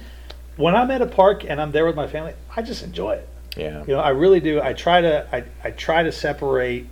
when 0.57 0.75
I'm 0.75 0.91
at 0.91 1.01
a 1.01 1.07
park 1.07 1.45
and 1.45 1.61
I'm 1.61 1.71
there 1.71 1.87
with 1.87 1.95
my 1.95 2.09
family, 2.09 2.33
I 2.57 2.63
just 2.63 2.83
enjoy 2.83 3.13
it. 3.13 3.29
yeah. 3.57 3.85
You 3.87 3.95
know, 3.95 4.01
I 4.01 4.09
really 4.09 4.41
do. 4.41 4.61
I 4.61 4.73
try 4.73 5.01
to 5.01 5.29
I, 5.33 5.45
I 5.63 5.71
try 5.71 6.03
to 6.03 6.11
separate 6.11 6.89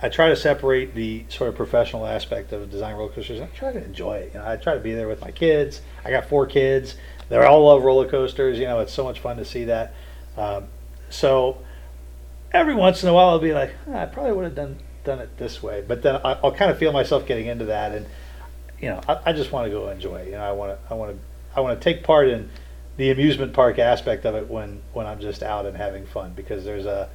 I 0.00 0.10
try 0.10 0.28
to 0.28 0.36
separate 0.36 0.94
the 0.94 1.24
sort 1.28 1.48
of 1.48 1.56
professional 1.56 2.06
aspect 2.06 2.52
of 2.52 2.70
design 2.70 2.94
roller 2.94 3.10
coasters. 3.10 3.40
I 3.40 3.46
try 3.46 3.72
to 3.72 3.84
enjoy 3.84 4.18
it. 4.18 4.34
You 4.34 4.38
know, 4.38 4.48
I 4.48 4.54
try 4.54 4.74
to 4.74 4.80
be 4.80 4.92
there 4.92 5.08
with 5.08 5.22
my 5.22 5.32
kids. 5.32 5.80
I 6.04 6.12
got 6.12 6.26
four 6.26 6.46
kids. 6.46 6.94
They 7.30 7.36
all 7.44 7.66
love 7.66 7.82
roller 7.82 8.08
coasters. 8.08 8.60
You 8.60 8.66
know, 8.66 8.78
it's 8.78 8.92
so 8.92 9.02
much 9.02 9.18
fun 9.18 9.38
to 9.38 9.44
see 9.44 9.64
that. 9.64 9.92
Um, 10.36 10.68
so 11.10 11.58
every 12.52 12.76
once 12.76 13.02
in 13.02 13.08
a 13.08 13.12
while, 13.12 13.30
I'll 13.30 13.40
be 13.40 13.52
like, 13.52 13.74
"Ah, 13.90 14.02
I 14.02 14.06
probably 14.06 14.34
would 14.34 14.44
have 14.44 14.54
done 14.54 14.78
done 15.04 15.18
it 15.20 15.36
this 15.38 15.62
way. 15.62 15.84
But 15.86 16.02
then 16.02 16.16
I, 16.16 16.38
I'll 16.42 16.52
kind 16.52 16.70
of 16.70 16.78
feel 16.78 16.92
myself 16.92 17.26
getting 17.26 17.46
into 17.46 17.66
that, 17.66 17.92
and 17.92 18.06
you 18.80 18.88
know, 18.88 19.00
I, 19.08 19.18
I 19.26 19.32
just 19.32 19.52
want 19.52 19.66
to 19.66 19.70
go 19.70 19.88
enjoy. 19.88 20.24
You 20.24 20.32
know, 20.32 20.42
I 20.42 20.52
want 20.52 20.72
to 20.72 20.92
I 20.92 20.96
want 20.96 21.12
to 21.12 21.18
I 21.56 21.60
want 21.60 21.80
to 21.80 21.84
take 21.84 22.04
part 22.04 22.28
in 22.28 22.50
the 22.96 23.10
amusement 23.10 23.52
park 23.52 23.78
aspect 23.78 24.24
of 24.24 24.34
it 24.34 24.48
when 24.48 24.82
when 24.92 25.06
I'm 25.06 25.20
just 25.20 25.42
out 25.42 25.66
and 25.66 25.76
having 25.76 26.06
fun 26.06 26.32
because 26.34 26.64
there's 26.64 26.86
a 26.86 27.08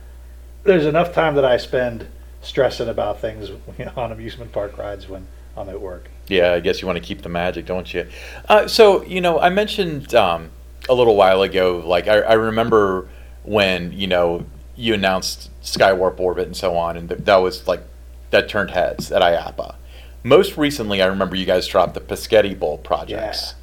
there's 0.64 0.86
enough 0.86 1.14
time 1.14 1.36
that 1.36 1.46
I 1.46 1.58
spend 1.58 2.08
stressing 2.42 2.88
about 2.88 3.20
things 3.20 3.50
you 3.78 3.86
know, 3.86 3.94
on 3.96 4.12
amusement 4.12 4.52
park 4.52 4.78
rides 4.78 5.08
when 5.08 5.28
I'm 5.56 5.70
at 5.70 5.82
work. 5.82 6.10
Yeah, 6.28 6.54
I 6.54 6.60
guess 6.60 6.82
you 6.82 6.88
want 6.88 6.98
to 6.98 7.04
keep 7.04 7.22
the 7.22 7.30
magic, 7.30 7.66
don't 7.66 7.92
you? 7.94 8.08
Uh, 8.48 8.68
so, 8.68 9.04
you 9.04 9.22
know, 9.22 9.40
I 9.40 9.50
mentioned 9.50 10.14
um, 10.14 10.52
a 10.90 10.94
little 10.94 11.16
while 11.16 11.42
ago, 11.42 11.82
like, 11.86 12.08
I, 12.08 12.20
I 12.20 12.34
remember 12.34 13.08
when, 13.44 13.94
you 13.94 14.08
know, 14.08 14.46
you 14.78 14.94
announced 14.94 15.50
Skywarp 15.62 16.20
Orbit 16.20 16.46
and 16.46 16.56
so 16.56 16.78
on, 16.78 16.96
and 16.96 17.10
th- 17.10 17.22
that 17.26 17.38
was 17.38 17.68
like, 17.68 17.82
that 18.30 18.48
turned 18.48 18.72
heads 18.72 19.12
at 19.12 19.22
IAAPA. 19.22 19.76
Most 20.24 20.58
recently, 20.58 21.02
I 21.02 21.08
remember 21.08 21.36
you 21.36 21.46
guys 21.46 21.68
dropped 21.68 21.94
the 21.94 22.02
Pesgetti 22.02 22.58
Bowl 22.58 22.78
projects. 22.78 23.56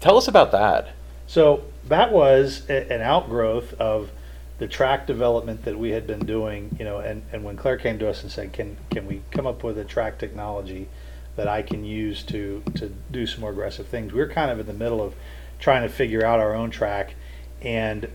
Tell 0.00 0.16
us 0.16 0.28
about 0.28 0.52
that. 0.52 0.90
So 1.26 1.64
that 1.88 2.12
was 2.12 2.68
a, 2.68 2.92
an 2.92 3.00
outgrowth 3.00 3.72
of 3.74 4.10
the 4.58 4.68
track 4.68 5.06
development 5.06 5.64
that 5.64 5.78
we 5.78 5.90
had 5.90 6.06
been 6.06 6.26
doing, 6.26 6.76
you 6.78 6.84
know, 6.84 6.98
and, 6.98 7.22
and 7.32 7.44
when 7.44 7.56
Clair 7.56 7.76
came 7.76 7.98
to 7.98 8.08
us 8.08 8.22
and 8.22 8.30
said, 8.30 8.52
can, 8.52 8.76
can 8.90 9.06
we 9.06 9.22
come 9.30 9.46
up 9.46 9.64
with 9.64 9.78
a 9.78 9.84
track 9.84 10.18
technology 10.18 10.88
that 11.36 11.48
I 11.48 11.62
can 11.62 11.84
use 11.84 12.22
to, 12.24 12.62
to 12.74 12.92
do 13.10 13.26
some 13.26 13.40
more 13.40 13.50
aggressive 13.50 13.86
things? 13.86 14.12
We 14.12 14.20
were 14.20 14.28
kind 14.28 14.50
of 14.50 14.60
in 14.60 14.66
the 14.66 14.72
middle 14.72 15.02
of 15.02 15.14
trying 15.58 15.82
to 15.82 15.88
figure 15.88 16.24
out 16.24 16.40
our 16.40 16.54
own 16.54 16.70
track 16.70 17.14
and 17.62 18.08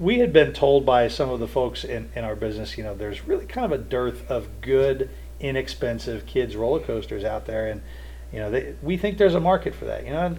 we 0.00 0.18
had 0.18 0.32
been 0.32 0.52
told 0.54 0.86
by 0.86 1.06
some 1.08 1.28
of 1.28 1.38
the 1.40 1.46
folks 1.46 1.84
in, 1.84 2.10
in 2.16 2.24
our 2.24 2.34
business, 2.34 2.78
you 2.78 2.82
know, 2.82 2.94
there's 2.94 3.26
really 3.26 3.44
kind 3.44 3.70
of 3.70 3.78
a 3.78 3.82
dearth 3.82 4.28
of 4.30 4.48
good, 4.62 5.10
inexpensive 5.38 6.24
kids 6.24 6.56
roller 6.56 6.80
coasters 6.80 7.22
out 7.22 7.44
there, 7.44 7.68
and 7.68 7.82
you 8.32 8.38
know, 8.38 8.50
they, 8.50 8.74
we 8.82 8.96
think 8.96 9.18
there's 9.18 9.34
a 9.34 9.40
market 9.40 9.74
for 9.74 9.84
that. 9.84 10.06
You 10.06 10.12
know, 10.12 10.34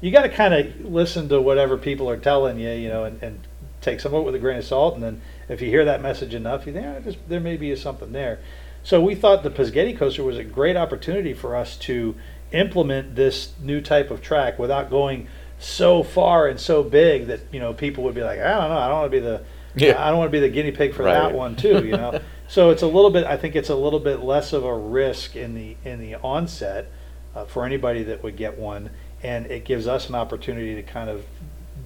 you 0.00 0.12
got 0.12 0.22
to 0.22 0.28
kind 0.28 0.54
of 0.54 0.84
listen 0.84 1.28
to 1.30 1.40
whatever 1.40 1.76
people 1.76 2.08
are 2.08 2.16
telling 2.16 2.60
you, 2.60 2.70
you 2.70 2.88
know, 2.88 3.04
and, 3.04 3.20
and 3.22 3.40
take 3.80 4.00
some 4.00 4.14
of 4.14 4.22
it 4.22 4.24
with 4.24 4.34
a 4.34 4.38
grain 4.38 4.58
of 4.58 4.64
salt. 4.64 4.94
And 4.94 5.02
then 5.02 5.20
if 5.48 5.60
you 5.60 5.68
hear 5.68 5.84
that 5.84 6.00
message 6.00 6.34
enough, 6.34 6.66
you 6.66 6.72
think 6.72 6.86
"Ah, 6.86 7.00
just, 7.00 7.18
there 7.28 7.40
may 7.40 7.56
be 7.56 7.74
something 7.74 8.12
there. 8.12 8.38
So 8.84 9.00
we 9.00 9.14
thought 9.14 9.42
the 9.42 9.50
Pesgetti 9.50 9.96
coaster 9.96 10.22
was 10.22 10.38
a 10.38 10.44
great 10.44 10.76
opportunity 10.76 11.34
for 11.34 11.56
us 11.56 11.76
to 11.78 12.14
implement 12.52 13.14
this 13.16 13.52
new 13.60 13.80
type 13.80 14.10
of 14.10 14.20
track 14.20 14.58
without 14.58 14.90
going 14.90 15.28
so 15.62 16.02
far 16.02 16.48
and 16.48 16.58
so 16.58 16.82
big 16.82 17.26
that 17.26 17.40
you 17.52 17.60
know 17.60 17.72
people 17.72 18.04
would 18.04 18.14
be 18.14 18.22
like, 18.22 18.38
I 18.40 18.58
don't 18.58 18.68
know, 18.70 18.78
I 18.78 18.88
don't 18.88 18.98
want 19.00 19.12
to 19.12 19.20
be 19.20 19.24
the, 19.24 19.42
Yeah. 19.74 20.04
I 20.04 20.10
don't 20.10 20.18
want 20.18 20.28
to 20.30 20.32
be 20.32 20.40
the 20.40 20.48
guinea 20.48 20.72
pig 20.72 20.94
for 20.94 21.04
Right. 21.04 21.14
that 21.14 21.32
one 21.34 21.56
too, 21.56 21.84
you 21.84 21.92
know. 21.92 22.20
so 22.48 22.70
it's 22.70 22.82
a 22.82 22.86
little 22.86 23.10
bit, 23.10 23.24
I 23.24 23.36
think 23.36 23.54
it's 23.56 23.70
a 23.70 23.74
little 23.76 24.00
bit 24.00 24.20
less 24.20 24.52
of 24.52 24.64
a 24.64 24.74
risk 24.76 25.36
in 25.36 25.54
the 25.54 25.76
in 25.84 26.00
the 26.00 26.16
onset 26.16 26.90
uh, 27.34 27.44
for 27.44 27.64
anybody 27.64 28.02
that 28.04 28.22
would 28.22 28.36
get 28.36 28.58
one, 28.58 28.90
and 29.22 29.46
it 29.46 29.64
gives 29.64 29.86
us 29.86 30.08
an 30.08 30.14
opportunity 30.14 30.74
to 30.74 30.82
kind 30.82 31.08
of 31.08 31.24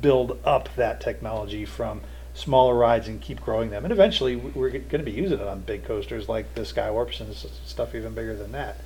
build 0.00 0.38
up 0.44 0.68
that 0.76 1.00
technology 1.00 1.64
from 1.64 2.00
smaller 2.34 2.74
rides 2.74 3.08
and 3.08 3.20
keep 3.20 3.40
growing 3.40 3.70
them. 3.70 3.84
And 3.84 3.92
eventually, 3.92 4.36
we- 4.36 4.50
we're 4.50 4.70
going 4.70 4.88
to 4.90 4.98
be 4.98 5.10
using 5.12 5.38
it 5.40 5.46
on 5.46 5.60
big 5.60 5.84
coasters 5.84 6.28
like 6.28 6.54
the 6.54 6.62
Skywarps 6.62 7.20
and 7.20 7.34
stuff 7.34 7.94
even 7.94 8.12
bigger 8.14 8.34
than 8.36 8.52
that. 8.52 8.76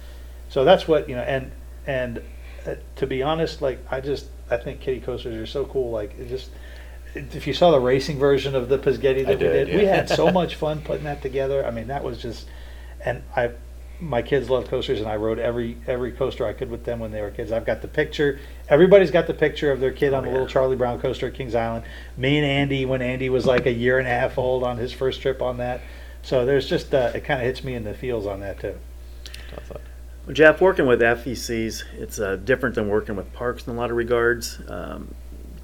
So 0.51 0.65
that's 0.65 0.87
what 0.87 1.09
you 1.09 1.15
know. 1.17 1.23
And 1.23 1.51
and 1.87 2.23
uh, 2.67 2.75
to 2.97 3.07
be 3.07 3.23
honest, 3.23 3.63
like 3.63 3.79
I 3.91 4.01
just 4.01 4.27
I 4.51 4.57
think 4.57 4.81
kitty 4.81 5.01
coasters 5.01 5.37
are 5.37 5.47
so 5.47 5.65
cool. 5.65 5.91
Like 5.91 6.19
it 6.19 6.29
just 6.29 6.51
if 7.15 7.47
you 7.47 7.53
saw 7.53 7.71
the 7.71 7.81
racing 7.81 8.19
version 8.19 8.55
of 8.55 8.69
the 8.69 8.79
Pesgetti 8.79 9.27
that 9.27 9.39
we 9.39 9.45
did, 9.45 9.67
did, 9.67 9.77
we 9.77 9.85
had 9.85 10.09
so 10.09 10.31
much 10.33 10.55
fun 10.55 10.81
putting 10.83 11.05
that 11.05 11.23
together. 11.23 11.65
I 11.67 11.71
mean, 11.71 11.89
that 11.89 12.05
was 12.05 12.21
just 12.21 12.47
and 13.05 13.23
I 13.37 13.51
my 14.03 14.23
kids 14.23 14.49
love 14.49 14.67
coasters 14.69 14.99
and 15.01 15.09
I 15.09 15.17
rode 15.17 15.39
every 15.39 15.77
every 15.87 16.13
coaster 16.13 16.47
I 16.47 16.53
could 16.55 16.71
with 16.71 16.85
them 16.85 17.01
when 17.01 17.11
they 17.13 17.21
were 17.21 17.31
kids. 17.31 17.53
I've 17.53 17.67
got 17.67 17.83
the 17.83 17.89
picture. 17.89 18.39
Everybody's 18.69 19.11
got 19.11 19.27
the 19.27 19.35
picture 19.35 19.71
of 19.73 19.81
their 19.81 19.91
kid 19.93 20.15
on 20.15 20.21
Oh, 20.21 20.23
the 20.23 20.29
yeah. 20.29 20.33
little 20.33 20.49
Charlie 20.49 20.77
Brown 20.77 21.01
coaster 21.01 21.27
at 21.27 21.35
Kings 21.35 21.55
Island. 21.55 21.85
Me 22.17 22.39
and 22.39 22.47
Andy 22.47 22.87
when 22.87 23.03
Andy 23.03 23.29
was 23.29 23.45
like 23.45 23.67
a 23.67 23.73
year 23.73 23.99
and 23.99 24.07
a 24.07 24.11
half 24.11 24.39
old 24.39 24.63
on 24.63 24.79
his 24.79 24.93
first 24.93 25.21
trip 25.21 25.43
on 25.43 25.59
that. 25.59 25.81
So 26.23 26.47
there's 26.47 26.69
just 26.69 26.95
uh, 26.95 27.13
it 27.15 27.25
kind 27.25 27.41
of 27.41 27.47
hits 27.47 27.63
me 27.65 27.75
in 27.75 27.85
the 27.85 27.95
feels 27.95 28.27
on 28.27 28.41
that 28.41 28.61
too. 28.61 28.75
Well, 30.31 30.37
Jeff, 30.37 30.61
working 30.61 30.87
with 30.87 31.01
FECs, 31.01 31.83
it's 31.99 32.21
uh, 32.21 32.37
different 32.37 32.77
than 32.77 32.89
working 32.89 33.17
with 33.17 33.33
parks 33.33 33.67
in 33.67 33.73
a 33.73 33.77
lot 33.77 33.91
of 33.91 33.97
regards. 33.97 34.61
Um, 34.69 35.13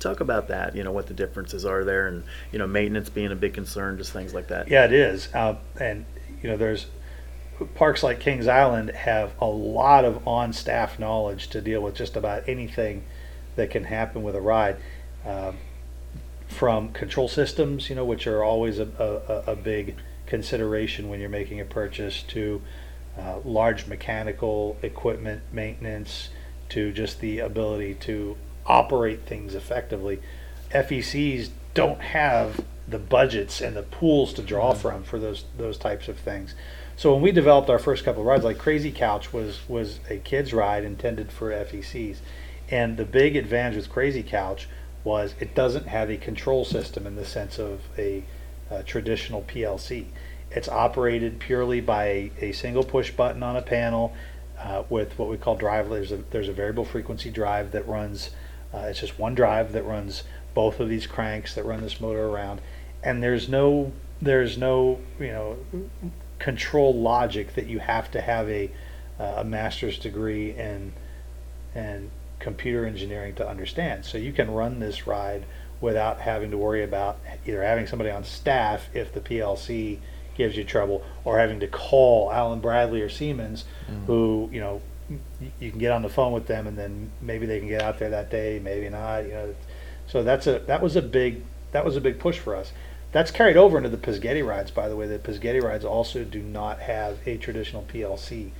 talk 0.01 0.19
about 0.19 0.49
that. 0.49 0.75
You 0.75 0.83
know 0.83 0.91
what 0.91 1.07
the 1.07 1.15
differences 1.15 1.65
are 1.65 1.85
there, 1.85 2.09
and 2.09 2.25
you 2.51 2.59
know 2.59 2.67
maintenance 2.67 3.09
being 3.09 3.31
a 3.31 3.37
big 3.37 3.55
concern, 3.55 3.97
just 3.97 4.13
things 4.13 4.35
like 4.35 4.49
that. 4.49 4.67
Yeah, 4.67 4.85
it 4.85 4.93
is. 4.93 5.33
Uh, 5.33 5.55
and 5.79 6.05
you 6.43 6.51
know, 6.51 6.57
there's 6.57 6.87
parks 7.77 8.03
like 8.03 8.19
Kings 8.19 8.49
Island 8.49 8.91
have 8.91 9.35
a 9.41 9.47
lot 9.47 10.05
of 10.05 10.27
on-staff 10.27 10.99
knowledge 10.99 11.47
to 11.51 11.61
deal 11.61 11.81
with 11.81 11.95
just 11.95 12.17
about 12.17 12.49
anything 12.49 13.05
that 13.55 13.71
can 13.71 13.85
happen 13.85 14.25
with 14.25 14.35
a 14.35 14.41
ride. 14.41 14.79
Um, 15.25 15.59
from 16.49 16.93
control 16.93 17.29
systems, 17.29 17.89
you 17.89 17.95
know, 17.95 18.05
which 18.05 18.27
are 18.27 18.43
always 18.43 18.81
a, 18.81 18.89
a, 19.47 19.53
a 19.53 19.55
big 19.55 19.95
consideration 20.27 21.09
when 21.09 21.21
you're 21.21 21.29
making 21.29 21.61
a 21.61 21.65
purchase, 21.65 22.25
to 22.25 22.63
uh, 23.19 23.39
large 23.45 23.87
mechanical 23.87 24.77
equipment 24.83 25.43
maintenance, 25.53 26.31
to 26.69 26.93
just 26.93 27.21
the 27.21 27.39
ability 27.39 27.95
to 27.95 28.37
operate 28.67 29.23
things 29.25 29.55
effectively. 29.55 30.21
FECs 30.71 31.51
don't 31.75 32.01
have 32.01 32.65
the 32.89 32.99
budgets 32.99 33.61
and 33.61 33.77
the 33.77 33.83
pools 33.83 34.33
to 34.35 34.43
draw 34.43 34.73
from 34.73 35.03
for 35.03 35.19
those 35.19 35.45
those 35.57 35.79
types 35.79 36.09
of 36.09 36.19
things. 36.19 36.55
So 36.97 37.13
when 37.13 37.23
we 37.23 37.33
developed 37.33 37.69
our 37.69 37.79
first 37.79 38.05
couple 38.05 38.23
of 38.23 38.27
rides, 38.27 38.45
like 38.45 38.59
Crazy 38.59 38.91
Couch 38.91 39.33
was 39.33 39.61
was 39.69 40.01
a 40.09 40.19
kids 40.19 40.53
ride 40.53 40.85
intended 40.85 41.31
for 41.31 41.51
FECs, 41.51 42.19
and 42.71 42.97
the 42.97 43.05
big 43.05 43.37
advantage 43.37 43.77
with 43.77 43.91
Crazy 43.91 44.23
Couch 44.23 44.69
was 45.05 45.35
it 45.39 45.55
doesn't 45.55 45.89
have 45.89 46.11
a 46.11 46.17
control 46.17 46.65
system 46.65 47.07
in 47.07 47.15
the 47.15 47.25
sense 47.25 47.59
of 47.59 47.81
a, 47.97 48.25
uh 48.71 48.83
traditional 48.83 49.43
PLC. 49.43 50.07
It's 50.57 50.69
operated 50.71 51.39
purely 51.39 51.83
by 51.83 52.31
a, 52.41 52.53
single 52.53 52.83
push 52.83 53.11
button 53.11 53.43
on 53.43 53.57
a 53.57 53.63
panel 53.63 54.15
uh, 54.59 54.85
with 54.89 55.19
what 55.19 55.29
we 55.29 55.37
call 55.37 55.55
drive. 55.55 55.91
There's 55.91 56.13
a, 56.13 56.17
there's 56.31 56.49
a 56.49 56.55
variable 56.55 56.87
frequency 56.87 57.31
drive 57.31 57.73
that 57.73 57.87
runs. 57.87 58.31
Uh, 58.73 58.87
it's 58.89 59.01
just 59.01 59.19
one 59.19 59.35
drive 59.35 59.73
that 59.73 59.85
runs 59.85 60.25
both 60.55 60.81
of 60.81 60.89
these 60.89 61.07
cranks 61.07 61.55
that 61.57 61.67
run 61.67 61.83
this 61.83 62.01
motor 62.01 62.27
around, 62.27 62.63
and 63.03 63.23
there's 63.23 63.51
no 63.51 63.93
there's 64.23 64.57
no 64.57 64.99
you 65.21 65.27
know 65.27 65.59
control 66.39 66.95
logic 66.95 67.55
that 67.55 67.67
you 67.67 67.79
have 67.79 68.11
to 68.13 68.23
have 68.23 68.49
a 68.49 68.71
uh, 69.21 69.35
a 69.37 69.45
master's 69.45 69.99
degree 69.99 70.53
in 70.53 70.95
and 71.75 72.11
computer 72.39 72.87
engineering 72.87 73.35
to 73.35 73.47
understand. 73.47 74.07
So 74.07 74.17
you 74.17 74.33
can 74.33 74.51
run 74.51 74.81
this 74.81 75.07
ride 75.07 75.45
without 75.83 76.23
having 76.23 76.51
to 76.51 76.57
worry 76.57 76.83
about 76.83 77.19
either 77.47 77.63
having 77.63 77.87
somebody 77.87 78.11
on 78.11 78.25
staff 78.25 78.89
if 78.95 79.13
the 79.13 79.21
PLC 79.21 79.99
gives 80.37 80.57
you 80.57 80.65
trouble 80.65 81.05
or 81.25 81.39
having 81.39 81.61
to 81.61 81.67
call 81.67 82.33
Allen-Bradley 82.33 83.01
or 83.01 83.09
Siemens 83.09 83.65
who, 84.07 84.49
you 84.53 84.61
know, 84.61 84.81
you 85.61 85.71
can 85.71 85.79
get 85.79 85.93
on 85.93 86.03
the 86.03 86.09
phone 86.09 86.33
with 86.33 86.47
them 86.47 86.67
and 86.67 86.77
then 86.77 87.11
maybe 87.21 87.47
they 87.47 87.59
can 87.59 87.69
get 87.69 87.83
out 87.83 87.99
there 87.99 88.11
that 88.11 88.31
day, 88.31 88.61
maybe 88.63 88.89
not, 88.89 89.25
you 89.25 89.33
know. 89.33 89.55
So 90.09 90.23
that's 90.23 90.47
a 90.47 90.61
that 90.61 90.83
was 90.83 90.97
a 90.97 91.03
big 91.03 91.43
that 91.73 91.85
was 91.85 91.97
a 91.97 92.01
big 92.01 92.19
push 92.19 92.39
for 92.39 92.57
us. 92.57 92.73
That's 93.13 93.31
carried 93.31 93.57
over 93.57 93.77
into 93.79 93.89
the 93.89 93.97
Pesgetti 93.97 94.47
rides, 94.47 94.71
by 94.71 94.89
the 94.89 94.97
way. 94.97 95.07
The 95.07 95.19
Pesgetti 95.19 95.63
rides 95.63 95.85
also 95.85 96.25
do 96.25 96.43
not 96.43 96.81
have 96.81 97.19
a 97.27 97.37
traditional 97.37 97.83
PLC 97.83 98.51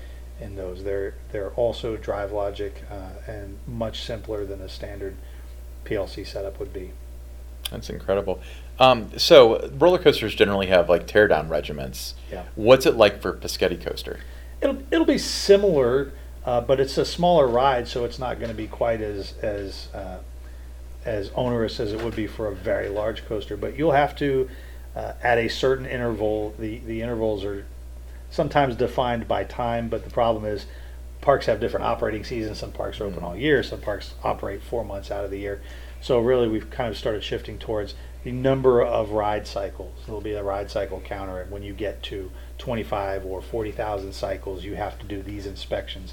in 0.41 0.57
those. 0.57 0.85
They're 0.85 1.15
they're 1.33 1.51
also 1.51 1.97
drive 1.97 2.33
logic 2.33 2.85
uh, 2.91 3.31
and 3.31 3.59
much 3.67 4.03
simpler 4.03 4.45
than 4.45 4.61
a 4.61 4.69
standard 4.69 5.17
PLC 5.85 6.27
setup 6.27 6.59
would 6.59 6.73
be. 6.73 6.93
That's 7.71 7.91
incredible. 7.91 8.41
Um, 8.79 9.11
so 9.19 9.71
roller 9.79 9.99
coasters 9.99 10.35
generally 10.35 10.67
have 10.67 10.89
like 10.89 11.07
teardown 11.07 11.49
regiments. 11.49 12.15
Yeah. 12.31 12.45
What's 12.55 12.87
it 12.87 12.97
like 12.97 13.23
for 13.23 13.33
Pesgetti 13.33 13.83
coaster? 13.83 14.21
It'll 14.61 14.79
it'll 14.91 15.07
be 15.07 15.19
similar, 15.19 16.13
uh, 16.45 16.61
but 16.61 16.81
it's 16.81 16.99
a 16.99 17.05
smaller 17.05 17.47
ride, 17.47 17.89
so 17.89 18.05
it's 18.05 18.19
not 18.19 18.39
going 18.39 18.51
to 18.51 18.57
be 18.57 18.67
quite 18.67 19.01
as 19.01 19.35
as 19.43 19.89
uh, 19.95 20.19
as 21.05 21.31
onerous 21.35 21.81
as 21.81 21.93
it 21.93 22.03
would 22.03 22.17
be 22.17 22.27
for 22.27 22.49
a 22.49 22.55
very 22.55 22.89
large 22.89 23.25
coaster. 23.27 23.57
But 23.57 23.79
you'll 23.79 23.93
have 23.93 24.17
to 24.17 24.49
uh, 24.95 25.13
at 25.23 25.39
a 25.39 25.49
certain 25.49 25.87
interval. 25.87 26.55
The 26.59 26.79
the 26.79 27.01
intervals 27.01 27.45
are 27.45 27.67
sometimes 28.31 28.77
defined 28.77 29.27
by 29.27 29.45
time, 29.45 29.89
but 29.89 30.05
the 30.05 30.11
problem 30.11 30.45
is 30.45 30.67
parks 31.21 31.47
have 31.47 31.61
different 31.61 31.87
operating 31.87 32.25
seasons. 32.25 32.59
Some 32.59 32.73
parks 32.73 33.01
are 33.01 33.05
open 33.05 33.23
all 33.23 33.37
year. 33.37 33.63
Some 33.63 33.81
parks 33.81 34.15
operate 34.23 34.63
four 34.63 34.85
months 34.85 35.11
out 35.11 35.25
of 35.25 35.31
the 35.31 35.39
year. 35.39 35.63
So 36.01 36.21
really, 36.21 36.49
we've 36.49 36.71
kind 36.71 36.91
of 36.91 36.97
started 36.97 37.23
shifting 37.23 37.59
towards 37.59 37.95
the 38.27 38.33
number 38.33 38.83
of 38.83 39.13
ride 39.13 39.47
cycles. 39.47 39.95
There'll 40.05 40.21
be 40.21 40.33
a 40.33 40.43
ride 40.43 40.69
cycle 40.69 41.01
counter, 41.01 41.41
and 41.41 41.49
when 41.49 41.63
you 41.63 41.73
get 41.73 42.03
to 42.05 42.33
25 42.59 43.25
or 43.25 43.41
40,000 43.41 44.13
cycles, 44.13 44.65
you 44.65 44.75
have 44.75 44.99
to 44.99 45.07
do 45.07 45.23
these 45.23 45.47
inspections. 45.47 46.13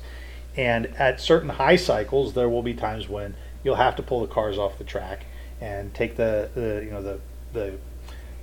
And 0.55 0.86
at 0.95 1.20
certain 1.20 1.49
high 1.49 1.76
cycles, 1.76 2.36
there 2.36 2.47
will 2.47 2.61
be 2.61 2.76
times 2.76 3.09
when 3.09 3.34
you'll 3.64 3.78
have 3.78 3.95
to 3.95 4.03
pull 4.03 4.22
the 4.22 4.32
cars 4.32 4.59
off 4.59 4.78
the 4.78 4.84
track 4.84 5.26
and 5.59 5.91
take 5.95 6.16
the, 6.16 6.51
the 6.53 6.84
you 6.86 6.91
know 6.91 7.01
the 7.01 7.20
the 7.51 7.80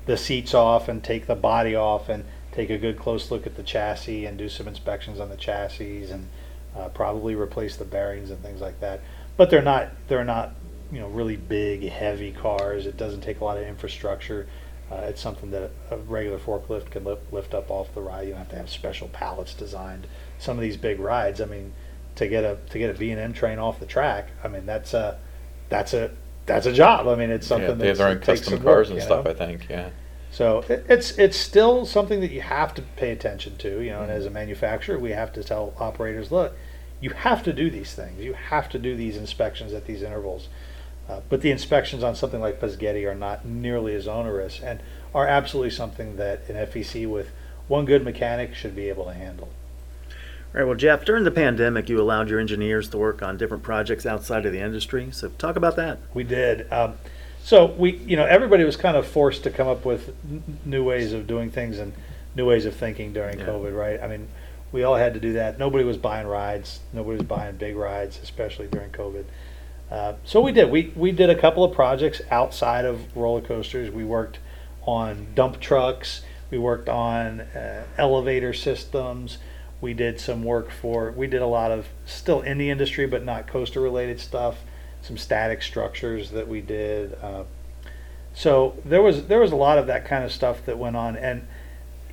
the 0.06 0.16
seats 0.16 0.52
off 0.52 0.88
and 0.88 1.04
take 1.04 1.28
the 1.28 1.36
body 1.36 1.76
off 1.76 2.08
and 2.08 2.24
take 2.50 2.70
a 2.70 2.78
good 2.78 2.98
close 2.98 3.30
look 3.30 3.46
at 3.46 3.54
the 3.54 3.62
chassis 3.62 4.26
and 4.26 4.36
do 4.36 4.48
some 4.48 4.66
inspections 4.66 5.20
on 5.20 5.28
the 5.28 5.36
chassis 5.36 6.10
and 6.10 6.26
uh, 6.76 6.88
probably 6.88 7.36
replace 7.36 7.76
the 7.76 7.84
bearings 7.84 8.32
and 8.32 8.42
things 8.42 8.60
like 8.60 8.80
that. 8.80 9.00
But 9.36 9.48
they're 9.48 9.62
not 9.62 9.90
they're 10.08 10.24
not 10.24 10.54
you 10.92 10.98
know 11.00 11.08
really 11.08 11.36
big 11.36 11.88
heavy 11.88 12.32
cars. 12.32 12.86
It 12.86 12.96
doesn't 12.96 13.20
take 13.22 13.40
a 13.40 13.44
lot 13.44 13.58
of 13.58 13.64
infrastructure. 13.64 14.46
Uh, 14.90 15.02
it's 15.04 15.20
something 15.20 15.50
that 15.52 15.70
a 15.90 15.96
regular 15.98 16.38
forklift 16.38 16.90
can 16.90 17.04
lift, 17.04 17.32
lift 17.32 17.54
up 17.54 17.70
off 17.70 17.94
the 17.94 18.00
ride. 18.00 18.22
You 18.22 18.30
don't 18.30 18.38
have 18.40 18.48
to 18.50 18.56
have 18.56 18.68
special 18.70 19.06
pallets 19.08 19.54
designed. 19.54 20.08
Some 20.38 20.56
of 20.56 20.62
these 20.62 20.76
big 20.76 20.98
rides, 20.98 21.40
I 21.40 21.44
mean, 21.44 21.72
to 22.16 22.26
get 22.26 22.42
a 22.44 22.58
to 22.70 22.78
get 22.78 22.90
a 22.94 22.98
B 22.98 23.10
and 23.12 23.20
M 23.20 23.32
train 23.32 23.58
off 23.58 23.78
the 23.78 23.86
track, 23.86 24.30
I 24.42 24.48
mean 24.48 24.66
that's 24.66 24.92
a 24.94 25.18
that's 25.68 25.94
a 25.94 26.10
that's 26.46 26.66
a 26.66 26.72
job. 26.72 27.06
I 27.06 27.14
mean, 27.14 27.30
it's 27.30 27.46
something 27.46 27.68
yeah, 27.70 27.74
they 27.76 27.88
have 27.88 27.98
their 27.98 28.08
own 28.08 28.18
custom 28.20 28.60
cars 28.60 28.88
work, 28.88 28.94
and 28.96 29.02
stuff. 29.02 29.24
know? 29.24 29.30
I 29.30 29.34
think. 29.34 29.68
Yeah. 29.70 29.90
So 30.32 30.64
it, 30.68 30.86
it's 30.88 31.12
it's 31.18 31.36
still 31.36 31.86
something 31.86 32.20
that 32.20 32.30
you 32.32 32.40
have 32.40 32.74
to 32.74 32.82
pay 32.82 33.10
attention 33.12 33.56
to, 33.58 33.80
you 33.80 33.90
know. 33.90 34.02
And 34.02 34.10
as 34.10 34.24
Mm-hmm. 34.24 34.36
a 34.36 34.40
manufacturer, 34.40 34.98
we 34.98 35.10
have 35.10 35.32
to 35.34 35.44
tell 35.44 35.72
operators, 35.78 36.32
look, 36.32 36.56
you 37.00 37.10
have 37.10 37.42
to 37.44 37.52
do 37.52 37.70
these 37.70 37.94
things. 37.94 38.20
You 38.20 38.34
have 38.34 38.68
to 38.70 38.78
do 38.78 38.96
these 38.96 39.16
inspections 39.16 39.72
at 39.72 39.86
these 39.86 40.02
intervals. 40.02 40.48
Uh, 41.10 41.20
but 41.28 41.40
the 41.40 41.50
inspections 41.50 42.04
on 42.04 42.14
something 42.14 42.40
like 42.40 42.60
Pesgetti 42.60 43.04
are 43.10 43.16
not 43.16 43.44
nearly 43.44 43.94
as 43.96 44.06
onerous 44.06 44.60
and 44.60 44.80
are 45.12 45.26
absolutely 45.26 45.70
something 45.70 46.16
that 46.16 46.48
an 46.48 46.54
FEC 46.68 47.04
with 47.10 47.30
one 47.66 47.84
good 47.84 48.04
mechanic 48.04 48.54
should 48.54 48.76
be 48.76 48.88
able 48.88 49.06
to 49.06 49.12
handle. 49.14 49.48
All 50.08 50.60
right. 50.60 50.64
Well, 50.64 50.76
Jeff, 50.76 51.04
during 51.04 51.24
the 51.24 51.32
pandemic, 51.32 51.88
you 51.88 52.00
allowed 52.00 52.28
your 52.28 52.38
engineers 52.38 52.88
to 52.90 52.98
work 52.98 53.22
on 53.22 53.36
different 53.36 53.64
projects 53.64 54.06
outside 54.06 54.46
of 54.46 54.52
the 54.52 54.60
industry. 54.60 55.08
So 55.10 55.28
talk 55.30 55.56
about 55.56 55.74
that. 55.76 55.98
We 56.14 56.22
did. 56.22 56.72
Um, 56.72 56.94
so 57.42 57.66
we, 57.66 57.96
you 57.96 58.16
know, 58.16 58.26
everybody 58.26 58.62
was 58.62 58.76
kind 58.76 58.96
of 58.96 59.04
forced 59.04 59.42
to 59.44 59.50
come 59.50 59.66
up 59.66 59.84
with 59.84 60.14
n- 60.30 60.58
new 60.64 60.84
ways 60.84 61.12
of 61.12 61.26
doing 61.26 61.50
things 61.50 61.78
and 61.80 61.92
new 62.36 62.46
ways 62.46 62.66
of 62.66 62.76
thinking 62.76 63.12
during 63.12 63.40
Yeah. 63.40 63.46
COVID, 63.46 63.76
right? 63.76 64.00
I 64.00 64.06
mean, 64.06 64.28
we 64.70 64.84
all 64.84 64.94
had 64.94 65.14
to 65.14 65.20
do 65.20 65.32
that. 65.32 65.58
Nobody 65.58 65.82
was 65.82 65.96
buying 65.96 66.28
rides. 66.28 66.78
Nobody 66.92 67.18
was 67.18 67.26
buying 67.26 67.56
big 67.56 67.74
rides, 67.74 68.20
especially 68.22 68.68
during 68.68 68.90
COVID. 68.90 69.24
Uh, 69.90 70.14
so 70.24 70.40
we 70.40 70.52
did. 70.52 70.70
We 70.70 70.92
we 70.94 71.10
did 71.10 71.30
a 71.30 71.34
couple 71.34 71.64
of 71.64 71.74
projects 71.74 72.20
outside 72.30 72.84
of 72.84 73.16
roller 73.16 73.40
coasters. 73.40 73.90
We 73.90 74.04
worked 74.04 74.38
on 74.82 75.26
dump 75.34 75.60
trucks. 75.60 76.22
We 76.50 76.58
worked 76.58 76.88
on 76.88 77.40
uh, 77.40 77.84
elevator 77.98 78.52
systems. 78.52 79.38
We 79.80 79.94
did 79.94 80.20
some 80.20 80.44
work 80.44 80.70
for. 80.70 81.10
We 81.12 81.26
did 81.26 81.42
a 81.42 81.46
lot 81.46 81.70
of 81.70 81.88
still 82.06 82.42
in 82.42 82.58
the 82.58 82.70
industry, 82.70 83.06
but 83.06 83.24
not 83.24 83.46
coaster 83.46 83.80
related 83.80 84.20
stuff. 84.20 84.58
some 85.02 85.16
static 85.16 85.62
structures 85.62 86.30
that 86.30 86.46
we 86.46 86.60
did. 86.60 87.14
Uh, 87.22 87.44
so 88.32 88.76
there 88.84 89.02
was 89.02 89.26
there 89.26 89.40
was 89.40 89.52
a 89.52 89.56
lot 89.56 89.78
of 89.78 89.86
that 89.88 90.04
kind 90.04 90.22
of 90.22 90.30
stuff 90.30 90.64
that 90.66 90.78
went 90.78 90.96
on, 90.96 91.16
and 91.16 91.46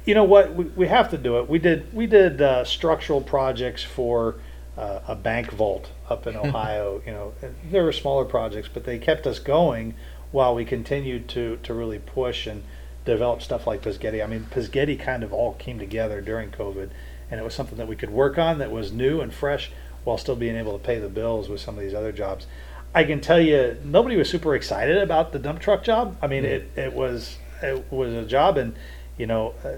you 0.05 0.15
know 0.15 0.23
what, 0.23 0.55
we, 0.55 0.65
we 0.65 0.87
have 0.87 1.11
to 1.11 1.17
do 1.17 1.37
it. 1.39 1.49
We 1.49 1.59
did 1.59 1.93
we 1.93 2.07
did 2.07 2.41
uh, 2.41 2.63
structural 2.63 3.21
projects 3.21 3.83
for 3.83 4.35
uh, 4.77 5.01
a 5.07 5.15
bank 5.15 5.51
vault 5.51 5.91
up 6.09 6.27
in 6.27 6.35
Ohio. 6.35 7.01
you 7.05 7.11
know, 7.11 7.33
there 7.69 7.83
were 7.83 7.91
smaller 7.91 8.25
projects, 8.25 8.69
but 8.73 8.85
they 8.85 8.97
kept 8.97 9.27
us 9.27 9.39
going 9.39 9.93
while 10.31 10.53
we 10.53 10.65
continued 10.65 11.27
to 11.29 11.57
to 11.63 11.73
really 11.73 11.99
push 11.99 12.47
and 12.47 12.63
develop 13.05 13.41
stuff 13.41 13.65
like 13.65 13.81
Pesgetti. 13.81 14.23
I 14.23 14.27
mean, 14.27 14.47
Pesgetti 14.51 14.99
kind 14.99 15.23
of 15.23 15.31
all 15.33 15.53
came 15.53 15.79
together 15.79 16.21
during 16.21 16.51
COVID, 16.51 16.89
and 17.31 17.39
it 17.39 17.43
was 17.43 17.53
something 17.53 17.77
that 17.77 17.87
we 17.87 17.95
could 17.95 18.09
work 18.09 18.37
on 18.37 18.59
that 18.59 18.71
was 18.71 18.91
new 18.91 19.21
and 19.21 19.33
fresh 19.33 19.71
while 20.03 20.17
still 20.17 20.35
being 20.35 20.55
able 20.55 20.77
to 20.77 20.83
pay 20.83 20.99
the 20.99 21.09
bills 21.09 21.49
with 21.49 21.59
some 21.59 21.77
of 21.77 21.81
these 21.81 21.93
other 21.93 22.11
jobs. 22.11 22.47
I 22.93 23.03
can 23.03 23.21
tell 23.21 23.39
you, 23.39 23.77
nobody 23.83 24.15
was 24.15 24.29
super 24.29 24.55
excited 24.55 24.97
about 24.97 25.31
the 25.31 25.39
dump 25.39 25.59
truck 25.59 25.83
job. 25.83 26.17
I 26.21 26.27
mean, 26.27 26.45
it, 26.45 26.71
it 26.75 26.93
was 26.93 27.37
it 27.61 27.91
was 27.91 28.13
a 28.13 28.25
job, 28.25 28.57
and 28.57 28.75
you 29.17 29.27
know, 29.27 29.53
uh, 29.63 29.77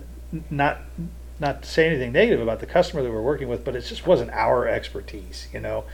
not 0.50 0.82
not 1.40 1.64
to 1.64 1.70
say 1.70 1.88
anything 1.88 2.12
negative 2.12 2.42
about 2.42 2.60
the 2.60 2.66
customer 2.66 3.02
that 3.02 3.12
we're 3.12 3.22
working 3.22 3.48
with, 3.48 3.64
but 3.64 3.76
it 3.76 3.82
just 3.82 4.06
wasn't 4.06 4.30
our 4.32 4.68
expertise, 4.68 5.48
you 5.54 5.60
know. 5.60 5.86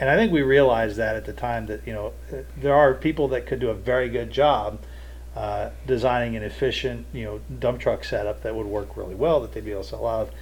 And 0.00 0.10
I 0.10 0.16
think 0.16 0.32
we 0.32 0.42
realized 0.42 0.96
that 0.96 1.16
at 1.16 1.24
the 1.24 1.32
time 1.32 1.66
that 1.66 1.86
you 1.86 1.92
know 1.92 2.12
uh, 2.32 2.38
there 2.56 2.74
are 2.74 2.94
people 2.94 3.28
that 3.28 3.46
could 3.46 3.60
do 3.60 3.70
a 3.70 3.74
very 3.74 4.08
good 4.08 4.30
job 4.30 4.80
uh, 5.36 5.70
designing 5.86 6.36
an 6.36 6.42
efficient 6.42 7.06
you 7.12 7.24
know 7.24 7.40
dump 7.58 7.80
truck 7.80 8.04
setup 8.04 8.42
that 8.42 8.54
would 8.54 8.66
work 8.66 8.96
really 8.96 9.14
well 9.14 9.40
that 9.40 9.52
they'd 9.52 9.64
be 9.64 9.72
able 9.72 9.82
to 9.82 9.88
sell 9.88 10.06
out 10.06 10.28
of. 10.28 10.34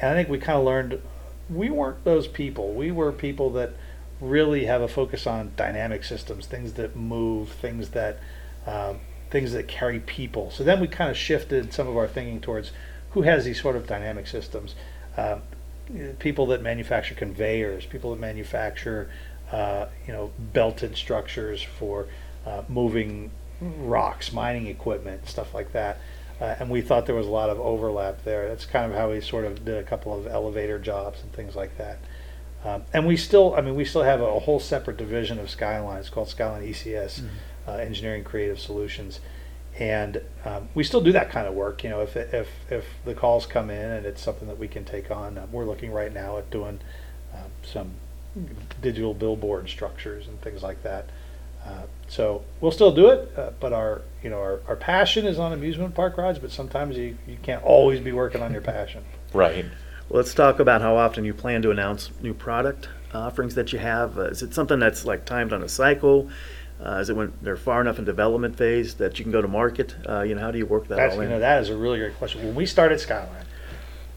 And 0.00 0.10
I 0.10 0.14
think 0.14 0.28
we 0.28 0.38
kind 0.38 0.58
of 0.58 0.64
learned 0.64 1.00
we 1.48 1.70
weren't 1.70 2.04
those 2.04 2.28
people. 2.28 2.72
We 2.72 2.92
were 2.92 3.12
people 3.12 3.50
that 3.50 3.72
really 4.20 4.66
have 4.66 4.82
a 4.82 4.88
focus 4.88 5.26
on 5.26 5.52
dynamic 5.56 6.04
systems, 6.04 6.46
things 6.46 6.74
that 6.74 6.94
move, 6.94 7.50
things 7.50 7.90
that 7.90 8.18
um, 8.66 9.00
things 9.30 9.52
that 9.52 9.68
carry 9.68 10.00
people. 10.00 10.50
So 10.50 10.64
then 10.64 10.80
we 10.80 10.88
kind 10.88 11.10
of 11.10 11.16
shifted 11.16 11.72
some 11.72 11.88
of 11.88 11.96
our 11.96 12.08
thinking 12.08 12.40
towards 12.40 12.72
who 13.10 13.22
has 13.22 13.44
these 13.44 13.60
sort 13.60 13.76
of 13.76 13.86
dynamic 13.86 14.26
systems. 14.26 14.74
Um, 15.16 15.42
people 16.18 16.46
that 16.46 16.62
manufacture 16.62 17.14
conveyors, 17.14 17.86
people 17.86 18.10
that 18.10 18.20
manufacture 18.20 19.10
uh, 19.52 19.86
you 20.06 20.12
know 20.12 20.30
belted 20.52 20.96
structures 20.96 21.62
for 21.62 22.06
uh, 22.46 22.62
moving 22.68 23.30
rocks, 23.60 24.32
mining 24.32 24.66
equipment, 24.66 25.28
stuff 25.28 25.54
like 25.54 25.72
that. 25.72 25.98
Uh, 26.40 26.56
and 26.58 26.70
we 26.70 26.80
thought 26.80 27.04
there 27.04 27.14
was 27.14 27.26
a 27.26 27.30
lot 27.30 27.50
of 27.50 27.60
overlap 27.60 28.24
there. 28.24 28.48
That's 28.48 28.64
kind 28.64 28.90
of 28.90 28.96
how 28.96 29.10
we 29.10 29.20
sort 29.20 29.44
of 29.44 29.64
did 29.64 29.76
a 29.76 29.82
couple 29.82 30.18
of 30.18 30.26
elevator 30.26 30.78
jobs 30.78 31.22
and 31.22 31.30
things 31.32 31.54
like 31.54 31.76
that. 31.76 31.98
Um, 32.64 32.84
and 32.92 33.06
we 33.06 33.16
still, 33.16 33.54
I 33.54 33.60
mean, 33.60 33.74
we 33.74 33.84
still 33.84 34.02
have 34.02 34.20
a, 34.20 34.24
a, 34.24 34.40
whole 34.40 34.60
separate 34.60 34.96
division 34.96 35.38
of 35.38 35.48
Skyline. 35.48 35.98
It's 35.98 36.10
called 36.10 36.28
Skyline 36.28 36.62
ECS, 36.62 37.20
mm-hmm. 37.20 37.28
uh, 37.68 37.72
Engineering 37.74 38.24
Creative 38.24 38.60
Solutions, 38.60 39.20
and 39.78 40.20
um, 40.44 40.68
we 40.74 40.84
still 40.84 41.00
do 41.00 41.12
that 41.12 41.30
kind 41.30 41.46
of 41.46 41.54
work. 41.54 41.84
You 41.84 41.90
know, 41.90 42.00
if 42.00 42.16
if 42.16 42.48
if 42.70 42.86
the 43.04 43.14
calls 43.14 43.46
come 43.46 43.70
in 43.70 43.90
and 43.90 44.06
it's 44.06 44.22
something 44.22 44.48
that 44.48 44.58
we 44.58 44.68
can 44.68 44.84
take 44.84 45.10
on, 45.10 45.38
uh, 45.38 45.46
we're 45.50 45.64
looking 45.64 45.92
right 45.92 46.12
now 46.12 46.38
at 46.38 46.50
doing 46.50 46.80
um, 47.34 47.50
some 47.62 47.92
digital 48.80 49.14
billboard 49.14 49.68
structures 49.68 50.28
and 50.28 50.40
things 50.40 50.62
like 50.62 50.82
that. 50.82 51.08
Uh, 51.64 51.82
so 52.08 52.42
we'll 52.60 52.72
still 52.72 52.92
do 52.92 53.08
it, 53.10 53.30
uh, 53.36 53.50
but 53.60 53.72
our 53.72 54.02
you 54.22 54.30
know 54.30 54.38
our, 54.38 54.60
our 54.66 54.76
passion 54.76 55.26
is 55.26 55.38
on 55.38 55.52
amusement 55.52 55.94
park 55.94 56.16
rides. 56.16 56.38
But 56.38 56.50
sometimes 56.50 56.96
you, 56.96 57.16
you 57.26 57.36
can't 57.42 57.62
always 57.62 58.00
be 58.00 58.12
working 58.12 58.42
on 58.42 58.52
your 58.52 58.62
passion. 58.62 59.04
Right. 59.32 59.64
Well, 60.08 60.16
let's 60.22 60.34
talk 60.34 60.58
about 60.58 60.82
how 60.82 60.96
often 60.96 61.24
you 61.24 61.32
plan 61.32 61.62
to 61.62 61.70
announce 61.70 62.10
new 62.20 62.34
product 62.34 62.88
offerings 63.14 63.54
that 63.54 63.72
you 63.72 63.78
have. 63.78 64.18
Uh, 64.18 64.22
is 64.22 64.42
it 64.42 64.52
something 64.52 64.80
that's 64.80 65.04
like 65.04 65.24
timed 65.24 65.52
on 65.52 65.62
a 65.62 65.68
cycle? 65.68 66.28
Uh, 66.84 66.98
is 66.98 67.10
it 67.10 67.16
when 67.16 67.32
they're 67.42 67.56
far 67.56 67.80
enough 67.80 67.98
in 67.98 68.04
development 68.04 68.56
phase 68.56 68.94
that 68.94 69.18
you 69.18 69.24
can 69.24 69.32
go 69.32 69.42
to 69.42 69.48
market? 69.48 69.94
Uh, 70.08 70.22
you 70.22 70.34
know, 70.34 70.40
how 70.40 70.50
do 70.50 70.58
you 70.58 70.66
work 70.66 70.88
that 70.88 70.96
That's, 70.96 71.16
all 71.16 71.22
you 71.22 71.28
know, 71.28 71.38
that 71.38 71.62
is 71.62 71.68
a 71.68 71.76
really 71.76 71.98
great 71.98 72.16
question. 72.16 72.42
When 72.42 72.54
we 72.54 72.64
started 72.64 72.98
Skyline, 73.00 73.44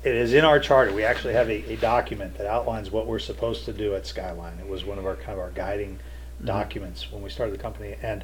it 0.04 0.16
is 0.16 0.34
in 0.34 0.46
our 0.46 0.60
charter. 0.60 0.94
We 0.94 1.04
actually 1.04 1.34
have 1.34 1.50
a, 1.50 1.74
a 1.74 1.76
document 1.76 2.38
that 2.38 2.48
outlines 2.48 2.90
what 2.90 3.06
we're 3.06 3.20
supposed 3.20 3.66
to 3.66 3.74
do 3.74 3.96
at 3.96 4.08
Skyline. 4.08 4.60
It 4.60 4.68
was 4.68 4.86
one 4.86 4.98
of 4.98 5.06
our 5.06 5.16
kind 5.16 5.34
of 5.34 5.40
our 5.40 5.52
guiding 5.52 6.00
Mm-hmm. 6.34 6.48
documents 6.48 7.12
when 7.12 7.22
we 7.22 7.30
started 7.30 7.54
the 7.54 7.62
company, 7.62 7.96
and 8.02 8.24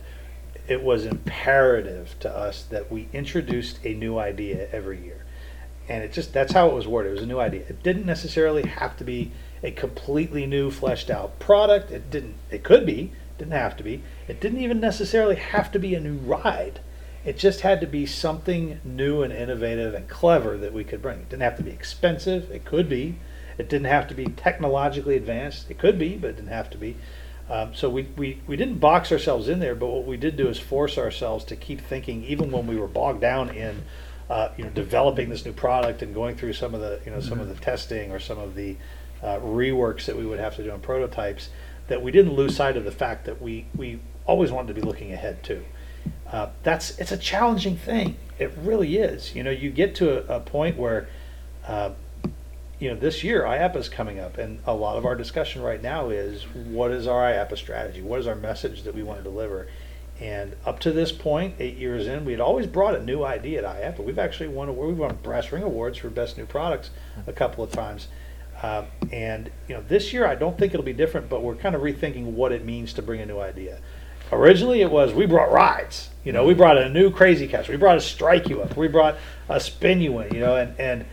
it 0.68 0.84
was 0.84 1.06
imperative 1.06 2.16
to 2.20 2.30
us 2.30 2.64
that 2.64 2.92
we 2.92 3.08
introduced 3.14 3.80
a 3.86 3.94
new 3.94 4.18
idea 4.18 4.68
every 4.72 5.02
year. 5.04 5.26
And 5.88 6.04
it 6.04 6.12
just 6.12 6.34
that's 6.34 6.52
how 6.52 6.68
it 6.70 6.74
was 6.74 6.88
worded. 6.88 7.12
It 7.12 7.14
was 7.14 7.24
a 7.24 7.28
new 7.28 7.40
idea. 7.40 7.62
It 7.70 7.82
didn't 7.84 8.06
necessarily 8.06 8.64
have 8.64 8.98
to 8.98 9.04
be 9.04 9.32
a 9.64 9.72
completely 9.72 10.46
new 10.46 10.70
fleshed 10.70 11.10
out 11.10 11.40
product. 11.40 11.92
It 11.92 12.12
didn't 12.12 12.36
it 12.52 12.64
could 12.64 12.86
be, 12.86 13.12
didn't 13.40 13.54
have 13.54 13.76
to 13.78 13.84
be. 13.84 14.04
It 14.28 14.40
didn't 14.40 14.60
even 14.60 14.80
necessarily 14.80 15.36
have 15.36 15.72
to 15.72 15.80
be 15.80 15.96
a 15.96 16.00
new 16.00 16.18
ride. 16.18 16.82
It 17.26 17.38
just 17.38 17.62
had 17.62 17.82
to 17.82 17.88
be 17.88 18.06
something 18.06 18.80
new 18.84 19.24
and 19.24 19.34
innovative 19.34 19.94
and 19.94 20.08
clever 20.08 20.58
that 20.58 20.74
we 20.74 20.84
could 20.84 21.02
bring. 21.02 21.20
It 21.20 21.30
didn't 21.30 21.42
have 21.42 21.58
to 21.58 21.64
be 21.64 21.72
expensive. 21.72 22.50
It 22.52 22.66
could 22.66 22.88
be. 22.88 23.18
It 23.58 23.68
didn't 23.68 23.88
have 23.88 24.08
to 24.08 24.14
be 24.14 24.26
technologically 24.26 25.18
advanced. 25.18 25.70
It 25.70 25.78
could 25.78 26.00
be, 26.00 26.16
but 26.16 26.30
it 26.30 26.36
didn't 26.38 26.50
have 26.50 26.70
to 26.70 26.78
be. 26.78 26.96
Um, 27.50 27.74
so 27.74 27.90
we, 27.90 28.04
we, 28.16 28.42
we 28.46 28.56
didn't 28.56 28.78
box 28.78 29.12
ourselves 29.12 29.50
in 29.50 29.60
there, 29.60 29.76
but 29.76 29.88
what 29.88 30.06
we 30.06 30.18
did 30.18 30.38
do 30.38 30.48
is 30.48 30.60
force 30.60 30.98
ourselves 30.98 31.44
to 31.46 31.56
keep 31.56 31.82
thinking, 31.82 32.24
even 32.24 32.52
when 32.52 32.68
we 32.68 32.78
were 32.78 32.88
bogged 32.88 33.22
down 33.22 33.50
in, 33.50 33.84
uh, 34.30 34.50
you 34.56 34.64
know, 34.64 34.70
developing 34.70 35.30
this 35.30 35.44
new 35.46 35.52
product 35.52 36.02
and 36.04 36.14
going 36.14 36.36
through 36.36 36.54
some 36.54 36.76
of 36.76 36.82
the, 36.82 37.02
you 37.06 37.12
know, 37.12 37.20
some 37.20 37.40
of 37.40 37.50
the 37.50 37.56
testing 37.56 38.12
or 38.12 38.20
some 38.20 38.38
of 38.38 38.54
the 38.54 38.78
uh, 39.24 39.40
reworks 39.40 40.06
that 40.06 40.16
we 40.16 40.26
would 40.26 40.40
have 40.40 40.56
to 40.56 40.64
do 40.64 40.72
on 40.72 40.80
prototypes, 40.80 41.50
that 41.90 42.02
we 42.02 42.12
didn't 42.12 42.34
lose 42.34 42.56
sight 42.56 42.78
of 42.78 42.86
the 42.86 42.92
fact 42.92 43.26
that 43.26 43.42
we, 43.42 43.66
we 43.76 44.00
always 44.26 44.52
wanted 44.52 44.70
to 44.70 44.74
be 44.74 44.82
looking 44.82 45.12
ahead 45.12 45.44
too. 45.44 45.64
Uh, 46.32 46.50
that's 46.64 46.98
it's 47.00 47.12
a 47.12 47.18
challenging 47.18 47.76
thing. 47.76 48.16
It 48.38 48.52
really 48.62 48.98
is. 48.98 49.36
You 49.36 49.44
know, 49.44 49.52
you 49.52 49.70
get 49.70 49.96
to 49.96 50.32
a, 50.32 50.38
a 50.38 50.40
point 50.40 50.78
where 50.78 51.10
uh, 51.68 51.92
you 52.80 52.90
know, 52.90 52.96
this 52.96 53.24
year 53.24 53.44
IAAPA 53.44 53.76
is 53.76 53.90
coming 53.90 54.20
up, 54.20 54.38
and 54.38 54.60
a 54.66 54.74
lot 54.74 54.98
of 54.98 55.06
our 55.06 55.16
discussion 55.16 55.62
right 55.62 55.82
now 55.82 56.10
is 56.10 56.44
what 56.44 56.92
is 56.92 57.08
our 57.08 57.22
IAAPA 57.22 57.58
strategy? 57.58 58.02
What 58.02 58.20
is 58.20 58.28
our 58.28 58.36
message 58.36 58.84
that 58.84 58.96
we 58.96 59.04
want 59.04 59.20
to 59.20 59.24
deliver? 59.24 59.68
And 60.20 60.56
up 60.66 60.80
to 60.82 60.92
this 60.92 61.12
point, 61.12 61.56
eight 61.60 61.78
years 61.78 62.08
in, 62.08 62.26
we 62.26 62.32
had 62.32 62.42
always 62.42 62.68
brought 62.68 62.96
a 62.96 63.04
new 63.04 63.24
idea 63.24 63.66
at 63.66 63.98
IAAPA. 63.98 64.04
We've 64.04 64.20
actually 64.20 64.50
won 64.50 64.76
we've 64.76 64.98
won 64.98 65.18
brass 65.22 65.52
ring 65.52 65.64
awards 65.64 65.98
for 65.98 66.10
best 66.10 66.38
new 66.38 66.46
products 66.46 66.90
a 67.28 67.34
couple 67.34 67.64
of 67.64 67.72
times. 67.72 68.08
Uh, 68.62 68.86
and 69.12 69.50
you 69.68 69.76
know, 69.76 69.82
this 69.88 70.12
year 70.12 70.28
I 70.28 70.36
don't 70.36 70.58
think 70.58 70.74
it'll 70.74 70.86
be 70.86 70.94
different, 70.94 71.30
but 71.30 71.42
we're 71.42 71.56
kind 71.56 71.76
of 71.76 71.82
rethinking 71.82 72.26
what 72.26 72.52
it 72.52 72.66
means 72.66 72.94
to 72.94 73.02
bring 73.02 73.22
a 73.22 73.26
new 73.26 73.40
idea. 73.40 73.80
Originally, 74.32 74.82
it 74.82 74.92
was 74.92 75.14
we 75.14 75.26
brought 75.26 75.52
rides. 75.52 76.10
You 76.24 76.34
know, 76.34 76.44
we 76.44 76.54
brought 76.54 76.78
a 76.78 76.90
new 76.90 77.10
Crazy 77.10 77.48
Couch. 77.48 77.70
We 77.70 77.78
brought 77.78 77.98
a 77.98 78.02
strike 78.02 78.50
you 78.50 78.62
up. 78.62 78.76
We 78.76 78.88
brought 78.88 79.18
a 79.48 79.60
spin 79.60 80.02
you 80.02 80.20
in. 80.20 80.34
You 80.34 80.42
know, 80.42 80.56
and 80.56 80.80
and 80.80 81.06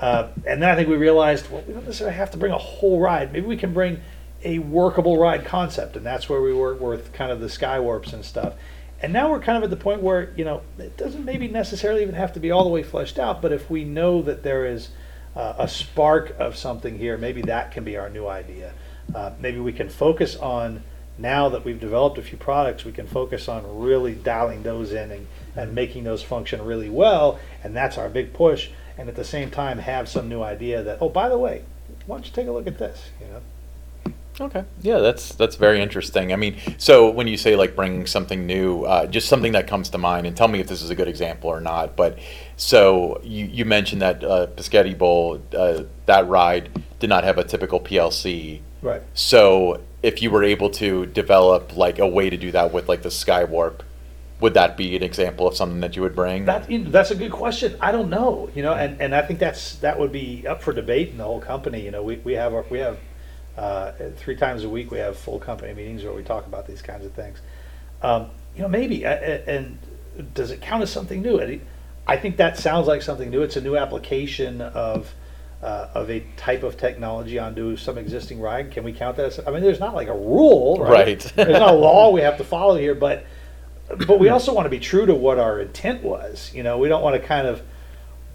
uh, 0.00 0.28
and 0.46 0.62
then 0.62 0.68
I 0.68 0.76
think 0.76 0.88
we 0.88 0.96
realized, 0.96 1.50
well, 1.50 1.62
we 1.66 1.74
don't 1.74 1.84
necessarily 1.84 2.16
have 2.16 2.30
to 2.32 2.36
bring 2.36 2.52
a 2.52 2.58
whole 2.58 3.00
ride. 3.00 3.32
Maybe 3.32 3.46
we 3.46 3.56
can 3.56 3.72
bring 3.72 4.00
a 4.44 4.58
workable 4.58 5.18
ride 5.18 5.44
concept, 5.44 5.96
and 5.96 6.04
that's 6.04 6.28
where 6.28 6.40
we 6.40 6.52
work 6.52 6.80
with 6.80 7.12
kind 7.12 7.32
of 7.32 7.40
the 7.40 7.46
Skywarps 7.46 8.12
and 8.12 8.24
stuff. 8.24 8.54
And 9.00 9.12
now 9.12 9.30
we're 9.30 9.40
kind 9.40 9.56
of 9.56 9.64
at 9.64 9.70
the 9.70 9.82
point 9.82 10.02
where 10.02 10.32
you 10.36 10.44
know 10.44 10.62
it 10.78 10.96
doesn't 10.96 11.24
maybe 11.24 11.48
necessarily 11.48 12.02
even 12.02 12.16
have 12.16 12.32
to 12.34 12.40
be 12.40 12.50
all 12.50 12.64
the 12.64 12.70
way 12.70 12.82
fleshed 12.82 13.18
out, 13.18 13.40
but 13.40 13.52
if 13.52 13.70
we 13.70 13.84
know 13.84 14.20
that 14.22 14.42
there 14.42 14.66
is 14.66 14.88
uh, 15.38 15.54
a 15.58 15.68
spark 15.68 16.36
of 16.38 16.56
something 16.56 16.98
here, 16.98 17.16
maybe 17.16 17.40
that 17.42 17.72
can 17.72 17.84
be 17.84 17.96
our 17.96 18.10
new 18.10 18.26
idea. 18.26 18.74
Uh, 19.14 19.30
maybe 19.40 19.58
we 19.58 19.72
can 19.72 19.88
focus 19.88 20.36
on 20.36 20.82
now 21.16 21.48
that 21.48 21.64
we've 21.64 21.80
developed 21.80 22.18
a 22.18 22.22
few 22.22 22.36
products, 22.36 22.84
we 22.84 22.92
can 22.92 23.06
focus 23.06 23.48
on 23.48 23.80
really 23.80 24.14
dialing 24.14 24.62
those 24.62 24.92
in 24.92 25.10
and, 25.10 25.26
and 25.56 25.74
making 25.74 26.04
those 26.04 26.22
function 26.22 26.62
really 26.62 26.90
well, 26.90 27.40
and 27.64 27.74
that's 27.74 27.96
our 27.96 28.10
big 28.10 28.34
push 28.34 28.68
and 28.98 29.08
at 29.08 29.14
the 29.14 29.24
same 29.24 29.50
time 29.50 29.78
have 29.78 30.08
some 30.08 30.28
new 30.28 30.42
idea 30.42 30.82
that 30.82 30.98
oh 31.00 31.08
by 31.08 31.28
the 31.28 31.38
way 31.38 31.62
why 32.06 32.16
don't 32.16 32.26
you 32.26 32.32
take 32.32 32.48
a 32.48 32.52
look 32.52 32.66
at 32.66 32.78
this 32.78 33.10
you 33.20 33.26
know 33.28 33.40
Okay. 34.40 34.64
Yeah, 34.82 34.98
that's 34.98 35.34
that's 35.34 35.56
very 35.56 35.82
interesting. 35.82 36.32
I 36.32 36.36
mean, 36.36 36.56
so 36.78 37.10
when 37.10 37.26
you 37.26 37.36
say 37.36 37.56
like 37.56 37.74
bringing 37.74 38.06
something 38.06 38.46
new, 38.46 38.84
uh, 38.84 39.06
just 39.06 39.28
something 39.28 39.52
that 39.52 39.66
comes 39.66 39.90
to 39.90 39.98
mind, 39.98 40.26
and 40.26 40.36
tell 40.36 40.48
me 40.48 40.60
if 40.60 40.68
this 40.68 40.82
is 40.82 40.90
a 40.90 40.94
good 40.94 41.08
example 41.08 41.50
or 41.50 41.60
not. 41.60 41.96
But 41.96 42.18
so 42.56 43.20
you, 43.24 43.46
you 43.46 43.64
mentioned 43.64 44.02
that 44.02 44.22
uh, 44.22 44.46
Pesgetti 44.48 44.96
Bowl, 44.96 45.42
uh, 45.56 45.84
that 46.06 46.28
ride 46.28 46.70
did 47.00 47.10
not 47.10 47.24
have 47.24 47.38
a 47.38 47.44
typical 47.44 47.80
PLC. 47.80 48.60
right 48.82 49.02
So 49.14 49.80
if 50.02 50.22
you 50.22 50.30
were 50.30 50.44
able 50.44 50.70
to 50.70 51.06
develop 51.06 51.76
like 51.76 51.98
a 51.98 52.06
way 52.06 52.30
to 52.30 52.36
do 52.36 52.52
that 52.52 52.72
with 52.72 52.88
like 52.88 53.02
the 53.02 53.08
Skywarp, 53.08 53.80
would 54.40 54.54
that 54.54 54.76
be 54.76 54.94
an 54.94 55.02
example 55.02 55.48
of 55.48 55.56
something 55.56 55.80
that 55.80 55.96
you 55.96 56.02
would 56.02 56.14
bring? 56.14 56.44
that 56.44 56.66
that's 56.92 57.10
a 57.10 57.16
good 57.16 57.32
question 57.32 57.76
i 57.80 57.90
don't 57.90 58.08
know 58.08 58.48
you 58.54 58.62
know 58.62 58.72
and, 58.72 59.00
and 59.00 59.12
i 59.14 59.20
think 59.20 59.40
that's 59.40 59.76
that 59.76 59.98
would 59.98 60.12
be 60.12 60.46
up 60.46 60.62
for 60.62 60.72
debate 60.72 61.08
in 61.08 61.16
the 61.16 61.24
whole 61.24 61.40
company 61.40 61.82
you 61.82 61.90
know 61.90 62.04
we, 62.04 62.16
we 62.18 62.34
have 62.34 62.54
our, 62.54 62.64
we 62.70 62.78
have 62.78 62.96
uh, 63.58 63.92
three 64.16 64.36
times 64.36 64.64
a 64.64 64.68
week 64.68 64.90
we 64.90 64.98
have 64.98 65.16
full 65.16 65.38
company 65.38 65.74
meetings 65.74 66.04
where 66.04 66.12
we 66.12 66.22
talk 66.22 66.46
about 66.46 66.66
these 66.66 66.82
kinds 66.82 67.04
of 67.04 67.12
things 67.12 67.40
um, 68.02 68.28
you 68.54 68.62
know 68.62 68.68
maybe 68.68 69.04
uh, 69.04 69.10
and 69.10 69.78
does 70.34 70.50
it 70.50 70.60
count 70.60 70.82
as 70.82 70.90
something 70.90 71.22
new 71.22 71.40
I- 71.40 71.60
i 72.06 72.16
think 72.16 72.36
that 72.38 72.56
sounds 72.58 72.86
like 72.86 73.02
something 73.02 73.30
new 73.30 73.42
it's 73.42 73.56
a 73.56 73.60
new 73.60 73.76
application 73.76 74.60
of 74.60 75.12
uh, 75.62 75.88
of 75.94 76.08
a 76.08 76.20
type 76.36 76.62
of 76.62 76.76
technology 76.76 77.36
onto 77.36 77.76
some 77.76 77.98
existing 77.98 78.40
ride. 78.40 78.70
Can 78.70 78.84
we 78.84 78.92
count 78.92 79.16
that? 79.16 79.26
As, 79.26 79.40
I 79.44 79.50
mean, 79.50 79.60
there's 79.60 79.80
not 79.80 79.92
like 79.92 80.06
a 80.06 80.14
rule, 80.14 80.78
right? 80.78 80.90
Right. 80.90 81.20
there's 81.34 81.58
not 81.58 81.74
a 81.74 81.76
law 81.76 82.12
we 82.12 82.20
have 82.20 82.36
to 82.38 82.44
follow 82.44 82.76
here, 82.76 82.94
but 82.94 83.24
but 84.06 84.20
we 84.20 84.28
also 84.28 84.54
want 84.54 84.66
to 84.66 84.70
be 84.70 84.78
true 84.78 85.04
to 85.06 85.14
what 85.14 85.38
our 85.40 85.60
intent 85.60 86.02
was. 86.04 86.52
You 86.54 86.62
know, 86.62 86.78
we 86.78 86.88
don't 86.88 87.02
want 87.02 87.20
to 87.20 87.26
kind 87.26 87.46
of 87.46 87.60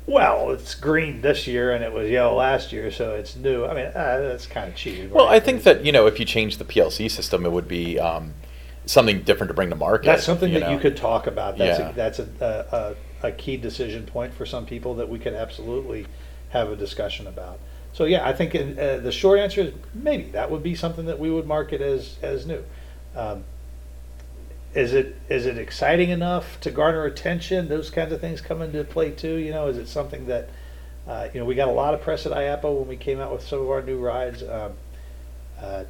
well, 0.06 0.52
it's 0.52 0.76
green 0.76 1.22
this 1.22 1.48
year 1.48 1.72
and 1.74 1.84
it 1.84 1.92
was 1.92 2.10
yellow 2.10 2.36
last 2.36 2.72
year, 2.72 2.92
so 2.92 3.16
it's 3.16 3.36
new. 3.36 3.66
I 3.66 3.74
mean, 3.74 3.86
uh, 3.86 4.20
that's 4.22 4.46
kind 4.46 4.70
of 4.70 4.76
cheating. 4.76 5.10
Well, 5.12 5.26
right? 5.26 5.36
I 5.36 5.40
think 5.40 5.64
that 5.64 5.86
you 5.86 5.92
know 5.92 6.08
if 6.08 6.20
you 6.20 6.26
change 6.26 6.58
the 6.58 6.66
PLC 6.66 7.10
system, 7.10 7.46
it 7.46 7.52
would 7.52 7.68
be 7.68 8.00
um, 8.00 8.34
something 8.86 9.22
different 9.24 9.50
to 9.50 9.54
bring 9.54 9.70
to 9.70 9.76
market. 9.76 10.06
That's 10.06 10.26
something 10.26 10.54
that 10.54 10.62
know? 10.62 10.72
you 10.72 10.80
could 10.80 10.98
talk 10.98 11.28
about. 11.28 11.58
That's 11.58 11.80
Yeah. 11.80 11.90
a, 11.90 11.94
that's 11.94 12.20
a, 12.20 12.96
a, 13.24 13.28
a 13.28 13.32
key 13.32 13.58
decision 13.58 14.06
point 14.06 14.34
for 14.34 14.46
some 14.46 14.66
people 14.66 14.96
that 14.96 15.08
we 15.08 15.20
could 15.20 15.34
absolutely 15.34 16.06
have 16.50 16.70
a 16.70 16.76
discussion 16.76 17.28
about. 17.28 17.60
So 17.94 18.06
yeah, 18.06 18.28
I 18.28 18.34
think 18.34 18.56
uh, 18.56 18.98
the 18.98 19.12
short 19.12 19.40
answer 19.40 19.62
is 19.62 19.74
maybe 19.94 20.24
that 20.32 20.50
would 20.52 20.64
be 20.64 20.76
something 20.76 21.06
that 21.06 21.20
we 21.20 21.30
would 21.30 21.46
market 21.46 21.80
as 21.82 22.18
as 22.22 22.46
new. 22.46 22.64
Um, 23.16 23.44
is 24.76 24.94
it 24.94 25.16
is 25.30 25.46
it 25.46 25.58
exciting 25.58 26.10
enough 26.10 26.60
to 26.62 26.72
garner 26.72 27.06
attention? 27.06 27.68
Those 27.70 27.90
kinds 27.90 28.12
of 28.12 28.22
things 28.22 28.42
come 28.42 28.62
into 28.62 28.84
play 28.84 29.12
too. 29.12 29.36
You 29.36 29.52
know, 29.52 29.68
is 29.68 29.78
it 29.78 29.88
something 29.88 30.26
that 30.28 30.50
uh, 31.08 31.28
you 31.34 31.40
know 31.40 31.46
we 31.46 31.56
got 31.56 31.68
a 31.68 31.72
lot 31.72 31.94
of 31.94 32.02
press 32.02 32.26
at 32.26 32.32
IAAPA 32.32 32.64
when 32.80 32.88
we 32.88 32.98
came 32.98 33.20
out 33.20 33.32
with 33.32 33.48
some 33.48 33.60
of 33.60 33.70
our 33.70 33.82
new 33.82 34.00
rides. 34.00 34.44
Um, 34.44 34.74
uh, 35.62 35.84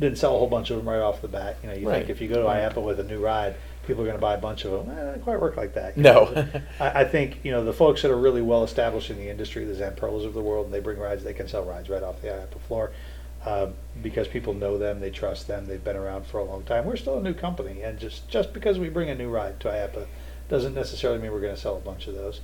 didn't 0.00 0.18
sell 0.18 0.36
a 0.36 0.38
whole 0.38 0.46
bunch 0.46 0.70
of 0.70 0.76
them 0.76 0.88
right 0.88 1.00
off 1.00 1.20
the 1.22 1.26
bat. 1.28 1.56
You 1.60 1.68
know, 1.70 1.74
you 1.74 1.88
Right. 1.88 1.98
think 1.98 2.10
if 2.10 2.20
you 2.20 2.28
go 2.28 2.40
to 2.42 2.48
IAAPA 2.48 2.80
with 2.80 3.00
a 3.00 3.02
new 3.04 3.18
ride, 3.18 3.56
people 3.84 4.02
are 4.02 4.06
going 4.06 4.16
to 4.16 4.20
buy 4.20 4.34
a 4.34 4.38
bunch 4.38 4.64
of 4.64 4.70
them. 4.70 4.96
Eh, 4.96 5.00
it 5.00 5.04
doesn't 5.06 5.22
quite 5.22 5.40
work 5.40 5.56
like 5.56 5.74
that. 5.74 5.96
No. 5.96 6.46
I, 6.78 7.00
I 7.00 7.04
think 7.04 7.40
you 7.42 7.50
know 7.50 7.64
the 7.64 7.72
folks 7.72 8.02
that 8.02 8.10
are 8.12 8.16
really 8.16 8.42
well 8.42 8.62
established 8.62 9.10
in 9.10 9.16
the 9.16 9.28
industry, 9.28 9.64
the 9.64 9.74
Zamperlas 9.74 10.24
of 10.24 10.34
the 10.34 10.40
world, 10.42 10.66
and 10.66 10.74
they 10.74 10.78
bring 10.80 10.98
rides. 10.98 11.24
They 11.24 11.34
can 11.34 11.48
sell 11.48 11.64
rides 11.64 11.88
right 11.88 12.02
off 12.02 12.20
the 12.22 12.28
IAAPA 12.28 12.60
floor 12.68 12.92
um, 13.46 13.74
because 14.02 14.28
people 14.28 14.54
know 14.54 14.78
them, 14.78 15.00
they 15.00 15.10
trust 15.10 15.46
them, 15.46 15.66
they've 15.66 15.82
been 15.82 15.96
around 15.96 16.26
for 16.26 16.38
a 16.38 16.44
long 16.44 16.64
time. 16.64 16.84
We're 16.84 16.96
still 16.96 17.18
a 17.18 17.22
new 17.22 17.34
company, 17.34 17.82
and 17.82 17.98
just 17.98 18.28
just 18.28 18.52
because 18.52 18.78
we 18.78 18.88
bring 18.88 19.10
a 19.10 19.14
new 19.14 19.28
ride 19.28 19.60
to 19.60 19.68
IAAPA 19.68 20.06
doesn't 20.48 20.74
necessarily 20.74 21.20
mean 21.20 21.32
we're 21.32 21.40
going 21.40 21.54
to 21.54 21.60
sell 21.60 21.76
a 21.76 21.80
bunch 21.80 22.06
of 22.06 22.14
those. 22.14 22.40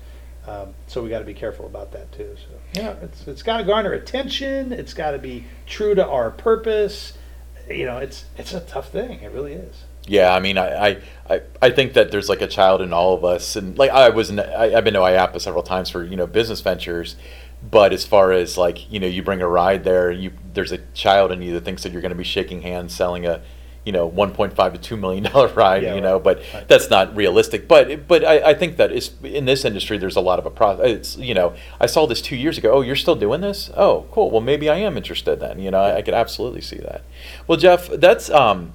Um, 0.46 0.74
so 0.86 1.02
we 1.02 1.08
got 1.08 1.20
to 1.20 1.24
be 1.24 1.34
careful 1.34 1.66
about 1.66 1.92
that 1.92 2.12
too. 2.12 2.36
So 2.36 2.80
yeah, 2.80 2.96
it's 3.02 3.26
it's 3.26 3.42
got 3.42 3.58
to 3.58 3.64
garner 3.64 3.92
attention. 3.92 4.72
It's 4.72 4.94
got 4.94 5.12
to 5.12 5.18
be 5.18 5.44
true 5.66 5.94
to 5.94 6.06
our 6.06 6.30
purpose. 6.30 7.14
You 7.68 7.86
know, 7.86 7.98
it's 7.98 8.26
it's 8.36 8.52
a 8.52 8.60
tough 8.60 8.90
thing. 8.90 9.20
It 9.20 9.32
really 9.32 9.54
is. 9.54 9.84
Yeah, 10.06 10.34
I 10.34 10.40
mean, 10.40 10.58
I, 10.58 11.00
I, 11.30 11.40
I, 11.62 11.70
think 11.70 11.94
that 11.94 12.10
there's 12.10 12.28
like 12.28 12.42
a 12.42 12.46
child 12.46 12.82
in 12.82 12.92
all 12.92 13.14
of 13.14 13.24
us, 13.24 13.56
and 13.56 13.78
like 13.78 13.90
I 13.90 14.10
was, 14.10 14.28
in, 14.28 14.38
I, 14.38 14.74
I've 14.74 14.84
been 14.84 14.92
to 14.94 15.00
IAAPA 15.00 15.40
several 15.40 15.62
times 15.62 15.88
for 15.88 16.04
you 16.04 16.14
know 16.14 16.26
business 16.26 16.60
ventures, 16.60 17.16
but 17.70 17.92
as 17.92 18.04
far 18.04 18.32
as 18.32 18.56
like 18.58 18.90
you 18.92 19.00
know, 19.00 19.06
you 19.06 19.22
bring 19.22 19.40
a 19.42 19.48
ride 19.48 19.84
there, 19.84 20.10
you 20.10 20.32
there's 20.52 20.72
a 20.72 20.78
child 20.94 21.32
in 21.32 21.42
you 21.42 21.52
that 21.54 21.64
thinks 21.64 21.82
that 21.82 21.92
you're 21.92 22.02
going 22.02 22.12
to 22.12 22.16
be 22.18 22.24
shaking 22.24 22.62
hands 22.62 22.94
selling 22.94 23.26
a, 23.26 23.42
you 23.84 23.92
know, 23.92 24.08
1.5 24.10 24.72
to 24.72 24.78
2 24.78 24.96
million 24.96 25.24
dollar 25.24 25.48
ride, 25.54 25.82
Yeah, 25.82 25.94
you 25.94 26.00
know, 26.00 26.14
right, 26.14 26.22
but 26.24 26.42
right. 26.54 26.68
that's 26.68 26.90
not 26.90 27.14
realistic. 27.16 27.66
But 27.66 28.06
but 28.06 28.24
I, 28.24 28.50
I 28.50 28.54
think 28.54 28.76
that 28.76 28.92
is 28.92 29.12
in 29.22 29.44
this 29.46 29.64
industry, 29.64 29.98
there's 29.98 30.16
a 30.16 30.20
lot 30.20 30.38
of 30.38 30.46
a 30.46 30.50
process. 30.50 30.86
It's 30.86 31.16
you 31.16 31.34
know, 31.34 31.54
I 31.80 31.86
saw 31.86 32.06
this 32.06 32.20
two 32.22 32.36
years 32.36 32.58
ago. 32.58 32.72
Oh, 32.72 32.80
you're 32.82 32.96
still 32.96 33.16
doing 33.16 33.40
this? 33.40 33.70
Oh, 33.76 34.06
cool. 34.10 34.30
Well, 34.30 34.40
maybe 34.40 34.68
I 34.68 34.76
am 34.76 34.96
interested 34.96 35.40
then. 35.40 35.58
You 35.58 35.70
know, 35.70 35.80
I, 35.80 35.96
I 35.96 36.02
could 36.02 36.14
absolutely 36.14 36.60
see 36.60 36.78
that. 36.78 37.02
Well, 37.46 37.58
Jeff, 37.58 37.88
that's 37.88 38.30
um 38.30 38.72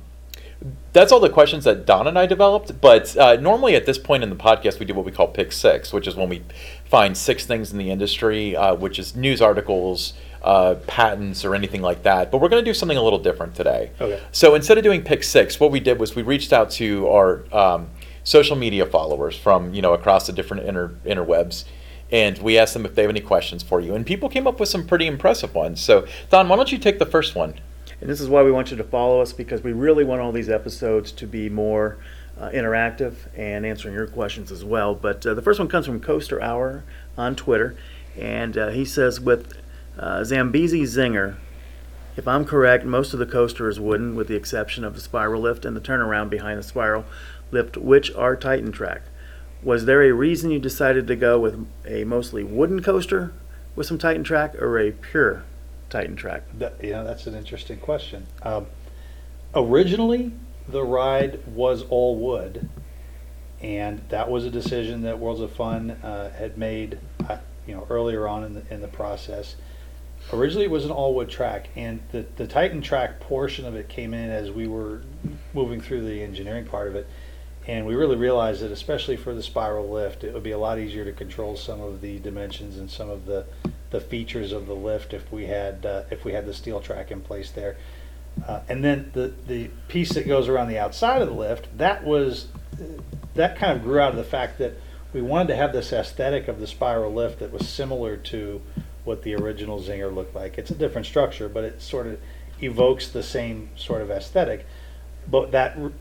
that's 0.93 1.11
all 1.11 1.19
the 1.19 1.29
questions 1.29 1.65
that 1.65 1.85
Don 1.85 2.07
and 2.07 2.17
I 2.17 2.25
developed. 2.25 2.79
But 2.81 3.15
uh, 3.17 3.35
normally 3.35 3.75
at 3.75 3.85
this 3.85 3.97
point 3.97 4.23
in 4.23 4.29
the 4.29 4.35
podcast, 4.35 4.79
we 4.79 4.85
do 4.85 4.93
what 4.93 5.05
we 5.05 5.11
call 5.11 5.27
pick 5.27 5.51
six, 5.51 5.93
which 5.93 6.07
is 6.07 6.15
when 6.15 6.29
we 6.29 6.43
find 6.85 7.15
six 7.15 7.45
things 7.45 7.71
in 7.71 7.77
the 7.77 7.91
industry, 7.91 8.55
uh, 8.55 8.75
which 8.75 8.97
is 8.97 9.15
news 9.15 9.41
articles, 9.41 10.13
uh, 10.41 10.75
patents, 10.87 11.45
or 11.45 11.53
anything 11.53 11.81
like 11.81 12.03
that. 12.03 12.31
But 12.31 12.39
we're 12.39 12.49
going 12.49 12.63
to 12.63 12.69
do 12.69 12.73
something 12.73 12.97
a 12.97 13.03
little 13.03 13.19
different 13.19 13.55
today. 13.55 13.91
Okay. 14.01 14.21
So 14.31 14.55
instead 14.55 14.77
of 14.77 14.83
doing 14.83 15.03
pick 15.03 15.23
six, 15.23 15.59
what 15.59 15.71
we 15.71 15.79
did 15.79 15.99
was 15.99 16.15
we 16.15 16.23
reached 16.23 16.53
out 16.53 16.71
to 16.71 17.07
our 17.09 17.45
um, 17.53 17.89
social 18.23 18.55
media 18.55 18.85
followers 18.85 19.37
from 19.37 19.73
you 19.73 19.81
know 19.81 19.93
across 19.93 20.27
the 20.27 20.33
different 20.33 20.63
inter 20.63 20.95
interwebs. 21.05 21.65
And 22.11 22.39
we 22.39 22.57
asked 22.57 22.73
them 22.73 22.85
if 22.87 22.95
they 22.95 23.03
have 23.03 23.11
any 23.11 23.21
questions 23.21 23.61
for 23.61 23.79
you. 23.79 23.93
And 23.93 24.03
people 24.03 24.29
came 24.29 24.47
up 24.47 24.59
with 24.59 24.67
some 24.67 24.87
pretty 24.87 25.05
impressive 25.05 25.53
ones. 25.53 25.79
So, 25.79 26.07
Don, 26.31 26.49
why 26.49 26.55
don't 26.55 26.71
you 26.71 26.79
take 26.79 26.97
the 26.97 27.05
first 27.05 27.35
one? 27.35 27.59
And 28.01 28.09
this 28.09 28.21
is 28.21 28.30
why 28.30 28.43
we 28.43 28.51
want 28.51 28.71
you 28.71 28.77
to 28.77 28.84
follow 28.84 29.21
us 29.21 29.34
because 29.34 29.61
we 29.61 29.73
really 29.73 30.03
want 30.03 30.21
all 30.21 30.31
these 30.31 30.49
episodes 30.49 31.11
to 31.13 31.27
be 31.27 31.49
more 31.49 31.97
uh, 32.39 32.49
interactive 32.49 33.15
and 33.35 33.65
answering 33.65 33.93
your 33.93 34.07
questions 34.07 34.51
as 34.51 34.63
well. 34.63 34.95
But 34.95 35.26
uh, 35.26 35.34
the 35.34 35.41
first 35.41 35.59
one 35.59 35.67
comes 35.67 35.85
from 35.85 35.99
Coaster 35.99 36.41
Hour 36.41 36.84
on 37.17 37.35
Twitter, 37.35 37.76
and 38.17 38.57
uh, 38.57 38.69
he 38.69 38.85
says 38.85 39.19
with 39.19 39.53
uh, 39.97 40.23
Zambezi 40.23 40.84
Zinger, 40.84 41.35
if 42.15 42.27
I'm 42.27 42.45
correct, 42.45 42.85
most 42.85 43.13
of 43.13 43.19
the 43.19 43.26
coaster 43.26 43.69
is 43.69 43.80
wooden 43.80 44.15
with 44.15 44.27
the 44.27 44.35
exception 44.35 44.84
of 44.84 44.95
the 44.95 45.01
spiral 45.01 45.41
lift 45.41 45.65
and 45.65 45.76
the 45.76 45.81
turnaround 45.81 46.30
behind 46.30 46.57
the 46.57 46.63
spiral 46.63 47.05
lift, 47.51 47.77
which 47.77 48.13
are 48.13 48.35
Titan 48.35 48.71
track. 48.71 49.03
Was 49.61 49.85
there 49.85 50.01
a 50.03 50.13
reason 50.13 50.51
you 50.51 50.59
decided 50.59 51.05
to 51.07 51.15
go 51.15 51.39
with 51.39 51.67
a 51.85 52.05
mostly 52.05 52.43
wooden 52.43 52.81
coaster 52.81 53.34
with 53.76 53.88
some 53.88 53.97
Titan 53.97 54.23
track 54.23 54.55
or 54.61 54.80
a 54.80 54.91
pure 54.91 55.43
Titan 55.89 56.15
track? 56.15 56.43
That, 56.55 56.83
you 56.83 56.91
know, 56.91 57.03
that's 57.03 57.27
an 57.27 57.35
interesting 57.35 57.79
question. 57.79 58.27
Um, 58.43 58.67
originally, 59.55 60.31
the 60.67 60.83
ride 60.83 61.45
was 61.47 61.83
all 61.83 62.15
wood, 62.15 62.69
and 63.61 64.01
that 64.09 64.29
was 64.29 64.45
a 64.45 64.51
decision 64.51 65.01
that 65.01 65.19
Worlds 65.19 65.41
of 65.41 65.51
Fun 65.51 65.91
uh, 65.91 66.31
had 66.31 66.57
made, 66.57 66.99
uh, 67.27 67.37
you 67.67 67.75
know, 67.75 67.87
earlier 67.89 68.27
on 68.27 68.43
in 68.43 68.53
the 68.53 68.73
in 68.73 68.81
the 68.81 68.87
process. 68.87 69.55
Originally, 70.33 70.65
it 70.65 70.71
was 70.71 70.85
an 70.85 70.91
all 70.91 71.15
wood 71.15 71.29
track, 71.29 71.69
and 71.75 72.01
the 72.11 72.25
the 72.35 72.47
Titan 72.47 72.81
track 72.81 73.19
portion 73.19 73.65
of 73.65 73.75
it 73.75 73.89
came 73.89 74.13
in 74.13 74.29
as 74.29 74.51
we 74.51 74.67
were 74.67 75.01
moving 75.53 75.81
through 75.81 76.05
the 76.05 76.21
engineering 76.21 76.65
part 76.65 76.87
of 76.87 76.95
it, 76.95 77.07
and 77.67 77.85
we 77.85 77.95
really 77.95 78.15
realized 78.15 78.61
that, 78.61 78.71
especially 78.71 79.15
for 79.15 79.33
the 79.33 79.43
spiral 79.43 79.89
lift, 79.89 80.23
it 80.23 80.33
would 80.33 80.43
be 80.43 80.51
a 80.51 80.57
lot 80.57 80.77
easier 80.77 81.05
to 81.05 81.13
control 81.13 81.55
some 81.55 81.81
of 81.81 82.01
the 82.01 82.19
dimensions 82.19 82.77
and 82.77 82.89
some 82.89 83.09
of 83.09 83.25
the 83.25 83.45
the 83.91 83.99
features 83.99 84.51
of 84.51 84.67
the 84.67 84.75
lift 84.75 85.13
if 85.13 85.31
we 85.31 85.45
had 85.45 85.85
uh, 85.85 86.03
if 86.11 86.25
we 86.25 86.33
had 86.33 86.45
the 86.45 86.53
steel 86.53 86.79
track 86.79 87.11
in 87.11 87.21
place 87.21 87.51
there. 87.51 87.77
Uh, 88.47 88.61
and 88.69 88.83
then 88.83 89.09
the 89.13 89.33
the 89.47 89.69
piece 89.87 90.13
that 90.13 90.27
goes 90.27 90.47
around 90.47 90.69
the 90.69 90.77
outside 90.77 91.21
of 91.21 91.27
the 91.27 91.33
lift 91.33 91.67
that 91.77 92.03
was 92.03 92.47
that 93.33 93.57
kind 93.57 93.75
of 93.75 93.83
grew 93.83 93.99
out 93.99 94.11
of 94.11 94.17
the 94.17 94.23
fact 94.23 94.57
that 94.59 94.73
we 95.13 95.21
wanted 95.21 95.47
to 95.47 95.55
have 95.55 95.73
this 95.73 95.91
aesthetic 95.91 96.47
of 96.47 96.59
the 96.59 96.67
spiral 96.67 97.11
lift 97.13 97.39
that 97.39 97.51
was 97.51 97.67
similar 97.67 98.15
to 98.15 98.61
what 99.03 99.23
the 99.23 99.33
original 99.35 99.81
Zinger 99.81 100.13
looked 100.13 100.35
like. 100.35 100.57
It's 100.57 100.69
a 100.69 100.75
different 100.75 101.07
structure, 101.07 101.49
but 101.49 101.63
it 101.63 101.81
sort 101.81 102.05
of 102.05 102.19
evokes 102.61 103.09
the 103.09 103.23
same 103.23 103.69
sort 103.75 104.01
of 104.01 104.11
aesthetic. 104.11 104.67
But 105.27 105.51
that 105.51 105.77
r- 105.77 105.91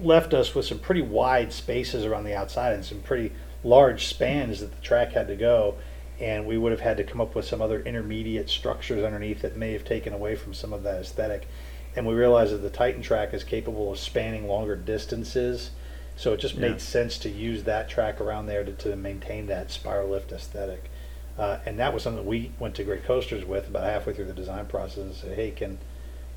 left 0.00 0.32
us 0.32 0.54
with 0.54 0.64
some 0.64 0.78
pretty 0.78 1.02
wide 1.02 1.52
spaces 1.52 2.04
around 2.04 2.24
the 2.24 2.34
outside 2.34 2.72
and 2.72 2.84
some 2.84 3.00
pretty 3.00 3.32
large 3.62 4.06
spans 4.06 4.60
that 4.60 4.74
the 4.74 4.80
track 4.80 5.12
had 5.12 5.28
to 5.28 5.36
go. 5.36 5.74
And 6.20 6.46
we 6.46 6.56
would 6.56 6.72
have 6.72 6.80
had 6.80 6.96
to 6.96 7.04
come 7.04 7.20
up 7.20 7.34
with 7.34 7.44
some 7.44 7.60
other 7.60 7.80
intermediate 7.80 8.48
structures 8.48 9.04
underneath 9.04 9.42
that 9.42 9.56
may 9.56 9.72
have 9.72 9.84
taken 9.84 10.12
away 10.12 10.34
from 10.34 10.54
some 10.54 10.72
of 10.72 10.82
that 10.84 11.00
aesthetic. 11.00 11.46
And 11.94 12.06
we 12.06 12.14
realized 12.14 12.52
that 12.52 12.58
the 12.62 12.70
Titan 12.70 13.02
track 13.02 13.34
is 13.34 13.44
capable 13.44 13.92
of 13.92 13.98
spanning 13.98 14.48
longer 14.48 14.76
distances. 14.76 15.70
So 16.16 16.32
it 16.32 16.40
just 16.40 16.54
Yeah. 16.54 16.70
made 16.70 16.80
sense 16.80 17.18
to 17.18 17.28
use 17.28 17.64
that 17.64 17.88
track 17.88 18.20
around 18.20 18.46
there 18.46 18.64
to, 18.64 18.72
to 18.72 18.96
maintain 18.96 19.46
that 19.48 19.70
spiral 19.70 20.08
lift 20.08 20.32
aesthetic. 20.32 20.90
Uh, 21.38 21.58
and 21.66 21.78
that 21.78 21.92
was 21.92 22.02
something 22.02 22.22
that 22.22 22.28
we 22.28 22.50
went 22.58 22.74
to 22.76 22.84
Great 22.84 23.04
Coasters 23.04 23.44
with 23.44 23.68
about 23.68 23.84
halfway 23.84 24.14
through 24.14 24.24
the 24.24 24.32
design 24.32 24.64
process 24.66 24.98
and 24.98 25.14
said, 25.14 25.36
hey, 25.36 25.50
can 25.50 25.78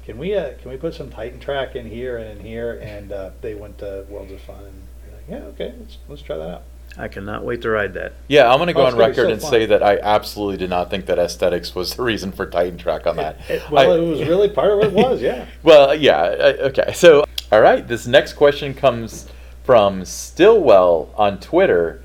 can 0.06 0.18
we 0.18 0.36
uh, 0.36 0.54
can 0.62 0.72
we 0.72 0.78
put 0.78 0.94
some 0.94 1.10
Titan 1.10 1.40
track 1.40 1.76
in 1.76 1.86
here 1.86 2.18
and 2.18 2.40
in 2.40 2.46
here? 2.46 2.74
And 2.82 3.12
uh, 3.12 3.30
they 3.42 3.54
went 3.54 3.78
to 3.78 4.06
Worlds 4.10 4.32
of 4.32 4.42
Fun 4.42 4.66
and 4.66 4.88
like, 5.14 5.24
yeah, 5.30 5.48
okay, 5.50 5.74
let's 5.80 5.98
let's 6.10 6.22
try 6.22 6.36
that 6.36 6.50
out. 6.50 6.64
I 7.00 7.08
cannot 7.08 7.46
wait 7.46 7.62
to 7.62 7.70
ride 7.70 7.94
that. 7.94 8.12
Yeah, 8.28 8.52
I'm 8.52 8.58
going 8.58 8.68
to 8.68 8.74
go 8.74 8.82
Oh, 8.82 8.86
on 8.88 8.92
gonna 8.92 9.06
be 9.06 9.10
record 9.12 9.28
so 9.28 9.32
and 9.32 9.42
fun. 9.42 9.50
say 9.52 9.66
that 9.68 9.82
I 9.82 9.98
absolutely 10.00 10.58
did 10.58 10.70
not 10.70 10.90
think 10.90 11.06
that 11.06 11.18
aesthetics 11.18 11.74
was 11.74 11.96
the 11.96 12.04
reason 12.04 12.34
for 12.34 12.46
Titan 12.46 12.78
Track 12.78 13.08
on 13.08 13.16
that. 13.16 13.38
It- 13.48 13.54
it- 13.56 13.72
well, 13.72 13.90
I- 13.92 13.96
it 13.98 14.02
was 14.02 14.20
really 14.28 14.50
part 14.50 14.72
of 14.74 14.82
it 14.84 14.92
was 14.92 15.22
yeah. 15.22 15.46
Well, 15.64 15.96
yeah. 15.96 16.22
I- 16.22 16.54
Okay. 16.70 16.92
So, 16.94 17.24
all 17.54 17.62
right. 17.62 17.88
This 17.88 18.06
next 18.06 18.34
question 18.34 18.74
comes 18.74 19.28
from 19.64 20.04
Stillwell 20.04 21.10
on 21.16 21.40
Twitter. 21.40 22.02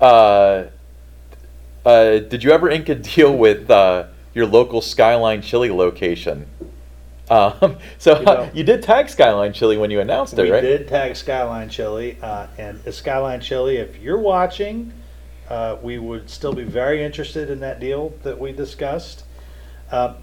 Uh, 0.00 0.64
uh, 1.84 2.18
did 2.18 2.44
you 2.44 2.52
ever 2.52 2.70
ink 2.70 2.88
a 2.88 2.94
deal 2.94 3.36
with 3.36 3.68
uh, 3.70 4.04
your 4.32 4.46
local 4.46 4.80
Skyline 4.80 5.42
Chili 5.42 5.70
location? 5.70 6.46
Um, 7.30 7.78
so 7.98 8.18
You 8.18 8.24
know- 8.24 8.50
you 8.52 8.64
did 8.64 8.82
tag 8.82 9.08
Skyline 9.08 9.52
Chili 9.52 9.76
when 9.78 9.90
you 9.90 10.00
announced 10.00 10.38
it, 10.38 10.42
we 10.42 10.50
right? 10.50 10.60
did 10.60 10.88
tag 10.88 11.16
Skyline 11.16 11.68
Chili, 11.70 12.18
uh, 12.20 12.48
and 12.58 12.80
Skyline 12.92 13.40
Chili, 13.40 13.76
if 13.76 13.98
you're 13.98 14.18
watching, 14.18 14.92
uh, 15.48 15.76
we 15.82 15.98
would 15.98 16.28
still 16.28 16.52
be 16.52 16.64
very 16.64 17.02
interested 17.02 17.50
in 17.50 17.60
that 17.60 17.80
deal 17.80 18.12
that 18.24 18.38
we 18.38 18.52
discussed. 18.52 19.24
Uh, 19.90 20.14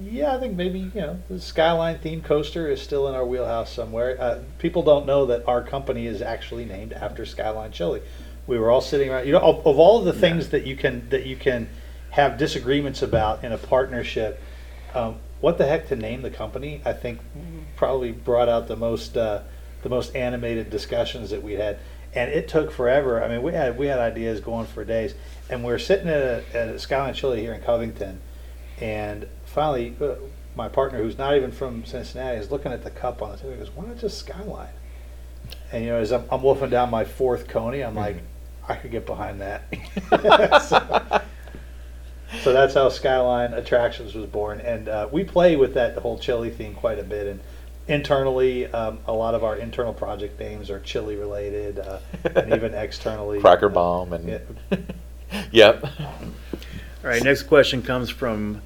yeah, 0.00 0.34
I 0.36 0.38
think 0.38 0.54
maybe 0.54 0.78
you 0.80 1.00
know 1.00 1.18
the 1.30 1.40
Skyline 1.40 1.98
themed 2.00 2.24
coaster 2.24 2.68
is 2.68 2.82
still 2.82 3.08
in 3.08 3.14
our 3.14 3.24
wheelhouse 3.24 3.72
somewhere. 3.72 4.16
Uh, 4.20 4.40
people 4.58 4.82
don't 4.82 5.06
know 5.06 5.24
that 5.26 5.46
our 5.48 5.62
company 5.62 6.06
is 6.06 6.20
actually 6.20 6.66
named 6.66 6.92
after 6.92 7.24
Skyline 7.24 7.72
Chili. 7.72 8.02
We 8.46 8.58
were 8.58 8.70
all 8.70 8.82
sitting 8.82 9.08
around. 9.10 9.26
You 9.26 9.32
know, 9.32 9.40
of, 9.40 9.66
of 9.66 9.78
all 9.78 9.98
of 9.98 10.04
the 10.04 10.12
things 10.12 10.50
that 10.50 10.66
you 10.66 10.76
can 10.76 11.08
that 11.08 11.24
you 11.24 11.34
can 11.34 11.68
have 12.10 12.36
disagreements 12.36 13.00
about 13.02 13.42
in 13.42 13.52
a 13.52 13.58
partnership. 13.58 14.40
Um, 14.94 15.16
what 15.46 15.58
the 15.58 15.64
heck 15.64 15.86
to 15.86 15.94
name 15.94 16.22
the 16.22 16.30
company? 16.30 16.82
I 16.84 16.92
think 16.92 17.20
probably 17.76 18.10
brought 18.10 18.48
out 18.48 18.66
the 18.66 18.74
most 18.74 19.16
uh, 19.16 19.42
the 19.84 19.88
most 19.88 20.16
animated 20.16 20.70
discussions 20.70 21.30
that 21.30 21.40
we 21.40 21.52
had, 21.52 21.78
and 22.12 22.32
it 22.32 22.48
took 22.48 22.72
forever. 22.72 23.22
I 23.22 23.28
mean, 23.28 23.42
we 23.42 23.52
had 23.52 23.78
we 23.78 23.86
had 23.86 24.00
ideas 24.00 24.40
going 24.40 24.66
for 24.66 24.84
days, 24.84 25.14
and 25.48 25.62
we 25.62 25.72
are 25.72 25.78
sitting 25.78 26.08
at 26.08 26.20
a, 26.20 26.44
at 26.52 26.68
a 26.70 26.80
Skyline 26.80 27.14
Chili 27.14 27.42
here 27.42 27.54
in 27.54 27.62
Covington, 27.62 28.20
and 28.80 29.28
finally, 29.44 29.94
uh, 30.00 30.16
my 30.56 30.68
partner, 30.68 30.98
who's 30.98 31.16
not 31.16 31.36
even 31.36 31.52
from 31.52 31.84
Cincinnati, 31.84 32.38
is 32.38 32.50
looking 32.50 32.72
at 32.72 32.82
the 32.82 32.90
cup 32.90 33.22
on 33.22 33.30
the 33.30 33.36
table. 33.36 33.52
He 33.52 33.58
goes, 33.58 33.70
"Why 33.70 33.86
not 33.86 33.98
just 33.98 34.18
Skyline?" 34.18 34.74
And 35.70 35.84
you 35.84 35.90
know, 35.90 35.98
as 35.98 36.10
I'm, 36.10 36.24
I'm 36.28 36.42
wolfing 36.42 36.70
down 36.70 36.90
my 36.90 37.04
fourth 37.04 37.46
Coney, 37.46 37.82
I'm 37.82 37.94
like, 37.94 38.16
I 38.68 38.74
could 38.74 38.90
get 38.90 39.06
behind 39.06 39.40
that. 39.40 39.62
so, 40.68 41.20
so 42.42 42.52
that's 42.52 42.74
how 42.74 42.88
Skyline 42.88 43.54
Attractions 43.54 44.14
was 44.14 44.26
born, 44.26 44.60
and 44.60 44.88
uh, 44.88 45.08
we 45.10 45.24
play 45.24 45.56
with 45.56 45.74
that 45.74 45.96
whole 45.98 46.18
chili 46.18 46.50
theme 46.50 46.74
quite 46.74 46.98
a 46.98 47.02
bit. 47.02 47.26
And 47.26 47.40
internally, 47.88 48.66
um, 48.72 48.98
a 49.06 49.12
lot 49.12 49.34
of 49.34 49.44
our 49.44 49.56
internal 49.56 49.94
project 49.94 50.38
names 50.38 50.70
are 50.70 50.80
chili 50.80 51.16
related, 51.16 51.78
uh, 51.78 51.98
and 52.34 52.52
even 52.52 52.74
externally, 52.74 53.40
Cracker 53.40 53.68
Bomb 53.68 54.12
and 54.12 54.28
Yeah. 54.28 54.38
yep. 55.50 55.84
All 57.06 57.10
right, 57.10 57.22
next 57.22 57.44
question 57.44 57.82
comes 57.82 58.10
from, 58.10 58.62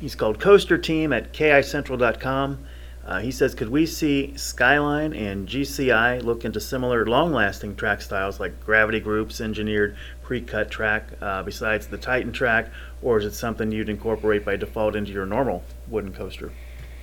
he's 0.00 0.14
called 0.14 0.40
Coaster 0.40 0.78
Team 0.78 1.12
at 1.12 1.32
KICentral.com. 1.32 2.58
Uh, 3.06 3.18
he 3.20 3.30
says, 3.30 3.54
could 3.54 3.70
we 3.70 3.86
see 3.86 4.36
Skyline 4.36 5.12
and 5.14 5.48
GCI 5.48 6.22
look 6.22 6.44
into 6.44 6.60
similar 6.60 7.06
long-lasting 7.06 7.74
track 7.76 8.02
styles 8.02 8.38
like 8.38 8.64
gravity 8.64 9.00
groups, 9.00 9.40
engineered 9.40 9.96
pre-cut 10.22 10.70
track 10.70 11.08
uh, 11.20 11.42
besides 11.42 11.86
the 11.86 11.98
Titan 11.98 12.32
track, 12.32 12.70
or 13.02 13.18
is 13.18 13.24
it 13.24 13.32
something 13.32 13.72
you'd 13.72 13.88
incorporate 13.88 14.44
by 14.44 14.56
default 14.56 14.96
into 14.96 15.12
your 15.12 15.26
normal 15.26 15.62
wooden 15.88 16.12
coaster? 16.12 16.52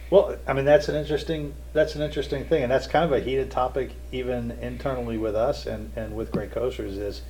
Well, 0.09 0.37
I 0.47 0.53
mean 0.53 0.65
that's 0.65 0.87
an 0.87 0.95
interesting 0.95 1.53
that's 1.73 1.95
an 1.95 2.01
interesting 2.01 2.45
thing, 2.45 2.63
and 2.63 2.71
that's 2.71 2.87
kind 2.87 3.03
of 3.03 3.11
a 3.11 3.19
heated 3.19 3.51
topic 3.51 3.91
even 4.11 4.51
internally 4.61 5.17
with 5.17 5.35
us 5.35 5.65
and, 5.65 5.91
and 5.95 6.15
with 6.15 6.31
Great 6.31 6.51
Coasters 6.51 6.97
is 6.97 7.21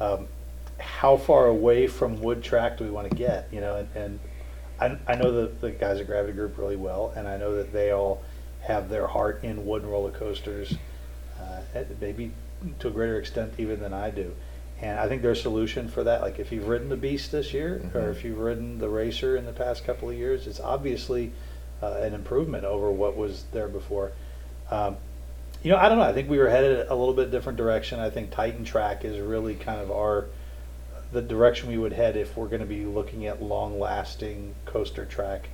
um, 0.00 0.26
how 0.78 1.16
far 1.16 1.46
away 1.46 1.86
from 1.86 2.20
wood 2.20 2.42
track 2.42 2.78
do 2.78 2.84
we 2.84 2.90
want 2.90 3.10
to 3.10 3.16
get? 3.16 3.48
You 3.52 3.60
know, 3.60 3.76
and, 3.76 3.88
and 3.94 4.20
I, 4.80 5.12
I 5.12 5.16
know 5.16 5.30
the, 5.30 5.46
the 5.60 5.70
guys 5.70 6.00
at 6.00 6.06
Gravity 6.06 6.32
Group 6.32 6.56
really 6.56 6.76
well, 6.76 7.12
and 7.14 7.28
I 7.28 7.36
know 7.36 7.56
that 7.56 7.72
they 7.72 7.90
all 7.90 8.22
have 8.62 8.88
their 8.88 9.06
heart 9.06 9.44
in 9.44 9.66
wooden 9.66 9.88
roller 9.88 10.10
coasters, 10.10 10.74
uh, 11.38 11.60
maybe 12.00 12.32
to 12.78 12.88
a 12.88 12.90
greater 12.90 13.18
extent 13.18 13.52
even 13.58 13.80
than 13.80 13.92
I 13.92 14.10
do. 14.10 14.34
And 14.80 14.98
I 14.98 15.08
think 15.08 15.22
there's 15.22 15.38
a 15.38 15.42
solution 15.42 15.88
for 15.88 16.04
that, 16.04 16.20
like 16.20 16.38
if 16.38 16.50
you've 16.52 16.68
ridden 16.68 16.88
the 16.88 16.96
Beast 16.96 17.32
this 17.32 17.54
year, 17.54 17.80
or 17.94 18.00
Mhm. 18.00 18.10
if 18.10 18.24
you've 18.24 18.38
ridden 18.38 18.78
the 18.78 18.88
Racer 18.88 19.36
in 19.36 19.46
the 19.46 19.52
past 19.52 19.84
couple 19.84 20.10
of 20.10 20.16
years, 20.16 20.46
it's 20.46 20.60
obviously 20.60 21.32
uh, 21.82 21.98
an 22.00 22.14
improvement 22.14 22.64
over 22.64 22.90
what 22.90 23.16
was 23.16 23.44
there 23.52 23.68
before. 23.68 24.12
Um, 24.70 24.96
you 25.62 25.70
know, 25.70 25.76
I 25.76 25.88
don't 25.88 25.98
know. 25.98 26.04
I 26.04 26.12
think 26.12 26.30
we 26.30 26.38
were 26.38 26.48
headed 26.48 26.86
a 26.88 26.94
little 26.94 27.12
bit 27.14 27.30
different 27.30 27.58
direction. 27.58 28.00
I 28.00 28.10
think 28.10 28.30
Titan 28.30 28.64
Track 28.64 29.04
is 29.04 29.18
really 29.20 29.54
kind 29.54 29.80
of 29.80 29.90
our 29.90 30.26
the 31.12 31.22
direction 31.22 31.68
we 31.68 31.78
would 31.78 31.92
head 31.92 32.16
if 32.16 32.36
we're 32.36 32.48
going 32.48 32.60
to 32.60 32.66
be 32.66 32.84
looking 32.84 33.26
at 33.26 33.40
long-lasting 33.40 34.52
coaster 34.64 35.04
track 35.04 35.48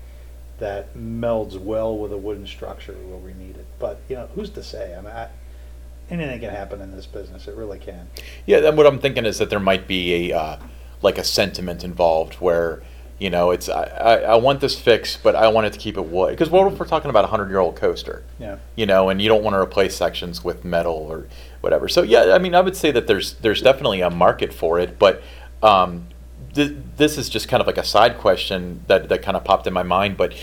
that 0.59 0.95
melds 0.95 1.59
well 1.59 1.97
with 1.99 2.13
a 2.13 2.17
wooden 2.17 2.47
structure 2.47 2.93
where 2.95 3.19
we 3.19 3.35
need 3.35 3.57
it. 3.57 3.67
But 3.79 4.01
you 4.09 4.17
know, 4.17 4.29
who's 4.35 4.51
to 4.51 4.63
say? 4.63 4.95
I 4.95 5.01
mean, 5.01 5.11
I, 5.11 5.29
anything 6.11 6.41
can 6.41 6.51
happen 6.51 6.81
in 6.81 6.91
this 6.91 7.07
business. 7.07 7.49
It 7.49 7.55
really 7.55 7.79
can. 7.79 8.09
Yeah, 8.47 8.59
and 8.59 8.77
what 8.77 8.87
I'm 8.87 8.99
thinking 8.99 9.25
is 9.25 9.39
that 9.39 9.51
there 9.51 9.61
might 9.61 9.87
be 9.87 10.31
a 10.31 10.39
uh, 10.39 10.57
like 11.03 11.19
a 11.19 11.25
sentiment 11.25 11.85
involved 11.85 12.35
where 12.35 12.83
you 13.19 13.31
know 13.31 13.51
it's 13.51 13.69
I, 13.69 13.85
I, 13.85 14.15
I 14.17 14.35
want 14.37 14.61
this 14.61 14.79
fixed, 14.79 15.23
but 15.23 15.35
I 15.35 15.49
want 15.49 15.67
it 15.67 15.73
to 15.75 15.79
keep 15.79 15.97
it 15.97 16.07
wood 16.07 16.31
because 16.31 16.51
what 16.51 16.71
if 16.73 16.79
we're 16.79 16.87
talking 16.87 17.11
about 17.11 17.25
a 17.25 17.29
hundred 17.29 17.49
year 17.49 17.59
old 17.59 17.77
coaster? 17.77 18.25
Yeah. 18.39 18.59
You 18.77 18.87
know, 18.87 19.09
and 19.09 19.21
you 19.21 19.29
don't 19.29 19.43
want 19.43 19.55
to 19.55 19.61
replace 19.61 19.97
sections 19.97 20.43
with 20.45 20.65
metal 20.65 20.95
or 20.95 21.27
whatever. 21.61 21.89
So 21.89 22.03
yeah, 22.03 22.35
I 22.35 22.39
mean, 22.39 22.55
I 22.55 22.61
would 22.61 22.77
say 22.77 22.91
that 22.91 23.07
there's 23.07 23.35
there's 23.35 23.63
definitely 23.63 24.01
a 24.01 24.11
market 24.11 24.53
for 24.53 24.79
it, 24.79 24.99
but 24.99 25.23
um, 25.63 26.09
th- 26.55 26.77
this 26.97 27.19
is 27.19 27.29
just 27.29 27.49
kind 27.49 27.61
of 27.61 27.67
like 27.67 27.79
a 27.79 27.85
side 27.85 28.19
question 28.19 28.83
that 28.87 29.09
that 29.09 29.23
kind 29.23 29.37
of 29.37 29.45
popped 29.45 29.67
in 29.67 29.73
my 29.73 29.83
mind, 29.83 30.17
but. 30.17 30.35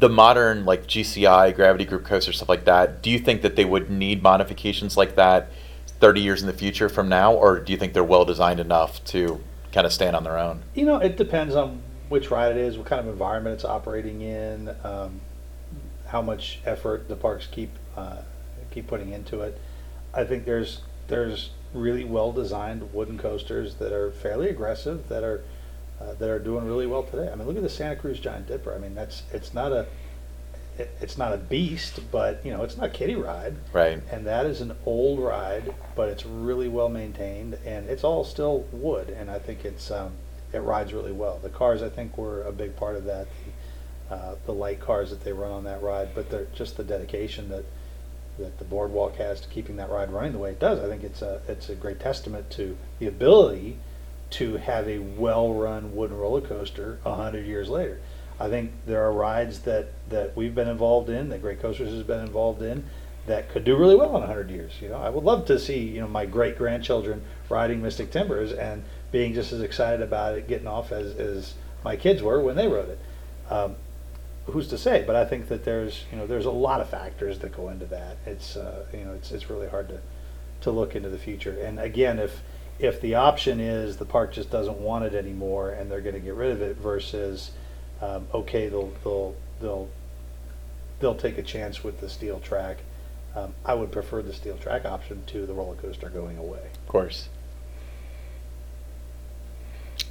The 0.00 0.08
modern 0.08 0.64
like 0.64 0.86
GCI 0.86 1.54
gravity 1.54 1.84
group 1.84 2.04
coaster 2.04 2.32
stuff 2.32 2.48
like 2.48 2.64
that. 2.64 3.02
Do 3.02 3.10
you 3.10 3.18
think 3.18 3.42
that 3.42 3.54
they 3.54 3.64
would 3.64 3.90
need 3.90 4.22
modifications 4.22 4.96
like 4.96 5.14
that 5.16 5.52
30 6.00 6.20
years 6.20 6.40
in 6.40 6.46
the 6.46 6.54
future 6.54 6.88
from 6.88 7.08
now, 7.08 7.32
or 7.34 7.60
do 7.60 7.72
you 7.72 7.78
think 7.78 7.92
they're 7.92 8.02
well 8.02 8.24
designed 8.24 8.58
enough 8.58 9.04
to 9.04 9.40
kind 9.72 9.86
of 9.86 9.92
stand 9.92 10.16
on 10.16 10.24
their 10.24 10.38
own? 10.38 10.62
You 10.74 10.86
know, 10.86 10.96
it 10.96 11.16
depends 11.16 11.54
on 11.54 11.82
which 12.08 12.30
ride 12.30 12.52
it 12.52 12.56
is, 12.56 12.76
what 12.76 12.86
kind 12.86 13.00
of 13.00 13.06
environment 13.06 13.54
it's 13.54 13.64
operating 13.64 14.22
in, 14.22 14.74
um, 14.82 15.20
how 16.06 16.22
much 16.22 16.60
effort 16.64 17.08
the 17.08 17.16
parks 17.16 17.46
keep 17.46 17.70
uh, 17.96 18.22
keep 18.70 18.86
putting 18.86 19.12
into 19.12 19.42
it. 19.42 19.60
I 20.12 20.24
think 20.24 20.44
there's 20.44 20.80
there's 21.08 21.50
really 21.72 22.04
well 22.04 22.32
designed 22.32 22.92
wooden 22.92 23.18
coasters 23.18 23.76
that 23.76 23.92
are 23.92 24.10
fairly 24.10 24.48
aggressive 24.48 25.08
that 25.08 25.22
are 25.22 25.42
uh, 26.00 26.14
that 26.14 26.28
are 26.28 26.38
doing 26.38 26.66
really 26.66 26.86
well 26.86 27.02
today. 27.02 27.30
I 27.30 27.34
mean, 27.34 27.46
look 27.46 27.56
at 27.56 27.62
the 27.62 27.68
Santa 27.68 27.96
Cruz 27.96 28.18
Giant 28.18 28.46
Dipper. 28.46 28.74
I 28.74 28.78
mean, 28.78 28.94
that's 28.94 29.22
it's 29.32 29.52
not 29.52 29.72
a 29.72 29.86
it, 30.78 30.90
it's 31.00 31.18
not 31.18 31.32
a 31.32 31.36
beast, 31.36 32.00
but 32.10 32.44
you 32.44 32.52
know, 32.52 32.62
it's 32.62 32.76
not 32.76 32.86
a 32.86 32.90
kiddie 32.90 33.16
ride. 33.16 33.56
Right. 33.72 34.00
And 34.10 34.26
that 34.26 34.46
is 34.46 34.60
an 34.60 34.74
old 34.86 35.20
ride, 35.20 35.74
but 35.94 36.08
it's 36.08 36.24
really 36.24 36.68
well 36.68 36.88
maintained, 36.88 37.58
and 37.64 37.88
it's 37.88 38.04
all 38.04 38.24
still 38.24 38.66
wood, 38.72 39.10
and 39.10 39.30
I 39.30 39.38
think 39.38 39.64
it's 39.64 39.90
um, 39.90 40.12
it 40.52 40.60
rides 40.60 40.92
really 40.92 41.12
well. 41.12 41.38
The 41.42 41.50
cars, 41.50 41.82
I 41.82 41.88
think, 41.88 42.16
were 42.16 42.42
a 42.42 42.52
big 42.52 42.76
part 42.76 42.96
of 42.96 43.04
that. 43.04 43.28
The, 44.08 44.14
uh, 44.14 44.34
the 44.44 44.52
light 44.52 44.80
cars 44.80 45.10
that 45.10 45.22
they 45.22 45.32
run 45.32 45.52
on 45.52 45.64
that 45.64 45.82
ride, 45.82 46.16
but 46.16 46.30
they're 46.30 46.48
just 46.52 46.76
the 46.76 46.82
dedication 46.84 47.48
that 47.50 47.64
that 48.38 48.58
the 48.58 48.64
boardwalk 48.64 49.16
has 49.16 49.40
to 49.42 49.48
keeping 49.48 49.76
that 49.76 49.90
ride 49.90 50.10
running 50.10 50.32
the 50.32 50.38
way 50.38 50.50
it 50.50 50.58
does. 50.58 50.80
I 50.80 50.88
think 50.88 51.04
it's 51.04 51.22
a 51.22 51.42
it's 51.46 51.68
a 51.68 51.74
great 51.74 52.00
testament 52.00 52.50
to 52.52 52.76
the 52.98 53.06
ability 53.06 53.76
to 54.30 54.56
have 54.56 54.88
a 54.88 54.98
well-run 54.98 55.94
wooden 55.94 56.16
roller 56.16 56.40
coaster 56.40 56.98
hundred 57.04 57.46
years 57.46 57.68
later. 57.68 58.00
I 58.38 58.48
think 58.48 58.72
there 58.86 59.04
are 59.04 59.12
rides 59.12 59.60
that, 59.60 59.88
that 60.08 60.34
we've 60.34 60.54
been 60.54 60.68
involved 60.68 61.10
in, 61.10 61.28
that 61.28 61.42
Great 61.42 61.60
Coasters 61.60 61.90
has 61.90 62.02
been 62.02 62.20
involved 62.20 62.62
in, 62.62 62.84
that 63.26 63.50
could 63.50 63.64
do 63.64 63.76
really 63.76 63.94
well 63.94 64.08
in 64.08 64.22
100 64.22 64.50
years. 64.50 64.72
You 64.80 64.88
know, 64.88 64.96
I 64.96 65.10
would 65.10 65.24
love 65.24 65.46
to 65.46 65.58
see 65.58 65.78
you 65.78 66.00
know 66.00 66.08
my 66.08 66.26
great 66.26 66.56
grandchildren 66.56 67.22
riding 67.48 67.82
Mystic 67.82 68.10
Timbers 68.10 68.52
and 68.52 68.82
being 69.12 69.34
just 69.34 69.52
as 69.52 69.60
excited 69.60 70.00
about 70.00 70.38
it 70.38 70.48
getting 70.48 70.66
off 70.66 70.90
as, 70.90 71.14
as 71.16 71.54
my 71.84 71.96
kids 71.96 72.22
were 72.22 72.40
when 72.40 72.56
they 72.56 72.66
rode 72.66 72.88
it. 72.88 72.98
Um, 73.50 73.76
who's 74.46 74.68
to 74.68 74.78
say? 74.78 75.04
But 75.06 75.16
I 75.16 75.24
think 75.24 75.48
that 75.48 75.64
there's 75.64 76.04
you 76.10 76.16
know 76.16 76.26
there's 76.26 76.46
a 76.46 76.50
lot 76.50 76.80
of 76.80 76.88
factors 76.88 77.38
that 77.40 77.54
go 77.54 77.68
into 77.68 77.86
that. 77.86 78.16
It's 78.26 78.56
uh, 78.56 78.86
you 78.92 79.04
know 79.04 79.12
it's 79.12 79.30
it's 79.32 79.50
really 79.50 79.68
hard 79.68 79.88
to 79.88 80.00
to 80.62 80.70
look 80.70 80.94
into 80.94 81.08
the 81.08 81.18
future. 81.18 81.58
And 81.62 81.78
again, 81.78 82.18
if 82.18 82.42
if 82.80 83.00
the 83.00 83.14
option 83.14 83.60
is 83.60 83.96
the 83.96 84.04
park 84.04 84.32
just 84.32 84.50
doesn't 84.50 84.78
want 84.78 85.04
it 85.04 85.14
anymore 85.14 85.70
and 85.70 85.90
they're 85.90 86.00
going 86.00 86.14
to 86.14 86.20
get 86.20 86.34
rid 86.34 86.50
of 86.50 86.62
it 86.62 86.76
versus 86.76 87.52
um, 88.00 88.26
okay 88.32 88.68
they'll 88.68 88.92
they'll 89.04 89.36
they'll 89.60 89.88
they'll 91.00 91.14
take 91.14 91.38
a 91.38 91.42
chance 91.42 91.82
with 91.82 92.00
the 92.00 92.08
steel 92.08 92.38
track. 92.38 92.78
Um, 93.34 93.54
I 93.64 93.74
would 93.74 93.90
prefer 93.90 94.22
the 94.22 94.32
steel 94.32 94.56
track 94.56 94.84
option 94.84 95.24
to 95.26 95.46
the 95.46 95.54
roller 95.54 95.76
coaster 95.76 96.08
going 96.08 96.38
away. 96.38 96.70
Of 96.74 96.88
course. 96.88 97.28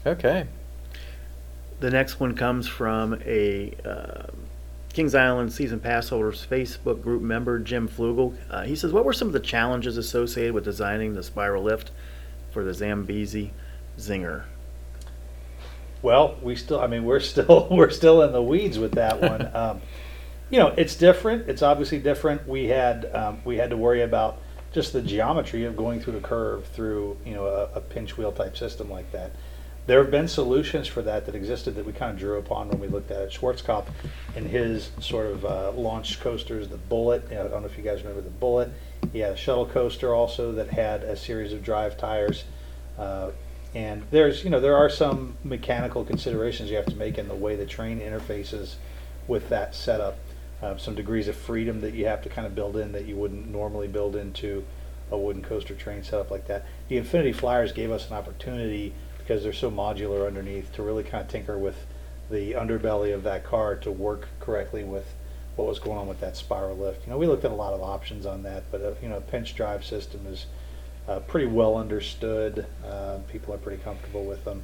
Okay. 0.05 0.47
The 1.79 1.89
next 1.89 2.19
one 2.19 2.35
comes 2.35 2.67
from 2.67 3.21
a 3.25 3.73
uh, 3.85 4.27
Kings 4.93 5.15
Island 5.15 5.53
season 5.53 5.79
pass 5.79 6.09
holders 6.09 6.45
Facebook 6.49 7.01
group 7.01 7.21
member, 7.21 7.59
Jim 7.59 7.87
Flugel. 7.87 8.35
Uh, 8.49 8.63
he 8.63 8.75
says, 8.75 8.91
"What 8.91 9.05
were 9.05 9.13
some 9.13 9.27
of 9.27 9.33
the 9.33 9.39
challenges 9.39 9.97
associated 9.97 10.53
with 10.53 10.63
designing 10.63 11.13
the 11.13 11.23
spiral 11.23 11.63
lift 11.63 11.91
for 12.59 12.65
the 12.65 12.73
Zambezi 12.73 13.53
Zinger?" 13.97 14.43
Well, 16.01 16.35
we 16.41 16.55
still, 16.55 16.79
I 16.79 16.87
mean, 16.87 17.05
we're 17.05 17.21
still, 17.21 17.67
we're 17.71 17.89
still 17.89 18.21
in 18.21 18.33
the 18.33 18.43
weeds 18.43 18.77
with 18.77 18.93
that 18.93 19.21
one. 19.29 19.49
Um, 19.55 19.81
you 20.49 20.59
know, 20.59 20.67
it's 20.77 20.95
different. 20.95 21.49
It's 21.49 21.61
obviously 21.61 21.99
different. 21.99 22.47
We 22.47 22.65
had, 22.65 23.09
um, 23.13 23.41
we 23.45 23.57
had 23.57 23.69
to 23.69 23.77
worry 23.77 24.01
about 24.01 24.39
just 24.73 24.93
the 24.93 25.01
geometry 25.01 25.63
of 25.63 25.77
going 25.77 26.01
through 26.01 26.13
the 26.13 26.21
curve 26.21 26.65
through, 26.67 27.17
you 27.25 27.33
know, 27.33 27.45
a, 27.45 27.77
a 27.77 27.81
pinch 27.81 28.17
wheel 28.17 28.31
type 28.31 28.57
system 28.57 28.89
like 28.89 29.11
that. 29.13 29.31
There 29.87 30.01
have 30.01 30.11
been 30.11 30.27
solutions 30.27 30.87
for 30.87 31.01
that 31.03 31.25
that 31.25 31.35
existed 31.35 31.75
that 31.75 31.85
we 31.85 31.93
kind 31.93 32.11
of 32.11 32.19
drew 32.19 32.37
upon 32.37 32.69
when 32.69 32.79
we 32.79 32.87
looked 32.87 33.09
at 33.09 33.21
it. 33.21 33.31
Schwarzkopf 33.31 33.85
and 34.35 34.45
his 34.45 34.91
sort 34.99 35.27
of 35.27 35.45
uh, 35.45 35.71
launch 35.71 36.19
coasters, 36.19 36.67
the 36.67 36.77
Bullet. 36.77 37.23
You 37.29 37.37
know, 37.37 37.45
I 37.45 37.47
don't 37.47 37.61
know 37.61 37.67
if 37.67 37.77
you 37.77 37.83
guys 37.83 38.01
remember 38.01 38.21
the 38.21 38.29
Bullet. 38.29 38.69
He 39.13 39.19
had 39.19 39.33
a 39.33 39.37
shuttle 39.37 39.65
coaster 39.65 40.13
also 40.13 40.51
that 40.53 40.69
had 40.69 41.03
a 41.03 41.15
series 41.15 41.53
of 41.53 41.63
drive 41.63 41.97
tires. 41.97 42.43
Uh, 42.97 43.31
and 43.73 44.03
there's, 44.11 44.43
you 44.43 44.49
know, 44.49 44.59
there 44.59 44.75
are 44.75 44.89
some 44.89 45.37
mechanical 45.43 46.03
considerations 46.03 46.69
you 46.69 46.75
have 46.75 46.87
to 46.87 46.95
make 46.95 47.17
in 47.17 47.27
the 47.27 47.35
way 47.35 47.55
the 47.55 47.65
train 47.65 47.99
interfaces 47.99 48.75
with 49.27 49.49
that 49.49 49.75
setup. 49.75 50.17
Uh, 50.61 50.75
some 50.77 50.95
degrees 50.95 51.27
of 51.27 51.35
freedom 51.35 51.79
that 51.81 51.93
you 51.93 52.05
have 52.05 52.21
to 52.21 52.29
kind 52.29 52.45
of 52.45 52.53
build 52.53 52.75
in 52.75 52.91
that 52.91 53.05
you 53.05 53.15
wouldn't 53.15 53.47
normally 53.47 53.87
build 53.87 54.15
into 54.15 54.65
a 55.11 55.17
wooden 55.17 55.41
coaster 55.41 55.73
train 55.73 56.03
setup 56.03 56.29
like 56.29 56.47
that. 56.47 56.65
The 56.89 56.97
Infinity 56.97 57.31
Flyers 57.31 57.71
gave 57.71 57.91
us 57.91 58.09
an 58.09 58.15
opportunity 58.15 58.93
because 59.19 59.43
they're 59.43 59.53
so 59.53 59.71
modular 59.71 60.27
underneath 60.27 60.73
to 60.73 60.83
really 60.83 61.03
kind 61.03 61.23
of 61.23 61.29
tinker 61.29 61.57
with 61.57 61.85
the 62.29 62.53
underbelly 62.53 63.13
of 63.13 63.23
that 63.23 63.43
car 63.43 63.75
to 63.75 63.91
work 63.91 64.27
correctly 64.39 64.83
with 64.83 65.13
what 65.59 65.67
was 65.67 65.79
going 65.79 65.97
on 65.97 66.07
with 66.07 66.21
that 66.21 66.37
spiral 66.37 66.77
lift. 66.77 67.05
You 67.05 67.11
know, 67.11 67.17
we 67.17 67.27
looked 67.27 67.43
at 67.43 67.51
a 67.51 67.55
lot 67.55 67.73
of 67.73 67.81
options 67.81 68.25
on 68.25 68.43
that, 68.43 68.63
but 68.71 68.81
uh, 68.81 68.93
you 69.01 69.09
know, 69.09 69.17
a 69.17 69.21
pinch 69.21 69.55
drive 69.55 69.83
system 69.83 70.25
is 70.25 70.45
uh, 71.07 71.19
pretty 71.19 71.47
well 71.47 71.75
understood. 71.75 72.65
Uh, 72.85 73.17
people 73.29 73.53
are 73.53 73.57
pretty 73.57 73.83
comfortable 73.83 74.23
with 74.23 74.45
them. 74.45 74.63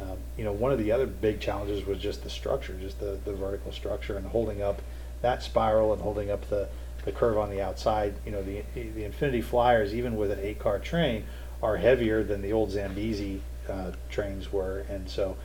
Um, 0.00 0.18
you 0.36 0.44
know, 0.44 0.52
one 0.52 0.72
of 0.72 0.78
the 0.78 0.90
other 0.90 1.06
big 1.06 1.40
challenges 1.40 1.86
was 1.86 1.98
just 1.98 2.24
the 2.24 2.30
structure, 2.30 2.76
just 2.80 2.98
the, 2.98 3.18
the 3.24 3.32
vertical 3.32 3.70
structure 3.70 4.16
and 4.16 4.26
holding 4.26 4.60
up 4.60 4.82
that 5.22 5.42
spiral 5.42 5.92
and 5.92 6.02
holding 6.02 6.30
up 6.30 6.48
the, 6.50 6.68
the 7.04 7.12
curve 7.12 7.38
on 7.38 7.48
the 7.48 7.62
outside. 7.62 8.14
You 8.26 8.32
know, 8.32 8.42
the, 8.42 8.62
the 8.74 9.04
Infinity 9.04 9.42
Flyers, 9.42 9.94
even 9.94 10.16
with 10.16 10.32
an 10.32 10.40
eight 10.40 10.58
car 10.58 10.80
train, 10.80 11.24
are 11.62 11.76
heavier 11.76 12.24
than 12.24 12.42
the 12.42 12.52
old 12.52 12.72
Zambezi 12.72 13.40
uh, 13.68 13.92
trains 14.10 14.52
were. 14.52 14.84
And 14.90 15.08
so, 15.08 15.36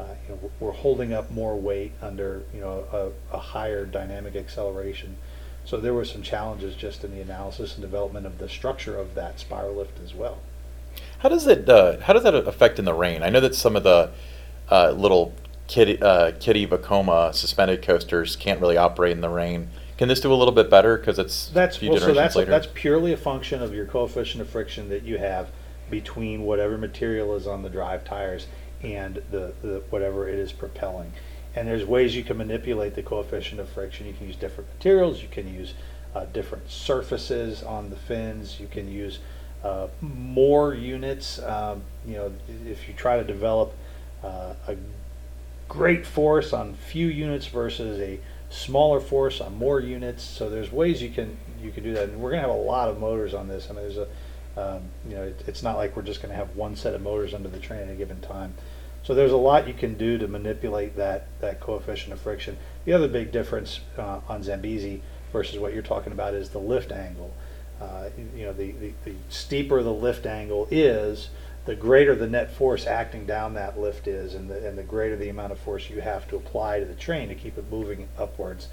uh, 0.00 0.14
you 0.28 0.34
know, 0.34 0.50
we're 0.60 0.72
holding 0.72 1.12
up 1.12 1.30
more 1.30 1.56
weight 1.56 1.92
under, 2.00 2.42
you 2.54 2.60
know, 2.60 2.84
a, 3.32 3.36
a 3.36 3.38
higher 3.38 3.84
dynamic 3.84 4.36
acceleration. 4.36 5.16
So 5.64 5.76
there 5.78 5.94
were 5.94 6.04
some 6.04 6.22
challenges 6.22 6.74
just 6.74 7.04
in 7.04 7.14
the 7.14 7.20
analysis 7.20 7.74
and 7.74 7.82
development 7.82 8.26
of 8.26 8.38
the 8.38 8.48
structure 8.48 8.98
of 8.98 9.14
that 9.14 9.38
spiral 9.38 9.74
lift 9.74 10.00
as 10.00 10.14
well. 10.14 10.38
How 11.18 11.28
does 11.28 11.46
it? 11.46 11.68
Uh, 11.68 12.00
how 12.00 12.12
does 12.12 12.22
that 12.22 12.34
affect 12.34 12.78
in 12.78 12.84
the 12.84 12.94
rain? 12.94 13.22
I 13.22 13.28
know 13.28 13.40
that 13.40 13.54
some 13.54 13.76
of 13.76 13.84
the 13.84 14.10
uh, 14.70 14.90
little 14.92 15.34
kitty 15.68 16.00
uh, 16.02 16.32
kitty 16.40 16.66
Vekoma 16.66 17.34
suspended 17.34 17.82
coasters 17.82 18.36
can't 18.36 18.60
really 18.60 18.76
operate 18.76 19.12
in 19.12 19.20
the 19.20 19.28
rain. 19.28 19.68
Can 19.98 20.08
this 20.08 20.20
do 20.20 20.32
a 20.32 20.34
little 20.34 20.54
bit 20.54 20.70
better 20.70 20.96
because 20.96 21.18
it's 21.18 21.50
That's 21.50 21.76
a 21.76 21.80
few 21.80 21.90
well, 21.90 22.00
so 22.00 22.14
that's 22.14 22.34
later? 22.34 22.50
that's 22.50 22.68
purely 22.72 23.12
a 23.12 23.18
function 23.18 23.62
of 23.62 23.74
your 23.74 23.84
coefficient 23.84 24.40
of 24.40 24.48
friction 24.48 24.88
that 24.88 25.02
you 25.02 25.18
have 25.18 25.50
between 25.90 26.42
whatever 26.42 26.78
material 26.78 27.36
is 27.36 27.46
on 27.46 27.62
the 27.62 27.68
drive 27.68 28.04
tires 28.04 28.46
and 28.82 29.22
the, 29.30 29.52
the 29.62 29.82
whatever 29.90 30.28
it 30.28 30.38
is 30.38 30.52
propelling. 30.52 31.12
And 31.54 31.66
there's 31.66 31.84
ways 31.84 32.14
you 32.14 32.22
can 32.22 32.36
manipulate 32.36 32.94
the 32.94 33.02
coefficient 33.02 33.60
of 33.60 33.68
friction. 33.68 34.06
You 34.06 34.12
can 34.12 34.26
use 34.26 34.36
different 34.36 34.70
materials. 34.74 35.20
You 35.22 35.28
can 35.28 35.52
use 35.52 35.74
uh, 36.14 36.26
different 36.26 36.70
surfaces 36.70 37.62
on 37.62 37.90
the 37.90 37.96
fins. 37.96 38.60
You 38.60 38.68
can 38.68 38.90
use 38.90 39.18
uh, 39.64 39.88
more 40.00 40.74
units. 40.74 41.40
Um, 41.40 41.82
you 42.06 42.14
know, 42.14 42.32
if 42.66 42.88
you 42.88 42.94
try 42.94 43.16
to 43.18 43.24
develop 43.24 43.74
uh, 44.22 44.54
a 44.68 44.76
great 45.68 46.06
force 46.06 46.52
on 46.52 46.74
few 46.74 47.06
units 47.06 47.46
versus 47.46 48.00
a 48.00 48.20
smaller 48.50 49.00
force 49.00 49.40
on 49.40 49.56
more 49.56 49.80
units. 49.80 50.22
So 50.22 50.50
there's 50.50 50.72
ways 50.72 51.00
you 51.00 51.10
can 51.10 51.36
you 51.62 51.70
can 51.70 51.84
do 51.84 51.94
that. 51.94 52.08
And 52.08 52.20
we're 52.20 52.32
to 52.32 52.40
have 52.40 52.50
a 52.50 52.52
lot 52.52 52.88
of 52.88 52.98
motors 52.98 53.34
on 53.34 53.48
this. 53.48 53.68
I 53.70 53.72
mean, 53.72 53.82
there's 53.82 53.96
a 53.96 54.08
um, 54.56 54.82
you 55.08 55.14
know 55.16 55.24
it, 55.24 55.42
it's 55.46 55.62
not 55.62 55.76
like 55.76 55.96
we're 55.96 56.02
just 56.02 56.22
going 56.22 56.30
to 56.30 56.36
have 56.36 56.56
one 56.56 56.76
set 56.76 56.94
of 56.94 57.02
motors 57.02 57.34
under 57.34 57.48
the 57.48 57.58
train 57.58 57.82
at 57.82 57.90
a 57.90 57.94
given 57.94 58.20
time. 58.20 58.54
So 59.02 59.14
there's 59.14 59.32
a 59.32 59.36
lot 59.36 59.66
you 59.66 59.74
can 59.74 59.94
do 59.94 60.18
to 60.18 60.28
manipulate 60.28 60.96
that 60.96 61.26
that 61.40 61.60
coefficient 61.60 62.12
of 62.12 62.20
friction. 62.20 62.56
The 62.84 62.92
other 62.92 63.08
big 63.08 63.32
difference 63.32 63.80
uh, 63.96 64.20
on 64.28 64.42
Zambezi 64.42 65.02
versus 65.32 65.58
what 65.58 65.72
you're 65.72 65.82
talking 65.82 66.12
about 66.12 66.34
is 66.34 66.50
the 66.50 66.58
lift 66.58 66.92
angle. 66.92 67.32
Uh, 67.80 68.10
you 68.36 68.44
know, 68.44 68.52
the, 68.52 68.72
the, 68.72 68.92
the 69.04 69.14
steeper 69.30 69.82
the 69.82 69.92
lift 69.92 70.26
angle 70.26 70.68
is, 70.70 71.30
the 71.64 71.74
greater 71.74 72.14
the 72.14 72.26
net 72.26 72.52
force 72.52 72.86
acting 72.86 73.24
down 73.24 73.54
that 73.54 73.78
lift 73.78 74.06
is, 74.06 74.34
and 74.34 74.50
the, 74.50 74.68
and 74.68 74.76
the 74.76 74.82
greater 74.82 75.16
the 75.16 75.30
amount 75.30 75.52
of 75.52 75.58
force 75.58 75.88
you 75.88 76.00
have 76.00 76.28
to 76.28 76.36
apply 76.36 76.80
to 76.80 76.84
the 76.84 76.94
train 76.94 77.28
to 77.28 77.34
keep 77.34 77.56
it 77.56 77.70
moving 77.70 78.08
upwards. 78.18 78.68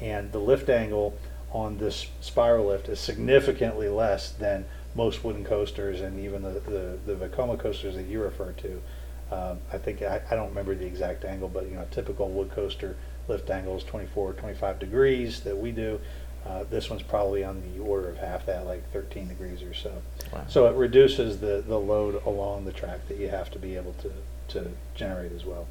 And 0.00 0.32
the 0.32 0.40
lift 0.40 0.68
angle 0.68 1.16
on 1.52 1.78
this 1.78 2.08
spiral 2.20 2.66
lift 2.66 2.88
is 2.88 2.98
significantly 2.98 3.88
less 3.88 4.30
than 4.30 4.64
most 4.94 5.24
wooden 5.24 5.44
coasters 5.44 6.00
and 6.00 6.18
even 6.20 6.42
the, 6.42 6.60
the, 6.60 6.98
the 7.06 7.28
Vekoma 7.28 7.58
coasters 7.58 7.94
that 7.94 8.06
you 8.06 8.22
refer 8.22 8.52
to. 8.52 8.82
Um, 9.30 9.58
I 9.72 9.78
think, 9.78 10.02
I, 10.02 10.22
I 10.30 10.34
don't 10.34 10.48
remember 10.48 10.74
the 10.74 10.86
exact 10.86 11.24
angle, 11.24 11.48
but 11.48 11.68
you 11.68 11.74
know, 11.74 11.82
a 11.82 11.94
typical 11.94 12.28
wood 12.28 12.50
coaster 12.50 12.96
lift 13.28 13.50
angle 13.50 13.76
is 13.76 13.84
24, 13.84 14.32
25 14.34 14.78
degrees 14.78 15.40
that 15.40 15.56
we 15.56 15.70
do. 15.70 16.00
Uh, 16.46 16.64
this 16.70 16.88
one's 16.88 17.02
probably 17.02 17.44
on 17.44 17.62
the 17.74 17.82
order 17.82 18.08
of 18.08 18.16
half 18.16 18.46
that, 18.46 18.64
like 18.64 18.90
13 18.92 19.28
degrees 19.28 19.62
or 19.62 19.74
so. 19.74 19.92
Wow. 20.32 20.44
So 20.48 20.66
it 20.66 20.76
reduces 20.76 21.40
the, 21.40 21.62
the 21.66 21.78
load 21.78 22.22
along 22.24 22.64
the 22.64 22.72
track 22.72 23.06
that 23.08 23.18
you 23.18 23.28
have 23.28 23.50
to 23.50 23.58
be 23.58 23.76
able 23.76 23.94
to, 23.94 24.10
to 24.54 24.70
generate 24.94 25.32
as 25.32 25.44
well. 25.44 25.66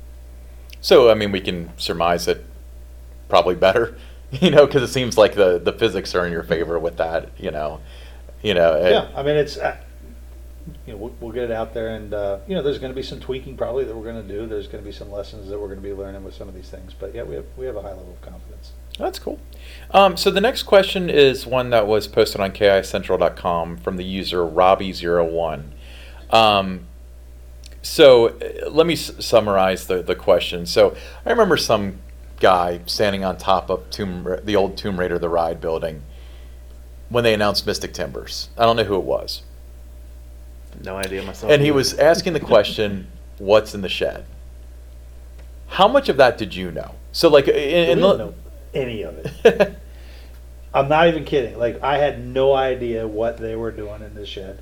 So 0.82 1.10
I 1.10 1.16
mean, 1.16 1.32
we 1.32 1.42
can 1.42 1.72
surmise 1.78 2.26
that 2.26 2.44
probably 3.30 3.56
better, 3.56 3.98
you 4.32 4.52
know, 4.52 4.66
because 4.66 4.84
it 4.84 4.94
seems 4.94 5.18
like 5.18 5.36
the 5.36 5.58
the 5.58 5.74
physics 5.74 6.14
are 6.14 6.26
in 6.26 6.32
your 6.32 6.44
favor 6.44 6.78
with 6.78 6.98
that, 6.98 7.30
you 7.38 7.52
know, 7.52 7.82
you 8.48 8.54
know. 8.54 8.74
it- 8.76 8.92
Yeah, 8.92 9.08
I 9.16 9.24
mean, 9.24 9.36
it's, 9.36 9.58
uh, 9.58 9.76
you 10.86 10.94
know, 10.94 10.98
we'll, 11.00 11.16
we'll 11.20 11.32
get 11.32 11.44
it 11.46 11.52
out 11.52 11.74
there 11.74 11.90
and, 11.96 12.14
uh, 12.14 12.40
you 12.48 12.56
know, 12.56 12.62
there's 12.62 12.80
gonna 12.80 12.94
be 12.94 13.04
some 13.04 13.20
tweaking 13.20 13.56
probably 13.58 13.84
that 13.86 13.96
we're 13.96 14.06
gonna 14.06 14.24
do. 14.24 14.46
There's 14.48 14.68
gonna 14.68 14.84
be 14.84 14.92
some 14.92 15.12
lessons 15.12 15.50
that 15.50 15.60
we're 15.60 15.68
gonna 15.70 15.82
be 15.82 15.94
learning 15.94 16.24
with 16.24 16.34
some 16.34 16.48
of 16.48 16.56
these 16.56 16.70
things, 16.70 16.94
but 16.98 17.14
yeah, 17.16 17.24
we 17.24 17.36
have, 17.36 17.46
we 17.58 17.66
have 17.66 17.76
a 17.76 17.82
high 17.82 17.90
level 17.90 18.14
of 18.14 18.22
confidence. 18.22 18.72
That's 18.98 19.20
cool. 19.20 19.40
Um, 19.92 20.18
so 20.18 20.32
the 20.32 20.42
next 20.42 20.64
question 20.64 21.10
is 21.10 21.46
one 21.46 21.70
that 21.70 21.86
was 21.88 22.08
posted 22.08 22.42
on 22.42 22.52
KICentral.com 22.52 23.78
from 23.78 23.98
the 23.98 24.04
user 24.04 24.40
Robbie01. 24.40 25.64
Um, 26.32 26.88
so 27.82 28.30
uh, 28.30 28.70
let 28.70 28.88
me 28.88 28.94
s- 28.96 29.12
summarize 29.24 29.88
the, 29.88 30.02
the 30.02 30.16
question. 30.16 30.66
So 30.66 30.96
I 31.26 31.30
remember 31.30 31.58
some 31.58 32.00
guy 32.40 32.82
standing 32.86 33.24
on 33.24 33.38
top 33.38 33.70
of 33.70 33.90
Tomb, 33.90 34.28
Ra- 34.28 34.40
the 34.44 34.56
old 34.56 34.78
Tomb 34.78 35.00
Raider 35.00 35.20
the 35.20 35.30
Ride 35.30 35.62
building 35.62 36.04
when 37.10 37.24
they 37.24 37.34
announced 37.34 37.66
Mystic 37.66 37.94
Timbers. 37.94 38.50
I 38.58 38.66
don't 38.66 38.76
know 38.76 38.84
who 38.84 38.96
it 38.96 39.04
was. 39.04 39.42
No 40.84 40.98
idea 40.98 41.24
myself. 41.24 41.52
And 41.52 41.62
he 41.62 41.72
was 41.72 41.94
asking 41.96 42.34
the 42.34 42.40
question, 42.40 43.08
"What's 43.38 43.74
in 43.74 43.82
the 43.82 43.90
shed?" 43.90 44.26
How 45.68 45.88
much 45.88 46.08
of 46.10 46.18
that 46.18 46.38
did 46.38 46.56
you 46.56 46.72
know? 46.72 46.96
So, 47.12 47.30
like, 47.30 47.48
in, 47.48 47.56
We 47.56 47.62
in 47.62 47.98
didn't 47.98 48.02
the, 48.02 48.18
know 48.18 48.34
any 48.74 49.02
of 49.02 49.18
it. 49.18 49.76
I'm 50.74 50.90
not 50.90 51.08
even 51.08 51.26
kidding. 51.26 51.58
Like 51.58 51.82
I 51.82 51.98
had 51.98 52.24
no 52.24 52.54
idea 52.54 53.08
what 53.08 53.38
they 53.38 53.56
were 53.56 53.72
doing 53.72 54.02
in 54.02 54.14
the 54.14 54.26
shed. 54.26 54.60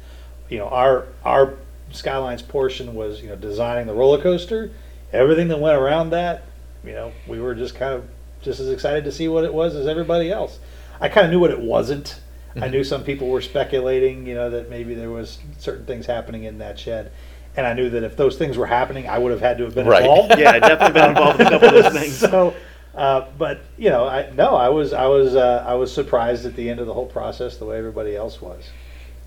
You 0.50 0.60
know, 0.60 0.68
our 0.68 1.08
our 1.24 1.56
Skylines 1.92 2.42
portion 2.42 2.94
was 2.94 3.22
you 3.22 3.30
know 3.30 3.36
designing 3.36 3.88
the 3.88 3.94
roller 3.94 4.22
coaster. 4.22 4.72
Everything 5.12 5.48
that 5.50 5.60
went 5.60 5.78
around 5.78 6.10
that, 6.12 6.44
you 6.84 6.92
know, 6.92 7.12
we 7.28 7.40
were 7.40 7.56
just 7.56 7.76
kind 7.76 7.94
of 7.94 8.06
just 8.42 8.60
as 8.60 8.70
excited 8.70 9.04
to 9.06 9.12
see 9.12 9.28
what 9.28 9.44
it 9.44 9.54
was 9.54 9.76
as 9.76 9.88
everybody 9.88 10.32
else. 10.32 10.60
I 11.00 11.10
kind 11.10 11.26
of 11.26 11.32
knew 11.32 11.40
what 11.40 11.52
it 11.52 11.60
wasn't. 11.60 12.20
I 12.62 12.68
knew 12.70 12.84
some 12.84 13.04
people 13.04 13.28
were 13.30 13.42
speculating, 13.42 14.26
you 14.26 14.36
know, 14.36 14.50
that 14.50 14.70
maybe 14.70 14.94
there 14.94 15.12
was 15.12 15.40
certain 15.58 15.86
things 15.86 16.06
happening 16.06 16.46
in 16.46 16.60
that 16.60 16.80
shed, 16.80 17.12
and 17.58 17.66
I 17.68 17.74
knew 17.74 17.90
that 17.90 18.04
if 18.04 18.16
those 18.16 18.38
things 18.38 18.58
were 18.58 18.66
happening, 18.66 19.08
I 19.10 19.18
would 19.18 19.32
have 19.32 19.42
had 19.42 19.58
to 19.58 19.66
have 19.66 19.76
been 19.76 19.88
Right. 19.88 20.02
involved. 20.04 20.38
Yeah, 20.38 20.52
I 20.52 20.60
definitely 20.60 20.94
been 21.00 21.10
involved 21.10 21.42
in 21.42 21.48
a 21.48 21.50
couple 21.50 21.68
of 21.70 21.84
those 21.84 21.94
things. 21.94 22.18
so, 22.18 22.54
uh, 22.96 23.26
but 23.38 23.60
you 23.78 23.90
know, 23.90 24.08
I 24.08 24.32
no, 24.36 24.56
I 24.56 24.70
was 24.70 24.94
I 24.94 25.06
was 25.08 25.36
uh, 25.36 25.66
I 25.68 25.74
was 25.74 25.94
surprised 25.94 26.46
at 26.46 26.56
the 26.56 26.70
end 26.70 26.80
of 26.80 26.88
the 26.88 26.94
whole 26.94 27.08
process 27.08 27.58
the 27.58 27.66
way 27.66 27.78
everybody 27.78 28.16
else 28.16 28.42
was. 28.42 28.70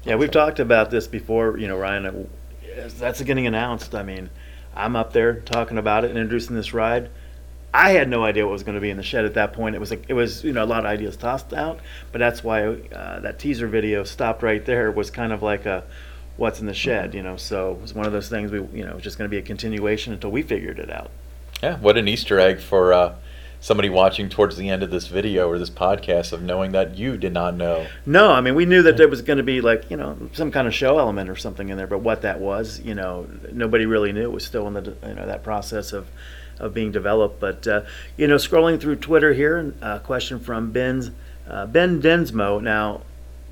Yeah, 0.04 0.14
we've 0.16 0.30
talked 0.30 0.58
about 0.60 0.90
this 0.90 1.06
before, 1.06 1.58
you 1.58 1.68
know, 1.68 1.76
Ryan. 1.76 2.06
uh, 2.06 2.12
as 2.76 2.94
That's 2.98 3.20
getting 3.22 3.46
announced. 3.46 3.94
I 3.94 4.02
mean, 4.02 4.30
I'm 4.74 4.96
up 4.96 5.12
there 5.12 5.40
talking 5.40 5.76
about 5.76 6.04
it 6.04 6.10
and 6.10 6.18
introducing 6.18 6.56
this 6.56 6.72
ride. 6.72 7.10
I 7.78 7.90
had 7.90 8.08
no 8.08 8.24
idea 8.24 8.44
what 8.44 8.50
was 8.50 8.64
going 8.64 8.74
to 8.74 8.80
be 8.80 8.90
in 8.90 8.96
the 8.96 9.04
shed 9.04 9.24
at 9.24 9.34
that 9.34 9.52
point. 9.52 9.76
It 9.76 9.78
was 9.78 9.90
like, 9.90 10.04
it 10.08 10.12
was 10.14 10.42
you 10.42 10.52
know 10.52 10.64
a 10.64 10.66
lot 10.66 10.80
of 10.80 10.86
ideas 10.86 11.16
tossed 11.16 11.52
out, 11.52 11.78
but 12.10 12.18
that's 12.18 12.42
why 12.42 12.66
uh, 12.66 13.20
that 13.20 13.38
teaser 13.38 13.68
video 13.68 14.02
stopped 14.02 14.42
right 14.42 14.64
there. 14.66 14.90
Was 14.90 15.12
kind 15.12 15.32
of 15.32 15.44
like 15.44 15.64
a 15.64 15.84
what's 16.36 16.58
in 16.58 16.66
the 16.66 16.74
shed, 16.74 17.14
you 17.14 17.22
know. 17.22 17.36
So 17.36 17.70
it 17.70 17.80
was 17.80 17.94
one 17.94 18.04
of 18.04 18.10
those 18.10 18.28
things 18.28 18.50
we 18.50 18.58
you 18.76 18.84
know 18.84 18.94
was 18.94 19.04
just 19.04 19.16
going 19.16 19.30
to 19.30 19.32
be 19.32 19.38
a 19.38 19.42
continuation 19.42 20.12
until 20.12 20.32
we 20.32 20.42
figured 20.42 20.80
it 20.80 20.90
out. 20.90 21.12
Yeah, 21.62 21.76
what 21.78 21.96
an 21.96 22.08
Easter 22.08 22.40
egg 22.40 22.58
for 22.58 22.92
uh, 22.92 23.14
somebody 23.60 23.88
watching 23.88 24.28
towards 24.28 24.56
the 24.56 24.68
end 24.68 24.82
of 24.82 24.90
this 24.90 25.06
video 25.06 25.48
or 25.48 25.56
this 25.56 25.70
podcast 25.70 26.32
of 26.32 26.42
knowing 26.42 26.72
that 26.72 26.98
you 26.98 27.16
did 27.16 27.32
not 27.32 27.56
know. 27.56 27.86
No, 28.04 28.32
I 28.32 28.40
mean 28.40 28.56
we 28.56 28.66
knew 28.66 28.82
that 28.82 28.96
there 28.96 29.06
was 29.06 29.22
going 29.22 29.36
to 29.36 29.44
be 29.44 29.60
like 29.60 29.88
you 29.88 29.96
know 29.96 30.18
some 30.32 30.50
kind 30.50 30.66
of 30.66 30.74
show 30.74 30.98
element 30.98 31.30
or 31.30 31.36
something 31.36 31.68
in 31.68 31.76
there, 31.76 31.86
but 31.86 32.00
what 32.00 32.22
that 32.22 32.40
was, 32.40 32.80
you 32.80 32.96
know, 32.96 33.28
nobody 33.52 33.86
really 33.86 34.10
knew. 34.10 34.24
It 34.24 34.32
was 34.32 34.44
still 34.44 34.66
in 34.66 34.74
the 34.74 34.96
you 35.06 35.14
know 35.14 35.26
that 35.26 35.44
process 35.44 35.92
of 35.92 36.08
of 36.58 36.74
being 36.74 36.92
developed. 36.92 37.40
But 37.40 37.66
uh, 37.66 37.82
you 38.16 38.26
know, 38.26 38.36
scrolling 38.36 38.80
through 38.80 38.96
Twitter 38.96 39.32
here, 39.32 39.74
a 39.80 40.00
question 40.00 40.40
from 40.40 40.70
Ben's 40.72 41.10
uh, 41.48 41.66
Ben 41.66 42.00
Densmo. 42.00 42.62
Now, 42.62 43.02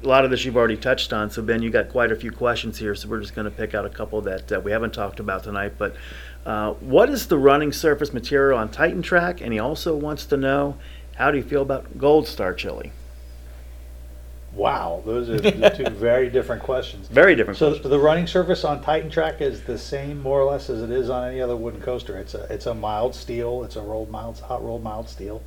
a 0.02 0.06
lot 0.06 0.24
of 0.24 0.30
this 0.30 0.44
you've 0.44 0.56
already 0.56 0.76
touched 0.76 1.12
on, 1.12 1.30
so 1.30 1.42
Ben, 1.42 1.62
you 1.62 1.70
got 1.70 1.88
quite 1.88 2.12
a 2.12 2.16
few 2.16 2.30
questions 2.30 2.78
here. 2.78 2.94
So 2.94 3.08
we're 3.08 3.20
just 3.20 3.34
going 3.34 3.46
to 3.46 3.50
pick 3.50 3.74
out 3.74 3.86
a 3.86 3.90
couple 3.90 4.20
that 4.22 4.52
uh, 4.52 4.60
we 4.60 4.70
haven't 4.70 4.92
talked 4.92 5.20
about 5.20 5.44
tonight. 5.44 5.74
But 5.78 5.96
uh, 6.44 6.74
what 6.74 7.08
is 7.08 7.26
the 7.26 7.38
running 7.38 7.72
surface 7.72 8.12
material 8.12 8.58
on 8.58 8.70
Titan 8.70 9.02
Track? 9.02 9.40
And 9.40 9.52
he 9.52 9.58
also 9.58 9.96
wants 9.96 10.26
to 10.26 10.36
know 10.36 10.76
how 11.16 11.30
do 11.30 11.38
you 11.38 11.44
feel 11.44 11.62
about 11.62 11.98
Gold 11.98 12.28
Star 12.28 12.52
Chili? 12.52 12.92
Wow, 14.56 15.02
those 15.04 15.28
are 15.28 15.38
the 15.40 15.68
two 15.68 15.90
very 15.90 16.30
different 16.30 16.62
questions. 16.62 17.08
Very 17.08 17.36
different. 17.36 17.58
So 17.58 17.72
question. 17.72 17.90
the 17.90 17.98
running 17.98 18.26
surface 18.26 18.64
on 18.64 18.82
Titan 18.82 19.10
Track 19.10 19.42
is 19.42 19.62
the 19.62 19.76
same 19.76 20.22
more 20.22 20.40
or 20.40 20.50
less 20.50 20.70
as 20.70 20.82
it 20.82 20.90
is 20.90 21.10
on 21.10 21.28
any 21.28 21.42
other 21.42 21.54
wooden 21.54 21.82
coaster. 21.82 22.16
It's 22.16 22.34
a 22.34 22.46
it's 22.52 22.64
a 22.64 22.74
mild 22.74 23.14
steel. 23.14 23.64
It's 23.64 23.76
a 23.76 23.82
rolled 23.82 24.10
mild 24.10 24.40
hot 24.40 24.64
rolled 24.64 24.82
mild 24.82 25.10
steel, 25.10 25.42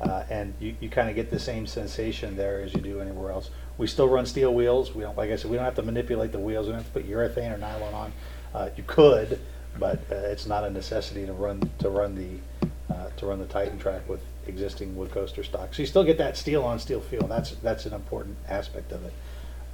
uh, 0.00 0.24
and 0.28 0.52
you, 0.60 0.76
you 0.78 0.90
kind 0.90 1.08
of 1.08 1.14
get 1.14 1.30
the 1.30 1.38
same 1.38 1.66
sensation 1.66 2.36
there 2.36 2.60
as 2.60 2.74
you 2.74 2.82
do 2.82 3.00
anywhere 3.00 3.32
else. 3.32 3.50
We 3.78 3.86
still 3.86 4.08
run 4.08 4.26
steel 4.26 4.52
wheels. 4.52 4.94
We 4.94 5.04
don't 5.04 5.16
like 5.16 5.30
I 5.30 5.36
said 5.36 5.50
we 5.50 5.56
don't 5.56 5.64
have 5.64 5.76
to 5.76 5.82
manipulate 5.82 6.32
the 6.32 6.38
wheels. 6.38 6.66
We 6.66 6.72
don't 6.72 6.82
have 6.82 6.92
to 6.92 7.00
put 7.00 7.10
urethane 7.10 7.54
or 7.54 7.58
nylon 7.58 7.94
on. 7.94 8.12
Uh, 8.52 8.68
you 8.76 8.84
could, 8.86 9.40
but 9.78 10.00
uh, 10.12 10.16
it's 10.16 10.46
not 10.46 10.64
a 10.64 10.70
necessity 10.70 11.24
to 11.24 11.32
run 11.32 11.70
to 11.78 11.88
run 11.88 12.14
the 12.14 12.68
uh, 12.94 13.08
to 13.16 13.24
run 13.24 13.38
the 13.38 13.46
Titan 13.46 13.78
track 13.78 14.06
with 14.06 14.20
existing 14.46 14.96
wood 14.96 15.10
coaster 15.10 15.44
stock. 15.44 15.74
So 15.74 15.82
you 15.82 15.86
still 15.86 16.04
get 16.04 16.18
that 16.18 16.36
steel 16.36 16.64
on 16.64 16.78
steel 16.78 17.00
feel. 17.00 17.26
That's 17.26 17.50
that's 17.62 17.86
an 17.86 17.94
important 17.94 18.36
aspect 18.48 18.92
of 18.92 19.04
it. 19.04 19.12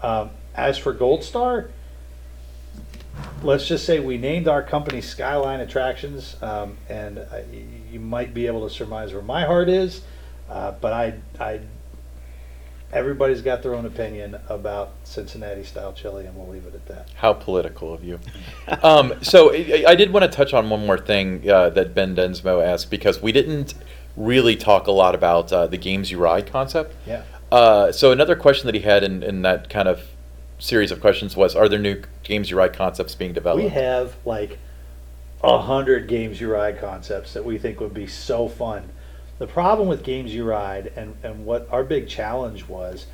Um, 0.02 0.30
as 0.54 0.78
for 0.78 0.92
Gold 0.92 1.24
Star, 1.24 1.70
let's 3.42 3.66
just 3.66 3.84
say 3.84 4.00
we 4.00 4.18
named 4.18 4.48
our 4.48 4.62
company 4.62 5.00
Skyline 5.00 5.60
Attractions, 5.60 6.36
um, 6.42 6.76
and 6.88 7.18
uh, 7.18 7.40
you 7.90 8.00
might 8.00 8.34
be 8.34 8.46
able 8.46 8.68
to 8.68 8.74
surmise 8.74 9.12
where 9.12 9.22
my 9.22 9.44
heart 9.44 9.68
is, 9.68 10.02
uh, 10.48 10.72
but 10.72 10.92
I, 10.92 11.14
I, 11.40 11.60
everybody's 12.92 13.42
got 13.42 13.62
their 13.62 13.74
own 13.74 13.86
opinion 13.86 14.38
about 14.48 14.92
Cincinnati 15.04 15.64
style 15.64 15.92
chili, 15.92 16.26
and 16.26 16.36
we'll 16.36 16.48
leave 16.48 16.66
it 16.66 16.74
at 16.74 16.86
that. 16.86 17.08
How 17.16 17.32
political 17.32 17.92
of 17.92 18.04
you. 18.04 18.20
um, 18.82 19.14
so 19.22 19.52
I, 19.52 19.84
I 19.88 19.94
did 19.94 20.12
want 20.12 20.30
to 20.30 20.34
touch 20.34 20.52
on 20.52 20.68
one 20.70 20.86
more 20.86 20.98
thing 20.98 21.48
uh, 21.48 21.70
that 21.70 21.94
Ben 21.94 22.14
Densmo 22.14 22.64
asked 22.64 22.90
because 22.90 23.22
we 23.22 23.32
didn't 23.32 23.74
really 24.16 24.56
talk 24.56 24.86
a 24.86 24.92
lot 24.92 25.14
about 25.14 25.52
uh, 25.52 25.66
the 25.66 25.76
Games-U-Ride 25.76 26.50
concept. 26.50 26.94
Yeah. 27.06 27.22
Uh, 27.52 27.92
so 27.92 28.12
another 28.12 28.34
question 28.34 28.66
that 28.66 28.74
he 28.74 28.80
had 28.80 29.04
in, 29.04 29.22
in 29.22 29.42
that 29.42 29.68
kind 29.68 29.88
of 29.88 30.02
series 30.58 30.90
of 30.90 31.00
questions 31.00 31.36
was, 31.36 31.54
are 31.54 31.68
there 31.68 31.78
new 31.78 32.02
Games-U-Ride 32.22 32.72
concepts 32.72 33.14
being 33.14 33.32
developed? 33.32 33.62
We 33.62 33.70
have 33.70 34.16
like 34.24 34.58
a 35.42 35.60
hundred 35.60 36.08
Games-U-Ride 36.08 36.80
concepts 36.80 37.34
that 37.34 37.44
we 37.44 37.58
think 37.58 37.80
would 37.80 37.94
be 37.94 38.06
so 38.06 38.48
fun. 38.48 38.90
The 39.38 39.46
problem 39.46 39.86
with 39.86 40.02
Games-U-Ride 40.02 40.92
and, 40.96 41.14
and 41.22 41.44
what 41.44 41.68
our 41.70 41.84
big 41.84 42.08
challenge 42.08 42.68
was 42.68 43.06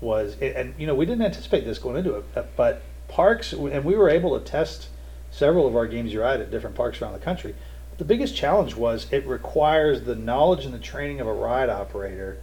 was 0.00 0.34
and- 0.40 0.74
you 0.78 0.86
know 0.86 0.94
we 0.94 1.04
didn't 1.04 1.22
anticipate 1.22 1.64
this 1.64 1.78
going 1.78 1.96
into 1.96 2.14
it, 2.14 2.24
uh, 2.34 2.42
but 2.56 2.82
parks 3.08 3.52
and 3.52 3.84
we 3.84 3.94
were 3.94 4.08
able 4.08 4.38
to 4.38 4.44
test 4.44 4.88
several 5.30 5.66
of 5.66 5.76
our 5.76 5.86
Games-U-Ride 5.86 6.40
at 6.40 6.50
different 6.50 6.74
parks 6.74 7.00
around 7.00 7.12
the 7.12 7.18
country. 7.20 7.54
The 8.00 8.06
biggest 8.06 8.34
challenge 8.34 8.76
was 8.76 9.06
it 9.10 9.26
requires 9.26 10.04
the 10.04 10.16
knowledge 10.16 10.64
and 10.64 10.72
the 10.72 10.78
training 10.78 11.20
of 11.20 11.26
a 11.26 11.34
ride 11.34 11.68
operator 11.68 12.38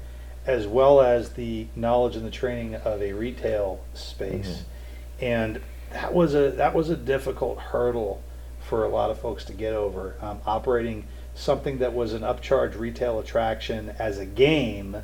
as 0.45 0.67
well 0.67 1.01
as 1.01 1.31
the 1.31 1.65
knowledge 1.75 2.15
and 2.15 2.23
the 2.23 2.29
training 2.29 2.75
of 2.75 3.01
a 3.01 3.13
retail 3.13 3.83
space. 3.95 4.65
And 5.19 5.59
that 5.91 6.13
was 6.13 6.35
a 6.35 6.51
that 6.51 6.75
was 6.75 6.91
a 6.91 6.95
difficult 6.95 7.57
hurdle 7.57 8.21
for 8.59 8.85
a 8.85 8.89
lot 8.89 9.09
of 9.09 9.19
folks 9.19 9.45
to 9.45 9.53
get 9.53 9.73
over. 9.73 10.13
Um, 10.21 10.41
operating 10.45 11.07
something 11.33 11.79
that 11.79 11.91
was 11.91 12.13
an 12.13 12.21
upcharge 12.21 12.77
retail 12.77 13.17
attraction 13.19 13.95
as 13.97 14.19
a 14.19 14.27
game, 14.27 15.01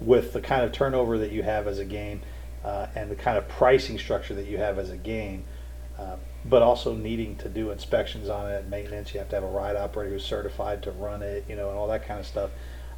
with 0.00 0.32
the 0.32 0.40
kind 0.40 0.62
of 0.64 0.70
turnover 0.70 1.18
that 1.18 1.32
you 1.32 1.42
have 1.42 1.66
as 1.66 1.80
a 1.80 1.84
game, 1.84 2.20
uh, 2.64 2.86
and 2.94 3.10
the 3.10 3.16
kind 3.16 3.36
of 3.36 3.48
pricing 3.48 3.98
structure 3.98 4.36
that 4.36 4.46
you 4.46 4.58
have 4.58 4.78
as 4.78 4.90
a 4.90 4.96
game, 4.96 5.42
uh, 5.98 6.14
but 6.44 6.62
also 6.62 6.94
needing 6.94 7.36
to 7.36 7.48
do 7.48 7.70
inspections 7.70 8.28
on 8.28 8.50
it, 8.50 8.68
maintenance. 8.68 9.12
You 9.12 9.20
have 9.20 9.28
to 9.30 9.36
have 9.36 9.44
a 9.44 9.48
ride 9.48 9.76
operator 9.76 10.12
who's 10.12 10.24
certified 10.24 10.82
to 10.84 10.92
run 10.92 11.22
it, 11.22 11.44
you 11.48 11.56
know, 11.56 11.68
and 11.68 11.78
all 11.78 11.88
that 11.88 12.06
kind 12.06 12.20
of 12.20 12.26
stuff. 12.26 12.50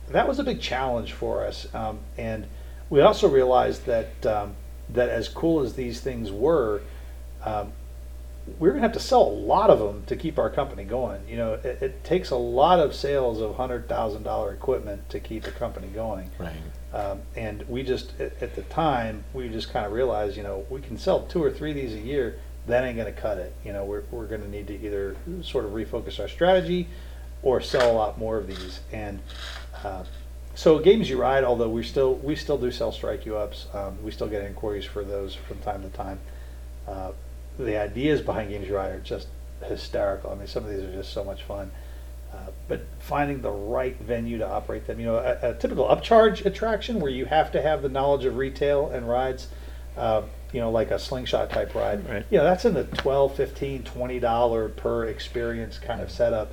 That 0.09 0.27
was 0.27 0.39
a 0.39 0.45
big 0.45 0.61
challenge 0.61 1.13
for 1.13 1.47
us, 1.47 1.73
um, 1.75 2.01
and 2.19 2.47
we 2.91 3.01
also 3.01 3.29
realized 3.29 3.87
that 3.87 4.27
um, 4.27 4.57
that 4.89 5.09
as 5.09 5.29
cool 5.29 5.61
as 5.61 5.75
these 5.75 6.01
things 6.01 6.33
were, 6.33 6.83
um, 7.45 7.73
we're 8.59 8.71
going 8.71 8.83
to 8.83 8.89
have 8.89 8.93
to 8.93 9.01
sell 9.01 9.23
a 9.23 9.31
lot 9.31 9.71
of 9.71 9.79
them 9.79 10.03
to 10.07 10.17
keep 10.17 10.39
our 10.39 10.51
company 10.51 10.85
going. 10.85 11.21
You 11.29 11.37
know, 11.37 11.53
it, 11.55 11.83
it 11.83 12.05
takes 12.05 12.31
a 12.31 12.37
lot 12.37 12.81
of 12.81 12.95
sales 12.95 13.41
of 13.41 13.57
hundred 13.57 13.89
thousand 13.89 14.25
dollar 14.25 14.53
equipment 14.53 15.09
to 15.11 15.21
keep 15.21 15.47
a 15.47 15.51
company 15.51 15.89
going. 15.89 16.31
Right. 16.39 16.57
Um, 16.93 17.21
and 17.37 17.63
we 17.69 17.85
just, 17.85 18.19
at, 18.21 18.43
at 18.43 18.57
the 18.57 18.63
time, 18.63 19.25
we 19.33 19.49
just 19.49 19.71
kind 19.71 19.87
of 19.87 19.93
realized, 19.93 20.37
you 20.37 20.43
know, 20.43 20.67
we 20.71 20.81
can 20.81 20.99
sell 20.99 21.23
two 21.27 21.43
or 21.43 21.51
three 21.51 21.71
of 21.71 21.77
these 21.77 21.95
a 21.95 22.01
year. 22.01 22.41
That 22.71 22.85
ain't 22.85 22.97
going 22.97 23.13
to 23.13 23.21
cut 23.21 23.39
it. 23.39 23.55
You 23.65 23.73
know, 23.73 23.85
we're, 23.85 24.03
we're 24.11 24.27
going 24.27 24.43
to 24.43 24.49
need 24.49 24.67
to 24.69 24.75
either 24.75 25.17
sort 25.43 25.65
of 25.65 25.73
refocus 25.73 26.21
our 26.21 26.29
strategy 26.29 26.89
or 27.43 27.61
sell 27.61 27.91
a 27.91 27.95
lot 27.95 28.19
more 28.19 28.39
of 28.39 28.47
these. 28.47 28.81
And 28.93 29.21
uh, 29.85 30.05
so 30.55 30.79
Games-U-Ride, 30.79 31.45
although 31.45 31.69
we 31.69 31.83
still 31.83 32.15
we 32.17 32.37
still 32.37 32.59
do 32.59 32.71
sell 32.71 32.93
Strike-U-Ups, 32.93 33.67
um, 33.73 34.03
we 34.03 34.11
still 34.11 34.29
get 34.29 34.45
inquiries 34.45 34.85
for 34.85 35.05
those 35.05 35.35
from 35.35 35.59
time 35.59 35.83
to 35.83 35.89
time. 35.91 36.19
Uh, 36.87 37.13
the 37.59 37.77
ideas 37.77 38.21
behind 38.21 38.51
Games-U-Ride 38.51 38.93
are 38.93 39.01
just 39.01 39.29
hysterical. 39.63 40.31
I 40.31 40.35
mean, 40.35 40.47
some 40.47 40.65
of 40.65 40.71
these 40.71 40.81
are 40.81 40.93
just 40.93 41.13
so 41.13 41.25
much 41.25 41.43
fun. 41.45 41.71
Uh, 42.33 42.51
but 42.69 42.83
finding 43.01 43.43
the 43.43 43.51
right 43.51 43.99
venue 43.99 44.39
to 44.39 44.49
operate 44.49 44.87
them, 44.87 45.01
you 45.01 45.07
know, 45.07 45.17
a, 45.17 45.51
a 45.51 45.55
typical 45.55 45.87
upcharge 45.87 46.47
attraction 46.47 47.01
where 47.01 47.11
you 47.11 47.25
have 47.25 47.51
to 47.53 47.61
have 47.61 47.83
the 47.83 47.89
knowledge 47.89 48.25
of 48.25 48.37
retail 48.37 48.89
and 48.91 49.09
rides, 49.09 49.49
uh, 49.97 50.23
you 50.53 50.61
know, 50.61 50.71
like 50.71 50.91
a 50.91 50.99
slingshot 50.99 51.51
type 51.51 51.75
ride. 51.75 52.09
Right. 52.09 52.25
You 52.31 52.39
know, 52.39 52.45
that's 52.45 52.65
in 52.65 52.75
the 52.75 52.85
12 52.85 53.37
15 53.37 53.83
20 53.85 54.21
dollar 54.21 54.69
per 54.69 55.05
experience 55.07 55.79
kind 55.79 56.01
of 56.01 56.11
setup. 56.11 56.53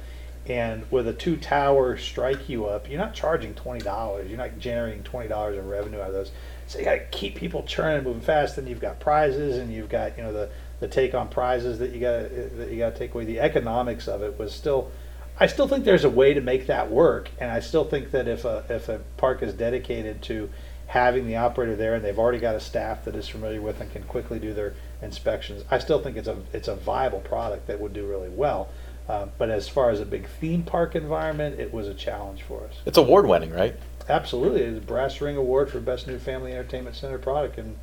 And 0.49 0.89
with 0.91 1.07
a 1.07 1.13
two 1.13 1.35
tower 1.35 1.97
Strike-U-Up, 1.97 2.89
you're 2.89 2.99
not 2.99 3.13
charging 3.13 3.53
twenty 3.53 3.81
dollars. 3.81 4.29
You're 4.29 4.37
not 4.37 4.57
generating 4.59 5.03
twenty 5.03 5.27
dollars 5.27 5.57
of 5.57 5.67
revenue 5.67 5.99
out 5.99 6.07
of 6.07 6.13
those. 6.13 6.31
So 6.67 6.79
you 6.79 6.85
got 6.85 6.95
to 6.95 7.05
keep 7.11 7.35
people 7.35 7.63
churning, 7.63 8.05
moving 8.05 8.21
fast. 8.21 8.57
And 8.57 8.67
you've 8.67 8.79
got 8.79 8.99
prizes, 8.99 9.57
and 9.57 9.73
you've 9.73 9.89
got 9.89 10.17
you 10.17 10.23
know 10.23 10.31
the 10.31 10.49
the 10.79 10.87
take 10.87 11.13
on 11.13 11.27
prizes 11.27 11.79
that 11.79 11.91
you 11.91 11.99
got 11.99 12.29
that 12.57 12.69
you 12.71 12.77
got 12.77 12.93
to 12.93 12.99
take 12.99 13.13
away. 13.13 13.25
The 13.25 13.39
economics 13.41 14.07
of 14.07 14.21
it 14.21 14.39
was 14.39 14.53
still. 14.53 14.91
I 15.39 15.45
still 15.45 15.67
think 15.67 15.85
there's 15.85 16.05
a 16.05 16.09
way 16.09 16.33
to 16.33 16.41
make 16.41 16.65
that 16.65 16.89
work, 16.89 17.29
and 17.39 17.51
I 17.51 17.59
still 17.59 17.83
think 17.83 18.11
that 18.11 18.27
if 18.27 18.45
a 18.45 18.63
if 18.69 18.87
a 18.87 19.01
park 19.17 19.43
is 19.43 19.53
dedicated 19.53 20.21
to 20.23 20.49
having 20.87 21.27
the 21.27 21.35
operator 21.35 21.75
there 21.75 21.95
and 21.95 22.03
they've 22.03 22.17
already 22.17 22.39
got 22.39 22.55
a 22.55 22.59
staff 22.59 23.05
that 23.05 23.15
is 23.15 23.27
familiar 23.27 23.61
with 23.61 23.79
and 23.81 23.91
can 23.91 24.03
quickly 24.03 24.39
do 24.39 24.53
their 24.53 24.73
inspections, 25.01 25.63
I 25.69 25.79
still 25.79 26.01
think 26.01 26.17
it's 26.17 26.27
a 26.27 26.37
it's 26.53 26.67
a 26.67 26.75
viable 26.75 27.19
product 27.19 27.67
that 27.67 27.79
would 27.79 27.93
do 27.93 28.05
really 28.05 28.29
well. 28.29 28.69
Uh, 29.07 29.27
but 29.37 29.49
as 29.49 29.69
far 29.69 29.89
as 29.89 30.01
a 30.01 30.05
big 30.05 30.27
theme 30.27 30.63
park 30.63 30.95
environment, 30.95 31.59
it 31.59 31.73
was 31.73 31.87
a 31.87 31.93
challenge 31.93 32.43
for 32.43 32.65
us. 32.65 32.81
It's 32.85 32.97
award 32.97 33.25
winning, 33.25 33.51
right? 33.51 33.75
Absolutely, 34.09 34.61
it's 34.61 34.77
a 34.79 34.81
brass 34.81 35.21
ring 35.21 35.37
award 35.37 35.69
for 35.69 35.79
best 35.79 36.07
new 36.07 36.19
family 36.19 36.51
entertainment 36.51 36.95
center 36.95 37.17
product, 37.17 37.57
in 37.57 37.77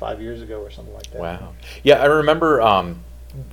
five 0.00 0.20
years 0.20 0.40
ago 0.42 0.60
or 0.60 0.70
something 0.70 0.94
like 0.94 1.10
that. 1.12 1.20
Wow. 1.20 1.52
Yeah, 1.82 2.02
I 2.02 2.06
remember 2.06 2.62
um, 2.62 3.04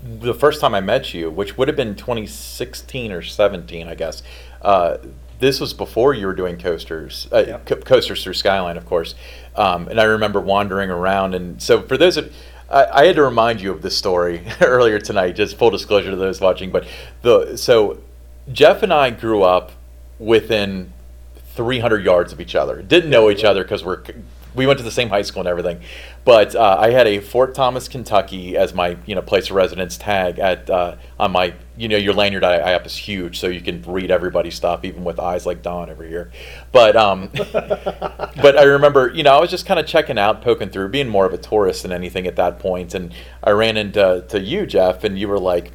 the 0.02 0.34
first 0.34 0.61
time 0.61 0.74
I 0.74 0.80
met 0.80 1.14
you, 1.14 1.30
which 1.30 1.57
would 1.57 1.68
have 1.68 1.78
been 1.78 1.95
2016 1.95 3.11
or 3.11 3.22
17, 3.22 3.88
I 3.88 3.95
guess. 3.95 4.24
Uh, 4.61 4.98
this 5.40 5.60
was 5.60 5.74
before 5.74 6.14
you 6.14 6.26
were 6.28 6.34
doing 6.34 6.58
coasters, 6.58 7.28
uh, 7.32 7.44
Yep. 7.48 7.66
co- 7.66 7.76
coasters 7.78 8.24
through 8.24 8.34
Skyline, 8.34 8.78
of 8.78 8.86
course. 8.86 9.16
Um, 9.56 9.88
and 9.88 10.00
I 10.00 10.04
remember 10.06 10.40
wandering 10.40 10.90
around. 10.90 11.34
And 11.36 11.62
so, 11.62 11.82
for 11.82 11.98
those 11.98 12.18
of 12.18 12.34
I, 12.70 12.86
I 12.86 13.06
had 13.06 13.16
to 13.16 13.24
remind 13.24 13.62
you 13.62 13.72
of 13.72 13.82
this 13.82 13.98
story 13.98 14.42
earlier 14.62 15.00
tonight, 15.00 15.32
just 15.36 15.58
full 15.58 15.70
disclosure 15.70 16.10
to 16.12 16.16
those 16.18 16.42
watching. 16.42 16.72
But 16.72 16.86
the 17.22 17.56
so 17.58 18.00
Jeff 18.52 18.84
and 18.84 18.94
I 18.94 19.10
grew 19.10 19.44
up 19.44 19.72
within 20.20 20.92
300 21.56 22.04
yards 22.04 22.34
of 22.34 22.42
each 22.42 22.56
other. 22.56 22.82
Didn't 22.82 23.10
know 23.10 23.30
each 23.30 23.44
other 23.44 23.64
because 23.64 23.84
we're 23.84 24.02
we 24.58 24.66
went 24.66 24.80
to 24.80 24.84
the 24.84 24.92
same 24.92 25.10
high 25.10 25.22
school 25.22 25.42
and 25.42 25.48
everything. 25.48 25.80
But 26.26 26.56
uh, 26.56 26.78
I 26.80 26.90
had 26.90 27.08
a 27.08 27.20
Fort 27.20 27.56
Thomas, 27.56 27.88
Kentucky, 27.88 28.58
as 28.58 28.74
my 28.74 28.98
you 29.06 29.16
know 29.16 29.22
place 29.22 29.50
of 29.50 29.56
residence 29.56 29.98
tag 29.98 30.40
at 30.40 30.70
uh, 30.70 30.98
on 31.20 31.32
my 31.32 31.54
you 31.78 31.88
know 31.88 31.96
your 31.96 32.14
lanyard 32.14 32.44
I, 32.44 32.60
IAAPA 32.60 32.86
is 32.88 32.98
huge, 32.98 33.40
so 33.40 33.48
you 33.48 33.62
can 33.62 33.82
read 33.84 34.12
everybody's 34.12 34.56
stuff 34.56 34.84
even 34.84 35.04
with 35.04 35.20
eyes 35.20 35.46
like 35.46 35.62
Don 35.62 35.90
over 35.90 36.04
here. 36.04 36.32
But 36.72 36.98
um, 36.98 37.30
but 37.54 38.58
I 38.58 38.64
remember 38.64 39.14
you 39.14 39.24
know 39.24 39.38
I 39.38 39.40
was 39.40 39.50
just 39.50 39.66
kind 39.66 39.80
of 39.80 39.86
checking 39.86 40.18
out, 40.18 40.42
poking 40.42 40.70
through, 40.70 40.90
being 40.90 41.08
more 41.08 41.26
of 41.26 41.34
a 41.34 41.38
tourist 41.38 41.84
than 41.84 41.92
anything 41.92 42.28
at 42.28 42.36
that 42.36 42.60
point, 42.60 42.94
and 42.94 43.14
I 43.44 43.52
ran 43.52 43.78
into 43.78 44.26
to 44.28 44.40
you, 44.42 44.66
Jeff, 44.66 45.04
and 45.04 45.18
you 45.18 45.28
were 45.28 45.40
like 45.40 45.72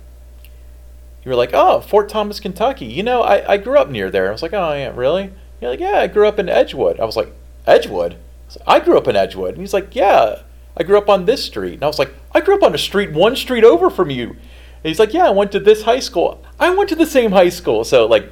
you 1.25 1.31
were 1.31 1.37
like, 1.37 1.51
oh, 1.53 1.81
Fort 1.81 2.09
Thomas, 2.09 2.41
Kentucky. 2.41 2.87
You 2.87 3.05
know, 3.05 3.23
I, 3.23 3.53
I 3.53 3.57
grew 3.57 3.79
up 3.79 3.89
near 3.89 4.11
there. 4.11 4.29
I 4.29 4.33
was 4.33 4.43
like, 4.43 4.53
oh, 4.53 4.73
yeah, 4.73 4.93
really? 4.93 5.31
You're 5.61 5.71
like, 5.71 5.79
yeah, 5.79 6.01
I 6.01 6.09
grew 6.09 6.27
up 6.27 6.41
in 6.41 6.49
Edgewood. 6.49 6.99
I 6.99 7.05
was 7.05 7.17
like, 7.17 7.33
Edgewood? 7.65 8.17
I, 8.57 8.59
was 8.59 8.67
like, 8.67 8.83
I 8.83 8.85
grew 8.85 8.99
up 8.99 9.09
in 9.09 9.17
Edgewood. 9.17 9.51
And 9.55 9.59
he's 9.59 9.73
like, 9.75 9.95
yeah, 9.95 10.43
I 10.77 10.83
grew 10.83 10.99
up 10.99 11.09
on 11.09 11.25
this 11.25 11.45
street. 11.45 11.75
And 11.75 11.85
I 11.85 11.87
was 11.87 11.99
like, 11.99 12.13
I 12.35 12.41
grew 12.41 12.55
up 12.57 12.63
on 12.63 12.75
a 12.75 12.79
street 12.79 13.13
one 13.13 13.37
street 13.37 13.65
over 13.65 13.91
from 13.91 14.11
you. 14.11 14.31
And 14.31 14.89
he's 14.91 14.99
like, 14.99 15.13
yeah, 15.13 15.27
I 15.27 15.31
went 15.31 15.53
to 15.53 15.61
this 15.61 15.83
high 15.83 16.01
school. 16.01 16.43
I 16.59 16.71
went 16.71 16.89
to 16.91 16.97
the 16.97 17.07
same 17.07 17.33
high 17.33 17.51
school. 17.51 17.85
So 17.85 18.07
like, 18.07 18.31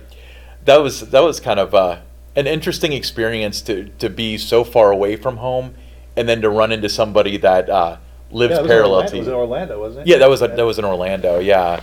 that 0.64 0.76
was 0.78 1.10
that 1.10 1.20
was 1.20 1.40
kind 1.40 1.58
of 1.58 1.74
uh, 1.74 2.00
an 2.36 2.46
interesting 2.46 2.92
experience 2.92 3.62
to 3.62 3.88
to 3.98 4.10
be 4.10 4.36
so 4.36 4.62
far 4.64 4.90
away 4.90 5.16
from 5.16 5.38
home, 5.38 5.74
and 6.16 6.28
then 6.28 6.42
to 6.42 6.50
run 6.50 6.70
into 6.70 6.88
somebody 6.88 7.36
that 7.38 7.70
uh, 7.70 7.96
lives 8.30 8.56
Yeah, 8.58 8.66
parallel 8.66 9.08
to 9.08 9.16
It 9.16 9.18
was 9.20 9.26
you. 9.26 9.32
in 9.32 9.38
Orlando, 9.38 9.80
wasn't 9.80 10.06
it? 10.06 10.10
Yeah, 10.10 10.18
that 10.18 10.28
was 10.28 10.42
a, 10.42 10.48
that 10.48 10.62
was 10.66 10.78
in 10.78 10.84
Orlando. 10.84 11.38
Yeah, 11.38 11.80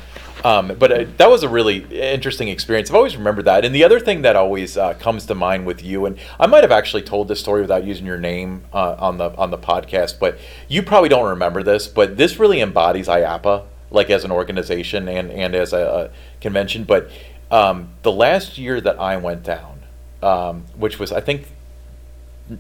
um, 0.48 0.78
but 0.80 0.92
uh, 0.94 1.06
that 1.18 1.30
was 1.30 1.44
a 1.44 1.50
really 1.50 1.80
interesting 1.92 2.48
experience. 2.48 2.90
I've 2.90 2.96
always 2.96 3.18
remembered 3.18 3.44
that. 3.46 3.66
And 3.66 3.76
the 3.76 3.84
other 3.84 4.00
thing 4.00 4.22
that 4.22 4.38
always 4.38 4.78
uh, 4.78 4.94
comes 4.94 5.26
to 5.26 5.36
mind 5.36 5.66
with 5.66 5.84
you, 5.84 6.06
and 6.06 6.18
I 6.40 6.48
might 6.48 6.64
have 6.64 6.72
actually 6.72 7.02
told 7.02 7.28
this 7.28 7.42
story 7.42 7.60
without 7.60 7.84
using 7.84 8.06
your 8.06 8.18
name 8.18 8.64
uh, 8.72 8.96
on 8.98 9.18
the 9.18 9.36
on 9.36 9.52
the 9.52 9.58
podcast, 9.58 10.20
but 10.20 10.40
you 10.70 10.84
probably 10.84 11.10
don't 11.10 11.28
remember 11.28 11.64
this. 11.64 11.90
But 11.90 12.16
this 12.16 12.40
really 12.40 12.62
embodies 12.62 13.10
IAAPA, 13.10 13.66
like 13.92 14.10
as 14.10 14.24
an 14.24 14.32
organization 14.32 15.10
and 15.10 15.30
and 15.32 15.54
as 15.54 15.74
a, 15.74 16.12
a 16.12 16.40
convention. 16.40 16.86
But 16.86 17.12
um, 17.52 17.90
the 18.04 18.12
last 18.14 18.58
year 18.58 18.80
that 18.80 18.98
I 19.02 19.18
went 19.18 19.44
down, 19.44 19.82
um, 20.24 20.64
which 20.78 20.98
was 20.98 21.12
I 21.12 21.20
think 21.20 21.48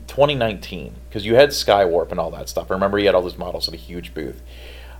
2019 0.07 0.93
because 1.07 1.25
you 1.25 1.35
had 1.35 1.51
Skywarp 1.51 2.11
and 2.11 2.19
all 2.19 2.31
that 2.31 2.49
stuff. 2.49 2.69
I 2.69 2.73
remember 2.73 2.99
you 2.99 3.05
had 3.05 3.15
all 3.15 3.21
those 3.21 3.37
models 3.37 3.69
at 3.69 3.73
a 3.73 3.77
huge 3.77 4.13
booth. 4.13 4.41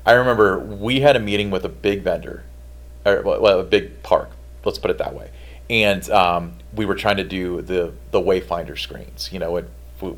I 0.06 0.14
remember 0.14 0.58
we 0.58 1.02
had 1.02 1.18
a 1.18 1.20
meeting 1.20 1.52
with 1.52 1.66
a 1.66 1.70
big 1.70 2.02
vendor, 2.02 2.46
or 3.08 3.22
well, 3.40 3.60
a 3.60 3.64
big 3.64 4.04
park. 4.04 4.30
Let's 4.66 4.80
put 4.80 4.92
it 4.92 4.98
that 4.98 5.14
way. 5.16 5.30
And 5.70 6.08
um, 6.12 6.54
we 6.76 6.86
were 6.86 6.96
trying 6.96 7.18
to 7.18 7.24
do 7.24 7.62
the 7.62 7.94
the 8.12 8.20
wayfinder 8.22 8.78
screens, 8.78 9.30
you 9.32 9.40
know, 9.40 9.52
with, 9.52 9.70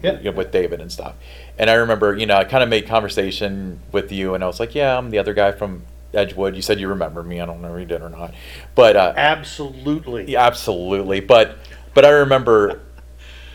Yeah. 0.03 0.18
you 0.20 0.26
know, 0.26 0.38
with 0.38 0.52
David 0.52 0.82
and 0.82 0.91
stuff. 0.91 1.16
And 1.57 1.70
I 1.70 1.74
remember, 1.76 2.16
you 2.16 2.26
know, 2.26 2.36
I 2.36 2.44
kind 2.44 2.64
of 2.64 2.70
made 2.70 2.88
conversation 2.88 3.80
with 3.91 4.11
you, 4.11 4.34
and 4.36 4.44
I 4.44 4.48
was 4.48 4.60
like, 4.60 4.76
"Yeah, 4.76 4.98
I'm 4.98 5.10
the 5.10 5.18
other 5.20 5.34
guy 5.34 5.52
from 5.52 5.84
Edgewood." 6.14 6.56
You 6.56 6.61
said 6.61 6.80
you 6.80 6.88
remember 6.88 7.24
me. 7.24 7.41
I 7.41 7.45
don't 7.45 7.61
know 7.61 7.74
if 7.76 7.80
you 7.80 7.86
did 7.86 8.02
or 8.02 8.10
not, 8.10 8.34
but 8.76 8.95
uh, 8.95 9.14
Absolutely. 9.18 10.32
yeah, 10.32 10.45
absolutely. 10.45 11.20
But 11.20 11.57
but 11.94 12.06
I 12.06 12.10
remember, 12.10 12.82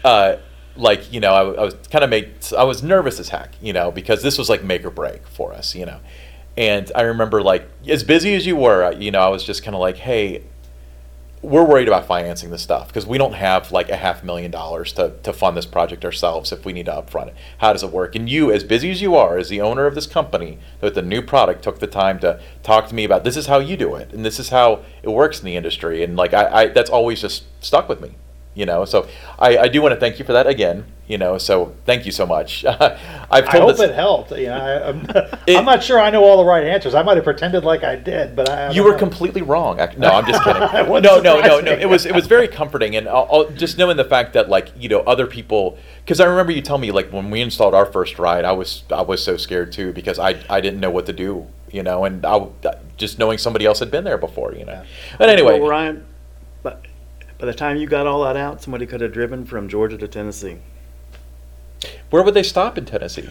uh, 0.05 0.37
like 0.77 1.13
you 1.13 1.21
know, 1.21 1.33
I, 1.33 1.41
I 1.61 1.65
was 1.65 1.75
kind 1.91 2.03
of 2.05 2.11
made. 2.11 2.33
I 2.57 2.65
was 2.65 2.83
nervous 2.83 3.21
as 3.21 3.29
heck, 3.29 3.55
you 3.63 3.73
know, 3.73 3.91
because 3.91 4.23
this 4.23 4.37
was 4.37 4.49
like 4.51 4.65
make 4.65 4.85
or 4.85 4.91
break 4.91 5.27
for 5.29 5.53
us, 5.53 5.75
you 5.75 5.87
know. 5.87 6.01
And 6.57 6.91
I 6.95 7.03
remember 7.03 7.43
like 7.43 7.69
as 7.89 8.05
busy 8.05 8.35
as 8.35 8.47
you 8.47 8.57
were, 8.57 8.93
you 8.93 9.11
know, 9.11 9.21
I 9.21 9.29
was 9.29 9.45
just 9.45 9.63
kind 9.63 9.75
of 9.75 9.81
like, 9.81 9.97
hey, 9.97 10.45
we're 11.45 11.65
worried 11.65 11.89
about 11.89 12.07
financing 12.07 12.51
this 12.51 12.63
stuff 12.63 12.89
because 12.89 13.07
we 13.07 13.19
don't 13.19 13.35
have 13.35 13.71
like 13.71 13.91
a 13.91 13.97
half 13.97 14.25
million 14.25 14.51
dollars 14.51 14.93
to, 14.95 15.13
to 15.23 15.33
fund 15.33 15.57
this 15.57 15.67
project 15.67 16.05
ourselves 16.05 16.53
if 16.53 16.65
we 16.65 16.73
need 16.73 16.87
to 16.87 16.93
upfront 16.93 17.29
it. 17.29 17.35
How 17.59 17.73
does 17.73 17.83
it 17.83 17.91
work? 17.91 18.15
And 18.15 18.31
you, 18.31 18.51
as 18.51 18.65
busy 18.65 18.91
as 18.91 19.03
you 19.03 19.15
are, 19.15 19.37
as 19.37 19.51
the 19.51 19.61
owner 19.61 19.85
of 19.87 19.95
this 19.95 20.07
company 20.07 20.59
with 20.81 20.95
the 20.95 21.03
new 21.03 21.21
product, 21.21 21.63
took 21.63 21.81
the 21.81 21.87
time 21.87 22.19
to 22.21 22.41
talk 22.63 22.89
to 22.89 22.95
me 22.95 23.05
about 23.05 23.25
this 23.25 23.37
is 23.37 23.47
how 23.47 23.59
you 23.59 23.77
do 23.77 23.95
it 23.95 24.13
and 24.15 24.25
this 24.25 24.41
is 24.41 24.49
how 24.49 24.83
it 25.03 25.11
works 25.11 25.39
in 25.39 25.45
the 25.45 25.55
industry. 25.57 26.03
And 26.03 26.17
like 26.17 26.33
I, 26.33 26.63
I 26.63 26.67
that's 26.69 26.91
always 26.91 27.21
just 27.21 27.45
stuck 27.63 27.91
with 27.91 28.01
me, 28.01 28.15
you 28.55 28.67
know. 28.67 28.85
So 28.85 29.07
I, 29.39 29.59
I 29.59 29.69
do 29.69 29.83
want 29.83 29.95
to 29.95 30.01
thank 30.01 30.19
you 30.19 30.25
for 30.25 30.33
that 30.33 30.47
again, 30.47 30.85
you 31.07 31.19
know. 31.19 31.39
So 31.39 31.75
thank 31.85 32.07
you 32.07 32.13
so 32.13 32.25
much. 32.27 32.65
I've 32.67 32.99
I 33.31 33.59
hope 33.59 33.77
this, 33.77 33.81
it 33.81 33.95
helped. 33.95 34.31
You 34.33 34.47
know, 34.47 34.55
I, 34.57 34.89
I'm, 34.89 35.01
It- 35.47 35.57
I'm 35.57 35.65
not 35.65 35.83
sure 35.83 35.99
I 36.01 36.11
know 36.11 36.25
all 36.25 36.39
the 36.39 36.45
right 36.49 36.65
answers. 36.65 36.95
I 36.95 37.03
might 37.03 37.17
have 37.17 37.25
pretended 37.25 37.65
like 37.65 37.85
I 37.85 37.97
did, 37.97 38.35
but 38.37 38.49
I. 38.49 38.67
I 38.67 38.71
You 38.71 38.85
were 38.85 38.93
know. 38.93 38.99
completely 38.99 39.43
wrong. 39.43 39.77
No, 39.99 40.09
I'm 40.13 40.27
just 40.27 40.43
kidding. 40.45 40.63
It 40.63 40.89
no, 40.89 41.21
no, 41.21 41.41
no, 41.41 41.61
no. 41.61 41.73
It 41.73 41.89
was 41.89 42.07
it 42.07 42.15
was 42.15 42.27
very 42.27 42.49
comforting, 42.49 42.97
and 42.97 43.09
I'll, 43.09 43.29
I'll- 43.31 43.51
just 43.51 43.77
knowing 43.79 43.97
the 43.97 44.05
fact 44.05 44.33
that 44.35 44.49
like 44.49 44.73
you 44.79 44.89
know 44.89 45.01
other 45.01 45.27
people. 45.27 45.79
Because 46.05 46.21
I 46.21 46.27
remember 46.27 46.53
you 46.53 46.61
telling 46.63 46.83
me 46.83 46.91
like 46.93 47.11
when 47.13 47.31
we 47.31 47.41
installed 47.41 47.75
our 47.75 47.87
first 47.87 48.19
ride, 48.19 48.45
I 48.45 48.53
was 48.53 48.85
I 48.91 49.03
was 49.03 49.23
so 49.25 49.37
scared 49.37 49.73
too 49.73 49.93
because 49.93 50.19
I 50.19 50.39
I 50.51 50.61
didn't 50.61 50.81
know 50.81 50.91
what 50.91 51.07
to 51.07 51.13
do, 51.13 51.47
you 51.73 51.83
know, 51.83 52.05
and 52.05 52.25
I 52.27 52.47
just 52.97 53.19
knowing 53.19 53.39
somebody 53.39 53.65
else 53.67 53.79
had 53.81 53.91
been 53.91 54.05
there 54.05 54.19
before, 54.19 54.55
you 54.55 54.65
know. 54.65 54.73
Yeah. 54.73 54.85
But 55.19 55.29
anyway, 55.31 55.59
Well, 55.59 55.69
Ryan, 55.69 55.97
but 55.97 56.14
by 57.39 57.47
the 57.47 57.55
time 57.55 57.77
you 57.77 57.87
got 57.87 58.07
all 58.07 58.25
that 58.25 58.37
out, 58.37 58.63
somebody 58.63 58.87
could 58.87 59.01
have 59.01 59.13
driven 59.13 59.45
from 59.45 59.69
Georgia 59.69 59.99
to 59.99 60.09
Tennessee. 60.09 60.59
where 62.11 62.23
would 62.23 62.35
they 62.35 62.43
stop 62.43 62.79
in 62.79 62.85
Tennessee? 62.85 63.29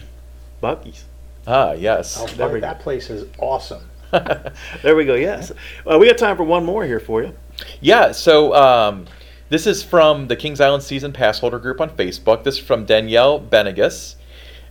Buc-ee's. 0.62 1.04
Ah, 1.46 1.72
yes. 1.72 2.16
Oh, 2.18 2.26
There 2.26 2.48
we 2.48 2.60
that 2.60 2.78
go. 2.78 2.82
place 2.84 3.10
is 3.10 3.26
awesome. 3.38 3.82
There 4.82 4.94
we 4.94 5.04
go. 5.04 5.14
Yes. 5.14 5.50
Well, 5.84 5.98
we 5.98 6.06
got 6.06 6.18
time 6.18 6.36
for 6.36 6.44
one 6.44 6.64
more 6.64 6.84
here 6.84 7.00
for 7.00 7.22
you. 7.22 7.34
Yeah, 7.80 8.12
so 8.12 8.54
um, 8.54 9.06
this 9.48 9.66
is 9.66 9.82
from 9.82 10.28
the 10.28 10.36
Kings 10.36 10.60
Island 10.60 10.82
Season 10.84 11.12
Pass 11.12 11.40
Holder 11.40 11.58
group 11.58 11.80
on 11.80 11.90
Facebook. 11.90 12.44
This 12.44 12.58
is 12.58 12.64
from 12.64 12.84
Danielle 12.84 13.40
Benegas. 13.40 14.14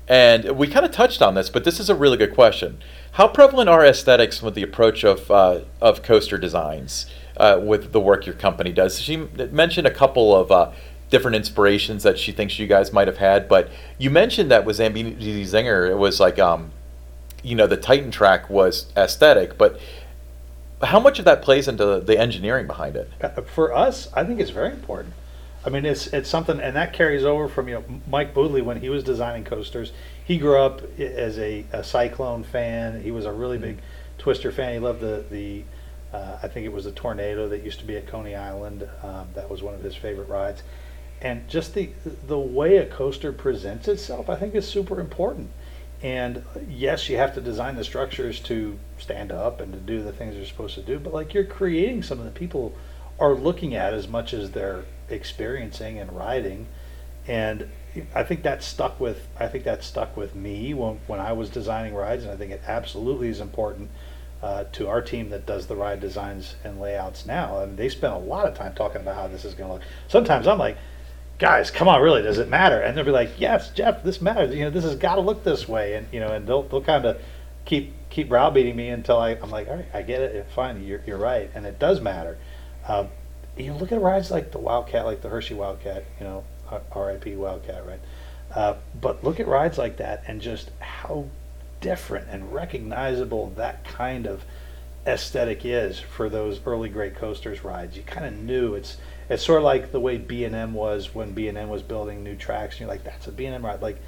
And 0.08 0.52
we 0.58 0.68
kind 0.68 0.86
of 0.86 0.92
touched 0.92 1.22
on 1.22 1.34
this, 1.36 1.50
but 1.50 1.64
this 1.66 1.80
is 1.80 1.90
a 1.90 1.96
really 1.96 2.18
good 2.18 2.34
question. 2.34 2.78
How 3.14 3.28
prevalent 3.28 3.70
are 3.70 3.86
aesthetics 3.86 4.42
with 4.42 4.56
the 4.56 4.64
approach 4.64 5.04
of, 5.04 5.30
uh, 5.30 5.62
of 5.82 6.04
coaster 6.04 6.38
designs 6.38 7.06
uh, 7.38 7.60
with 7.62 7.92
the 7.92 8.00
work 8.00 8.26
your 8.26 8.36
company 8.36 8.72
does? 8.72 9.00
She 9.00 9.18
mentioned 9.18 9.88
a 9.88 9.94
couple 9.94 10.36
of 10.36 10.52
uh, 10.52 10.72
different 11.10 11.36
inspirations 11.36 12.04
that 12.04 12.18
she 12.18 12.32
thinks 12.32 12.58
you 12.58 12.68
guys 12.68 12.92
might 12.92 13.08
have 13.08 13.18
had, 13.18 13.48
but 13.48 13.70
you 13.98 14.10
mentioned 14.10 14.52
that 14.52 14.66
with 14.66 14.78
Zambezi 14.78 15.44
Zinger, 15.46 15.90
it 15.90 15.96
was 15.98 16.20
like, 16.20 16.40
um, 16.40 16.72
you 17.44 17.56
know, 17.56 17.68
the 17.68 17.78
Titan 17.78 18.12
track 18.12 18.50
was 18.50 18.92
aesthetic, 18.96 19.58
but 19.58 19.80
how 20.82 21.00
much 21.00 21.20
of 21.20 21.26
that 21.26 21.42
plays 21.42 21.68
into 21.68 22.00
the 22.00 22.20
engineering 22.20 22.68
behind 22.68 22.96
it? 22.96 23.10
Uh, 23.22 23.30
For 23.42 23.74
us, 23.74 24.10
I 24.14 24.24
think 24.24 24.40
it's 24.40 24.50
very 24.52 24.72
important. 24.72 25.14
I 25.66 25.70
mean, 25.70 25.86
it's 25.86 26.08
it's 26.08 26.30
something, 26.30 26.60
and 26.60 26.76
that 26.76 26.92
carries 26.92 27.24
over 27.24 27.48
from 27.48 27.70
you 27.70 27.76
know 27.76 27.84
Mike 28.10 28.34
Boodley 28.34 28.62
when 28.62 28.82
he 28.82 28.90
was 28.90 29.04
designing 29.04 29.46
coasters. 29.46 29.94
He 30.26 30.38
grew 30.38 30.60
up 30.60 30.82
as 31.00 31.40
a, 31.40 31.66
a 31.72 31.84
Cyclone 31.84 32.44
fan. 32.44 33.02
He 33.02 33.12
was 33.12 33.26
a 33.26 33.32
really 33.32 33.58
big 33.58 33.80
Twister 34.18 34.52
fan. 34.52 34.74
He 34.74 34.80
loved 34.80 35.00
the 35.00 35.24
the 35.32 35.64
uh, 36.14 36.38
I 36.44 36.48
think 36.48 36.66
it 36.66 36.72
was 36.72 36.86
the 36.86 36.92
Tornado 36.92 37.50
that 37.50 37.64
used 37.64 37.80
to 37.80 37.86
be 37.86 37.98
at 37.98 38.08
Coney 38.08 38.36
Island. 38.36 38.88
Um, 39.02 39.30
that 39.34 39.50
was 39.50 39.64
one 39.64 39.74
of 39.74 39.82
his 39.82 39.96
favorite 39.96 40.30
rides, 40.30 40.62
and 41.22 41.48
just 41.50 41.74
the 41.74 41.90
the 42.28 42.38
way 42.38 42.78
a 42.78 42.86
coaster 42.86 43.34
presents 43.34 43.88
itself, 43.88 44.30
I 44.30 44.36
think, 44.36 44.54
is 44.54 44.68
super 44.68 45.00
important. 45.00 45.50
And 46.04 46.44
yes, 46.70 47.10
you 47.10 47.18
have 47.18 47.34
to 47.36 47.42
design 47.42 47.76
the 47.78 47.84
structures 47.84 48.40
to 48.42 48.78
stand 48.98 49.32
up 49.32 49.62
and 49.62 49.72
to 49.74 49.80
do 49.80 50.04
the 50.04 50.12
things 50.12 50.36
they're 50.36 50.46
supposed 50.46 50.76
to 50.76 50.82
do, 50.82 51.00
but 51.00 51.14
like 51.14 51.34
you're 51.34 51.46
creating 51.46 52.04
something 52.04 52.26
that 52.26 52.36
people 52.36 52.76
are 53.20 53.34
looking 53.34 53.74
at 53.74 53.94
as 53.94 54.08
much 54.08 54.34
as 54.34 54.52
they're 54.52 54.84
experiencing 55.10 55.98
and 56.00 56.12
riding. 56.12 56.68
And 57.26 57.70
I 58.14 58.24
think 58.24 58.44
that 58.44 58.64
stuck 58.64 59.00
with 59.00 59.28
I 59.40 59.48
think 59.48 59.64
that 59.64 59.84
stuck 59.84 60.16
with 60.16 60.36
me 60.36 60.74
when 60.76 61.00
when 61.08 61.20
I 61.20 61.32
was 61.32 61.50
designing 61.50 61.96
rides, 61.96 62.24
and 62.24 62.32
I 62.32 62.36
think 62.36 62.52
it 62.52 62.62
absolutely 62.68 63.30
is 63.30 63.40
important 63.40 63.90
uh, 64.44 64.66
to 64.74 64.90
our 64.90 65.02
team 65.02 65.30
that 65.30 65.46
does 65.46 65.68
the 65.68 65.76
ride 65.76 66.02
designs 66.02 66.56
and 66.66 66.80
layouts 66.80 67.26
now. 67.26 67.60
And 67.60 67.78
they 67.78 67.88
spend 67.88 68.14
a 68.14 68.18
lot 68.18 68.46
of 68.46 68.56
time 68.56 68.76
talking 68.76 69.00
about 69.00 69.16
how 69.16 69.28
this 69.28 69.46
is 69.46 69.54
going 69.54 69.70
to 69.70 69.76
look. 69.76 69.84
Sometimes 70.10 70.48
I'm 70.48 70.60
like, 70.60 70.78
guys, 71.40 71.72
come 71.72 71.88
on, 71.88 72.02
really, 72.02 72.22
does 72.22 72.40
it 72.40 72.50
matter? 72.50 72.82
And 72.82 72.96
they'll 72.96 73.06
be 73.06 73.12
like, 73.12 73.40
yes, 73.40 73.70
Jeff, 73.72 74.04
this 74.04 74.22
matters. 74.22 74.54
You 74.54 74.66
know, 74.66 74.70
this 74.70 74.84
has 74.84 74.98
got 74.98 75.16
to 75.16 75.22
look 75.22 75.46
this 75.46 75.68
way, 75.68 75.96
and 75.96 76.08
you 76.12 76.20
know, 76.20 76.28
and 76.28 76.46
they'll 76.46 76.64
they'll 76.64 76.84
kind 76.84 77.06
of 77.06 77.22
keep 77.64 77.94
keep 78.10 78.28
browbeating 78.28 78.76
me 78.76 78.90
until 78.90 79.18
I, 79.18 79.30
I'm 79.32 79.50
like, 79.50 79.70
all 79.70 79.78
right, 79.78 79.86
I 79.94 80.02
get 80.02 80.22
it, 80.22 80.46
fine, 80.54 80.84
you're 80.84 81.02
you're 81.08 81.18
right, 81.18 81.50
and 81.56 81.66
it 81.66 81.80
does 81.80 82.02
matter. 82.02 82.38
Um, 82.86 83.08
you 83.58 83.74
look 83.74 83.94
at 83.94 84.02
rides 84.02 84.30
like 84.30 84.52
the 84.52 84.60
Wildcat, 84.60 85.06
like 85.06 85.22
the 85.22 85.30
Hershey 85.30 85.54
Wildcat, 85.54 86.04
you 86.20 86.26
know, 86.26 86.44
R.I.P. 86.92 87.36
Wildcat, 87.36 87.86
right? 87.86 88.00
Uh, 88.54 88.76
but 89.00 89.24
look 89.24 89.40
at 89.40 89.48
rides 89.48 89.78
like 89.78 89.98
that 89.98 90.24
and 90.28 90.42
just 90.42 90.70
how 90.80 91.28
different 91.84 92.28
and 92.30 92.54
recognizable 92.54 93.52
that 93.58 93.84
kind 93.84 94.26
of 94.26 94.44
aesthetic 95.06 95.66
is 95.66 96.00
for 96.00 96.30
those 96.30 96.62
early 96.66 96.90
great 96.90 97.16
coasters 97.16 97.64
rides. 97.64 97.98
You 97.98 98.04
kind 98.04 98.26
of 98.26 98.34
knew 98.34 98.74
it's 98.74 98.98
it's 99.30 99.44
sort 99.44 99.60
of 99.60 99.64
like 99.66 99.92
the 99.92 100.00
way 100.00 100.18
B 100.18 100.46
and 100.46 100.56
M 100.56 100.74
was 100.74 101.14
when 101.14 101.34
B 101.34 101.48
and 101.48 101.58
M 101.58 101.70
was 101.70 101.82
building 101.82 102.24
new 102.24 102.36
tracks. 102.36 102.76
And 102.76 102.82
you're 102.82 102.90
like, 102.90 103.04
that's 103.04 103.28
a 103.28 103.32
B 103.32 103.46
and 103.46 103.56
M 103.56 103.66
ride. 103.66 103.82
Like, 103.82 104.00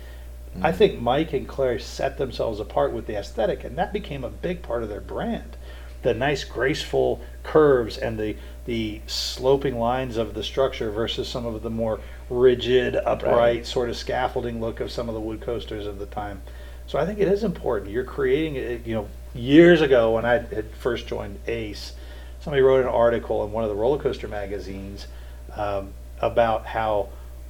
I 0.61 0.71
mm. 0.71 0.75
think 0.75 1.01
Mike 1.01 1.33
and 1.33 1.47
Clair 1.47 1.79
set 1.79 2.17
themselves 2.17 2.59
apart 2.59 2.93
with 2.93 3.07
the 3.07 3.17
aesthetic, 3.17 3.63
and 3.63 3.77
that 3.77 3.93
became 3.93 4.23
a 4.23 4.29
big 4.29 4.61
part 4.61 4.83
of 4.83 4.89
their 4.89 5.01
brand. 5.01 5.57
The 6.01 6.13
nice, 6.13 6.43
graceful 6.43 7.21
curves 7.43 7.97
and 7.97 8.17
the 8.17 8.37
the 8.65 9.01
sloping 9.05 9.77
lines 9.77 10.17
of 10.17 10.33
the 10.33 10.43
structure 10.43 10.89
versus 10.91 11.27
some 11.27 11.45
of 11.45 11.61
the 11.61 11.69
more 11.69 11.99
rigid, 12.29 12.95
upright, 12.95 13.37
Right. 13.37 13.65
sort 13.65 13.89
of 13.89 13.97
scaffolding 13.97 14.59
look 14.59 14.79
of 14.79 14.91
some 14.91 15.07
of 15.07 15.13
the 15.13 15.21
wood 15.21 15.41
coasters 15.41 15.85
of 15.85 15.99
the 15.99 16.07
time. 16.07 16.41
So 16.87 16.99
I 16.99 17.05
think 17.05 17.19
it 17.19 17.27
is 17.27 17.43
important. 17.43 17.91
You're 17.91 18.03
creating 18.03 18.55
it. 18.55 18.85
You 18.85 18.95
know, 18.95 19.07
years 19.33 19.81
ago 19.81 20.13
when 20.13 20.25
I 20.25 20.33
had 20.33 20.71
first 20.75 21.07
joined 21.07 21.39
Ace, 21.47 21.93
somebody 22.39 22.61
wrote 22.61 22.81
an 22.81 22.87
article 22.87 23.43
in 23.43 23.51
one 23.51 23.63
of 23.63 23.69
the 23.69 23.75
roller 23.75 23.97
coaster 23.97 24.27
magazines 24.27 25.07
um, 25.55 25.93
about 26.21 26.65
how 26.67 27.09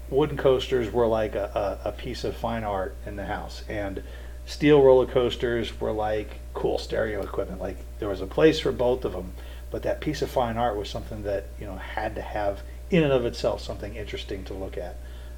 wooden 0.10 0.38
coasters 0.38 0.92
were 0.92 1.08
like 1.08 1.36
a, 1.36 1.80
a, 1.86 1.90
a 1.90 1.92
piece 1.92 2.24
of 2.24 2.36
fine 2.36 2.64
art 2.64 2.96
in 3.06 3.16
the 3.16 3.26
house, 3.26 3.64
and 3.68 4.04
steel 4.46 4.82
roller 4.82 5.06
coasters 5.06 5.80
were 5.80 5.92
like 5.92 6.40
cool 6.54 6.78
stereo 6.78 7.22
equipment. 7.22 7.60
Like 7.60 7.78
there 8.00 8.10
was 8.10 8.22
a 8.22 8.28
place 8.28 8.60
for 8.60 8.72
both 8.72 9.06
of 9.06 9.14
them, 9.14 9.34
but 9.72 9.84
that 9.84 10.02
piece 10.02 10.22
of 10.22 10.30
fine 10.30 10.58
art 10.58 10.78
was 10.78 10.90
something 10.90 11.24
that 11.24 11.46
you 11.60 11.66
know 11.66 11.76
had 11.76 12.16
to 12.16 12.22
have 12.22 12.62
in 12.90 13.04
and 13.04 13.12
of 13.12 13.26
itself 13.26 13.62
something 13.62 13.96
interesting 13.96 14.44
to 14.46 14.54
look 14.54 14.78
at, 14.78 14.96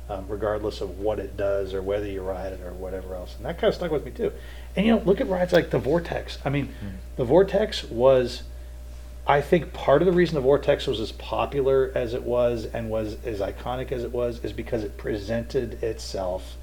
um, 0.10 0.26
regardless 0.28 0.82
of 0.82 1.00
what 1.00 1.20
it 1.20 1.36
does 1.36 1.74
or 1.74 1.82
whether 1.82 2.06
you 2.06 2.22
ride 2.22 2.54
it 2.54 2.62
or 2.62 2.74
whatever 2.74 3.16
else. 3.16 3.36
And 3.36 3.46
that 3.46 3.58
kind 3.58 3.70
of 3.70 3.76
stuck 3.76 3.92
with 3.92 4.06
me 4.06 4.12
too. 4.12 4.32
And 4.76 4.86
you 4.86 4.96
know, 4.96 5.02
look 5.06 5.20
at 5.20 5.28
rides 5.28 5.54
like 5.54 5.70
the 5.70 5.80
Vortex. 5.80 6.38
I 6.46 6.50
mean, 6.50 6.74
the 7.16 7.26
Vortex 7.26 7.84
was. 7.84 8.44
I 9.30 9.42
think 9.42 9.74
part 9.74 10.02
of 10.02 10.06
the 10.06 10.14
reason 10.14 10.36
the 10.36 10.42
Vortex 10.42 10.88
was 10.88 11.02
as 11.02 11.12
popular 11.12 11.92
as 11.94 12.14
it 12.14 12.24
was 12.24 12.64
and 12.64 12.90
was 12.90 13.18
as 13.26 13.42
iconic 13.42 13.92
as 13.92 14.06
it 14.06 14.14
was 14.14 14.42
is 14.42 14.54
because 14.54 14.86
it 14.86 14.98
presented 14.98 15.84
itself 15.84 16.56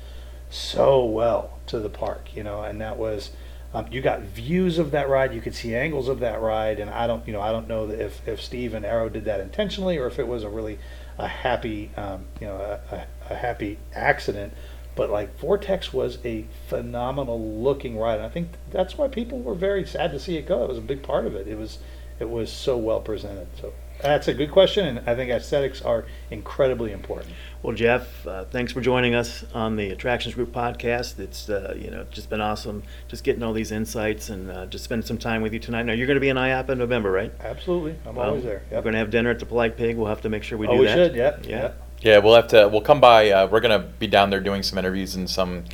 so 0.48 1.04
well 1.04 1.58
to 1.66 1.78
the 1.78 1.90
park, 1.90 2.34
you 2.34 2.42
know, 2.42 2.62
and 2.62 2.80
that 2.80 2.96
was 2.96 3.32
um, 3.74 3.86
you 3.90 4.00
got 4.00 4.20
views 4.20 4.78
of 4.78 4.92
that 4.92 5.08
ride, 5.08 5.34
you 5.34 5.40
could 5.40 5.54
see 5.54 5.74
angles 5.74 6.08
of 6.08 6.20
that 6.20 6.40
ride, 6.40 6.78
and 6.78 6.88
I 6.88 7.08
don't, 7.08 7.26
you 7.26 7.32
know, 7.32 7.40
I 7.40 7.50
don't 7.50 7.66
know 7.66 7.90
if 7.90 8.26
if 8.26 8.40
Steve 8.40 8.72
and 8.72 8.86
Arrow 8.86 9.08
did 9.08 9.24
that 9.24 9.40
intentionally 9.40 9.98
or 9.98 10.06
if 10.06 10.18
it 10.20 10.28
was 10.28 10.44
a 10.44 10.48
really 10.48 10.78
a 11.18 11.26
happy, 11.26 11.90
um, 11.96 12.24
you 12.40 12.46
know, 12.46 12.56
a, 12.56 12.94
a, 12.94 13.06
a 13.30 13.34
happy 13.34 13.78
accident. 13.94 14.52
But 14.96 15.10
like 15.10 15.36
Vortex 15.38 15.92
was 15.92 16.18
a 16.24 16.46
phenomenal 16.68 17.40
looking 17.60 17.98
ride, 17.98 18.16
and 18.18 18.26
I 18.26 18.28
think 18.28 18.50
that's 18.70 18.96
why 18.96 19.08
people 19.08 19.40
were 19.40 19.54
very 19.54 19.84
sad 19.84 20.12
to 20.12 20.20
see 20.20 20.36
it 20.36 20.46
go. 20.46 20.62
It 20.62 20.68
was 20.68 20.78
a 20.78 20.82
big 20.82 21.02
part 21.02 21.26
of 21.26 21.34
it. 21.34 21.48
It 21.48 21.58
was 21.58 21.78
it 22.20 22.30
was 22.30 22.52
so 22.52 22.76
well 22.76 23.00
presented. 23.00 23.48
So 23.60 23.72
that's 24.00 24.28
a 24.28 24.34
good 24.34 24.50
question, 24.50 24.86
and 24.86 25.08
I 25.08 25.14
think 25.16 25.30
aesthetics 25.30 25.82
are 25.82 26.04
incredibly 26.30 26.92
important. 26.92 27.32
Well, 27.62 27.74
Jeff, 27.74 28.26
uh, 28.26 28.44
thanks 28.44 28.72
for 28.72 28.80
joining 28.80 29.14
us 29.14 29.44
on 29.54 29.76
the 29.76 29.90
Attractions 29.90 30.34
Group 30.34 30.52
podcast. 30.52 31.18
It's 31.18 31.48
uh, 31.48 31.74
you 31.76 31.90
know 31.90 32.04
just 32.10 32.30
been 32.30 32.40
awesome, 32.40 32.82
just 33.08 33.24
getting 33.24 33.42
all 33.42 33.52
these 33.52 33.72
insights 33.72 34.28
and 34.28 34.50
uh, 34.50 34.66
just 34.66 34.84
spending 34.84 35.06
some 35.06 35.18
time 35.18 35.42
with 35.42 35.52
you 35.52 35.58
tonight. 35.58 35.84
Now 35.84 35.92
you're 35.92 36.06
going 36.06 36.16
to 36.16 36.20
be 36.20 36.28
in 36.28 36.36
IAAPA 36.36 36.70
in 36.70 36.78
November, 36.78 37.10
right? 37.10 37.32
Absolutely, 37.40 37.96
I'm 38.06 38.14
Well, 38.14 38.28
always 38.28 38.44
there. 38.44 38.62
We're 38.70 38.82
going 38.82 38.92
to 38.92 38.98
have 38.98 39.10
dinner 39.10 39.30
at 39.30 39.38
the 39.38 39.46
Polite 39.46 39.76
Pig. 39.76 39.96
We'll 39.96 40.08
have 40.08 40.22
to 40.22 40.28
make 40.28 40.42
sure 40.42 40.56
we 40.58 40.68
oh, 40.68 40.74
do 40.74 40.78
we 40.80 40.86
that. 40.86 40.94
should. 40.94 41.16
Yeah, 41.16 41.38
Yeah. 41.42 41.72
Yeah, 42.04 42.18
we'll 42.18 42.34
have 42.36 42.48
to. 42.48 42.68
We'll 42.68 42.82
come 42.82 43.00
by. 43.00 43.30
Uh, 43.30 43.46
we're 43.48 43.60
gonna 43.60 43.80
be 43.98 44.06
down 44.06 44.30
there 44.30 44.40
doing 44.40 44.62
some 44.62 44.78
interviews 44.78 45.16
and 45.16 45.28
some 45.28 45.64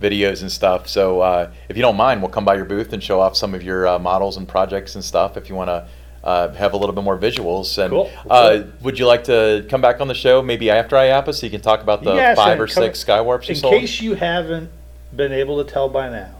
videos 0.00 0.40
and 0.40 0.50
stuff. 0.50 0.88
So 0.88 1.20
uh, 1.20 1.52
if 1.68 1.76
you 1.76 1.82
don't 1.82 1.96
mind, 1.96 2.22
we'll 2.22 2.30
come 2.30 2.44
by 2.44 2.56
your 2.56 2.64
booth 2.64 2.92
and 2.92 3.02
show 3.02 3.20
off 3.20 3.36
some 3.36 3.54
of 3.54 3.62
your 3.62 3.86
uh, 3.86 3.98
models 3.98 4.36
and 4.36 4.48
projects 4.48 4.94
and 4.94 5.04
stuff. 5.04 5.36
If 5.36 5.48
you 5.48 5.54
want 5.54 5.68
to 5.68 5.86
uh, 6.24 6.52
have 6.54 6.72
a 6.72 6.76
little 6.76 6.94
bit 6.94 7.04
more 7.04 7.18
visuals. 7.18 7.76
And 7.76 7.90
Cool. 7.90 8.10
uh, 8.30 8.62
would 8.80 8.98
you 8.98 9.06
like 9.06 9.24
to 9.24 9.66
come 9.68 9.82
back 9.82 10.00
on 10.00 10.08
the 10.08 10.14
show 10.14 10.42
maybe 10.42 10.70
after 10.70 10.96
IAAPA 10.96 11.34
so 11.34 11.44
you 11.46 11.50
can 11.50 11.60
talk 11.60 11.82
about 11.82 12.02
the 12.02 12.14
Yes, 12.14 12.36
five 12.36 12.58
or 12.58 12.66
six 12.66 13.04
Skywarps 13.04 13.48
you 13.48 13.54
In 13.54 13.60
sold? 13.60 13.74
case 13.74 14.00
you 14.00 14.14
haven't 14.14 14.70
been 15.14 15.32
able 15.32 15.62
to 15.62 15.70
tell 15.70 15.88
by 15.90 16.08
now, 16.08 16.34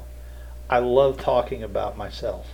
I 0.71 0.79
love 0.79 1.19
talking 1.19 1.63
about 1.63 1.99
myself. 1.99 2.47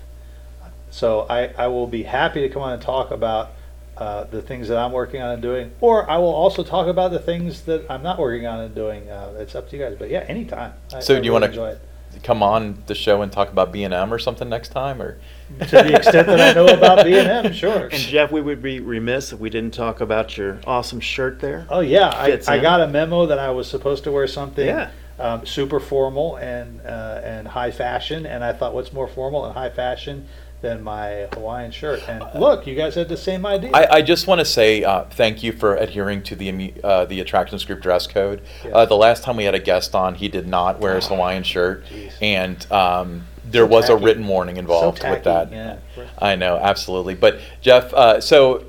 So 0.90 1.26
I, 1.30 1.52
I 1.56 1.68
will 1.68 1.86
be 1.86 2.02
happy 2.02 2.40
to 2.40 2.48
come 2.48 2.62
on 2.62 2.72
and 2.72 2.82
talk 2.82 3.12
about 3.12 3.52
uh, 4.00 4.24
the 4.24 4.40
things 4.42 4.66
that 4.68 4.78
I'm 4.78 4.92
working 4.92 5.20
on 5.22 5.30
and 5.32 5.42
doing, 5.42 5.70
or 5.80 6.08
I 6.10 6.16
will 6.16 6.34
also 6.34 6.64
talk 6.64 6.86
about 6.86 7.10
the 7.12 7.18
things 7.18 7.62
that 7.62 7.84
I'm 7.90 8.02
not 8.02 8.18
working 8.18 8.46
on 8.46 8.60
and 8.60 8.74
doing. 8.74 9.08
Uh, 9.10 9.34
it's 9.38 9.54
up 9.54 9.68
to 9.70 9.76
you 9.76 9.82
guys. 9.84 9.94
But 9.98 10.08
yeah, 10.10 10.20
anytime. 10.20 10.72
I, 10.94 11.00
So 11.00 11.16
I 11.16 11.20
do 11.20 11.26
you 11.26 11.32
really 11.36 11.58
wanna- 11.58 11.78
come 12.24 12.42
on 12.42 12.82
the 12.86 12.94
show 12.94 13.22
and 13.22 13.30
talk 13.30 13.50
about 13.52 13.70
B 13.72 13.84
and 13.84 13.94
M 13.94 14.12
or 14.12 14.18
something 14.18 14.48
next 14.48 14.70
time? 14.70 15.00
Or 15.00 15.18
to 15.60 15.66
the 15.70 15.94
extent 15.94 16.26
that 16.26 16.40
I 16.40 16.52
know 16.54 16.66
about 16.66 17.04
B 17.04 17.16
and 17.16 17.46
M, 17.46 17.52
sure. 17.62 17.84
And 17.86 17.92
Jeff, 17.92 18.32
we 18.32 18.40
would 18.40 18.60
be 18.62 18.80
remiss 18.80 19.32
if 19.32 19.38
we 19.38 19.48
didn't 19.50 19.74
talk 19.74 20.00
about 20.00 20.36
your 20.36 20.58
awesome 20.66 20.98
shirt 21.00 21.38
there. 21.40 21.66
Oh 21.70 21.80
yeah, 21.80 22.08
I, 22.08 22.40
I 22.48 22.58
got 22.58 22.80
a 22.80 22.88
memo 22.88 23.26
that 23.26 23.38
I 23.38 23.50
was 23.50 23.68
supposed 23.68 24.02
to 24.04 24.12
wear 24.12 24.26
something 24.26 24.66
Yeah. 24.66 24.90
um, 25.20 25.44
super 25.46 25.78
formal 25.78 26.36
and 26.36 26.80
uh, 26.86 27.20
and 27.22 27.46
high 27.46 27.70
fashion, 27.70 28.24
and 28.26 28.42
I 28.42 28.54
thought, 28.54 28.74
what's 28.74 28.92
more 28.92 29.06
formal 29.06 29.44
and 29.44 29.54
high 29.54 29.70
fashion 29.70 30.26
than 30.60 30.82
my 30.82 31.28
Hawaiian 31.32 31.70
shirt? 31.70 32.02
And 32.08 32.24
look, 32.38 32.66
you 32.66 32.74
guys 32.74 32.94
had 32.94 33.08
the 33.08 33.16
same 33.16 33.46
idea. 33.46 33.70
I, 33.72 33.96
I 33.96 34.02
just 34.02 34.26
want 34.26 34.40
to 34.40 34.44
say 34.44 34.84
uh, 34.84 35.04
thank 35.04 35.42
you 35.42 35.52
for 35.52 35.74
adhering 35.76 36.22
to 36.24 36.36
the 36.36 36.74
uh, 36.84 37.04
the 37.06 37.20
attractions 37.20 37.64
group 37.64 37.80
dress 37.80 38.06
code. 38.06 38.42
Yes. 38.64 38.72
Uh, 38.74 38.84
the 38.86 38.96
last 38.96 39.24
time 39.24 39.36
we 39.36 39.44
had 39.44 39.54
a 39.54 39.58
guest 39.60 39.94
on, 39.94 40.14
he 40.14 40.28
did 40.28 40.46
not 40.46 40.80
wear 40.80 40.96
his 40.96 41.06
Hawaiian 41.06 41.42
shirt, 41.42 41.84
Jeez. 41.86 42.12
and 42.20 42.70
um, 42.72 43.26
there 43.44 43.64
So 43.64 43.68
was 43.68 43.88
a 43.88 43.96
written 43.96 44.26
warning 44.26 44.56
so 44.56 44.60
involved 44.60 45.00
tacky, 45.00 45.14
with 45.14 45.24
that. 45.24 45.52
Yeah. 45.52 45.78
I 46.18 46.36
know, 46.36 46.56
absolutely. 46.56 47.14
But 47.14 47.40
Jeff, 47.60 47.92
uh, 47.94 48.20
so 48.20 48.64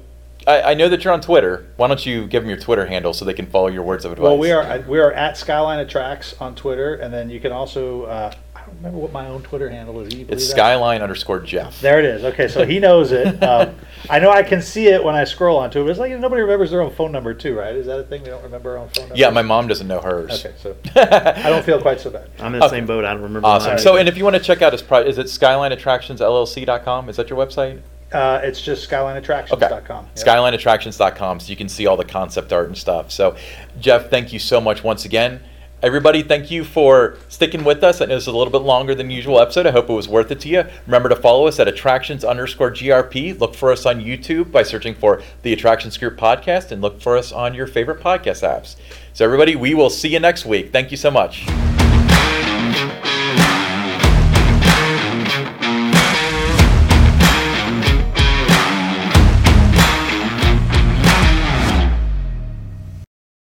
I, 0.47 0.61
I 0.61 0.73
know 0.73 0.89
that 0.89 1.03
you're 1.03 1.13
on 1.13 1.21
Twitter. 1.21 1.67
Why 1.75 1.87
don't 1.87 2.03
you 2.05 2.25
give 2.27 2.43
them 2.43 2.49
your 2.49 2.59
Twitter 2.59 2.85
handle 2.85 3.13
so 3.13 3.25
they 3.25 3.33
can 3.33 3.45
follow 3.47 3.67
your 3.67 3.83
words 3.83 4.05
of 4.05 4.11
advice? 4.13 4.23
Well, 4.23 4.37
we 4.37 4.51
are 4.51 4.83
we 4.87 4.99
are 4.99 5.11
at 5.11 5.37
Skyline 5.37 5.79
Attracts 5.79 6.35
on 6.39 6.55
Twitter, 6.55 6.95
and 6.95 7.13
then 7.13 7.29
you 7.29 7.39
can 7.39 7.51
also 7.51 8.03
uh, 8.03 8.33
remember 8.77 8.97
what 8.99 9.11
my 9.11 9.27
own 9.27 9.41
Twitter 9.43 9.69
handle 9.69 9.99
is. 10.01 10.13
You 10.13 10.25
It's 10.29 10.45
that? 10.47 10.51
Skyline 10.53 11.01
underscore 11.01 11.39
Jeff. 11.39 11.79
There 11.81 11.99
it 11.99 12.05
is. 12.05 12.23
Okay, 12.23 12.47
so 12.47 12.65
he 12.65 12.79
knows 12.79 13.11
it. 13.11 13.41
Um, 13.51 13.75
I 14.09 14.17
know 14.19 14.31
I 14.31 14.41
can 14.43 14.61
see 14.61 14.87
it 14.87 15.03
when 15.03 15.13
I 15.13 15.23
scroll 15.25 15.57
onto 15.57 15.79
it. 15.79 15.83
But 15.83 15.89
it's 15.91 15.99
like 15.99 16.11
nobody 16.19 16.41
remembers 16.41 16.71
their 16.71 16.81
own 16.81 16.91
phone 16.93 17.11
number 17.11 17.33
too, 17.33 17.55
right? 17.57 17.75
Is 17.75 17.85
that 17.85 17.99
a 17.99 18.03
thing? 18.03 18.21
We 18.23 18.29
don't 18.29 18.41
remember 18.43 18.71
our 18.71 18.77
own 18.77 18.89
phone 18.89 19.03
number. 19.09 19.15
Yeah, 19.15 19.29
my 19.29 19.41
mom 19.41 19.67
doesn't 19.67 19.87
know 19.87 19.99
hers. 19.99 20.45
Okay, 20.45 20.55
so 20.57 20.75
I 20.95 21.49
don't 21.49 21.63
feel 21.63 21.81
quite 21.81 21.99
so 21.99 22.09
bad. 22.09 22.29
I'm 22.39 22.53
in 22.53 22.59
the 22.59 22.65
Okay. 22.65 22.77
same 22.77 22.85
boat. 22.85 23.05
I 23.05 23.13
don't 23.13 23.21
remember. 23.23 23.47
Awesome. 23.47 23.77
So, 23.77 23.97
and 23.97 24.07
if 24.09 24.17
you 24.17 24.23
want 24.23 24.35
to 24.37 24.41
check 24.41 24.61
out 24.61 24.71
his, 24.73 24.81
pro- 24.81 25.01
is 25.03 25.17
it 25.17 25.27
SkylineAttractionsLLC.com? 25.27 27.09
Is 27.09 27.15
that 27.17 27.29
your 27.29 27.37
website? 27.45 27.81
Uh, 28.11 28.41
it's 28.43 28.61
just 28.61 28.89
skylineattractions.com. 28.89 30.05
Yep. 30.05 30.15
SkylineAttractions.com, 30.15 31.39
so 31.39 31.49
you 31.49 31.55
can 31.55 31.69
see 31.69 31.87
all 31.87 31.95
the 31.97 32.03
concept 32.05 32.51
art 32.51 32.67
and 32.67 32.77
stuff. 32.77 33.11
So, 33.11 33.35
Jeff, 33.79 34.09
thank 34.09 34.33
you 34.33 34.39
so 34.39 34.59
much 34.59 34.83
once 34.83 35.05
again. 35.05 35.41
Everybody, 35.83 36.21
thank 36.21 36.51
you 36.51 36.63
for 36.63 37.17
sticking 37.27 37.63
with 37.63 37.83
us. 37.83 38.01
I 38.01 38.05
know 38.05 38.13
this 38.13 38.25
is 38.25 38.27
a 38.27 38.37
little 38.37 38.51
bit 38.51 38.61
longer 38.61 38.93
than 38.93 39.09
usual 39.09 39.39
episode. 39.39 39.65
I 39.65 39.71
hope 39.71 39.89
it 39.89 39.93
was 39.93 40.07
worth 40.07 40.29
it 40.29 40.39
to 40.41 40.47
you. 40.47 40.63
Remember 40.85 41.09
to 41.09 41.15
follow 41.15 41.47
us 41.47 41.59
at 41.59 41.67
attractions 41.67 42.23
underscore 42.23 42.69
GRP. 42.69 43.39
Look 43.39 43.55
for 43.55 43.71
us 43.71 43.87
on 43.87 43.99
YouTube 43.99 44.51
by 44.51 44.61
searching 44.61 44.93
for 44.93 45.23
the 45.41 45.53
Attractions 45.53 45.97
Group 45.97 46.17
podcast 46.17 46.71
and 46.71 46.83
look 46.83 47.01
for 47.01 47.17
us 47.17 47.31
on 47.31 47.55
your 47.55 47.65
favorite 47.65 47.99
podcast 47.99 48.47
apps. 48.47 48.75
So, 49.13 49.25
everybody, 49.25 49.55
we 49.55 49.73
will 49.73 49.89
see 49.89 50.09
you 50.09 50.19
next 50.19 50.45
week. 50.45 50.71
Thank 50.71 50.91
you 50.91 50.97
so 50.97 51.09
much. 51.09 51.47